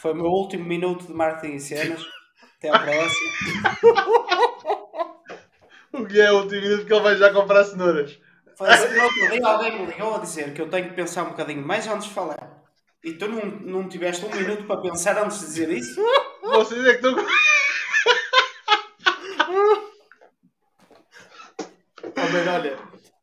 foi 0.00 0.12
o 0.12 0.16
meu 0.16 0.26
último 0.26 0.64
minuto 0.64 1.06
de 1.06 1.12
marketing 1.12 1.54
em 1.54 1.58
cenas. 1.60 2.04
Até 2.58 2.68
à 2.68 2.78
próxima. 2.78 3.30
o 5.92 6.04
que 6.04 6.20
é 6.20 6.32
o 6.32 6.42
último 6.42 6.60
minuto 6.60 6.84
que 6.84 6.92
ele 6.92 7.02
vai 7.02 7.16
já 7.16 7.32
comprar 7.32 7.64
cenouras? 7.64 8.18
Foi 8.56 8.68
assim, 8.68 8.98
outro 8.98 9.30
dia 9.30 9.46
alguém 9.46 9.78
me 9.78 9.86
ligou 9.86 10.14
a 10.14 10.18
dizer 10.18 10.52
que 10.52 10.60
eu 10.60 10.68
tenho 10.68 10.88
que 10.88 10.94
pensar 10.94 11.22
um 11.22 11.30
bocadinho 11.30 11.66
mais 11.66 11.86
antes 11.86 12.08
de 12.08 12.14
falar. 12.14 12.62
E 13.02 13.12
tu 13.14 13.28
não, 13.28 13.40
não 13.44 13.88
tiveste 13.88 14.24
um 14.24 14.30
minuto 14.30 14.64
para 14.64 14.80
pensar 14.80 15.16
antes 15.18 15.40
de 15.40 15.46
dizer 15.46 15.70
isso? 15.70 16.00
Vocês 16.52 16.84
é 16.84 16.94
que 16.94 17.06
estão. 17.06 17.14
bem, 22.04 22.48
olha, 22.48 22.78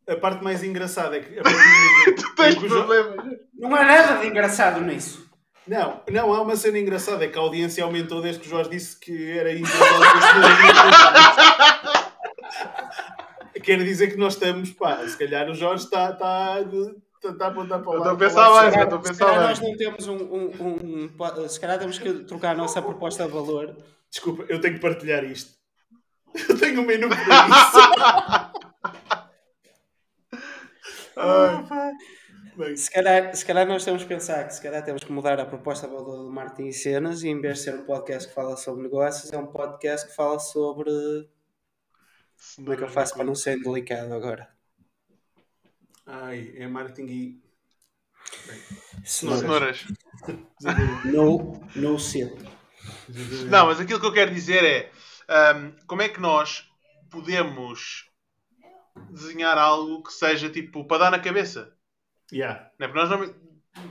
a 0.08 0.16
parte 0.16 0.44
mais 0.44 0.64
engraçada 0.64 1.18
é 1.18 1.20
que. 1.20 1.36
tu 2.16 2.36
tens 2.36 2.56
problemas. 2.56 3.38
Não 3.54 3.76
há 3.76 3.84
nada 3.84 4.22
de 4.22 4.28
engraçado 4.28 4.82
nisso. 4.82 5.30
Não, 5.68 6.02
não, 6.10 6.34
há 6.34 6.42
uma 6.42 6.56
cena 6.56 6.80
engraçada, 6.80 7.26
é 7.26 7.28
que 7.28 7.38
a 7.38 7.42
audiência 7.42 7.84
aumentou 7.84 8.24
desde 8.24 8.42
que 8.42 8.48
o 8.48 8.50
Jorge 8.50 8.72
disse 8.72 9.00
que 9.00 9.38
era 9.38 9.52
Quer 13.64 13.84
dizer 13.84 14.08
que 14.08 14.18
nós 14.18 14.34
estamos, 14.34 14.72
pá, 14.72 15.08
se 15.08 15.16
calhar 15.16 15.48
o 15.48 15.54
Jorge 15.54 15.84
está, 15.84 16.10
está 16.10 16.64
tentar 17.20 17.48
apontar 17.48 17.82
para 17.82 17.92
lá. 17.92 17.98
Estou 17.98 18.12
a 18.12 18.18
pensar 18.18 18.50
mais, 18.50 18.76
estou 18.76 18.98
a 18.98 19.02
pensar 19.02 19.26
mais. 19.28 19.42
nós 19.42 19.60
não 19.60 19.78
temos 19.78 20.08
um, 20.08 20.18
um, 20.18 21.10
um, 21.12 21.48
Se 21.48 21.60
calhar 21.60 21.80
temos 21.80 22.00
que 22.00 22.14
trocar 22.24 22.52
a 22.52 22.58
nossa 22.58 22.82
proposta 22.82 23.26
de 23.26 23.32
valor. 23.32 23.76
Desculpa, 24.10 24.46
eu 24.50 24.60
tenho 24.60 24.76
que 24.76 24.82
partilhar 24.82 25.24
isto. 25.24 25.58
Eu 26.48 26.60
tenho 26.60 26.82
um 26.82 26.86
menu 26.86 27.10
para 27.10 27.48
isso. 27.48 27.80
se, 32.76 32.92
calhar, 32.92 33.36
se 33.36 33.44
calhar 33.44 33.68
nós 33.68 33.84
temos 33.84 34.04
que 34.04 34.10
pensar 34.10 34.46
que 34.46 34.54
se 34.54 34.62
calhar 34.62 34.86
temos 34.86 35.04
que 35.04 35.12
mudar 35.12 35.40
a 35.40 35.46
proposta 35.46 35.88
de 35.88 35.94
valor 35.94 36.26
do 36.26 36.30
marketing 36.32 36.68
e 36.68 36.74
cenas 36.74 37.24
e 37.24 37.30
em 37.30 37.42
vez 37.42 37.58
de 37.58 37.64
ser 37.64 37.74
um 37.74 37.84
podcast 37.84 38.30
que 38.30 38.36
fala 38.36 38.56
sobre 38.56 38.84
negócios, 38.84 39.34
é 39.34 39.38
um 39.40 39.48
podcast 39.48 40.08
que 40.08 40.16
fala 40.16 40.38
sobre. 40.38 40.92
Como 42.56 42.72
é 42.72 42.78
que 42.78 42.84
eu 42.84 42.90
faço 42.90 43.16
para 43.16 43.24
não 43.24 43.34
ser 43.34 43.60
delicado 43.60 44.14
agora? 44.14 44.59
Ai, 46.12 46.54
é 46.56 46.68
marketing 46.68 47.06
e. 47.06 47.44
Cenouras. 49.04 49.86
no, 51.06 51.62
no 51.76 52.00
seu. 52.00 52.36
Não, 53.48 53.68
mas 53.68 53.80
aquilo 53.80 54.00
que 54.00 54.06
eu 54.08 54.14
quero 54.14 54.34
dizer 54.34 54.64
é 54.64 54.92
um, 55.56 55.72
como 55.86 56.02
é 56.02 56.10
que 56.10 56.20
nós 56.20 56.68
podemos 57.12 58.10
desenhar 59.12 59.58
algo 59.58 60.02
que 60.02 60.12
seja 60.12 60.50
tipo 60.50 60.84
para 60.86 60.98
dar 60.98 61.12
na 61.12 61.20
cabeça. 61.20 61.72
Yeah. 62.32 62.72
Não 62.80 62.88
é? 62.88 62.90
Porque 62.90 63.00
nós 63.00 63.10
não. 63.10 63.36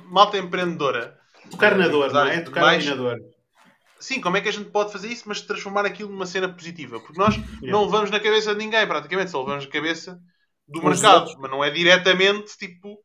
Malta 0.06 0.38
empreendedora. 0.38 1.18
Tocar 1.52 1.76
na 1.76 1.86
dor, 1.86 2.12
não 2.12 2.26
é? 2.26 2.40
Tocar 2.40 2.62
mais... 2.62 2.84
na 2.84 2.96
dor. 2.96 3.16
Sim, 4.00 4.20
como 4.20 4.36
é 4.36 4.40
que 4.40 4.48
a 4.48 4.52
gente 4.52 4.70
pode 4.70 4.92
fazer 4.92 5.08
isso, 5.08 5.24
mas 5.26 5.40
transformar 5.40 5.86
aquilo 5.86 6.10
numa 6.10 6.26
cena 6.26 6.48
positiva? 6.48 7.00
Porque 7.00 7.18
nós 7.18 7.36
yeah. 7.36 7.70
não 7.70 7.84
levamos 7.84 8.10
na 8.10 8.20
cabeça 8.20 8.52
de 8.52 8.58
ninguém, 8.58 8.86
praticamente, 8.86 9.30
só 9.30 9.40
levamos 9.40 9.64
na 9.64 9.70
cabeça 9.70 10.20
do 10.68 10.82
mercado, 10.82 11.32
mas 11.38 11.50
não 11.50 11.64
é 11.64 11.70
diretamente 11.70 12.56
tipo, 12.58 12.98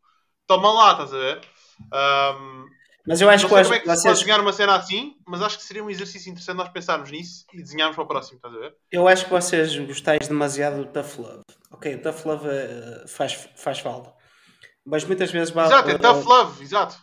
toma 0.46 0.72
lá, 0.72 0.92
estás 0.92 1.14
a 1.14 1.18
ver? 1.18 1.42
Um, 1.82 2.66
mas 3.06 3.20
eu 3.20 3.30
acho 3.30 3.48
que, 3.48 3.50
como 3.50 3.74
é 3.74 3.80
que 3.80 3.86
vocês... 3.86 4.20
desenhar 4.20 4.40
uma 4.40 4.54
cena 4.54 4.76
assim, 4.76 5.16
mas 5.28 5.42
acho 5.42 5.58
que 5.58 5.64
seria 5.64 5.84
um 5.84 5.90
exercício 5.90 6.30
interessante 6.30 6.58
nós 6.58 6.70
pensarmos 6.70 7.12
nisso 7.12 7.46
e 7.54 7.62
desenharmos 7.62 7.96
para 7.96 8.06
o 8.06 8.08
próximo, 8.08 8.38
estás 8.38 8.56
a 8.56 8.60
ver? 8.60 8.76
Eu 8.92 9.08
acho 9.08 9.26
que 9.26 9.32
vocês 9.32 9.78
gostais 9.80 10.28
demasiado 10.28 10.78
do 10.78 10.86
Tough 10.86 11.18
Love. 11.18 11.44
Ok, 11.72 11.96
o 11.96 12.02
Tough 12.02 12.26
Love 12.26 12.48
uh, 12.48 13.08
faz, 13.08 13.50
faz 13.58 13.80
falta. 13.80 14.14
Mas 14.86 15.04
muitas 15.04 15.32
vezes... 15.32 15.54
Exato, 15.54 15.90
é 15.90 15.96
uh, 15.96 16.00
Tough 16.00 16.26
Love, 16.26 16.64
exato. 16.64 16.98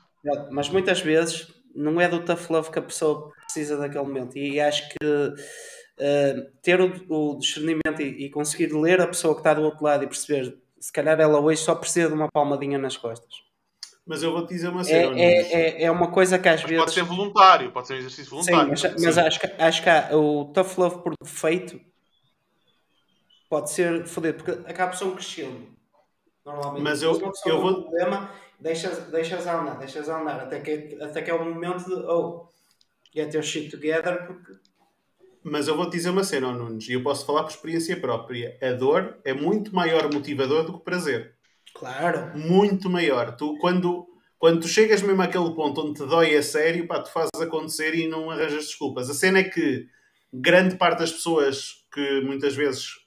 Mas 0.50 0.70
muitas 0.70 1.00
vezes 1.00 1.48
não 1.74 2.00
é 2.00 2.08
do 2.08 2.24
Tough 2.24 2.48
Love 2.48 2.70
que 2.70 2.78
a 2.78 2.82
pessoa 2.82 3.30
precisa 3.42 3.76
daquele 3.76 4.04
momento. 4.04 4.38
E 4.38 4.58
acho 4.58 4.88
que 4.88 5.34
uh, 6.00 6.50
ter 6.62 6.80
o, 6.80 6.92
o 7.08 7.38
discernimento 7.38 8.00
e, 8.00 8.26
e, 8.26 8.30
conseguir 8.30 8.72
ler 8.72 9.00
a 9.00 9.06
pessoa 9.06 9.34
que 9.34 9.40
está 9.40 9.54
do 9.54 9.62
outro 9.62 9.84
lado 9.84 10.04
e 10.04 10.06
perceber 10.06 10.58
se 10.78 10.92
calhar 10.92 11.20
ela 11.20 11.38
hoje 11.38 11.60
só 11.60 11.74
precisa 11.74 12.08
de 12.08 12.14
uma 12.14 12.28
palmadinha 12.32 12.78
nas 12.78 12.96
costas. 12.96 13.42
Mas 14.06 14.22
eu 14.22 14.32
vou 14.32 14.46
te 14.46 14.54
dizer 14.54 14.68
uma 14.68 14.82
cena. 14.82 15.16
É, 15.18 15.22
é, 15.22 15.52
é, 15.52 15.82
é, 15.84 15.90
uma 15.90 16.10
coisa 16.10 16.38
que 16.38 16.48
às 16.48 16.62
mas 16.62 16.70
vezes. 16.70 16.84
Pode 16.84 16.94
ser 16.94 17.02
voluntário, 17.04 17.70
pode 17.70 17.86
ser 17.86 17.94
um 17.94 17.98
exercício 17.98 18.30
voluntário. 18.30 18.76
Sim, 18.76 18.88
mas, 18.88 19.04
mas 19.04 19.18
acho, 19.18 19.40
que, 19.40 19.46
acho 19.46 19.82
que 19.82 19.88
há, 19.88 20.16
o 20.16 20.46
tough 20.46 20.78
love 20.78 21.02
por 21.02 21.12
defeito 21.22 21.80
pode 23.48 23.70
ser 23.70 24.06
fodido, 24.06 24.42
porque 24.42 24.70
acaba 24.70 24.96
um 25.04 25.14
crescendo. 25.14 25.68
Normalmente. 26.44 26.82
Mas 26.82 27.02
eu, 27.02 27.12
eu 27.46 27.60
vou. 27.60 27.82
Problema, 27.82 28.32
deixas, 28.58 28.98
deixas 29.10 29.46
andar, 29.46 29.78
deixas 29.78 30.08
andar, 30.08 30.40
até 30.40 30.60
que, 30.60 30.98
até 31.00 31.20
que 31.20 31.30
é 31.30 31.34
o 31.34 31.44
momento 31.44 31.84
de. 31.84 31.94
Oh, 31.94 32.48
get 33.14 33.34
your 33.34 33.42
shit 33.42 33.70
together, 33.70 34.26
porque 34.26 34.54
mas 35.42 35.68
eu 35.68 35.76
vou 35.76 35.88
te 35.88 35.96
dizer 35.96 36.10
uma 36.10 36.24
cena, 36.24 36.48
oh, 36.48 36.52
Nunes, 36.52 36.88
e 36.88 36.92
eu 36.92 37.02
posso 37.02 37.24
falar 37.24 37.42
por 37.44 37.50
experiência 37.50 37.98
própria. 37.98 38.58
A 38.62 38.72
dor 38.72 39.18
é 39.24 39.32
muito 39.32 39.74
maior 39.74 40.12
motivador 40.12 40.64
do 40.64 40.72
que 40.72 40.78
o 40.78 40.84
prazer. 40.84 41.34
Claro. 41.74 42.36
Muito 42.36 42.90
maior. 42.90 43.36
Tu, 43.36 43.56
quando, 43.58 44.06
quando 44.38 44.60
tu 44.60 44.68
chegas 44.68 45.02
mesmo 45.02 45.22
àquele 45.22 45.54
ponto 45.54 45.80
onde 45.80 46.00
te 46.00 46.06
dói 46.06 46.36
a 46.36 46.42
sério, 46.42 46.86
pá, 46.86 47.00
tu 47.00 47.10
fazes 47.12 47.40
acontecer 47.40 47.94
e 47.94 48.08
não 48.08 48.30
arranjas 48.30 48.66
desculpas. 48.66 49.08
A 49.08 49.14
cena 49.14 49.38
é 49.38 49.44
que 49.44 49.86
grande 50.32 50.76
parte 50.76 51.00
das 51.00 51.12
pessoas 51.12 51.84
que 51.92 52.20
muitas 52.22 52.54
vezes 52.54 53.00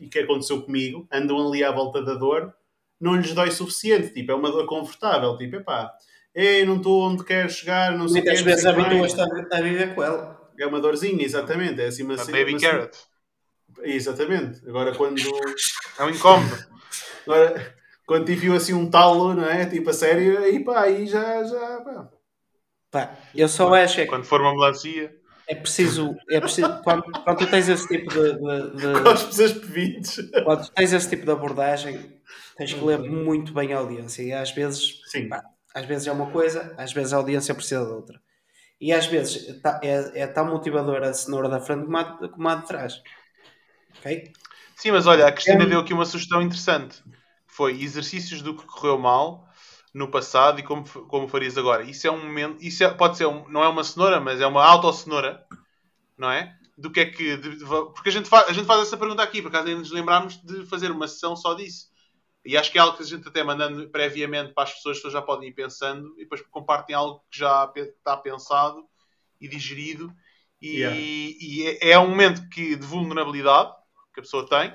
e 0.00 0.08
que 0.08 0.18
aconteceu 0.18 0.62
comigo, 0.62 1.06
andam 1.12 1.46
ali 1.46 1.62
à 1.62 1.70
volta 1.70 2.02
da 2.02 2.14
dor, 2.14 2.52
não 2.98 3.16
lhes 3.16 3.34
dói 3.34 3.50
suficiente. 3.50 4.14
Tipo, 4.14 4.32
é 4.32 4.34
uma 4.34 4.50
dor 4.50 4.66
confortável. 4.66 5.36
Tipo, 5.36 5.56
epá, 5.56 5.92
ei, 6.34 6.64
não 6.64 6.76
estou 6.76 7.02
onde 7.02 7.22
quero 7.22 7.50
chegar, 7.50 7.96
não 7.96 8.08
sei 8.08 8.22
o 8.22 8.24
Muitas 8.24 8.40
vezes 8.40 8.64
habituas-te 8.64 9.20
a 9.20 9.60
viver 9.60 9.94
com 9.94 10.02
ela. 10.02 10.39
É 10.60 10.66
uma 10.66 10.80
dorzinha, 10.80 11.24
exatamente. 11.24 11.80
É 11.80 11.86
assim 11.86 12.02
uma 12.02 12.14
A 12.14 12.18
cena- 12.18 12.36
Baby 12.38 12.52
uma 12.52 12.60
Carrot. 12.60 12.98
Exatamente. 13.82 14.60
Agora 14.68 14.94
quando, 14.94 15.16
É 15.98 16.04
um 16.04 16.10
incómodo. 16.10 16.56
agora, 17.24 17.74
quando 18.06 18.26
te 18.26 18.32
enfiou 18.32 18.56
assim 18.56 18.74
um 18.74 18.88
talo, 18.90 19.34
não 19.34 19.44
é? 19.44 19.66
Tipo, 19.66 19.90
a 19.90 19.92
sério, 19.92 20.38
aí 20.38 20.62
pá, 20.62 20.82
aí 20.82 21.06
já, 21.06 21.42
já, 21.44 21.80
pá. 21.80 22.10
Pá, 22.90 23.16
eu 23.34 23.48
só 23.48 23.72
acho 23.74 24.00
é 24.00 24.04
que 24.04 24.10
Quando 24.10 24.24
for 24.24 24.40
uma 24.40 24.52
melancia. 24.52 25.14
é 25.46 25.54
preciso, 25.54 26.16
é 26.28 26.40
preciso 26.40 26.82
quando, 26.82 27.04
quando 27.04 27.38
tu 27.38 27.46
tens 27.46 27.68
esse 27.68 27.86
tipo 27.86 28.10
de, 28.10 28.32
de- 28.32 28.76
de- 28.94 29.00
Cospes 29.04 29.40
as 29.40 29.52
pevides. 29.52 30.16
quando 30.44 30.64
tu 30.66 30.72
tens 30.72 30.92
esse 30.92 31.08
tipo 31.08 31.24
de 31.24 31.30
abordagem, 31.30 32.20
tens 32.56 32.74
que 32.74 32.84
ler 32.84 32.98
muito 32.98 33.52
bem 33.54 33.72
a 33.72 33.78
audiência 33.78 34.22
e 34.22 34.32
às 34.32 34.50
vezes, 34.50 35.00
Sim. 35.06 35.28
pá, 35.28 35.42
às 35.72 35.86
vezes 35.86 36.08
é 36.08 36.12
uma 36.12 36.30
coisa, 36.32 36.74
às 36.76 36.92
vezes 36.92 37.12
a 37.12 37.16
audiência 37.18 37.54
precisa 37.54 37.84
de 37.84 37.92
outra. 37.92 38.20
E 38.80 38.92
às 38.92 39.06
vezes 39.06 39.60
tá- 39.60 39.80
é, 39.82 40.22
é 40.22 40.26
tão 40.26 40.46
motivadora 40.46 41.10
a 41.10 41.14
cenoura 41.14 41.48
da 41.48 41.60
frente 41.60 41.84
como 41.84 41.98
a, 41.98 42.28
como 42.28 42.48
a 42.48 42.54
de 42.54 42.66
trás. 42.66 43.02
Ok? 43.98 44.32
Sim, 44.76 44.92
mas 44.92 45.06
olha, 45.06 45.26
a 45.26 45.32
Cristina 45.32 45.64
É 45.64 45.66
deu 45.66 45.80
aqui 45.80 45.92
uma 45.92 46.06
sugestão 46.06 46.40
interessante. 46.40 47.02
Foi 47.46 47.78
exercícios 47.82 48.40
do 48.40 48.56
que 48.56 48.64
correu 48.64 48.98
mal 48.98 49.46
no 49.92 50.08
passado 50.08 50.60
e 50.60 50.62
como, 50.62 50.84
como 51.08 51.28
farias 51.28 51.58
agora. 51.58 51.82
Isso 51.82 52.06
é 52.06 52.10
um 52.10 52.24
momento. 52.24 52.56
Isso 52.62 52.82
é- 52.82 52.88
pode 52.94 53.18
ser, 53.18 53.26
um- 53.26 53.46
não 53.48 53.62
é 53.62 53.68
uma 53.68 53.84
cenoura, 53.84 54.20
mas 54.20 54.40
é 54.40 54.46
uma 54.46 54.64
autocenoura, 54.64 55.44
não 56.16 56.30
é? 56.30 56.56
Do 56.78 56.90
que 56.90 57.00
é 57.00 57.06
que. 57.06 57.36
de- 57.36 57.56
de- 57.56 57.64
porque 57.66 58.08
a 58.08 58.12
gente, 58.12 58.28
faz, 58.28 58.48
a 58.48 58.52
gente 58.54 58.66
faz 58.66 58.80
essa 58.80 58.96
pergunta 58.96 59.22
aqui, 59.22 59.42
por 59.42 59.48
acaso 59.48 59.66
nem 59.66 59.76
nos 59.76 59.90
lembrarmos 59.90 60.40
de 60.42 60.64
fazer 60.64 60.90
uma 60.90 61.06
sessão 61.06 61.36
só 61.36 61.52
disso. 61.52 61.89
E 62.44 62.56
acho 62.56 62.72
que 62.72 62.78
é 62.78 62.80
algo 62.80 62.96
que 62.96 63.02
a 63.02 63.06
gente 63.06 63.28
até 63.28 63.42
mandando 63.42 63.88
previamente 63.90 64.54
para 64.54 64.64
as 64.64 64.72
pessoas, 64.74 64.96
as 64.96 64.98
pessoas 64.98 65.12
já 65.12 65.22
podem 65.22 65.48
ir 65.50 65.52
pensando 65.52 66.14
e 66.16 66.22
depois 66.22 66.40
compartem 66.50 66.96
algo 66.96 67.22
que 67.30 67.38
já 67.38 67.70
está 67.76 68.16
pensado 68.16 68.84
e 69.40 69.46
digerido. 69.48 70.12
E, 70.60 70.78
Yeah. 70.78 70.96
e 70.96 71.66
é, 71.66 71.92
é 71.92 71.98
um 71.98 72.08
momento 72.10 72.46
que, 72.50 72.76
de 72.76 72.86
vulnerabilidade 72.86 73.72
que 74.12 74.20
a 74.20 74.22
pessoa 74.22 74.46
tem, 74.46 74.74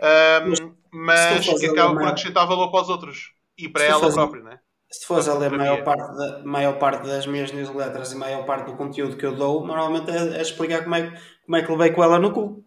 ahm, 0.00 0.74
mas 0.90 1.46
que 1.46 1.66
acaba 1.66 1.94
por 1.94 2.08
acrescentar 2.08 2.46
valor 2.46 2.70
para 2.70 2.82
os 2.82 2.88
outros 2.88 3.32
e 3.56 3.68
para 3.68 3.84
ela 3.84 4.00
fores- 4.00 4.14
própria, 4.14 4.42
né? 4.42 4.60
Se 4.90 5.06
fores 5.06 5.28
a 5.28 5.38
ler 5.38 5.50
maior 5.52 5.78
é. 5.78 5.82
parte, 5.82 6.16
da, 6.16 6.44
maior 6.44 6.78
parte 6.78 7.06
das 7.06 7.24
minhas 7.24 7.52
newsletters 7.52 8.12
e 8.12 8.16
maior 8.16 8.44
parte 8.44 8.66
do 8.66 8.76
conteúdo 8.76 9.16
que 9.16 9.24
eu 9.24 9.34
dou, 9.34 9.64
normalmente 9.64 10.10
é, 10.10 10.38
é 10.38 10.42
explicar 10.42 10.82
como 10.82 10.96
é, 10.96 11.10
como 11.44 11.56
é 11.56 11.62
que 11.62 11.70
levei 11.70 11.92
com 11.92 12.02
ela 12.02 12.18
no 12.18 12.32
cu. 12.32 12.64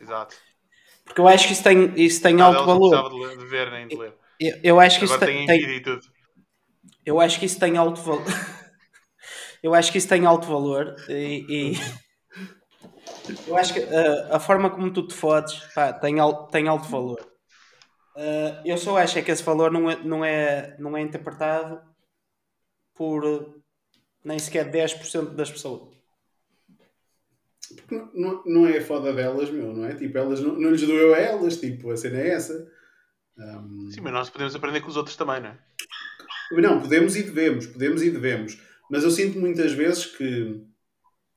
Exato. 0.00 0.34
Porque 1.08 1.20
eu 1.20 1.28
acho 1.28 1.46
que 1.46 1.52
isso 1.52 1.62
tem, 1.64 1.92
isso 1.96 2.22
tem 2.22 2.40
alto 2.40 2.64
valor. 2.64 3.10
de, 3.38 3.46
ver 3.46 3.70
nem 3.70 3.88
de 3.88 3.96
ler. 3.96 4.14
Eu, 4.38 4.60
eu 4.62 4.80
acho 4.80 4.98
que 4.98 5.04
isso 5.04 5.14
Agora 5.14 5.30
tem, 5.32 5.46
tem 5.46 5.60
em 5.62 5.66
tem- 5.66 5.82
tudo. 5.82 6.06
eu 7.04 7.20
acho 7.20 7.40
que 7.40 7.46
isso 7.46 7.58
tem 7.58 7.76
alto 7.76 8.00
valor. 8.00 8.24
eu 9.62 9.74
acho 9.74 9.90
que 9.90 9.98
isso 9.98 10.08
tem 10.08 10.24
alto 10.26 10.46
valor 10.46 10.94
e, 11.08 11.72
e- 11.74 12.08
eu 13.46 13.56
acho 13.56 13.74
que 13.74 13.80
uh, 13.80 14.34
a 14.34 14.38
forma 14.38 14.70
como 14.70 14.92
tu 14.92 15.06
te 15.06 15.14
fodes 15.14 15.54
pá, 15.74 15.92
tem, 15.92 16.18
al- 16.20 16.46
tem 16.48 16.68
alto 16.68 16.88
valor. 16.88 17.20
Uh, 18.16 18.62
eu 18.64 18.76
só 18.78 18.96
acho 18.98 19.18
é 19.18 19.22
que 19.22 19.30
esse 19.30 19.42
valor 19.42 19.70
não 19.70 19.90
é, 19.90 19.96
não 19.96 20.24
é, 20.24 20.76
não 20.78 20.96
é 20.96 21.00
interpretado 21.00 21.80
por 22.94 23.54
nem 24.24 24.38
sequer 24.38 24.70
10% 24.70 25.34
das 25.34 25.50
pessoas. 25.50 25.97
Não, 27.90 28.10
não- 28.14 28.42
não 28.46 28.66
é 28.66 28.80
foda 28.80 29.12
delas, 29.12 29.50
meu, 29.50 29.72
não 29.74 29.84
é? 29.86 29.94
Tipo, 29.94 30.16
elas 30.18 30.40
não, 30.40 30.58
não 30.58 30.70
lhes 30.70 30.80
doeu 30.82 31.14
a 31.14 31.18
elas, 31.18 31.56
tipo, 31.58 31.90
a 31.90 31.96
cena 31.96 32.18
é 32.18 32.28
essa. 32.30 32.70
Ahm, 33.38 33.90
Sim, 33.90 34.00
mas 34.02 34.12
nós 34.12 34.30
podemos 34.30 34.54
aprender 34.54 34.80
com 34.80 34.88
os 34.88 34.96
outros 34.96 35.16
também, 35.16 35.40
não 35.40 35.50
é? 35.50 35.58
Não, 36.52 36.80
podemos 36.80 37.14
e 37.16 37.22
devemos, 37.22 37.66
podemos 37.66 38.02
e 38.02 38.10
devemos. 38.10 38.58
Mas 38.90 39.04
eu 39.04 39.10
sinto 39.10 39.38
muitas 39.38 39.72
vezes 39.72 40.06
que, 40.06 40.60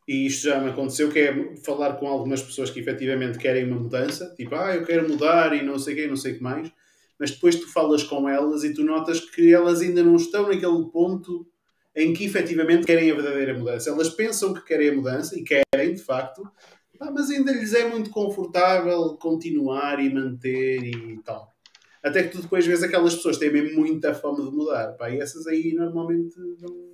e 0.08 0.26
isto 0.26 0.44
já 0.46 0.60
me 0.60 0.70
aconteceu, 0.70 1.12
que 1.12 1.20
é 1.20 1.56
falar 1.66 1.94
com 1.94 2.08
algumas 2.08 2.42
pessoas 2.42 2.70
que 2.70 2.80
efetivamente 2.80 3.38
querem 3.38 3.66
uma 3.66 3.80
mudança, 3.80 4.34
tipo, 4.38 4.56
ah, 4.56 4.74
eu 4.76 4.86
quero 4.86 5.08
mudar 5.10 5.54
e 5.54 5.62
não 5.64 5.78
sei 5.78 5.94
o 5.94 5.98
quê, 5.98 6.08
não 6.08 6.16
sei 6.16 6.32
o 6.34 6.38
que 6.38 6.44
mais, 6.44 6.72
mas 7.20 7.32
depois 7.32 7.56
tu 7.56 7.68
falas 7.68 8.04
com 8.04 8.28
elas 8.28 8.64
e 8.64 8.74
tu 8.74 8.84
notas 8.84 9.20
que 9.20 9.54
elas 9.54 9.82
ainda 9.82 10.02
não 10.04 10.16
estão 10.16 10.44
naquele 10.44 10.86
ponto 10.92 11.46
em 11.96 12.14
que 12.14 12.26
efetivamente 12.26 12.86
querem 12.86 13.12
a 13.12 13.16
verdadeira 13.16 13.58
mudança. 13.58 13.90
Elas 13.90 14.10
pensam 14.10 14.54
que 14.54 14.64
querem 14.64 14.90
a 14.90 14.94
mudança 14.94 15.38
e 15.38 15.44
querem, 15.44 15.94
de 15.94 16.02
facto, 16.02 16.44
mas 17.00 17.30
ainda 17.30 17.52
lhes 17.52 17.74
é 17.74 17.88
muito 17.88 18.10
confortável 18.10 19.18
continuar 19.18 20.00
e 20.00 20.14
manter 20.14 20.84
e 20.84 21.20
tal. 21.24 21.52
Até 22.04 22.24
que 22.24 22.30
tu 22.30 22.42
depois 22.42 22.66
vês 22.66 22.82
aquelas 22.82 23.16
pessoas 23.16 23.38
que 23.38 23.46
têm 23.46 23.54
mesmo 23.54 23.80
muita 23.80 24.14
fome 24.14 24.44
de 24.44 24.56
mudar. 24.56 24.94
Pá, 24.94 25.10
e 25.10 25.20
essas 25.20 25.46
aí 25.48 25.74
normalmente 25.74 26.36
não. 26.60 26.92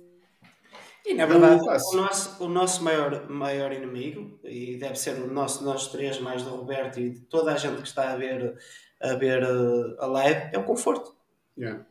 E 1.06 1.14
na 1.14 1.24
verdade, 1.24 1.62
o 1.62 1.96
nosso, 1.96 2.44
o 2.44 2.48
nosso 2.48 2.84
maior, 2.84 3.30
maior 3.30 3.72
inimigo, 3.72 4.38
e 4.44 4.76
deve 4.76 4.96
ser 4.96 5.14
o 5.14 5.32
nosso, 5.32 5.64
nós 5.64 5.88
três, 5.88 6.20
mais 6.20 6.42
do 6.42 6.50
Roberto 6.50 7.00
e 7.00 7.10
de 7.10 7.20
toda 7.20 7.54
a 7.54 7.56
gente 7.56 7.80
que 7.80 7.88
está 7.88 8.12
a 8.12 8.16
ver, 8.16 8.54
a, 9.00 9.14
ver 9.14 9.42
uh, 9.42 9.96
a 10.00 10.06
live, 10.06 10.50
é 10.52 10.58
o 10.58 10.64
conforto. 10.64 11.16
Yeah. 11.56 11.86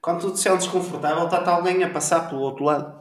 Quando 0.00 0.20
tu 0.20 0.32
te 0.32 0.38
sentes 0.38 0.66
confortável, 0.66 1.24
está-te 1.24 1.48
alguém 1.48 1.82
a 1.82 1.90
passar 1.90 2.28
pelo 2.28 2.42
outro 2.42 2.64
lado. 2.64 2.98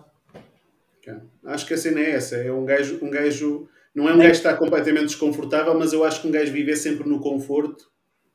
Acho 1.45 1.65
que 1.65 1.74
a 1.74 1.78
cena 1.78 1.99
é 2.02 2.11
essa. 2.11 2.36
É 2.36 2.52
um 2.52 2.65
gajo. 2.65 2.99
Um 3.02 3.10
gajo 3.10 3.69
não 3.95 4.10
é 4.10 4.14
um 4.14 4.18
gajo 4.18 4.30
que 4.30 4.38
está 4.38 4.53
completamente 4.56 5.06
desconfortável, 5.06 5.78
mas 5.78 5.94
eu 5.94 6.03
acho 6.03 6.22
que 6.22 6.28
um 6.28 6.32
gajo 6.32 6.52
viver 6.52 6.76
sempre 6.76 7.07
no 7.07 7.19
conforto 7.19 7.90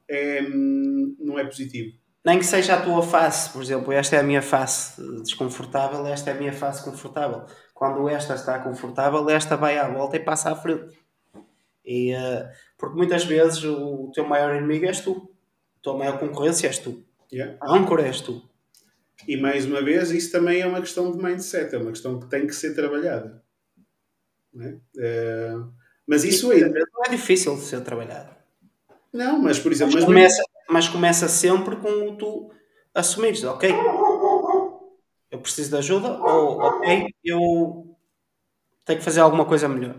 é, 0.09 0.43
hum, 0.43 1.15
não 1.21 1.39
é 1.39 1.45
positivo. 1.45 1.97
Nem 2.25 2.39
que 2.39 2.47
seja 2.47 2.75
a 2.75 2.81
tua 2.81 3.03
face, 3.03 3.51
por 3.51 3.61
exemplo, 3.63 3.93
esta 3.93 4.17
é 4.17 4.21
a 4.21 4.23
minha 4.23 4.43
face 4.43 5.01
desconfortável, 5.23 6.07
esta 6.07 6.31
é 6.31 6.33
a 6.33 6.37
minha 6.37 6.53
face 6.53 6.85
confortável. 6.85 7.45
Quando 7.75 8.09
esta 8.09 8.35
está 8.35 8.61
confortável, 8.61 9.29
esta 9.29 9.57
vai 9.57 9.77
à 9.77 9.89
volta 9.89 10.17
e 10.17 10.21
passa 10.21 10.53
à 10.53 10.57
frente. 10.57 10.97
E, 11.85 12.15
uh, 12.15 12.49
porque 12.79 12.97
muitas 12.97 13.25
vezes 13.25 13.65
o 13.65 14.11
teu 14.15 14.25
maior 14.25 14.55
inimigo 14.55 14.87
és 14.87 15.01
tu. 15.01 15.31
A 15.79 15.83
tua 15.83 15.99
maior 15.99 16.19
concorrência 16.19 16.69
és 16.69 16.79
tu. 16.79 17.03
Yeah. 17.33 17.57
A 17.61 17.73
âncora 17.73 18.07
és 18.07 18.21
tu. 18.21 18.43
E 19.27 19.37
mais 19.37 19.65
uma 19.67 19.83
vez, 19.83 20.11
isso 20.11 20.33
também 20.33 20.61
é 20.61 20.67
uma 20.67 20.81
questão 20.81 21.11
de 21.11 21.23
mindset, 21.23 21.75
é 21.75 21.79
uma 21.79 21.91
questão 21.91 22.19
que 22.19 22.29
tem 22.29 22.47
que 22.47 22.55
ser 22.55 22.75
trabalhada. 22.75 23.43
Não 24.53 24.67
é? 24.67 24.79
Eh, 24.99 25.57
mas 26.07 26.25
isso 26.25 26.51
ainda. 26.51 26.69
Não 26.93 27.05
é 27.07 27.11
difícil 27.11 27.55
de 27.55 27.63
ser 27.63 27.81
trabalhado. 27.83 28.31
Não, 29.13 29.39
mas 29.41 29.59
por 29.59 29.71
exemplo, 29.71 29.95
Mas 29.95 30.05
mas 30.05 30.07
começa, 30.07 30.43
mas 30.69 30.89
começa 30.89 31.29
sempre 31.29 31.77
com 31.77 32.17
tu 32.17 32.51
assumires, 32.95 33.45
ok? 33.45 33.71
Eu 35.31 35.39
preciso 35.39 35.71
de 35.71 35.77
ajuda, 35.77 36.09
ou 36.09 36.59
ok, 36.59 37.07
eu 37.25 37.97
tenho 38.85 38.99
que 38.99 39.05
fazer 39.05 39.21
alguma 39.21 39.45
coisa 39.45 39.69
melhor. 39.69 39.97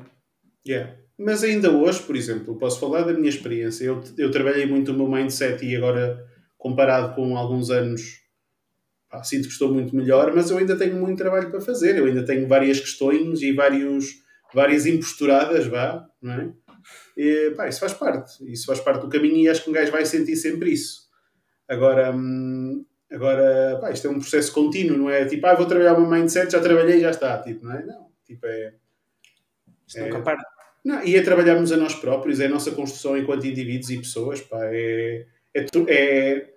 Yeah. 0.65 0.95
Mas 1.17 1.43
ainda 1.43 1.71
hoje, 1.71 2.01
por 2.03 2.15
exemplo, 2.15 2.57
posso 2.57 2.79
falar 2.79 3.03
da 3.03 3.13
minha 3.13 3.29
experiência. 3.29 3.85
Eu, 3.85 4.03
eu 4.17 4.31
trabalhei 4.31 4.65
muito 4.65 4.91
o 4.91 4.95
meu 4.95 5.07
mindset 5.07 5.63
e 5.65 5.75
agora, 5.75 6.25
comparado 6.57 7.15
com 7.15 7.37
alguns 7.37 7.69
anos, 7.69 8.22
pá, 9.13 9.23
sinto 9.23 9.43
que 9.43 9.53
estou 9.53 9.71
muito 9.71 9.95
melhor, 9.95 10.33
mas 10.33 10.49
eu 10.49 10.57
ainda 10.57 10.75
tenho 10.75 10.95
muito 10.95 11.19
trabalho 11.19 11.51
para 11.51 11.61
fazer. 11.61 11.95
Eu 11.95 12.05
ainda 12.05 12.25
tenho 12.25 12.47
várias 12.47 12.79
questões 12.79 13.43
e 13.43 13.51
vários, 13.53 14.23
várias 14.51 14.87
imposturadas, 14.87 15.67
vá, 15.67 16.03
não 16.19 16.33
é? 16.33 16.51
E, 17.15 17.51
pá, 17.55 17.69
isso 17.69 17.79
faz 17.79 17.93
parte. 17.93 18.51
Isso 18.51 18.65
faz 18.65 18.79
parte 18.79 19.01
do 19.01 19.09
caminho 19.09 19.37
e 19.37 19.47
acho 19.47 19.63
que 19.63 19.69
um 19.69 19.73
gajo 19.73 19.91
vai 19.91 20.03
sentir 20.03 20.35
sempre 20.35 20.71
isso. 20.71 21.03
Agora, 21.69 22.11
hum, 22.11 22.83
agora 23.11 23.77
pá, 23.79 23.91
isto 23.91 24.07
é 24.07 24.09
um 24.09 24.19
processo 24.19 24.51
contínuo, 24.51 24.97
não 24.97 25.09
é? 25.09 25.25
Tipo, 25.25 25.45
ah, 25.45 25.53
vou 25.53 25.67
trabalhar 25.67 25.93
o 25.93 26.01
meu 26.01 26.09
mindset, 26.09 26.51
já 26.51 26.59
trabalhei 26.59 26.99
já 26.99 27.11
está. 27.11 27.37
Tipo, 27.37 27.65
não 27.65 27.73
é? 27.73 27.85
Não. 27.85 28.07
Tipo, 28.25 28.47
é... 28.47 28.73
Isto 29.87 30.01
nunca 30.01 30.21
para. 30.21 30.39
Não, 30.83 31.03
e 31.03 31.15
é 31.15 31.21
trabalharmos 31.21 31.71
a 31.71 31.77
nós 31.77 31.93
próprios, 31.93 32.39
é 32.39 32.47
a 32.47 32.49
nossa 32.49 32.71
construção 32.71 33.15
enquanto 33.15 33.45
indivíduos 33.45 33.89
e 33.89 33.99
pessoas, 33.99 34.41
pá, 34.41 34.59
é, 34.65 35.25
é, 35.55 35.65
é 35.87 36.52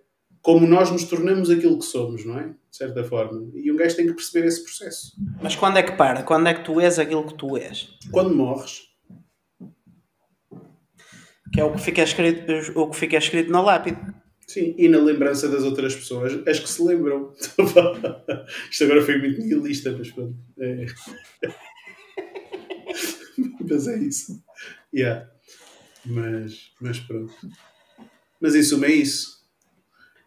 como 0.47 0.65
nós 0.65 0.93
nos 0.93 1.03
tornamos 1.03 1.51
aquilo 1.51 1.77
que 1.77 1.85
somos, 1.85 2.25
não 2.25 2.39
é? 2.39 2.45
De 2.45 2.77
certa 2.77 3.03
forma. 3.03 3.51
E 3.53 3.69
um 3.73 3.75
gajo 3.75 3.97
tem 3.97 4.07
que 4.07 4.13
perceber 4.13 4.47
esse 4.47 4.63
processo. 4.63 5.11
Mas 5.43 5.57
quando 5.57 5.79
é 5.79 5.83
que 5.83 5.97
para? 5.97 6.23
Quando 6.23 6.47
é 6.47 6.55
que 6.55 6.65
tu 6.65 6.81
és 6.81 7.01
aquilo 7.01 7.27
que 7.27 7.35
tu 7.35 7.57
és? 7.57 7.89
Quando 8.13 8.33
morres, 8.33 8.83
Que 11.53 11.61
é 11.61 11.65
o 11.65 11.73
que 11.73 11.81
fica 11.81 12.01
escrito, 12.01 12.53
o 12.77 12.89
que 12.89 12.97
fica 12.97 13.17
escrito 13.17 13.51
na 13.51 13.61
lápide. 13.61 13.99
sim, 14.47 14.73
e 14.79 14.89
na 14.89 14.99
lembrança 14.99 15.49
das 15.49 15.65
outras 15.65 15.97
pessoas, 15.97 16.35
as 16.47 16.61
que 16.61 16.69
se 16.69 16.81
lembram. 16.81 17.33
Isto 18.71 18.85
agora 18.85 19.03
foi 19.03 19.19
muito 19.19 19.41
nihilista, 19.41 19.91
mas 19.99 20.13
pronto. 20.13 20.37
É. 20.61 20.87
mas 23.69 23.89
é 23.89 23.99
isso. 23.99 24.41
Yeah. 24.95 25.29
Mas, 26.05 26.71
mas 26.81 27.01
pronto. 27.01 27.35
Mas 28.41 28.55
em 28.55 28.63
suma 28.63 28.87
é 28.87 28.93
isso. 28.93 29.36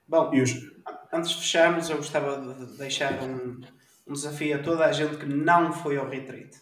Bom, 0.09 0.31
os, 0.41 0.71
antes 1.13 1.29
de 1.29 1.35
fecharmos, 1.37 1.87
eu 1.87 1.97
gostava 1.97 2.41
de 2.41 2.77
deixar 2.79 3.13
um, 3.21 3.61
um 4.07 4.13
desafio 4.13 4.55
a 4.55 4.63
toda 4.63 4.85
a 4.85 4.91
gente 4.91 5.17
que 5.17 5.25
não 5.27 5.71
foi 5.71 5.97
ao 5.97 6.09
retreat. 6.09 6.57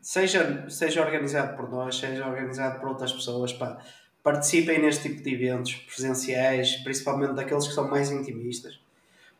seja, 0.00 0.68
seja 0.68 1.04
organizado 1.04 1.56
por 1.56 1.70
nós, 1.70 1.94
seja 1.94 2.26
organizado 2.26 2.80
por 2.80 2.88
outras 2.88 3.12
pessoas, 3.12 3.52
pá, 3.52 3.78
participem 4.24 4.82
neste 4.82 5.08
tipo 5.08 5.22
de 5.22 5.32
eventos 5.32 5.72
presenciais, 5.72 6.78
principalmente 6.78 7.34
daqueles 7.34 7.68
que 7.68 7.74
são 7.74 7.88
mais 7.88 8.10
intimistas, 8.10 8.80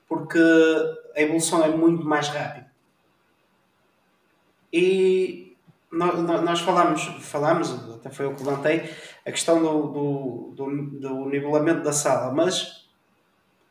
porque 0.09 0.39
a 1.17 1.21
evolução 1.21 1.65
é 1.65 1.69
muito 1.77 2.05
mais 2.05 2.29
rápida. 2.29 2.71
E 4.73 5.57
nós 5.91 6.61
falamos, 6.61 7.03
falamos, 7.21 7.73
até 7.97 8.11
foi 8.11 8.27
eu 8.27 8.37
que 8.37 8.45
levantei, 8.45 8.89
a 9.27 9.31
questão 9.31 9.61
do, 9.61 9.83
do, 9.89 10.53
do, 10.55 10.87
do 11.01 11.29
nivelamento 11.29 11.83
da 11.83 11.93
sala, 11.93 12.33
mas 12.33 12.89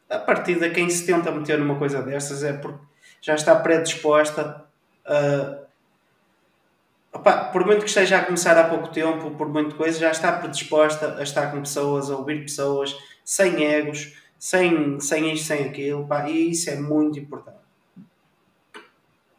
a 0.09 0.17
partir 0.17 0.59
de 0.59 0.69
quem 0.71 0.89
se 0.89 1.05
tenta 1.05 1.31
meter 1.31 1.59
numa 1.59 1.77
coisa 1.77 2.01
dessas 2.01 2.43
é 2.43 2.53
porque 2.53 2.83
já 3.21 3.35
está 3.35 3.55
predisposta 3.55 4.65
a. 5.05 5.59
Opa, 7.11 7.45
por 7.45 7.65
muito 7.65 7.81
que 7.81 7.87
esteja 7.87 8.19
a 8.19 8.25
começar 8.25 8.55
há 8.55 8.69
pouco 8.69 8.89
tempo, 8.89 9.31
por 9.31 9.49
muito 9.49 9.75
coisa, 9.75 9.97
já 9.97 10.11
está 10.11 10.31
predisposta 10.31 11.17
a 11.17 11.23
estar 11.23 11.49
com 11.51 11.59
pessoas, 11.59 12.11
a 12.11 12.15
ouvir 12.15 12.43
pessoas, 12.43 12.95
sem 13.23 13.63
egos, 13.63 14.15
sem, 14.37 14.99
sem 14.99 15.33
isto, 15.33 15.47
sem 15.47 15.65
aquilo, 15.65 16.07
pá, 16.07 16.29
e 16.29 16.51
isso 16.51 16.69
é 16.69 16.75
muito 16.75 17.17
importante. 17.17 17.57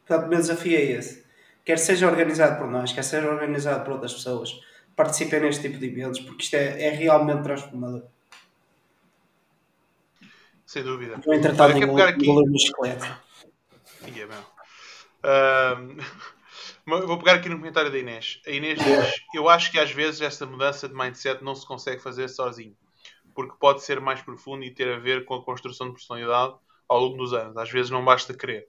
Portanto, 0.04 0.26
o 0.26 0.28
meu 0.28 0.40
desafio 0.40 0.76
é 0.76 0.82
esse. 0.82 1.24
Quer 1.64 1.78
seja 1.78 2.08
organizado 2.08 2.58
por 2.58 2.66
nós, 2.66 2.92
quer 2.92 3.04
seja 3.04 3.30
organizado 3.30 3.84
por 3.84 3.92
outras 3.92 4.12
pessoas, 4.12 4.60
participem 5.01 5.40
neste 5.40 5.62
tipo 5.62 5.78
de 5.78 5.86
eventos, 5.86 6.20
porque 6.20 6.43
isto 6.43 6.55
é, 6.55 6.82
é 6.82 6.90
realmente 6.90 7.43
transformador. 7.43 8.02
Sem 10.66 10.82
dúvida. 10.85 11.18
Eu, 11.24 11.32
entretanto, 11.32 11.72
pegar 11.72 12.09
aqui... 12.09 12.28
uma 12.28 12.44
bicicleta. 12.44 13.22
vou 16.85 17.18
pegar 17.18 17.35
aqui 17.36 17.48
no 17.48 17.56
comentário 17.56 17.90
da 17.90 17.98
Inês. 17.98 18.43
A 18.47 18.51
Inês 18.51 18.78
diz: 18.78 19.22
Eu 19.35 19.48
acho 19.48 19.72
que 19.72 19.78
às 19.78 19.90
vezes 19.90 20.20
esta 20.20 20.44
mudança 20.44 20.86
de 20.86 20.94
mindset 20.94 21.43
não 21.43 21.55
se 21.55 21.66
consegue 21.66 22.02
fazer 22.02 22.28
sozinho, 22.28 22.77
porque 23.35 23.56
pode 23.59 23.82
ser 23.82 24.01
mais 24.01 24.20
profundo 24.20 24.64
e 24.64 24.70
ter 24.70 24.93
a 24.93 24.98
ver 24.98 25.24
com 25.24 25.35
a 25.35 25.43
construção 25.43 25.86
de 25.86 25.94
personalidade 25.94 26.56
ao 26.86 27.01
longo 27.01 27.16
dos 27.16 27.32
anos. 27.32 27.56
Às 27.56 27.70
vezes 27.70 27.90
não 27.90 28.05
basta 28.05 28.35
querer, 28.35 28.68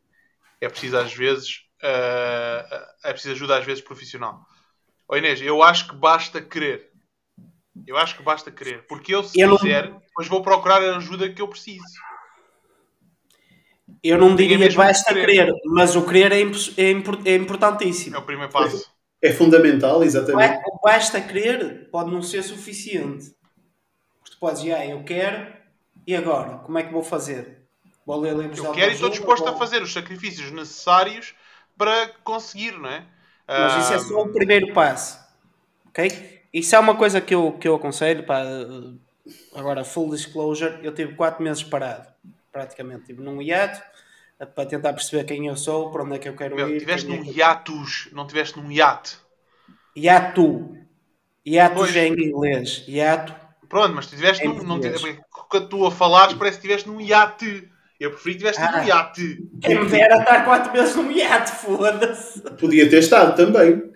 é 0.61 0.69
preciso 0.69 0.97
às 0.97 1.13
vezes 1.13 1.65
uh, 1.83 2.85
é 3.03 3.11
preciso 3.11 3.33
ajuda 3.33 3.57
às 3.57 3.65
vezes 3.65 3.83
profissional. 3.83 4.47
Oh 5.11 5.17
Inês, 5.17 5.41
eu 5.41 5.61
acho 5.61 5.89
que 5.89 5.95
basta 5.95 6.41
querer. 6.41 6.89
Eu 7.85 7.97
acho 7.97 8.15
que 8.15 8.23
basta 8.23 8.49
querer. 8.49 8.85
Porque 8.87 9.13
eu, 9.13 9.21
se 9.21 9.37
eu 9.37 9.57
quiser, 9.57 9.89
não... 9.89 9.99
depois 9.99 10.27
vou 10.29 10.41
procurar 10.41 10.81
a 10.81 10.95
ajuda 10.95 11.29
que 11.29 11.41
eu 11.41 11.49
preciso. 11.49 11.83
Eu 14.01 14.17
não 14.17 14.33
diria 14.33 14.57
que 14.57 14.73
basta 14.73 15.13
querer. 15.13 15.47
querer, 15.47 15.53
mas 15.65 15.97
o 15.97 16.05
querer 16.05 16.31
é, 16.31 16.41
é, 16.41 17.31
é, 17.33 17.35
importantíssimo. 17.35 18.15
É 18.15 18.19
o 18.19 18.21
primeiro 18.21 18.53
passo. 18.53 18.89
É 19.21 19.33
fundamental, 19.33 20.01
exatamente. 20.01 20.63
O 20.65 20.79
basta 20.81 21.19
querer 21.19 21.89
pode 21.91 22.09
não 22.09 22.21
ser 22.21 22.41
suficiente. 22.41 23.35
Tu 24.23 24.37
podes, 24.39 24.63
ah, 24.71 24.85
eu 24.85 25.03
quero, 25.03 25.53
e 26.07 26.15
agora? 26.15 26.59
Como 26.59 26.77
é 26.77 26.83
que 26.83 26.93
vou 26.93 27.03
fazer? 27.03 27.67
Vou 28.05 28.17
ler 28.17 28.33
livros 28.33 28.57
Eu 28.57 28.71
quero 28.71 28.91
e 28.91 28.93
estou 28.93 29.09
disposto 29.09 29.43
vou... 29.43 29.53
a 29.53 29.57
fazer 29.57 29.83
os 29.83 29.91
sacrifícios 29.91 30.51
necessários 30.51 31.35
para 31.77 32.07
conseguir, 32.23 32.79
não 32.79 32.89
é? 32.89 33.05
Mas 33.51 33.83
isso 33.83 33.93
é 33.93 33.99
só 33.99 34.21
o 34.21 34.29
primeiro 34.29 34.73
passo. 34.73 35.19
Ok? 35.87 36.41
Isso 36.53 36.75
é 36.75 36.79
uma 36.79 36.95
coisa 36.95 37.19
que 37.19 37.35
eu, 37.35 37.51
que 37.53 37.67
eu 37.67 37.75
aconselho. 37.75 38.25
Pá, 38.25 38.43
agora, 39.55 39.83
full 39.83 40.09
disclosure, 40.09 40.79
eu 40.83 40.93
tive 40.93 41.13
4 41.15 41.43
meses 41.43 41.63
parado, 41.63 42.07
praticamente. 42.51 43.01
Estive 43.01 43.21
num 43.21 43.41
hiato 43.41 43.81
para 44.55 44.65
tentar 44.65 44.93
perceber 44.93 45.25
quem 45.25 45.47
eu 45.47 45.55
sou, 45.55 45.91
para 45.91 46.03
onde 46.03 46.15
é 46.15 46.19
que 46.19 46.29
eu 46.29 46.35
quero 46.35 46.55
Meu, 46.55 46.69
ir. 46.69 46.79
Tiveste 46.79 47.07
num 47.07 47.23
é 47.23 47.31
hiatus, 47.31 48.09
não 48.11 48.25
tiveste 48.25 48.57
num 48.57 48.71
hiato. 48.71 49.19
Hiato. 49.95 50.77
Hiatus 51.45 51.95
é 51.95 52.07
em 52.07 52.13
inglês. 52.13 52.83
Hiato. 52.87 53.35
Pronto, 53.67 53.93
mas 53.93 54.07
tu 54.07 54.15
tiveste 54.15 54.45
num. 54.45 54.63
Não 54.63 54.79
tiveste, 54.79 55.19
quando 55.49 55.67
tu 55.67 55.85
a 55.85 55.91
falares, 55.91 56.33
parece 56.33 56.57
que 56.57 56.63
tiveste 56.63 56.89
num 56.89 56.99
hiato. 56.99 57.45
Eu 58.01 58.09
preferi 58.09 58.33
que 58.33 58.39
tiveste 58.39 58.59
ah, 58.63 58.71
num 58.71 58.87
iate. 58.87 59.47
Quem 59.61 59.79
me 59.79 59.87
dera 59.87 60.17
estar 60.17 60.43
4 60.43 60.73
meses 60.73 60.95
num 60.95 61.11
iate, 61.11 61.51
foda-se. 61.51 62.41
Podia 62.55 62.89
ter 62.89 62.97
estado 62.97 63.35
também. 63.35 63.93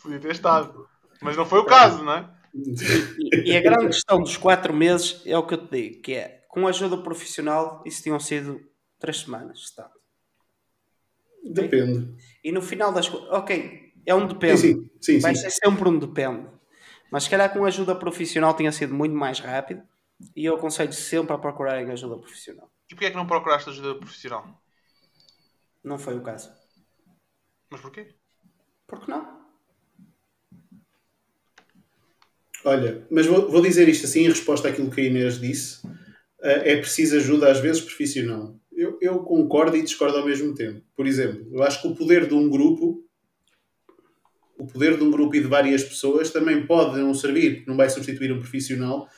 Podia 0.00 0.20
ter 0.20 0.30
estado. 0.30 0.86
Mas 1.20 1.36
não 1.36 1.44
foi 1.44 1.58
o 1.58 1.66
caso, 1.66 2.04
não 2.04 2.12
é? 2.12 2.30
E, 2.54 3.50
e 3.50 3.56
a 3.56 3.60
grande 3.60 3.86
questão 3.86 4.20
dos 4.20 4.36
quatro 4.36 4.72
meses 4.72 5.20
é 5.26 5.36
o 5.36 5.44
que 5.44 5.54
eu 5.54 5.66
te 5.66 5.70
digo, 5.72 6.02
que 6.02 6.12
é, 6.14 6.44
com 6.48 6.68
ajuda 6.68 6.96
profissional, 6.96 7.82
isso 7.84 8.04
tinham 8.04 8.20
sido 8.20 8.60
três 9.00 9.18
semanas, 9.18 9.58
está. 9.58 9.90
Depende. 11.42 12.14
E 12.44 12.52
no 12.52 12.62
final 12.62 12.92
das 12.92 13.08
coisas, 13.08 13.28
ok, 13.30 13.94
é 14.06 14.14
um 14.14 14.28
depende. 14.28 14.58
Sim, 14.58 14.90
sim, 15.00 15.18
Vai 15.18 15.34
sim. 15.34 15.42
ser 15.42 15.50
sempre 15.50 15.88
um 15.88 15.98
depende. 15.98 16.46
Mas 17.10 17.24
se 17.24 17.30
calhar 17.30 17.52
com 17.52 17.64
ajuda 17.64 17.96
profissional 17.96 18.54
tinha 18.54 18.70
sido 18.70 18.94
muito 18.94 19.16
mais 19.16 19.40
rápido 19.40 19.82
e 20.36 20.44
eu 20.44 20.54
aconselho 20.54 20.92
sempre 20.92 21.34
a 21.34 21.38
procurarem 21.38 21.90
ajuda 21.90 22.16
profissional. 22.16 22.71
E 22.92 22.94
porquê 22.94 23.06
é 23.06 23.10
que 23.10 23.16
não 23.16 23.26
procuraste 23.26 23.70
ajuda 23.70 23.94
profissional? 23.94 24.62
Não 25.82 25.98
foi 25.98 26.14
o 26.14 26.20
caso. 26.20 26.52
Mas 27.70 27.80
porquê? 27.80 28.14
Porque 28.86 29.10
não? 29.10 29.40
Olha, 32.62 33.06
mas 33.10 33.24
vou, 33.24 33.50
vou, 33.50 33.62
dizer 33.62 33.88
isto 33.88 34.04
assim 34.04 34.24
em 34.24 34.28
resposta 34.28 34.68
àquilo 34.68 34.90
que 34.90 35.00
a 35.00 35.04
Inês 35.04 35.40
disse. 35.40 35.86
Uh, 35.86 36.60
é 36.64 36.76
preciso 36.76 37.16
ajuda, 37.16 37.50
às 37.50 37.60
vezes, 37.60 37.80
profissional. 37.80 38.60
Eu, 38.70 38.98
eu, 39.00 39.20
concordo 39.20 39.74
e 39.74 39.82
discordo 39.82 40.18
ao 40.18 40.26
mesmo 40.26 40.54
tempo. 40.54 40.84
Por 40.94 41.06
exemplo, 41.06 41.48
eu 41.50 41.62
acho 41.62 41.80
que 41.80 41.88
o 41.88 41.96
poder 41.96 42.28
de 42.28 42.34
um 42.34 42.50
grupo, 42.50 43.08
o 44.58 44.66
poder 44.66 44.98
de 44.98 45.02
um 45.02 45.10
grupo 45.10 45.34
e 45.34 45.40
de 45.40 45.48
várias 45.48 45.82
pessoas 45.82 46.30
também 46.30 46.66
pode 46.66 46.98
não 46.98 47.14
servir, 47.14 47.64
não 47.66 47.74
vai 47.74 47.88
substituir 47.88 48.30
um 48.30 48.38
profissional, 48.38 49.08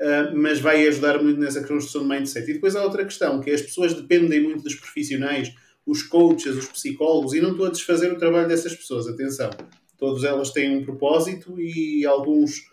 uh, 0.00 0.36
mas 0.36 0.60
vai 0.60 0.86
ajudar 0.86 1.22
muito 1.22 1.40
nessa 1.40 1.60
construção 1.60 2.02
de 2.02 2.08
mindset. 2.08 2.50
E 2.50 2.54
depois 2.54 2.76
há 2.76 2.82
outra 2.82 3.04
questão, 3.04 3.40
que 3.40 3.50
é 3.50 3.54
as 3.54 3.62
pessoas 3.62 3.94
dependem 3.94 4.42
muito 4.42 4.62
dos 4.62 4.74
profissionais, 4.74 5.52
os 5.86 6.02
coaches, 6.02 6.56
os 6.56 6.66
psicólogos, 6.66 7.34
e 7.34 7.40
não 7.40 7.52
estou 7.52 7.66
a 7.66 7.70
desfazer 7.70 8.12
o 8.12 8.18
trabalho 8.18 8.48
dessas 8.48 8.74
pessoas, 8.74 9.08
atenção. 9.08 9.50
Todas 9.98 10.24
elas 10.24 10.50
têm 10.50 10.76
um 10.76 10.84
propósito 10.84 11.60
e 11.60 12.04
alguns 12.06 12.70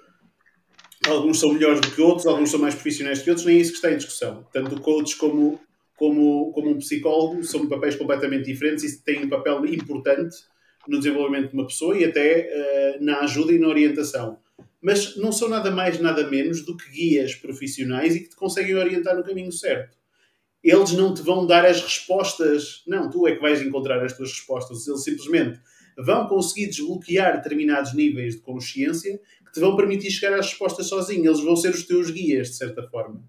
alguns 1.07 1.39
são 1.39 1.53
melhores 1.53 1.79
do 1.79 1.91
que 1.91 2.01
outros, 2.01 2.27
alguns 2.27 2.51
são 2.51 2.59
mais 2.59 2.75
profissionais 2.75 3.21
que 3.21 3.29
outros, 3.29 3.45
nem 3.45 3.59
isso 3.59 3.71
que 3.71 3.77
está 3.77 3.91
em 3.91 3.97
discussão. 3.97 4.45
Tanto 4.51 4.75
o 4.75 4.81
coach 4.81 5.15
como, 5.15 5.59
como, 5.95 6.51
como 6.51 6.69
um 6.71 6.77
psicólogo 6.77 7.43
são 7.43 7.67
papéis 7.67 7.95
completamente 7.95 8.45
diferentes 8.45 8.83
e 8.83 9.03
têm 9.03 9.25
um 9.25 9.29
papel 9.29 9.65
importante 9.65 10.35
no 10.87 10.97
desenvolvimento 10.97 11.49
de 11.49 11.53
uma 11.53 11.67
pessoa 11.67 11.97
e 11.97 12.03
até 12.03 12.97
uh, 12.99 13.03
na 13.03 13.19
ajuda 13.19 13.53
e 13.53 13.59
na 13.59 13.67
orientação. 13.67 14.37
Mas 14.81 15.17
não 15.17 15.31
são 15.31 15.49
nada 15.49 15.69
mais, 15.71 15.99
nada 15.99 16.29
menos 16.29 16.63
do 16.63 16.77
que 16.77 16.89
guias 16.89 17.35
profissionais 17.35 18.15
e 18.15 18.21
que 18.21 18.29
te 18.29 18.35
conseguem 18.35 18.75
orientar 18.75 19.15
no 19.15 19.23
caminho 19.23 19.51
certo. 19.51 19.97
Eles 20.63 20.91
não 20.93 21.13
te 21.13 21.21
vão 21.21 21.45
dar 21.45 21.65
as 21.65 21.81
respostas, 21.81 22.83
não, 22.85 23.09
tu 23.09 23.27
é 23.27 23.35
que 23.35 23.41
vais 23.41 23.61
encontrar 23.61 24.03
as 24.03 24.13
tuas 24.15 24.31
respostas. 24.31 24.87
Eles 24.87 25.03
simplesmente 25.03 25.59
vão 25.97 26.27
conseguir 26.27 26.67
desbloquear 26.67 27.37
determinados 27.37 27.93
níveis 27.93 28.35
de 28.35 28.41
consciência 28.41 29.19
que 29.45 29.53
te 29.53 29.59
vão 29.59 29.75
permitir 29.75 30.11
chegar 30.11 30.37
às 30.37 30.47
respostas 30.47 30.87
sozinho. 30.87 31.25
Eles 31.25 31.41
vão 31.41 31.55
ser 31.55 31.69
os 31.69 31.83
teus 31.83 32.09
guias, 32.09 32.49
de 32.49 32.55
certa 32.57 32.83
forma. 32.83 33.23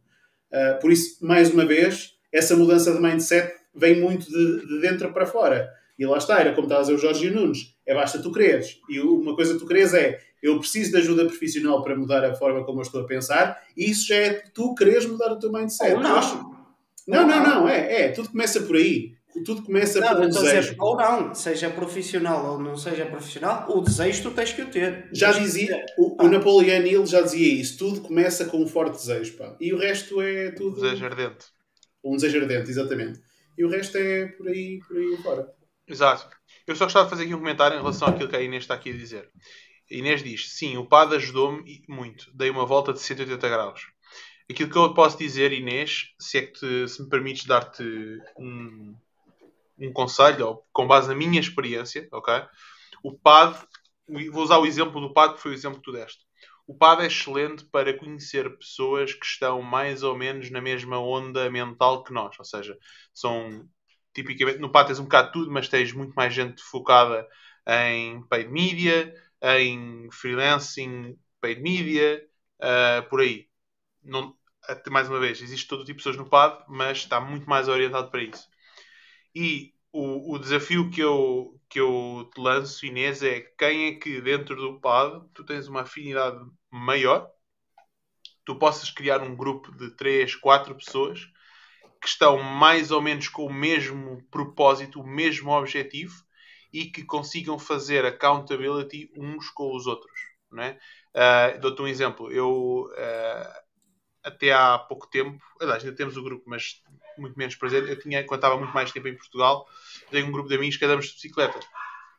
Uh, 0.52 0.80
por 0.80 0.90
isso, 0.92 1.24
mais 1.24 1.52
uma 1.52 1.64
vez, 1.64 2.14
essa 2.32 2.56
mudança 2.56 2.92
de 2.92 3.00
mindset 3.00 3.54
vem 3.74 4.00
muito 4.00 4.26
de, 4.30 4.66
de 4.66 4.80
dentro 4.80 5.12
para 5.12 5.26
fora. 5.26 5.70
E 5.98 6.06
lá 6.06 6.18
está, 6.18 6.40
era 6.40 6.52
como 6.52 6.66
estava 6.66 6.80
a 6.80 6.84
dizer 6.84 6.94
o 6.94 6.98
Jorge 6.98 7.30
Nunes, 7.30 7.76
é 7.90 7.94
basta 7.94 8.22
tu 8.22 8.32
quereres. 8.32 8.78
E 8.88 9.00
uma 9.00 9.34
coisa 9.34 9.54
que 9.54 9.60
tu 9.60 9.66
queres 9.66 9.92
é, 9.94 10.20
eu 10.42 10.58
preciso 10.58 10.92
de 10.92 10.98
ajuda 10.98 11.26
profissional 11.26 11.82
para 11.82 11.96
mudar 11.96 12.24
a 12.24 12.34
forma 12.34 12.64
como 12.64 12.78
eu 12.78 12.82
estou 12.82 13.02
a 13.02 13.06
pensar, 13.06 13.60
e 13.76 13.90
isso 13.90 14.08
já 14.08 14.16
é 14.16 14.42
tu 14.54 14.74
queres 14.74 15.06
mudar 15.06 15.32
o 15.32 15.38
teu 15.38 15.52
mindset. 15.52 15.94
Ou 15.94 16.00
não. 16.00 16.60
Não, 17.08 17.26
não, 17.26 17.42
não, 17.42 17.68
é, 17.68 18.02
é, 18.02 18.08
tudo 18.08 18.30
começa 18.30 18.60
por 18.60 18.76
aí 18.76 19.14
tudo 19.44 19.62
começa 19.62 20.00
não, 20.00 20.08
por 20.08 20.24
um 20.24 20.28
desejo. 20.28 20.60
Dizer, 20.60 20.76
ou 20.78 20.96
não, 20.96 21.34
seja 21.34 21.70
profissional 21.70 22.52
ou 22.52 22.58
não 22.58 22.76
seja 22.76 23.06
profissional, 23.06 23.66
o 23.70 23.80
desejo 23.80 24.24
tu 24.24 24.30
tens 24.32 24.52
que 24.52 24.62
o 24.62 24.70
ter. 24.70 25.08
Já 25.12 25.32
dizia, 25.32 25.84
o, 25.96 26.22
o 26.22 26.28
Napoleão 26.28 26.84
Hill 26.84 27.06
já 27.06 27.20
dizia 27.22 27.54
isso, 27.54 27.78
tudo 27.78 28.00
começa 28.00 28.44
com 28.46 28.62
um 28.62 28.66
forte 28.66 28.96
desejo, 28.96 29.36
pá. 29.36 29.56
E 29.60 29.72
o 29.72 29.78
resto 29.78 30.20
é 30.20 30.50
tudo... 30.50 30.78
Um 30.78 30.82
desejo 30.82 31.04
ardente. 31.04 31.46
Um 32.04 32.16
desejo 32.16 32.40
ardente, 32.40 32.70
exatamente. 32.70 33.20
E 33.56 33.64
o 33.64 33.68
resto 33.68 33.96
é 33.98 34.26
por 34.26 34.48
aí, 34.48 34.80
por 34.86 34.96
aí 34.96 35.16
fora. 35.22 35.48
Exato. 35.86 36.39
Eu 36.70 36.76
só 36.76 36.84
gostava 36.84 37.06
de 37.06 37.10
fazer 37.10 37.24
aqui 37.24 37.34
um 37.34 37.38
comentário 37.38 37.74
em 37.74 37.80
relação 37.80 38.06
àquilo 38.06 38.28
que 38.28 38.36
a 38.36 38.40
Inês 38.40 38.62
está 38.62 38.74
aqui 38.74 38.90
a 38.90 38.96
dizer. 38.96 39.28
A 39.90 39.94
Inês 39.94 40.22
diz, 40.22 40.52
sim, 40.52 40.76
o 40.76 40.86
PAD 40.86 41.16
ajudou-me 41.16 41.82
muito. 41.88 42.30
Dei 42.32 42.48
uma 42.48 42.64
volta 42.64 42.92
de 42.92 43.00
180 43.00 43.48
graus. 43.48 43.88
Aquilo 44.48 44.70
que 44.70 44.78
eu 44.78 44.94
posso 44.94 45.18
dizer, 45.18 45.52
Inês, 45.52 46.14
se 46.16 46.38
é 46.38 46.42
que 46.42 46.52
te, 46.52 46.88
se 46.88 47.02
me 47.02 47.08
permites 47.08 47.44
dar-te 47.44 47.82
um, 48.38 48.94
um 49.80 49.92
conselho, 49.92 50.46
ou 50.46 50.66
com 50.72 50.86
base 50.86 51.08
na 51.08 51.14
minha 51.16 51.40
experiência, 51.40 52.06
ok? 52.12 52.34
O 53.02 53.18
PAD, 53.18 53.58
vou 54.30 54.44
usar 54.44 54.58
o 54.58 54.66
exemplo 54.66 55.00
do 55.00 55.12
PAD, 55.12 55.34
que 55.34 55.40
foi 55.40 55.50
o 55.50 55.54
exemplo 55.54 55.78
que 55.78 55.90
tu 55.90 55.92
deste. 55.92 56.20
O 56.68 56.74
PAD 56.76 57.02
é 57.02 57.06
excelente 57.08 57.64
para 57.64 57.98
conhecer 57.98 58.56
pessoas 58.58 59.12
que 59.12 59.26
estão 59.26 59.60
mais 59.60 60.04
ou 60.04 60.16
menos 60.16 60.52
na 60.52 60.60
mesma 60.60 61.00
onda 61.00 61.50
mental 61.50 62.04
que 62.04 62.12
nós, 62.12 62.38
ou 62.38 62.44
seja, 62.44 62.78
são 63.12 63.68
tipicamente 64.22 64.58
no 64.58 64.70
PAD 64.70 64.88
tens 64.88 64.98
um 64.98 65.04
bocado 65.04 65.28
de 65.28 65.32
tudo, 65.32 65.50
mas 65.50 65.68
tens 65.68 65.92
muito 65.92 66.12
mais 66.14 66.34
gente 66.34 66.62
focada 66.62 67.26
em 67.66 68.22
paid 68.28 68.50
media, 68.50 69.14
em 69.42 70.10
freelancing, 70.10 71.18
paid 71.40 71.60
media, 71.60 72.26
uh, 72.60 73.08
por 73.08 73.20
aí. 73.20 73.48
Não, 74.02 74.36
mais 74.90 75.08
uma 75.08 75.20
vez, 75.20 75.40
existe 75.42 75.66
todo 75.68 75.84
tipo 75.84 75.98
de 75.98 76.04
pessoas 76.04 76.16
no 76.16 76.28
PAD, 76.28 76.64
mas 76.68 76.98
está 76.98 77.20
muito 77.20 77.48
mais 77.48 77.68
orientado 77.68 78.10
para 78.10 78.22
isso. 78.22 78.48
E 79.34 79.72
o, 79.92 80.34
o 80.34 80.38
desafio 80.38 80.90
que 80.90 81.00
eu, 81.00 81.60
que 81.68 81.80
eu 81.80 82.30
te 82.34 82.40
lanço, 82.40 82.86
Inês, 82.86 83.22
é 83.22 83.40
quem 83.58 83.86
é 83.88 83.94
que 83.94 84.20
dentro 84.20 84.56
do 84.56 84.80
PAD 84.80 85.26
tu 85.34 85.44
tens 85.44 85.68
uma 85.68 85.82
afinidade 85.82 86.38
maior, 86.70 87.30
tu 88.44 88.56
possas 88.56 88.90
criar 88.90 89.22
um 89.22 89.36
grupo 89.36 89.70
de 89.76 89.90
3, 89.96 90.34
4 90.36 90.74
pessoas 90.74 91.30
que 92.00 92.08
estão 92.08 92.42
mais 92.42 92.90
ou 92.90 93.02
menos 93.02 93.28
com 93.28 93.46
o 93.46 93.52
mesmo 93.52 94.22
propósito, 94.30 95.00
o 95.00 95.06
mesmo 95.06 95.50
objetivo 95.50 96.14
e 96.72 96.86
que 96.86 97.04
consigam 97.04 97.58
fazer 97.58 98.04
accountability 98.06 99.12
uns 99.16 99.50
com 99.50 99.74
os 99.74 99.86
outros. 99.86 100.20
Não 100.50 100.62
é? 100.62 100.78
Uh, 101.14 101.60
Dou-te 101.60 101.82
um 101.82 101.86
exemplo. 101.86 102.32
Eu, 102.32 102.90
uh, 102.92 103.60
até 104.24 104.52
há 104.52 104.78
pouco 104.78 105.08
tempo, 105.08 105.38
aliás, 105.60 105.84
ainda 105.84 105.96
temos 105.96 106.16
o 106.16 106.22
grupo, 106.22 106.44
mas 106.46 106.82
muito 107.18 107.36
menos 107.36 107.54
presente. 107.56 107.90
Eu 107.90 107.98
tinha, 107.98 108.24
quando 108.24 108.38
estava 108.38 108.56
muito 108.56 108.72
mais 108.72 108.90
tempo 108.90 109.08
em 109.08 109.16
Portugal, 109.16 109.66
tenho 110.10 110.26
um 110.26 110.32
grupo 110.32 110.48
de 110.48 110.54
amigos 110.54 110.76
que 110.76 110.84
andamos 110.84 111.06
de 111.06 111.14
bicicleta. 111.14 111.60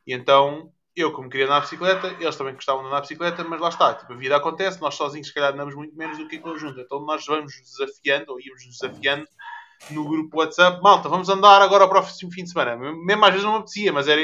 E 0.06 0.14
então, 0.14 0.72
eu, 0.95 1.12
como 1.12 1.30
queria 1.30 1.45
andar 1.45 1.60
de 1.60 1.66
bicicleta, 1.66 2.08
eles 2.20 2.36
também 2.36 2.53
gostavam 2.53 2.84
de 2.84 2.88
andar 2.90 2.99
de 3.02 3.08
bicicleta, 3.08 3.44
mas 3.44 3.62
lá 3.62 3.70
está. 3.70 3.94
Tipo, 3.95 4.14
a 4.14 4.16
vida 4.16 4.36
acontece, 4.36 4.82
nós 4.82 4.95
sozinhos, 4.95 5.28
se 5.28 5.34
calhar, 5.34 5.53
andamos 5.53 5.74
muito 5.76 5.95
menos 5.95 6.18
do 6.18 6.28
que 6.28 6.36
em 6.36 6.41
conjunto. 6.41 6.80
Então, 6.80 6.99
nós 7.06 7.26
vamos 7.26 7.53
desafiando, 7.53 8.34
ou 8.34 8.40
íamos 8.40 8.64
desafiando 8.66 9.28
no 9.90 10.08
grupo 10.08 10.38
WhatsApp, 10.38 10.82
malta, 10.82 11.10
vamos 11.10 11.30
andar 11.30 11.62
agora 11.62 11.88
para 11.88 11.99
o 11.99 12.02
próximo 12.02 12.32
fim 12.32 12.44
de 12.44 12.52
semana. 12.52 12.76
Mesmo 12.76 13.26
às 13.26 13.32
vezes 13.32 13.44
não 13.44 13.53
me 13.53 13.60
apetecia, 13.60 13.91
mas 13.91 14.08
era, 14.08 14.22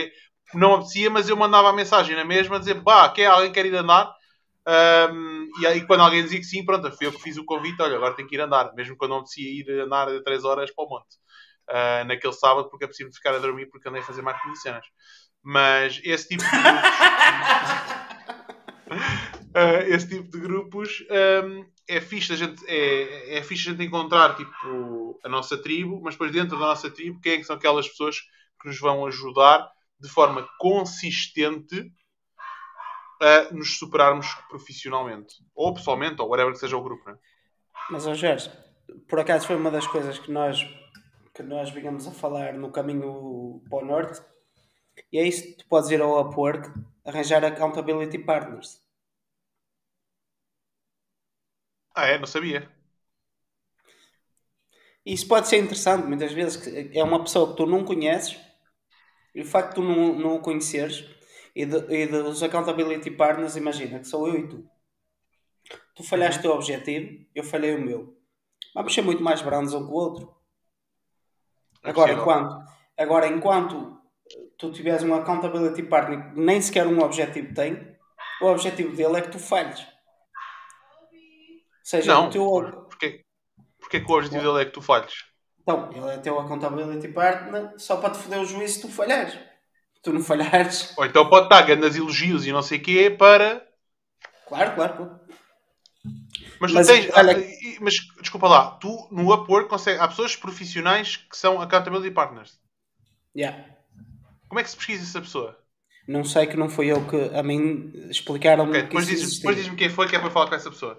não 0.54 0.70
me 0.70 0.76
apetecia, 0.76 1.10
mas 1.10 1.28
eu 1.28 1.36
mandava 1.36 1.70
a 1.70 1.74
mensagem 1.74 2.16
na 2.16 2.24
mesma 2.24 2.58
a 2.58 2.60
dizer, 2.60 2.84
pá, 2.84 3.10
quer 3.10 3.26
alguém 3.28 3.52
quer 3.52 3.66
ir 3.66 3.76
andar? 3.76 4.14
Um, 4.68 5.50
e 5.62 5.68
aí 5.68 5.86
quando 5.86 6.02
alguém 6.02 6.24
dizia 6.24 6.40
que 6.40 6.46
sim, 6.46 6.64
pronto, 6.64 6.92
fui 6.92 7.08
eu 7.08 7.12
que 7.12 7.22
fiz 7.22 7.38
o 7.38 7.46
convite, 7.46 7.82
olha, 7.82 7.96
agora 7.96 8.16
tenho 8.16 8.28
que 8.28 8.36
ir 8.36 8.42
andar, 8.42 8.74
mesmo 8.76 8.96
quando 8.98 9.12
não 9.12 9.20
apetecia 9.20 9.50
ir 9.50 9.82
andar 9.82 10.08
3 10.24 10.44
horas 10.44 10.74
para 10.74 10.86
o 10.86 10.90
monte. 10.90 11.16
Uh, 11.70 12.06
naquele 12.06 12.34
sábado, 12.34 12.70
porque 12.70 12.86
é 12.86 12.88
possível 12.88 13.12
ficar 13.12 13.36
a 13.36 13.40
dormir 13.40 13.68
porque 13.68 13.90
andei 13.90 14.02
a 14.02 14.06
fazer 14.06 14.22
marketing 14.22 14.54
de 14.54 14.62
cenas. 14.62 14.86
Mas 15.44 16.00
esse 16.04 16.30
tipo 16.30 16.44
de 16.44 16.50
uh, 19.58 19.94
esse 19.94 20.08
tipo 20.08 20.30
de 20.30 20.40
grupos 20.40 21.04
um, 21.44 21.66
é 21.88 22.00
fixe 22.00 22.34
a 22.34 22.36
gente, 22.36 22.64
é, 22.68 23.38
é 23.38 23.44
fixe 23.44 23.70
a 23.70 23.72
gente 23.72 23.84
encontrar 23.84 24.36
tipo, 24.36 25.20
a 25.24 25.30
nossa 25.30 25.58
tribo, 25.62 26.00
mas 26.02 26.14
depois 26.16 26.32
dentro 26.32 26.60
da 26.60 26.68
nossa 26.68 26.92
tribo, 26.92 27.20
quem 27.22 27.34
é 27.34 27.38
que 27.38 27.44
são 27.44 27.56
aquelas 27.56 27.88
pessoas 27.88 28.20
que 28.62 28.68
nos 28.68 28.80
vão 28.80 29.06
ajudar 29.06 29.70
de 30.00 30.10
forma 30.10 30.48
consistente 30.60 31.92
a 33.20 33.54
nos 33.54 33.78
superarmos 33.80 34.28
profissionalmente, 34.48 35.36
ou 35.56 35.74
pessoalmente, 35.74 36.22
ou 36.22 36.30
whatever 36.30 36.54
que 36.54 36.60
seja 36.60 36.78
o 36.78 36.84
grupo. 36.84 37.10
Né? 37.10 37.18
Mas, 37.90 38.06
ó 38.06 38.14
Jorge, 38.14 38.52
por 39.08 39.20
acaso 39.20 39.48
foi 39.48 39.56
uma 39.56 39.72
das 39.72 39.88
coisas 39.88 40.20
que 40.20 40.32
nós, 40.32 40.64
que 41.34 41.42
nós 41.42 41.72
vínhamos 41.72 42.08
a 42.08 42.12
falar 42.12 42.54
no 42.54 42.72
caminho 42.72 43.64
para 43.70 43.84
o 43.84 43.86
norte, 43.86 44.22
e 45.12 45.18
é 45.18 45.28
isso, 45.28 45.56
tu 45.58 45.66
podes 45.68 45.90
ir 45.90 46.02
ao 46.02 46.20
Upwork 46.22 46.70
arranjar 47.06 47.44
accountability 47.46 48.20
partners. 48.20 48.82
Ah, 51.98 52.06
é? 52.06 52.20
Não 52.20 52.28
sabia. 52.28 52.70
Isso 55.04 55.28
pode 55.28 55.48
ser 55.48 55.58
interessante, 55.58 56.06
muitas 56.06 56.32
vezes 56.32 56.62
é 56.94 57.04
uma 57.04 57.24
pessoa 57.24 57.50
que 57.50 57.58
tu 57.58 57.66
não 57.66 57.84
conheces 57.84 58.38
e 59.34 59.42
o 59.42 59.46
facto 59.46 59.70
de 59.70 59.76
tu 59.76 59.82
não, 59.82 60.14
não 60.14 60.36
o 60.36 60.40
conheceres 60.40 61.10
e, 61.56 61.66
de, 61.66 61.78
e 61.92 62.06
dos 62.06 62.44
accountability 62.44 63.10
partners, 63.10 63.56
imagina 63.56 63.98
que 63.98 64.06
sou 64.06 64.28
eu 64.28 64.38
e 64.38 64.48
tu. 64.48 64.70
Tu 65.96 66.04
falhaste 66.04 66.36
uhum. 66.36 66.40
o 66.40 66.42
teu 66.44 66.52
objetivo, 66.52 67.26
eu 67.34 67.44
falhei 67.44 67.74
o 67.74 67.82
meu. 67.82 68.16
Vamos 68.76 68.94
ser 68.94 69.02
muito 69.02 69.24
mais 69.24 69.42
brandos 69.42 69.74
um 69.74 69.88
com 69.88 69.94
o 69.94 69.96
outro. 69.96 70.36
É 71.84 71.90
agora, 71.90 72.14
enquanto, 72.14 72.72
agora, 72.96 73.28
enquanto 73.28 74.00
tu 74.56 74.72
tiveres 74.72 75.02
um 75.02 75.16
accountability 75.16 75.82
partner 75.82 76.32
que 76.32 76.40
nem 76.40 76.62
sequer 76.62 76.86
um 76.86 77.00
objetivo 77.00 77.56
tem, 77.56 77.98
o 78.40 78.46
objetivo 78.46 78.96
dele 78.96 79.18
é 79.18 79.22
que 79.22 79.32
tu 79.32 79.40
falhes 79.40 79.97
seja, 81.88 82.14
não, 82.14 82.28
o 82.28 82.30
teu... 82.30 82.44
porque, 82.90 83.24
porque 83.80 84.02
que 84.02 84.12
o 84.12 84.16
objetivo 84.16 84.44
dele 84.44 84.62
é 84.62 84.66
que 84.66 84.72
tu 84.72 84.82
falhes? 84.82 85.24
Então, 85.62 85.90
ele 85.94 86.06
é 86.10 86.18
teu 86.18 86.40
accountability 86.40 87.08
partner 87.10 87.74
só 87.78 87.98
para 87.98 88.10
te 88.10 88.20
foder 88.20 88.40
o 88.40 88.46
juízo 88.46 88.76
se 88.76 88.82
tu 88.82 88.90
falhares. 88.90 89.38
Tu 90.04 90.12
não 90.12 90.22
falhares. 90.22 90.94
Ou 90.98 91.06
então 91.06 91.30
pode 91.30 91.46
estar 91.46 91.62
grandes 91.62 91.96
elogios 91.96 92.46
e 92.46 92.52
não 92.52 92.62
sei 92.62 92.78
o 92.78 92.82
quê 92.82 93.10
para. 93.10 93.66
Claro, 94.48 94.76
claro, 94.76 94.94
claro. 94.98 95.20
Mas, 96.60 96.74
mas, 96.74 96.88
tens, 96.88 97.10
olha... 97.16 97.38
mas 97.80 97.96
desculpa 98.22 98.48
lá, 98.48 98.72
tu 98.72 99.08
no 99.12 99.34
Upwork 99.34 99.70
consegue, 99.70 100.00
há 100.00 100.08
pessoas 100.08 100.36
profissionais 100.36 101.18
que 101.18 101.38
são 101.38 101.62
accountability 101.62 102.12
partners. 102.12 102.60
Yeah. 103.36 103.66
Como 104.48 104.60
é 104.60 104.64
que 104.64 104.70
se 104.70 104.78
pesquisa 104.78 105.04
essa 105.04 105.22
pessoa? 105.22 105.58
Não 106.08 106.24
sei 106.24 106.48
que 106.48 106.56
não 106.56 106.70
foi 106.70 106.88
eu 106.88 107.06
que 107.06 107.36
a 107.36 107.44
mim 107.44 107.92
explicaram-me. 108.10 108.72
Okay, 108.72 108.84
depois 108.84 109.08
diz-me 109.08 109.56
diz 109.56 109.70
quem 109.70 109.90
foi 109.90 110.08
que 110.08 110.16
é 110.16 110.20
para 110.20 110.32
falar 110.32 110.48
com 110.48 110.56
essa 110.56 110.70
pessoa. 110.70 110.98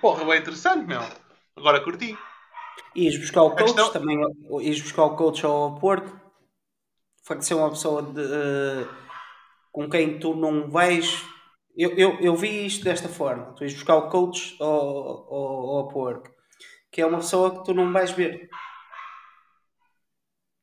Porra, 0.00 0.24
bem 0.24 0.40
interessante, 0.40 0.86
meu. 0.86 1.00
Agora 1.56 1.84
curti. 1.84 2.16
Ires 2.94 3.18
buscar 3.18 3.42
o 3.42 3.50
coach 3.50 3.64
questão... 3.64 3.92
também, 3.92 4.18
ires 4.62 4.80
buscar 4.80 5.04
o 5.04 5.16
coach 5.16 5.44
ao 5.44 5.78
Porto. 5.78 6.18
Facto 7.22 7.40
de 7.40 7.46
ser 7.46 7.54
uma 7.54 7.70
pessoa 7.70 8.02
de, 8.02 8.20
uh, 8.20 8.88
com 9.70 9.88
quem 9.88 10.18
tu 10.18 10.34
não 10.34 10.70
vais. 10.70 11.22
Eu, 11.76 11.90
eu, 11.96 12.18
eu 12.20 12.34
vi 12.34 12.66
isto 12.66 12.84
desta 12.84 13.08
forma: 13.08 13.52
tu 13.52 13.62
ires 13.62 13.74
buscar 13.74 13.96
o 13.96 14.08
coach 14.08 14.56
ao, 14.60 14.68
ao, 14.68 15.76
ao 15.76 15.88
Porto, 15.88 16.30
que 16.90 17.00
é 17.00 17.06
uma 17.06 17.18
pessoa 17.18 17.58
que 17.58 17.64
tu 17.64 17.74
não 17.74 17.92
vais 17.92 18.10
ver. 18.10 18.48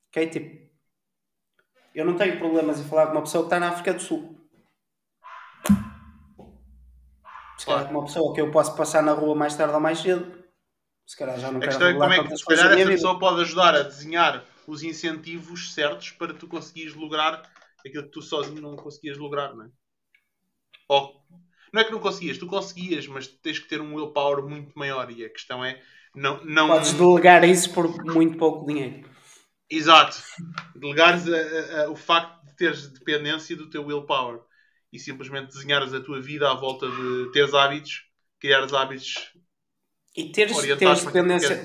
Ok? 0.09 0.27
Tipo, 0.27 0.67
eu 1.93 2.05
não 2.05 2.15
tenho 2.15 2.37
problemas 2.37 2.79
em 2.79 2.83
falar 2.83 3.07
com 3.07 3.13
uma 3.13 3.21
pessoa 3.21 3.43
que 3.43 3.47
está 3.47 3.59
na 3.59 3.69
África 3.69 3.93
do 3.93 4.01
Sul. 4.01 4.36
Se 7.57 7.65
calhar 7.65 7.87
com 7.87 7.91
uma 7.91 8.05
pessoa 8.05 8.33
que 8.33 8.41
eu 8.41 8.51
posso 8.51 8.75
passar 8.75 9.01
na 9.01 9.13
rua 9.13 9.35
mais 9.35 9.55
tarde 9.55 9.73
ou 9.73 9.79
mais 9.79 9.99
cedo, 9.99 10.43
se 11.05 11.17
calhar 11.17 11.39
já 11.39 11.51
não 11.51 11.59
quero 11.59 11.83
é 11.83 11.93
como 11.93 12.13
é 12.13 12.23
que, 12.23 12.37
se 12.37 12.45
calhar 12.45 12.71
essa 12.71 12.85
pessoa 12.85 13.19
pode 13.19 13.41
ajudar 13.41 13.75
a 13.75 13.83
desenhar 13.83 14.43
os 14.67 14.83
incentivos 14.83 15.73
certos 15.73 16.11
para 16.11 16.33
tu 16.33 16.47
conseguires 16.47 16.93
lograr 16.93 17.43
aquilo 17.85 18.03
que 18.03 18.11
tu 18.11 18.21
sozinho 18.21 18.61
não 18.61 18.75
conseguias 18.75 19.17
lograr, 19.17 19.55
não 19.55 19.65
é? 19.65 19.69
Ou, 20.89 21.21
não 21.73 21.81
é 21.81 21.83
que 21.83 21.91
não 21.91 21.99
conseguias, 21.99 22.37
tu 22.37 22.45
conseguias, 22.47 23.07
mas 23.07 23.27
tens 23.27 23.59
que 23.59 23.67
ter 23.67 23.81
um 23.81 23.95
willpower 23.95 24.43
muito 24.43 24.77
maior 24.77 25.09
e 25.09 25.25
a 25.25 25.29
questão 25.29 25.63
é 25.63 25.81
não, 26.13 26.43
não... 26.43 26.67
Podes 26.67 26.93
delegar 26.93 27.43
isso 27.43 27.73
por 27.73 28.03
muito 28.03 28.37
pouco 28.37 28.65
dinheiro. 28.65 29.07
Exato. 29.69 30.17
Delegares 30.75 31.27
a, 31.27 31.37
a, 31.37 31.85
a, 31.85 31.89
o 31.89 31.95
facto 31.95 32.45
de 32.45 32.55
teres 32.55 32.87
dependência 32.87 33.55
do 33.55 33.69
teu 33.69 33.85
willpower 33.85 34.41
e 34.97 34.99
simplesmente 34.99 35.53
desenhares 35.53 35.93
a 35.93 36.01
tua 36.01 36.19
vida 36.19 36.49
à 36.49 36.55
volta 36.55 36.89
de 36.89 37.31
teres 37.31 37.53
hábitos, 37.53 38.09
criares 38.39 38.73
hábitos 38.73 39.31
e 40.15 40.31
teres, 40.31 40.57
teres 40.57 41.05
dependência. 41.05 41.63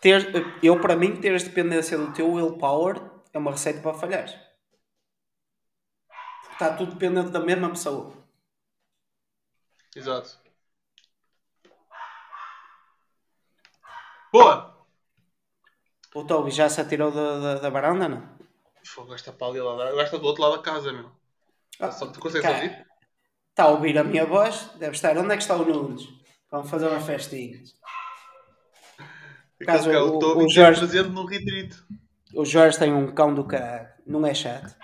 Ter, 0.00 0.32
eu, 0.62 0.80
para 0.80 0.96
mim, 0.96 1.20
teres 1.20 1.42
dependência 1.42 1.98
do 1.98 2.12
teu 2.12 2.30
willpower 2.32 3.02
é 3.32 3.38
uma 3.38 3.50
receita 3.50 3.80
para 3.80 3.94
falhar. 3.94 4.26
Está 6.52 6.76
tudo 6.76 6.92
dependente 6.92 7.30
da 7.30 7.40
mesma 7.40 7.68
pessoa. 7.70 8.12
Exato. 9.94 10.40
Boa! 14.32 14.86
O 16.14 16.24
Toby 16.24 16.50
já 16.50 16.68
se 16.68 16.80
atirou 16.80 17.10
da, 17.10 17.38
da, 17.38 17.54
da 17.60 17.70
varanda, 17.70 18.08
não? 18.08 18.38
O 18.96 19.02
gajo 19.02 19.14
está 19.14 19.32
para 19.32 19.48
ali, 19.48 19.58
gajo 19.58 20.00
está 20.00 20.16
do 20.16 20.26
outro 20.26 20.42
lado 20.42 20.56
da 20.56 20.62
casa, 20.62 20.92
meu. 20.92 21.21
Ah, 21.80 21.90
só, 21.90 22.06
tu 22.06 22.20
consegues 22.20 22.48
ouvir? 22.48 22.86
Está 23.50 23.64
a 23.64 23.68
ouvir 23.68 23.98
a 23.98 24.04
minha 24.04 24.24
voz? 24.24 24.70
Deve 24.78 24.92
estar. 24.92 25.16
Onde 25.18 25.32
é 25.32 25.36
que 25.36 25.42
está 25.42 25.56
o 25.56 25.64
Nunes? 25.64 26.08
Vamos 26.50 26.70
fazer 26.70 26.86
uma 26.86 27.00
festinha. 27.00 27.62
Caso 29.64 29.90
o, 29.90 30.18
o, 30.18 30.44
o 30.44 30.48
Jorge 30.48 30.80
fazendo 30.80 31.10
no 31.10 31.24
retrito. 31.24 31.86
O 32.34 32.44
Jorge 32.44 32.78
tem 32.78 32.92
um 32.92 33.14
cão 33.14 33.34
do 33.34 33.44
caralho. 33.44 33.88
Não 34.06 34.26
é 34.26 34.34
chato. 34.34 34.74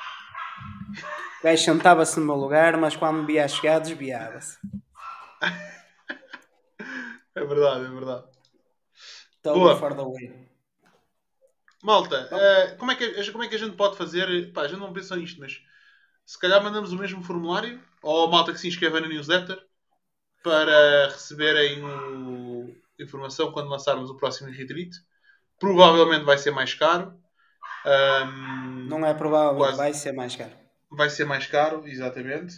O 1.41 1.45
gajo 1.45 1.63
sentava-se 1.63 2.19
no 2.19 2.27
meu 2.27 2.35
lugar, 2.35 2.77
mas 2.77 2.97
quando 2.97 3.21
me 3.21 3.27
via 3.27 3.49
chegar, 3.49 3.79
desviava-se. 3.79 4.59
É 7.35 7.45
verdade, 7.45 7.85
é 7.85 7.89
verdade. 7.89 8.25
Estou 9.37 9.77
fora 9.77 9.95
da 9.95 10.03
way. 10.03 10.49
Malta, 11.83 12.29
uh, 12.33 12.77
como, 12.77 12.91
é 12.91 12.97
que, 12.97 13.31
como 13.31 13.45
é 13.45 13.49
que 13.49 13.55
a 13.55 13.59
gente 13.59 13.77
pode 13.77 13.97
fazer? 13.97 14.53
Pá, 14.53 14.63
a 14.63 14.69
gente 14.69 14.81
não 14.81 14.93
pensou 14.93 15.17
nisto, 15.17 15.39
mas 15.41 15.63
se 16.29 16.39
calhar 16.39 16.63
mandamos 16.63 16.93
o 16.93 16.99
mesmo 16.99 17.23
formulário 17.23 17.83
ou 18.03 18.27
a 18.27 18.31
malta 18.31 18.53
que 18.53 18.59
se 18.61 18.69
inscreva 18.69 19.01
na 19.01 19.09
newsletter 19.09 19.59
para 20.45 21.07
receberem 21.07 21.83
o... 21.83 22.77
informação 22.99 23.51
quando 23.51 23.71
lançarmos 23.71 24.11
o 24.11 24.15
próximo 24.15 24.51
retreat. 24.51 24.91
Provavelmente 25.59 26.27
vai 26.27 26.37
ser 26.37 26.51
mais 26.51 26.75
caro. 26.75 27.19
Um, 27.87 28.85
Não 28.91 29.07
é 29.07 29.15
provável, 29.15 29.57
Quase. 29.57 29.79
vai 29.79 29.95
ser 29.95 30.13
mais 30.13 30.37
caro. 30.37 30.53
vai 30.91 31.09
ser 31.09 31.25
mais 31.25 31.47
caro, 31.47 31.89
exatamente. 31.89 32.57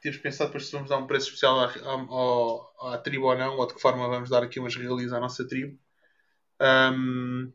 Temos 0.00 0.16
pensado 0.16 0.48
depois 0.48 0.64
se 0.64 0.72
vamos 0.72 0.88
dar 0.88 0.96
um 0.96 1.06
preço 1.06 1.26
especial 1.26 1.60
à, 1.60 1.64
à, 1.66 2.92
à, 2.92 2.94
à 2.94 2.98
tribo 2.98 3.26
ou 3.26 3.36
não, 3.36 3.58
ou 3.58 3.66
de 3.66 3.74
que 3.74 3.80
forma 3.80 4.08
vamos 4.08 4.30
dar 4.30 4.42
aqui 4.42 4.58
umas 4.58 4.74
regalias 4.74 5.12
à 5.12 5.20
nossa 5.20 5.46
tribo. 5.46 5.78
Um, 6.58 7.52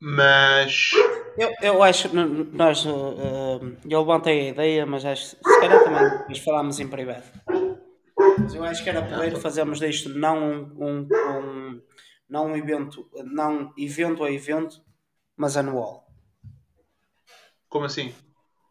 mas 0.00 0.92
Eu, 1.36 1.52
eu 1.60 1.82
acho 1.82 2.08
que 2.08 2.16
nós. 2.16 2.84
uh, 2.86 3.76
eu 3.88 4.00
levantei 4.00 4.40
a 4.48 4.50
ideia, 4.50 4.86
mas 4.86 5.04
acho 5.04 5.36
que 5.36 5.50
se 5.50 5.60
calhar 5.60 5.82
também 5.82 6.10
depois 6.18 6.38
falámos 6.38 6.78
em 6.80 6.88
privado. 6.88 7.24
Mas 8.38 8.54
eu 8.54 8.64
acho 8.64 8.82
que 8.82 8.90
era 8.90 9.02
poder 9.02 9.36
fazermos 9.38 9.78
disto 9.80 10.08
não 10.10 10.68
um, 10.78 11.08
um, 11.08 11.82
não 12.28 12.46
um 12.46 12.56
evento, 12.56 13.08
não 13.24 13.72
evento 13.76 14.22
a 14.22 14.30
evento, 14.30 14.80
mas 15.36 15.56
anual. 15.56 16.06
como 17.68 17.86
assim? 17.86 18.14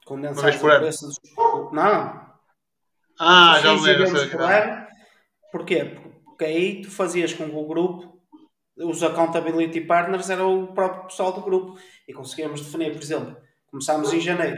Condensar 0.05 0.43
Uma 0.43 0.49
vez 0.51 0.61
por 0.61 0.71
ano? 0.71 0.85
dos. 0.85 1.19
Não, 1.71 2.33
Ah, 3.19 3.59
já 3.61 3.73
me 3.73 3.81
lembro. 3.81 4.43
ano. 4.43 4.87
Porquê? 5.51 5.97
Porque 6.25 6.45
aí 6.45 6.81
tu 6.81 6.91
fazias 6.91 7.33
com 7.33 7.47
que 7.49 7.55
o 7.55 7.67
grupo, 7.67 8.12
os 8.77 9.03
accountability 9.03 9.81
partners 9.81 10.29
era 10.29 10.45
o 10.45 10.67
próprio 10.73 11.03
pessoal 11.07 11.31
do 11.33 11.41
grupo 11.41 11.79
e 12.07 12.13
conseguíamos 12.13 12.61
definir, 12.61 12.91
por 12.93 13.01
exemplo, 13.01 13.37
começámos 13.67 14.11
em 14.13 14.19
janeiro, 14.19 14.57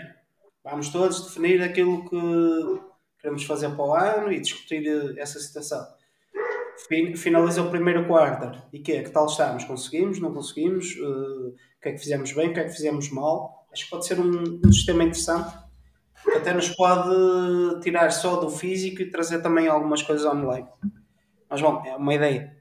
vamos 0.64 0.90
todos 0.90 1.26
definir 1.26 1.62
aquilo 1.62 2.10
que 2.10 2.82
queremos 3.20 3.44
fazer 3.44 3.70
para 3.70 3.86
o 3.86 3.94
ano 3.96 4.32
e 4.32 4.40
discutir 4.40 4.86
eh, 4.88 5.22
essa 5.22 5.40
situação. 5.40 5.86
Fin- 6.88 7.16
Finaliza 7.16 7.62
o 7.62 7.70
primeiro 7.72 8.06
quarter 8.08 8.62
e 8.74 8.80
que 8.80 9.02
Que 9.02 9.10
tal 9.10 9.26
estamos? 9.28 9.64
Conseguimos? 9.64 10.20
Não 10.20 10.34
conseguimos? 10.34 10.96
Eh, 10.98 11.02
o 11.02 11.82
que 11.82 11.90
é 11.90 11.92
que 11.94 11.98
fizemos 12.00 12.32
bem? 12.34 12.50
O 12.50 12.54
que 12.54 12.60
é 12.60 12.64
que 12.66 12.72
fizemos 12.72 13.10
mal? 13.12 13.68
Acho 13.72 13.86
que 13.86 13.90
pode 13.92 14.06
ser 14.06 14.20
um, 14.20 14.62
um 14.66 14.72
sistema 14.72 15.04
interessante 15.04 15.54
que 16.24 16.32
até 16.32 16.54
nos 16.54 16.70
pode 16.70 17.82
tirar 17.82 18.10
só 18.12 18.38
do 18.38 18.50
físico 18.50 19.02
e 19.02 19.12
trazer 19.12 19.42
também 19.42 19.68
algumas 19.68 20.02
coisas 20.02 20.26
online. 20.26 20.68
Mas 21.50 21.62
bom, 21.62 21.84
é 21.86 21.96
uma 21.96 22.14
ideia. 22.14 22.55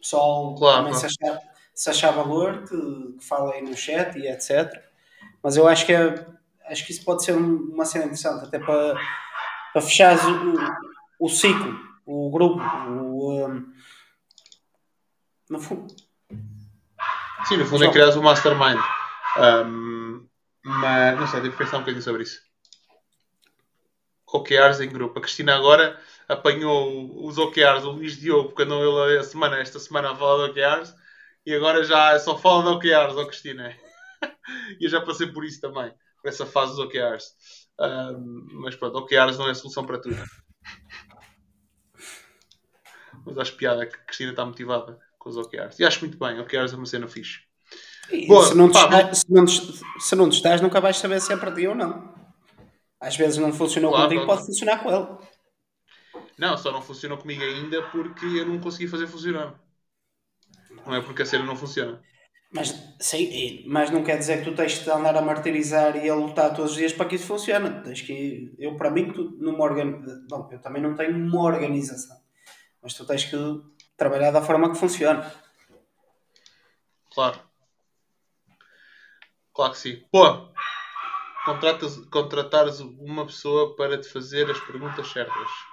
O 0.00 0.02
pessoal 0.02 0.54
Claro, 0.54 0.84
também. 0.86 0.94
Se, 0.98 1.06
achar, 1.06 1.38
se 1.74 1.90
achar 1.90 2.10
valor, 2.12 2.64
que, 2.64 3.12
que 3.18 3.24
fala 3.24 3.52
aí 3.52 3.60
no 3.60 3.76
chat 3.76 4.18
e 4.18 4.26
etc. 4.26 4.72
Mas 5.42 5.58
eu 5.58 5.68
acho 5.68 5.84
que, 5.84 5.92
é, 5.92 6.26
acho 6.66 6.86
que 6.86 6.92
isso 6.92 7.04
pode 7.04 7.22
ser 7.22 7.34
um- 7.36 7.70
uma 7.74 7.84
cena 7.84 8.04
interessante, 8.06 8.46
até 8.46 8.58
para, 8.58 8.94
para 9.74 9.82
fechar 9.82 10.16
o, 10.26 11.26
o 11.26 11.28
ciclo, 11.28 11.78
o 12.06 12.30
grupo, 12.30 12.58
o, 12.62 13.46
um, 13.46 13.72
no 15.50 15.60
fundo. 15.60 15.94
Sim, 17.46 17.58
no 17.58 17.66
fundo 17.66 17.84
é 17.84 17.90
criar 17.90 18.08
um 18.16 18.22
mastermind. 18.22 18.78
Um, 19.36 20.26
mas 20.64 21.18
não 21.20 21.26
sei, 21.26 21.42
devo 21.42 21.56
pensar 21.58 21.76
um 21.76 21.80
bocadinho 21.80 22.02
sobre 22.02 22.22
isso. 22.22 22.40
OKRs 24.32 24.80
em 24.80 24.88
grupo. 24.88 25.18
A 25.18 25.22
Cristina 25.22 25.56
agora 25.56 26.00
apanhou 26.30 27.26
os 27.26 27.36
OKRs, 27.38 27.84
o 27.84 27.90
Luís 27.92 28.16
Diogo, 28.16 28.48
porque 28.50 28.62
andou 28.62 29.08
ele 29.08 29.18
a 29.18 29.24
semana, 29.24 29.58
esta 29.58 29.78
semana 29.78 30.12
a 30.12 30.16
falar 30.16 30.46
de 30.46 30.50
OKRs 30.52 30.94
e 31.44 31.54
agora 31.54 31.82
já 31.82 32.18
só 32.20 32.38
fala 32.38 32.62
de 32.62 32.68
OKRs, 32.76 33.16
ó 33.16 33.24
Cristina. 33.26 33.76
e 34.80 34.84
eu 34.84 34.90
já 34.90 35.00
passei 35.00 35.26
por 35.26 35.44
isso 35.44 35.60
também, 35.60 35.92
por 36.22 36.28
essa 36.28 36.46
fase 36.46 36.76
dos 36.76 36.80
OKRs. 36.86 37.34
Um, 37.80 38.46
mas 38.62 38.76
pronto, 38.76 38.98
OKRs 38.98 39.38
não 39.38 39.48
é 39.48 39.50
a 39.50 39.54
solução 39.54 39.84
para 39.84 39.98
tudo. 40.00 40.16
Mas 43.26 43.38
acho 43.38 43.56
piada 43.56 43.86
que 43.86 43.96
a 43.96 43.98
Cristina 44.04 44.30
está 44.30 44.44
motivada 44.44 44.98
com 45.18 45.28
os 45.30 45.36
OKRs. 45.36 45.78
E 45.80 45.84
acho 45.84 46.00
muito 46.00 46.18
bem, 46.18 46.38
OKRs 46.40 46.72
é 46.72 46.76
uma 46.76 46.86
cena 46.86 47.08
fixe. 47.08 47.40
E 48.10 48.26
Boa, 48.26 48.46
se, 48.46 48.54
não 48.54 48.68
te 48.68 48.72
pá, 48.74 48.84
está- 49.00 49.14
se, 49.14 49.24
não 49.28 49.46
se 49.46 50.16
não 50.16 50.28
te 50.28 50.36
estás, 50.36 50.60
nunca 50.60 50.80
vais 50.80 50.96
saber 50.96 51.20
se 51.20 51.32
é 51.32 51.36
para 51.36 51.52
ti 51.54 51.66
ou 51.66 51.74
não. 51.74 52.12
Às 53.00 53.16
vezes 53.16 53.38
não 53.38 53.52
funcionou 53.52 53.90
Claro, 53.90 54.08
contigo, 54.08 54.26
pode 54.26 54.46
funcionar 54.46 54.82
com 54.82 54.90
ele. 54.90 55.06
Não, 56.40 56.56
só 56.56 56.72
não 56.72 56.80
funcionou 56.80 57.18
comigo 57.18 57.42
ainda 57.42 57.82
porque 57.90 58.24
eu 58.24 58.46
não 58.46 58.58
consegui 58.58 58.88
fazer 58.88 59.06
funcionar. 59.06 59.60
Não 60.86 60.94
é 60.94 61.02
porque 61.02 61.20
a 61.20 61.26
cena 61.26 61.44
não 61.44 61.54
funciona. 61.54 62.02
Mas, 62.50 62.74
sim, 62.98 63.62
mas 63.68 63.90
não 63.90 64.02
quer 64.02 64.16
dizer 64.16 64.38
que 64.38 64.50
tu 64.50 64.56
tens 64.56 64.82
de 64.82 64.90
andar 64.90 65.14
a 65.14 65.20
martirizar 65.20 66.02
e 66.02 66.08
a 66.08 66.14
lutar 66.14 66.54
todos 66.56 66.70
os 66.70 66.78
dias 66.78 66.94
para 66.94 67.04
que 67.04 67.16
isso 67.16 67.26
funcione. 67.26 67.82
Tens 67.82 68.00
que, 68.00 68.54
eu, 68.58 68.74
para 68.78 68.90
mim, 68.90 69.12
tu, 69.12 69.36
numa 69.38 69.62
organ... 69.62 70.02
Bom, 70.30 70.48
eu 70.50 70.58
também 70.62 70.82
não 70.82 70.96
tenho 70.96 71.14
uma 71.14 71.42
organização, 71.42 72.16
mas 72.82 72.94
tu 72.94 73.04
tens 73.04 73.26
que 73.26 73.36
trabalhar 73.94 74.30
da 74.30 74.40
forma 74.40 74.70
que 74.72 74.78
funciona. 74.78 75.30
Claro. 77.12 77.38
Claro 79.52 79.72
que 79.72 79.78
sim. 79.78 80.02
Pô, 80.10 80.48
contratas, 81.44 81.96
contratares 82.06 82.80
uma 82.80 83.26
pessoa 83.26 83.76
para 83.76 84.00
te 84.00 84.08
fazer 84.08 84.50
as 84.50 84.58
perguntas 84.58 85.06
certas. 85.06 85.69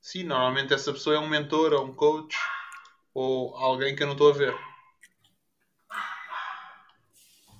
Sim, 0.00 0.24
normalmente 0.24 0.72
essa 0.72 0.92
pessoa 0.92 1.16
é 1.16 1.18
um 1.18 1.28
mentor 1.28 1.72
ou 1.72 1.84
um 1.84 1.94
coach 1.94 2.36
ou 3.12 3.54
alguém 3.56 3.94
que 3.94 4.02
eu 4.02 4.06
não 4.06 4.14
estou 4.14 4.30
a 4.30 4.34
ver. 4.34 4.56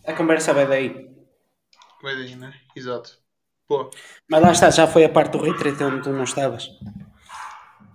A 0.06 0.14
conversa 0.14 0.54
vai 0.54 0.66
daí. 0.66 1.10
Vai 2.02 2.16
daí, 2.16 2.34
né? 2.36 2.58
Exato. 2.74 3.18
Pô, 3.68 3.90
Mas 4.28 4.42
lá 4.42 4.52
está, 4.52 4.70
já 4.70 4.86
foi 4.86 5.04
a 5.04 5.08
parte 5.08 5.32
do 5.32 5.42
retreat 5.42 5.80
onde 5.84 6.02
tu 6.02 6.10
não 6.10 6.24
estavas. 6.24 6.68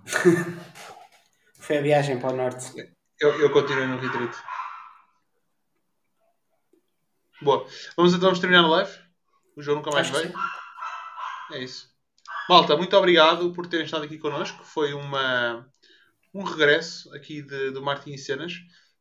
foi 1.60 1.78
a 1.78 1.82
viagem 1.82 2.18
para 2.18 2.32
o 2.32 2.36
norte. 2.36 2.72
eu, 3.20 3.40
eu 3.40 3.52
continuo 3.52 3.86
no 3.88 3.98
retreat. 3.98 4.34
Boa. 7.42 7.66
Vamos 7.96 8.14
então 8.14 8.28
vamos 8.28 8.38
terminar 8.38 8.64
a 8.64 8.68
live. 8.68 8.92
O 9.56 9.62
João 9.62 9.78
nunca 9.78 9.90
mais 9.90 10.08
Acho 10.08 10.20
veio. 10.20 10.34
É 11.52 11.58
isso. 11.58 11.95
Malta, 12.48 12.76
muito 12.76 12.96
obrigado 12.96 13.52
por 13.52 13.66
terem 13.66 13.84
estado 13.84 14.04
aqui 14.04 14.18
connosco. 14.18 14.64
Foi 14.64 14.92
uma, 14.92 15.68
um 16.32 16.44
regresso 16.44 17.12
aqui 17.12 17.42
de, 17.42 17.72
do 17.72 17.82
Martin 17.82 18.12
e 18.12 18.18
Cenas. 18.18 18.54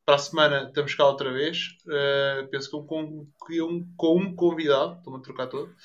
Para 0.04 0.16
a 0.16 0.20
semana 0.20 0.64
estamos 0.68 0.96
cá 0.96 1.06
outra 1.06 1.32
vez. 1.32 1.78
Uh, 1.86 2.48
penso 2.50 2.70
que 2.70 2.88
com, 2.88 3.28
com, 3.38 3.54
um, 3.64 3.94
com 3.96 4.18
um 4.18 4.36
convidado. 4.36 4.98
Estou-me 4.98 5.20
a 5.20 5.22
trocar 5.22 5.48
todo. 5.48 5.76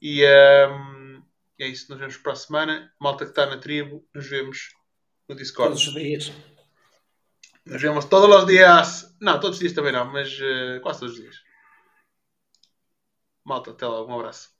E 0.00 0.24
um, 0.24 1.22
é 1.58 1.66
isso. 1.66 1.90
Nos 1.90 1.98
vemos 1.98 2.16
para 2.16 2.32
a 2.32 2.36
semana. 2.36 2.92
Malta 3.00 3.24
que 3.24 3.32
está 3.32 3.44
na 3.44 3.58
tribo, 3.58 4.06
nos 4.14 4.28
vemos 4.28 4.74
no 5.28 5.34
Discord. 5.34 5.72
Todos 5.72 5.88
os 5.88 5.94
dias. 5.94 6.32
Nos 7.66 7.82
vemos 7.82 8.04
todos 8.04 8.36
os 8.36 8.46
dias. 8.46 9.16
Não, 9.20 9.40
todos 9.40 9.56
os 9.56 9.60
dias 9.60 9.72
também 9.72 9.92
não, 9.92 10.04
mas 10.04 10.32
uh, 10.38 10.80
quase 10.80 11.00
todos 11.00 11.16
os 11.16 11.20
dias. 11.20 11.36
Malta, 13.44 13.72
até 13.72 13.86
lá. 13.86 14.04
Um 14.04 14.14
abraço. 14.14 14.50